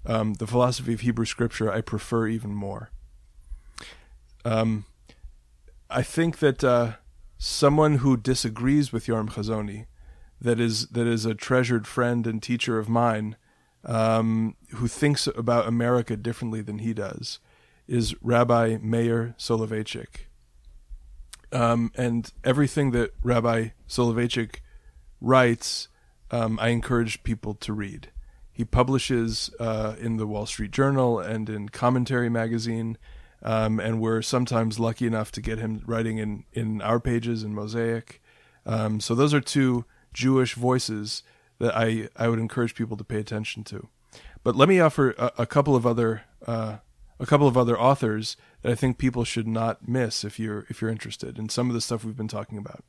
Um, 0.04 0.34
the 0.34 0.46
philosophy 0.46 0.92
of 0.92 1.00
Hebrew 1.00 1.24
Scripture 1.24 1.72
I 1.72 1.80
prefer 1.80 2.26
even 2.26 2.54
more. 2.54 2.90
Um, 4.44 4.84
I 5.88 6.02
think 6.02 6.40
that 6.40 6.62
uh, 6.62 6.96
someone 7.38 7.94
who 8.00 8.18
disagrees 8.18 8.92
with 8.92 9.06
Yoram 9.06 9.30
Hazony, 9.30 9.86
that 10.38 10.60
is 10.60 10.88
that 10.88 11.06
is 11.06 11.24
a 11.24 11.34
treasured 11.34 11.86
friend 11.86 12.26
and 12.26 12.42
teacher 12.42 12.78
of 12.78 12.90
mine, 12.90 13.36
um, 13.86 14.56
who 14.74 14.88
thinks 14.88 15.26
about 15.28 15.66
America 15.66 16.16
differently 16.16 16.60
than 16.60 16.80
he 16.80 16.92
does, 16.92 17.38
is 17.86 18.14
Rabbi 18.20 18.78
Meir 18.82 19.34
Soloveichik. 19.38 20.26
Um, 21.52 21.92
and 21.94 22.30
everything 22.44 22.90
that 22.90 23.12
Rabbi 23.22 23.68
Soloveichik 23.88 24.56
writes, 25.20 25.88
um, 26.30 26.58
I 26.60 26.68
encourage 26.68 27.22
people 27.22 27.54
to 27.54 27.72
read. 27.72 28.10
He 28.52 28.64
publishes 28.64 29.50
uh, 29.60 29.94
in 30.00 30.16
the 30.16 30.26
Wall 30.26 30.46
Street 30.46 30.72
Journal 30.72 31.20
and 31.20 31.48
in 31.48 31.68
Commentary 31.68 32.28
Magazine, 32.28 32.98
um, 33.42 33.78
and 33.78 34.00
we're 34.00 34.22
sometimes 34.22 34.80
lucky 34.80 35.06
enough 35.06 35.30
to 35.32 35.40
get 35.40 35.58
him 35.58 35.82
writing 35.86 36.18
in, 36.18 36.44
in 36.52 36.82
our 36.82 36.98
pages 36.98 37.44
in 37.44 37.54
Mosaic. 37.54 38.20
Um, 38.64 38.98
so 38.98 39.14
those 39.14 39.32
are 39.32 39.40
two 39.40 39.84
Jewish 40.12 40.54
voices 40.54 41.22
that 41.58 41.76
I, 41.76 42.08
I 42.16 42.28
would 42.28 42.38
encourage 42.38 42.74
people 42.74 42.96
to 42.96 43.04
pay 43.04 43.18
attention 43.18 43.64
to. 43.64 43.88
But 44.42 44.56
let 44.56 44.68
me 44.68 44.80
offer 44.80 45.10
a, 45.12 45.32
a 45.38 45.46
couple 45.46 45.74
of 45.74 45.86
other 45.86 46.22
uh, 46.46 46.78
a 47.18 47.26
couple 47.26 47.48
of 47.48 47.56
other 47.56 47.78
authors 47.78 48.36
that 48.62 48.72
I 48.72 48.74
think 48.74 48.98
people 48.98 49.24
should 49.24 49.48
not 49.48 49.88
miss 49.88 50.24
if 50.24 50.38
you're 50.38 50.66
if 50.68 50.80
you're 50.80 50.90
interested 50.90 51.38
in 51.38 51.48
some 51.48 51.68
of 51.68 51.74
the 51.74 51.80
stuff 51.80 52.04
we've 52.04 52.16
been 52.16 52.28
talking 52.28 52.58
about. 52.58 52.84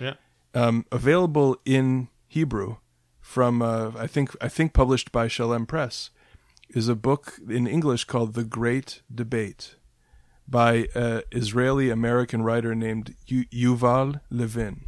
Yeah. 0.00 0.14
Um, 0.54 0.86
available 0.92 1.56
in 1.64 2.08
Hebrew 2.28 2.76
from 3.20 3.62
uh, 3.62 3.92
I 3.96 4.06
think 4.06 4.36
I 4.40 4.48
think 4.48 4.72
published 4.72 5.12
by 5.12 5.28
Shalem 5.28 5.66
Press 5.66 6.10
is 6.70 6.88
a 6.88 6.94
book 6.94 7.38
in 7.48 7.66
English 7.66 8.04
called 8.04 8.34
The 8.34 8.44
Great 8.44 9.02
Debate 9.12 9.76
by 10.46 10.88
an 10.94 11.22
Israeli 11.32 11.90
American 11.90 12.42
writer 12.42 12.74
named 12.74 13.14
Yuval 13.26 14.20
Levin. 14.30 14.86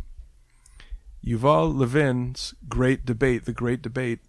Yuval 1.26 1.74
Levin's 1.74 2.54
Great 2.68 3.04
Debate, 3.04 3.44
The 3.44 3.52
Great 3.52 3.82
Debate, 3.82 4.20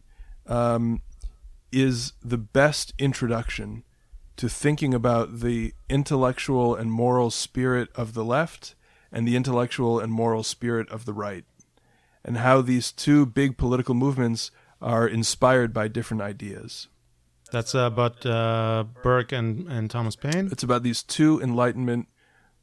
um, 0.47 1.01
is 1.71 2.13
the 2.23 2.37
best 2.37 2.93
introduction 2.97 3.83
to 4.37 4.49
thinking 4.49 4.93
about 4.93 5.41
the 5.41 5.73
intellectual 5.89 6.75
and 6.75 6.91
moral 6.91 7.29
spirit 7.29 7.89
of 7.95 8.13
the 8.13 8.23
left 8.23 8.75
and 9.11 9.27
the 9.27 9.35
intellectual 9.35 9.99
and 9.99 10.11
moral 10.11 10.43
spirit 10.43 10.89
of 10.89 11.05
the 11.05 11.13
right, 11.13 11.45
and 12.25 12.37
how 12.37 12.61
these 12.61 12.91
two 12.91 13.25
big 13.25 13.57
political 13.57 13.95
movements 13.95 14.51
are 14.81 15.07
inspired 15.07 15.73
by 15.73 15.87
different 15.87 16.21
ideas. 16.21 16.87
That's 17.51 17.73
uh, 17.73 17.79
about 17.79 18.25
uh, 18.25 18.85
Burke 19.03 19.31
and, 19.31 19.67
and 19.67 19.89
Thomas 19.89 20.15
Paine. 20.15 20.49
It's 20.51 20.63
about 20.63 20.83
these 20.83 21.01
two 21.03 21.39
Enlightenment 21.41 22.07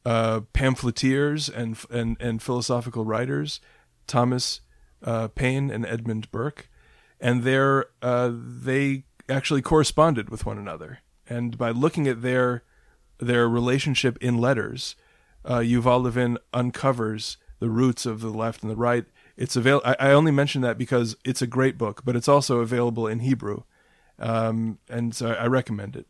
uh, 0.05 0.41
pamphleteers 0.53 1.49
and 1.49 1.79
and 1.91 2.17
and 2.21 2.43
philosophical 2.43 3.05
writers, 3.05 3.61
Thomas 4.07 4.61
uh, 5.03 5.29
Paine 5.29 5.71
and 5.71 5.85
Edmund 5.87 6.31
Burke, 6.31 6.69
and 7.21 7.43
they're 7.43 7.87
uh, 8.03 8.31
they 8.33 9.05
actually 9.29 9.63
corresponded 9.63 10.31
with 10.31 10.47
one 10.47 10.59
another. 10.59 11.01
And 11.29 11.57
by 11.57 11.71
looking 11.71 12.07
at 12.07 12.23
their 12.23 12.63
their 13.19 13.49
relationship 13.49 14.19
in 14.21 14.39
letters, 14.39 14.97
uh, 15.45 15.59
Yuval 15.59 16.03
Levin 16.03 16.39
uncovers 16.53 17.37
the 17.61 17.71
roots 17.71 18.07
of 18.07 18.21
the 18.21 18.31
left 18.31 18.63
and 18.63 18.71
the 18.71 18.77
right. 18.77 19.07
It's 19.37 19.57
avail- 19.57 19.83
I, 19.85 19.97
I 19.99 20.13
only 20.13 20.33
mention 20.33 20.63
that 20.63 20.79
because 20.79 21.17
it's 21.25 21.43
a 21.43 21.47
great 21.47 21.79
book, 21.79 22.03
but 22.05 22.17
it's 22.17 22.29
also 22.29 22.61
available 22.61 23.07
in 23.07 23.21
Hebrew, 23.21 23.63
um, 24.19 24.79
and 24.89 25.15
so 25.15 25.33
I 25.33 25.47
recommend 25.47 25.97
it 25.97 26.07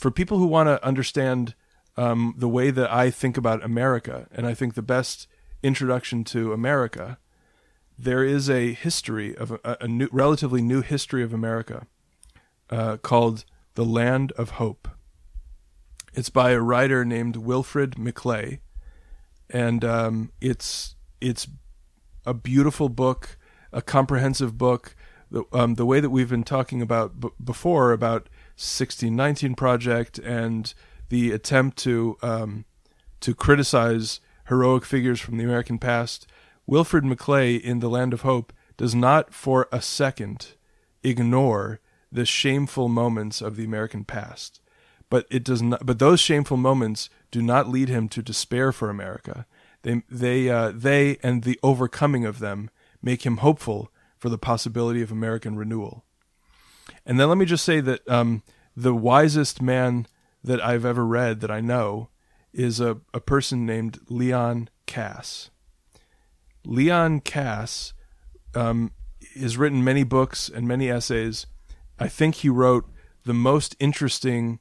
for 0.00 0.10
people 0.10 0.38
who 0.38 0.46
want 0.46 0.66
to 0.66 0.84
understand 0.84 1.54
um, 1.98 2.34
the 2.38 2.48
way 2.48 2.70
that 2.70 2.90
I 2.90 3.10
think 3.10 3.36
about 3.36 3.62
America, 3.62 4.26
and 4.32 4.46
I 4.46 4.54
think 4.54 4.74
the 4.74 4.82
best 4.82 5.26
introduction 5.62 6.24
to 6.24 6.52
America, 6.52 7.18
there 7.98 8.24
is 8.24 8.48
a 8.48 8.72
history 8.72 9.36
of 9.36 9.52
a, 9.52 9.76
a 9.80 9.88
new, 9.88 10.08
relatively 10.10 10.62
new 10.62 10.80
history 10.80 11.22
of 11.22 11.32
America 11.32 11.86
uh, 12.70 12.96
called 12.96 13.44
"The 13.74 13.84
Land 13.84 14.32
of 14.32 14.50
Hope." 14.50 14.88
It's 16.14 16.30
by 16.30 16.50
a 16.50 16.60
writer 16.60 17.04
named 17.04 17.36
Wilfred 17.36 17.92
McClay, 17.92 18.60
and 19.48 19.84
um, 19.84 20.32
it's 20.40 20.96
it's 21.20 21.46
a 22.24 22.34
beautiful 22.34 22.88
book, 22.88 23.36
a 23.72 23.82
comprehensive 23.82 24.56
book. 24.56 24.96
The, 25.30 25.44
um, 25.52 25.74
the 25.74 25.86
way 25.86 26.00
that 26.00 26.10
we've 26.10 26.28
been 26.28 26.42
talking 26.42 26.82
about 26.82 27.20
b- 27.20 27.28
before 27.42 27.92
about 27.92 28.22
1619 28.56 29.54
project 29.54 30.18
and 30.18 30.74
the 31.08 31.30
attempt 31.30 31.76
to 31.78 32.16
um, 32.22 32.64
to 33.20 33.34
criticize 33.34 34.20
heroic 34.50 34.84
figures 34.84 35.20
from 35.20 35.38
the 35.38 35.44
American 35.44 35.78
past, 35.78 36.26
Wilfred 36.66 37.04
McClay 37.04 37.58
in 37.58 37.78
The 37.78 37.88
Land 37.88 38.12
of 38.12 38.20
Hope 38.20 38.52
does 38.76 38.94
not 38.94 39.32
for 39.32 39.68
a 39.72 39.80
second 39.80 40.48
ignore 41.02 41.80
the 42.12 42.26
shameful 42.26 42.88
moments 42.88 43.40
of 43.40 43.56
the 43.56 43.64
American 43.64 44.04
past. 44.04 44.60
But 45.08 45.26
it 45.30 45.44
does 45.44 45.62
not. 45.62 45.86
But 45.86 45.98
those 45.98 46.20
shameful 46.20 46.56
moments 46.56 47.08
do 47.30 47.42
not 47.42 47.68
lead 47.68 47.88
him 47.88 48.08
to 48.10 48.22
despair 48.22 48.70
for 48.70 48.90
America. 48.90 49.46
They 49.82 50.02
they 50.08 50.48
uh, 50.48 50.72
they 50.74 51.18
and 51.22 51.42
the 51.42 51.58
overcoming 51.62 52.24
of 52.24 52.38
them 52.38 52.70
make 53.02 53.24
him 53.24 53.38
hopeful 53.38 53.90
for 54.16 54.28
the 54.28 54.38
possibility 54.38 55.02
of 55.02 55.10
American 55.10 55.56
renewal. 55.56 56.04
And 57.06 57.18
then 57.18 57.28
let 57.28 57.38
me 57.38 57.46
just 57.46 57.64
say 57.64 57.80
that 57.80 58.08
um, 58.08 58.42
the 58.76 58.94
wisest 58.94 59.62
man 59.62 60.06
that 60.44 60.64
I've 60.64 60.84
ever 60.84 61.04
read 61.04 61.40
that 61.40 61.50
I 61.50 61.60
know 61.60 62.08
is 62.52 62.80
a, 62.80 62.98
a 63.14 63.20
person 63.20 63.64
named 63.64 63.98
Leon 64.08 64.68
Kass. 64.86 65.50
Leon 66.64 67.20
Kass 67.20 67.94
um, 68.54 68.92
has 69.38 69.56
written 69.56 69.84
many 69.84 70.02
books 70.02 70.48
and 70.48 70.66
many 70.66 70.88
essays. 70.90 71.46
I 71.98 72.08
think 72.08 72.36
he 72.36 72.48
wrote 72.48 72.90
the 73.24 73.34
most 73.34 73.76
interesting 73.78 74.60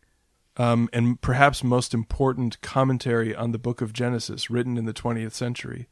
um, 0.58 0.90
and 0.92 1.20
perhaps 1.22 1.64
most 1.64 1.94
important 1.94 2.62
commentary 2.62 3.34
on 3.34 3.54
the 3.54 3.58
book 3.58 3.82
of 3.82 3.94
Genesis 3.94 4.50
written 4.50 4.78
in 4.78 4.86
the 4.86 4.94
20th 4.94 5.32
century. 5.32 5.88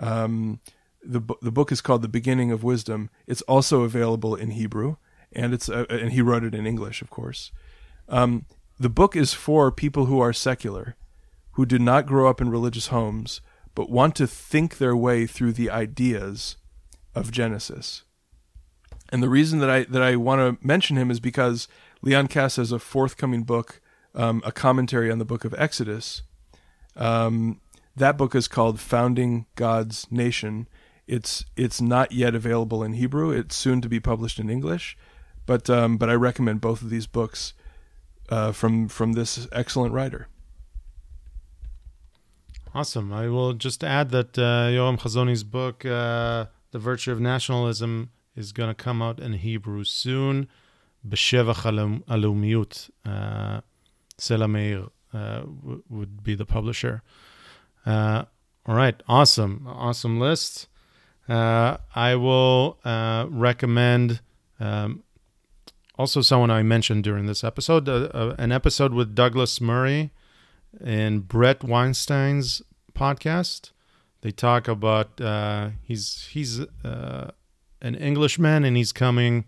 Um, 0.00 0.60
the, 1.02 1.20
the 1.40 1.52
book 1.52 1.70
is 1.70 1.80
called 1.80 2.02
The 2.02 2.08
Beginning 2.08 2.50
of 2.50 2.64
Wisdom. 2.64 3.08
It's 3.28 3.42
also 3.42 3.82
available 3.82 4.34
in 4.34 4.50
Hebrew, 4.50 4.96
and, 5.32 5.54
it's, 5.54 5.68
uh, 5.68 5.86
and 5.88 6.12
he 6.12 6.22
wrote 6.22 6.42
it 6.42 6.56
in 6.56 6.66
English, 6.66 7.02
of 7.02 7.08
course. 7.08 7.52
Um, 8.08 8.46
the 8.80 8.88
book 8.88 9.14
is 9.14 9.32
for 9.32 9.70
people 9.70 10.06
who 10.06 10.20
are 10.20 10.32
secular, 10.32 10.96
who 11.60 11.66
did 11.66 11.82
not 11.82 12.06
grow 12.06 12.26
up 12.26 12.40
in 12.40 12.48
religious 12.48 12.86
homes, 12.86 13.42
but 13.74 13.90
want 13.90 14.16
to 14.16 14.26
think 14.26 14.78
their 14.78 14.96
way 14.96 15.26
through 15.26 15.52
the 15.52 15.68
ideas 15.68 16.56
of 17.14 17.30
Genesis. 17.30 18.02
And 19.10 19.22
the 19.22 19.28
reason 19.28 19.58
that 19.58 19.68
I 19.68 19.84
that 19.84 20.00
I 20.00 20.16
want 20.16 20.40
to 20.40 20.66
mention 20.66 20.96
him 20.96 21.10
is 21.10 21.20
because 21.20 21.68
Leon 22.00 22.28
Kass 22.28 22.56
has 22.56 22.72
a 22.72 22.78
forthcoming 22.78 23.42
book, 23.42 23.82
um, 24.14 24.40
a 24.42 24.50
commentary 24.52 25.10
on 25.10 25.18
the 25.18 25.26
book 25.26 25.44
of 25.44 25.54
Exodus. 25.58 26.22
Um, 26.96 27.60
that 27.94 28.16
book 28.16 28.34
is 28.34 28.48
called 28.48 28.80
"Founding 28.80 29.44
God's 29.54 30.10
Nation." 30.10 30.66
it's 31.06 31.44
it's 31.56 31.82
not 31.82 32.10
yet 32.10 32.34
available 32.34 32.82
in 32.82 32.94
Hebrew. 32.94 33.32
It's 33.32 33.54
soon 33.54 33.82
to 33.82 33.88
be 33.88 34.00
published 34.00 34.38
in 34.38 34.48
English, 34.48 34.96
but 35.44 35.68
um, 35.68 35.98
but 35.98 36.08
I 36.08 36.14
recommend 36.14 36.62
both 36.62 36.80
of 36.80 36.88
these 36.88 37.06
books 37.06 37.52
uh, 38.30 38.52
from 38.52 38.88
from 38.88 39.12
this 39.12 39.46
excellent 39.52 39.92
writer. 39.92 40.28
Awesome. 42.72 43.12
I 43.12 43.28
will 43.28 43.54
just 43.54 43.82
add 43.82 44.10
that 44.10 44.38
uh, 44.38 44.70
Yoram 44.70 45.00
Hazony's 45.00 45.42
book, 45.42 45.84
uh, 45.84 46.46
The 46.70 46.78
Virtue 46.78 47.10
of 47.10 47.20
Nationalism, 47.20 48.10
is 48.36 48.52
going 48.52 48.68
to 48.70 48.74
come 48.74 49.02
out 49.02 49.18
in 49.18 49.32
Hebrew 49.32 49.82
soon. 49.82 50.48
B'shevach 51.06 51.64
alumiyut. 52.06 52.90
Uh, 53.04 53.62
Sela 54.16 54.90
uh, 55.12 55.42
would 55.88 56.22
be 56.22 56.36
the 56.36 56.46
publisher. 56.46 57.02
Uh, 57.84 58.24
all 58.66 58.76
right. 58.76 59.02
Awesome. 59.08 59.66
Awesome 59.66 60.20
list. 60.20 60.68
Uh, 61.28 61.78
I 61.96 62.14
will 62.14 62.78
uh, 62.84 63.26
recommend 63.30 64.20
um, 64.60 65.02
also 65.98 66.20
someone 66.20 66.52
I 66.52 66.62
mentioned 66.62 67.02
during 67.02 67.26
this 67.26 67.42
episode, 67.42 67.88
an 67.88 68.52
episode 68.52 68.94
with 68.94 69.16
Douglas 69.16 69.60
Murray 69.60 70.12
and 70.84 71.26
Bret 71.26 71.60
Weinstein's 71.60 72.62
podcast. 72.94 73.72
They 74.22 74.30
talk 74.30 74.68
about 74.68 75.20
uh, 75.20 75.70
he's 75.82 76.28
he's 76.30 76.60
uh, 76.84 77.30
an 77.80 77.94
Englishman 77.94 78.64
and 78.64 78.76
he's 78.76 78.92
coming. 78.92 79.44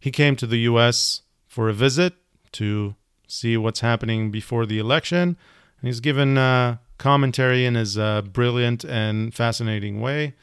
He 0.00 0.10
came 0.10 0.36
to 0.36 0.46
the 0.46 0.60
U.S. 0.60 1.22
for 1.46 1.68
a 1.68 1.74
visit 1.74 2.14
to 2.52 2.94
see 3.26 3.56
what's 3.56 3.80
happening 3.80 4.30
before 4.30 4.64
the 4.64 4.78
election, 4.78 5.36
and 5.80 5.88
he's 5.88 6.00
given 6.00 6.38
uh, 6.38 6.78
commentary 6.96 7.66
in 7.66 7.74
his 7.74 7.98
uh, 7.98 8.22
brilliant 8.22 8.84
and 8.84 9.34
fascinating 9.34 10.00
way. 10.00 10.34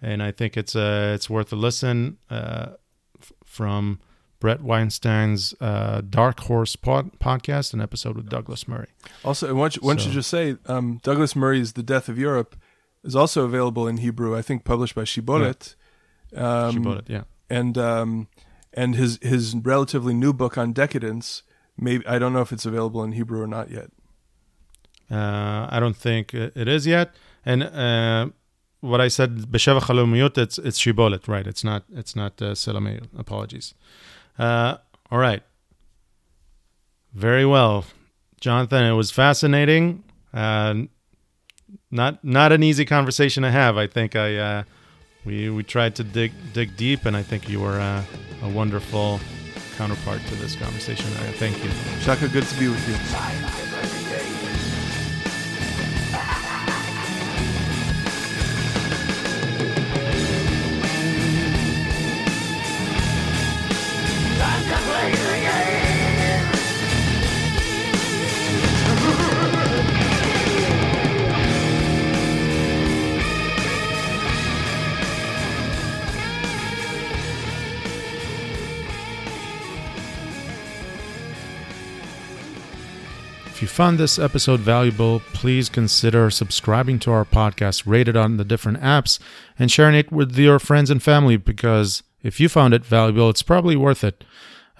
And 0.00 0.22
I 0.22 0.30
think 0.30 0.56
it's 0.56 0.76
uh, 0.76 1.12
it's 1.14 1.28
worth 1.28 1.52
a 1.52 1.56
listen 1.56 2.18
uh, 2.30 2.74
from 3.44 4.00
Bret 4.40 4.60
Weinstein's 4.62 5.54
uh, 5.60 6.00
Dark 6.08 6.40
Horse 6.40 6.76
pod- 6.76 7.18
podcast, 7.18 7.74
an 7.74 7.80
episode 7.80 8.16
with 8.16 8.28
Douglas 8.28 8.68
Murray. 8.68 8.88
Also, 9.24 9.52
why 9.54 9.68
don't 9.68 9.82
So- 9.98 10.04
should 10.04 10.12
just 10.12 10.30
say 10.30 10.56
um, 10.66 11.00
Douglas 11.02 11.34
Murray's 11.34 11.72
"The 11.72 11.82
Death 11.82 12.08
of 12.08 12.18
Europe" 12.18 12.56
is 13.04 13.14
also 13.16 13.44
available 13.44 13.86
in 13.88 13.98
Hebrew. 13.98 14.36
I 14.36 14.42
think 14.42 14.64
published 14.64 14.94
by 14.94 15.02
Shibolet. 15.02 15.74
Um, 16.36 16.72
She 16.72 16.78
bought 16.78 16.98
it, 16.98 17.06
yeah. 17.08 17.22
and 17.50 17.76
um, 17.78 18.28
and 18.74 18.94
his 18.94 19.18
his 19.22 19.54
relatively 19.56 20.14
new 20.14 20.32
book 20.32 20.56
on 20.58 20.72
decadence. 20.72 21.42
Maybe 21.76 22.06
I 22.06 22.18
don't 22.18 22.32
know 22.32 22.40
if 22.42 22.52
it's 22.52 22.66
available 22.66 23.02
in 23.04 23.12
Hebrew 23.12 23.40
or 23.40 23.46
not 23.46 23.70
yet. 23.70 23.90
Uh, 25.10 25.66
I 25.70 25.78
don't 25.80 25.96
think 25.96 26.34
it 26.34 26.68
is 26.68 26.86
yet. 26.86 27.14
And 27.46 27.62
uh, 27.62 28.28
what 28.80 29.00
I 29.00 29.08
said, 29.08 29.36
BeShevach 29.50 29.82
HaLeumiyut, 29.82 30.36
it's 30.36 30.58
it's 30.58 30.78
Shibolet, 30.78 31.26
right? 31.28 31.46
It's 31.46 31.64
not 31.64 31.84
it's 31.94 32.14
not 32.14 32.40
uh, 32.42 32.52
Selamei. 32.54 33.06
Apologies. 33.16 33.74
Uh, 34.38 34.76
all 35.10 35.18
right. 35.18 35.42
Very 37.14 37.44
well, 37.44 37.84
Jonathan. 38.40 38.84
It 38.84 38.92
was 38.92 39.10
fascinating. 39.10 40.04
Uh, 40.32 40.74
not 41.90 42.22
not 42.22 42.52
an 42.52 42.62
easy 42.62 42.84
conversation 42.84 43.42
to 43.42 43.50
have. 43.50 43.76
I 43.76 43.86
think 43.86 44.14
I 44.14 44.36
uh, 44.36 44.62
we 45.24 45.50
we 45.50 45.62
tried 45.62 45.96
to 45.96 46.04
dig 46.04 46.32
dig 46.52 46.76
deep, 46.76 47.06
and 47.06 47.16
I 47.16 47.22
think 47.22 47.48
you 47.48 47.60
were 47.60 47.80
uh, 47.80 48.04
a 48.42 48.48
wonderful 48.48 49.20
counterpart 49.76 50.20
to 50.26 50.34
this 50.36 50.54
conversation. 50.54 51.06
I 51.18 51.32
thank 51.32 51.56
you. 51.64 51.70
Shachar, 52.00 52.32
good 52.32 52.44
to 52.44 52.58
be 52.58 52.68
with 52.68 52.88
you. 52.88 52.94
If 52.94 53.67
you 83.68 83.74
found 83.74 83.98
this 83.98 84.18
episode 84.18 84.60
valuable, 84.60 85.20
please 85.34 85.68
consider 85.68 86.30
subscribing 86.30 86.98
to 87.00 87.10
our 87.12 87.26
podcast, 87.26 87.82
rated 87.86 88.16
on 88.16 88.38
the 88.38 88.44
different 88.44 88.80
apps, 88.80 89.18
and 89.58 89.70
sharing 89.70 89.94
it 89.94 90.10
with 90.10 90.36
your 90.36 90.58
friends 90.58 90.90
and 90.90 91.02
family 91.02 91.36
because 91.36 92.02
if 92.22 92.40
you 92.40 92.48
found 92.48 92.72
it 92.72 92.84
valuable, 92.84 93.28
it's 93.28 93.42
probably 93.42 93.76
worth 93.76 94.02
it. 94.02 94.24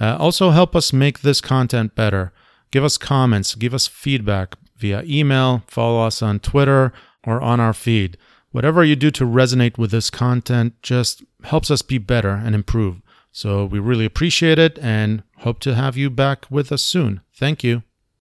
Uh, 0.00 0.16
also, 0.18 0.50
help 0.50 0.74
us 0.74 0.92
make 0.92 1.20
this 1.20 1.42
content 1.42 1.94
better. 1.94 2.32
Give 2.70 2.82
us 2.82 2.96
comments, 2.96 3.54
give 3.54 3.74
us 3.74 3.86
feedback 3.86 4.56
via 4.76 5.02
email, 5.04 5.64
follow 5.66 6.06
us 6.06 6.22
on 6.22 6.40
Twitter, 6.40 6.92
or 7.24 7.42
on 7.42 7.60
our 7.60 7.74
feed. 7.74 8.16
Whatever 8.52 8.84
you 8.84 8.96
do 8.96 9.10
to 9.10 9.24
resonate 9.24 9.76
with 9.76 9.90
this 9.90 10.08
content 10.08 10.80
just 10.82 11.22
helps 11.44 11.70
us 11.70 11.82
be 11.82 11.98
better 11.98 12.30
and 12.30 12.54
improve. 12.54 13.02
So 13.32 13.66
we 13.66 13.78
really 13.78 14.06
appreciate 14.06 14.58
it 14.58 14.78
and 14.80 15.22
hope 15.38 15.60
to 15.60 15.74
have 15.74 15.96
you 15.96 16.08
back 16.08 16.46
with 16.50 16.72
us 16.72 16.82
soon. 16.82 17.20
Thank 17.34 17.62
you. 17.62 17.82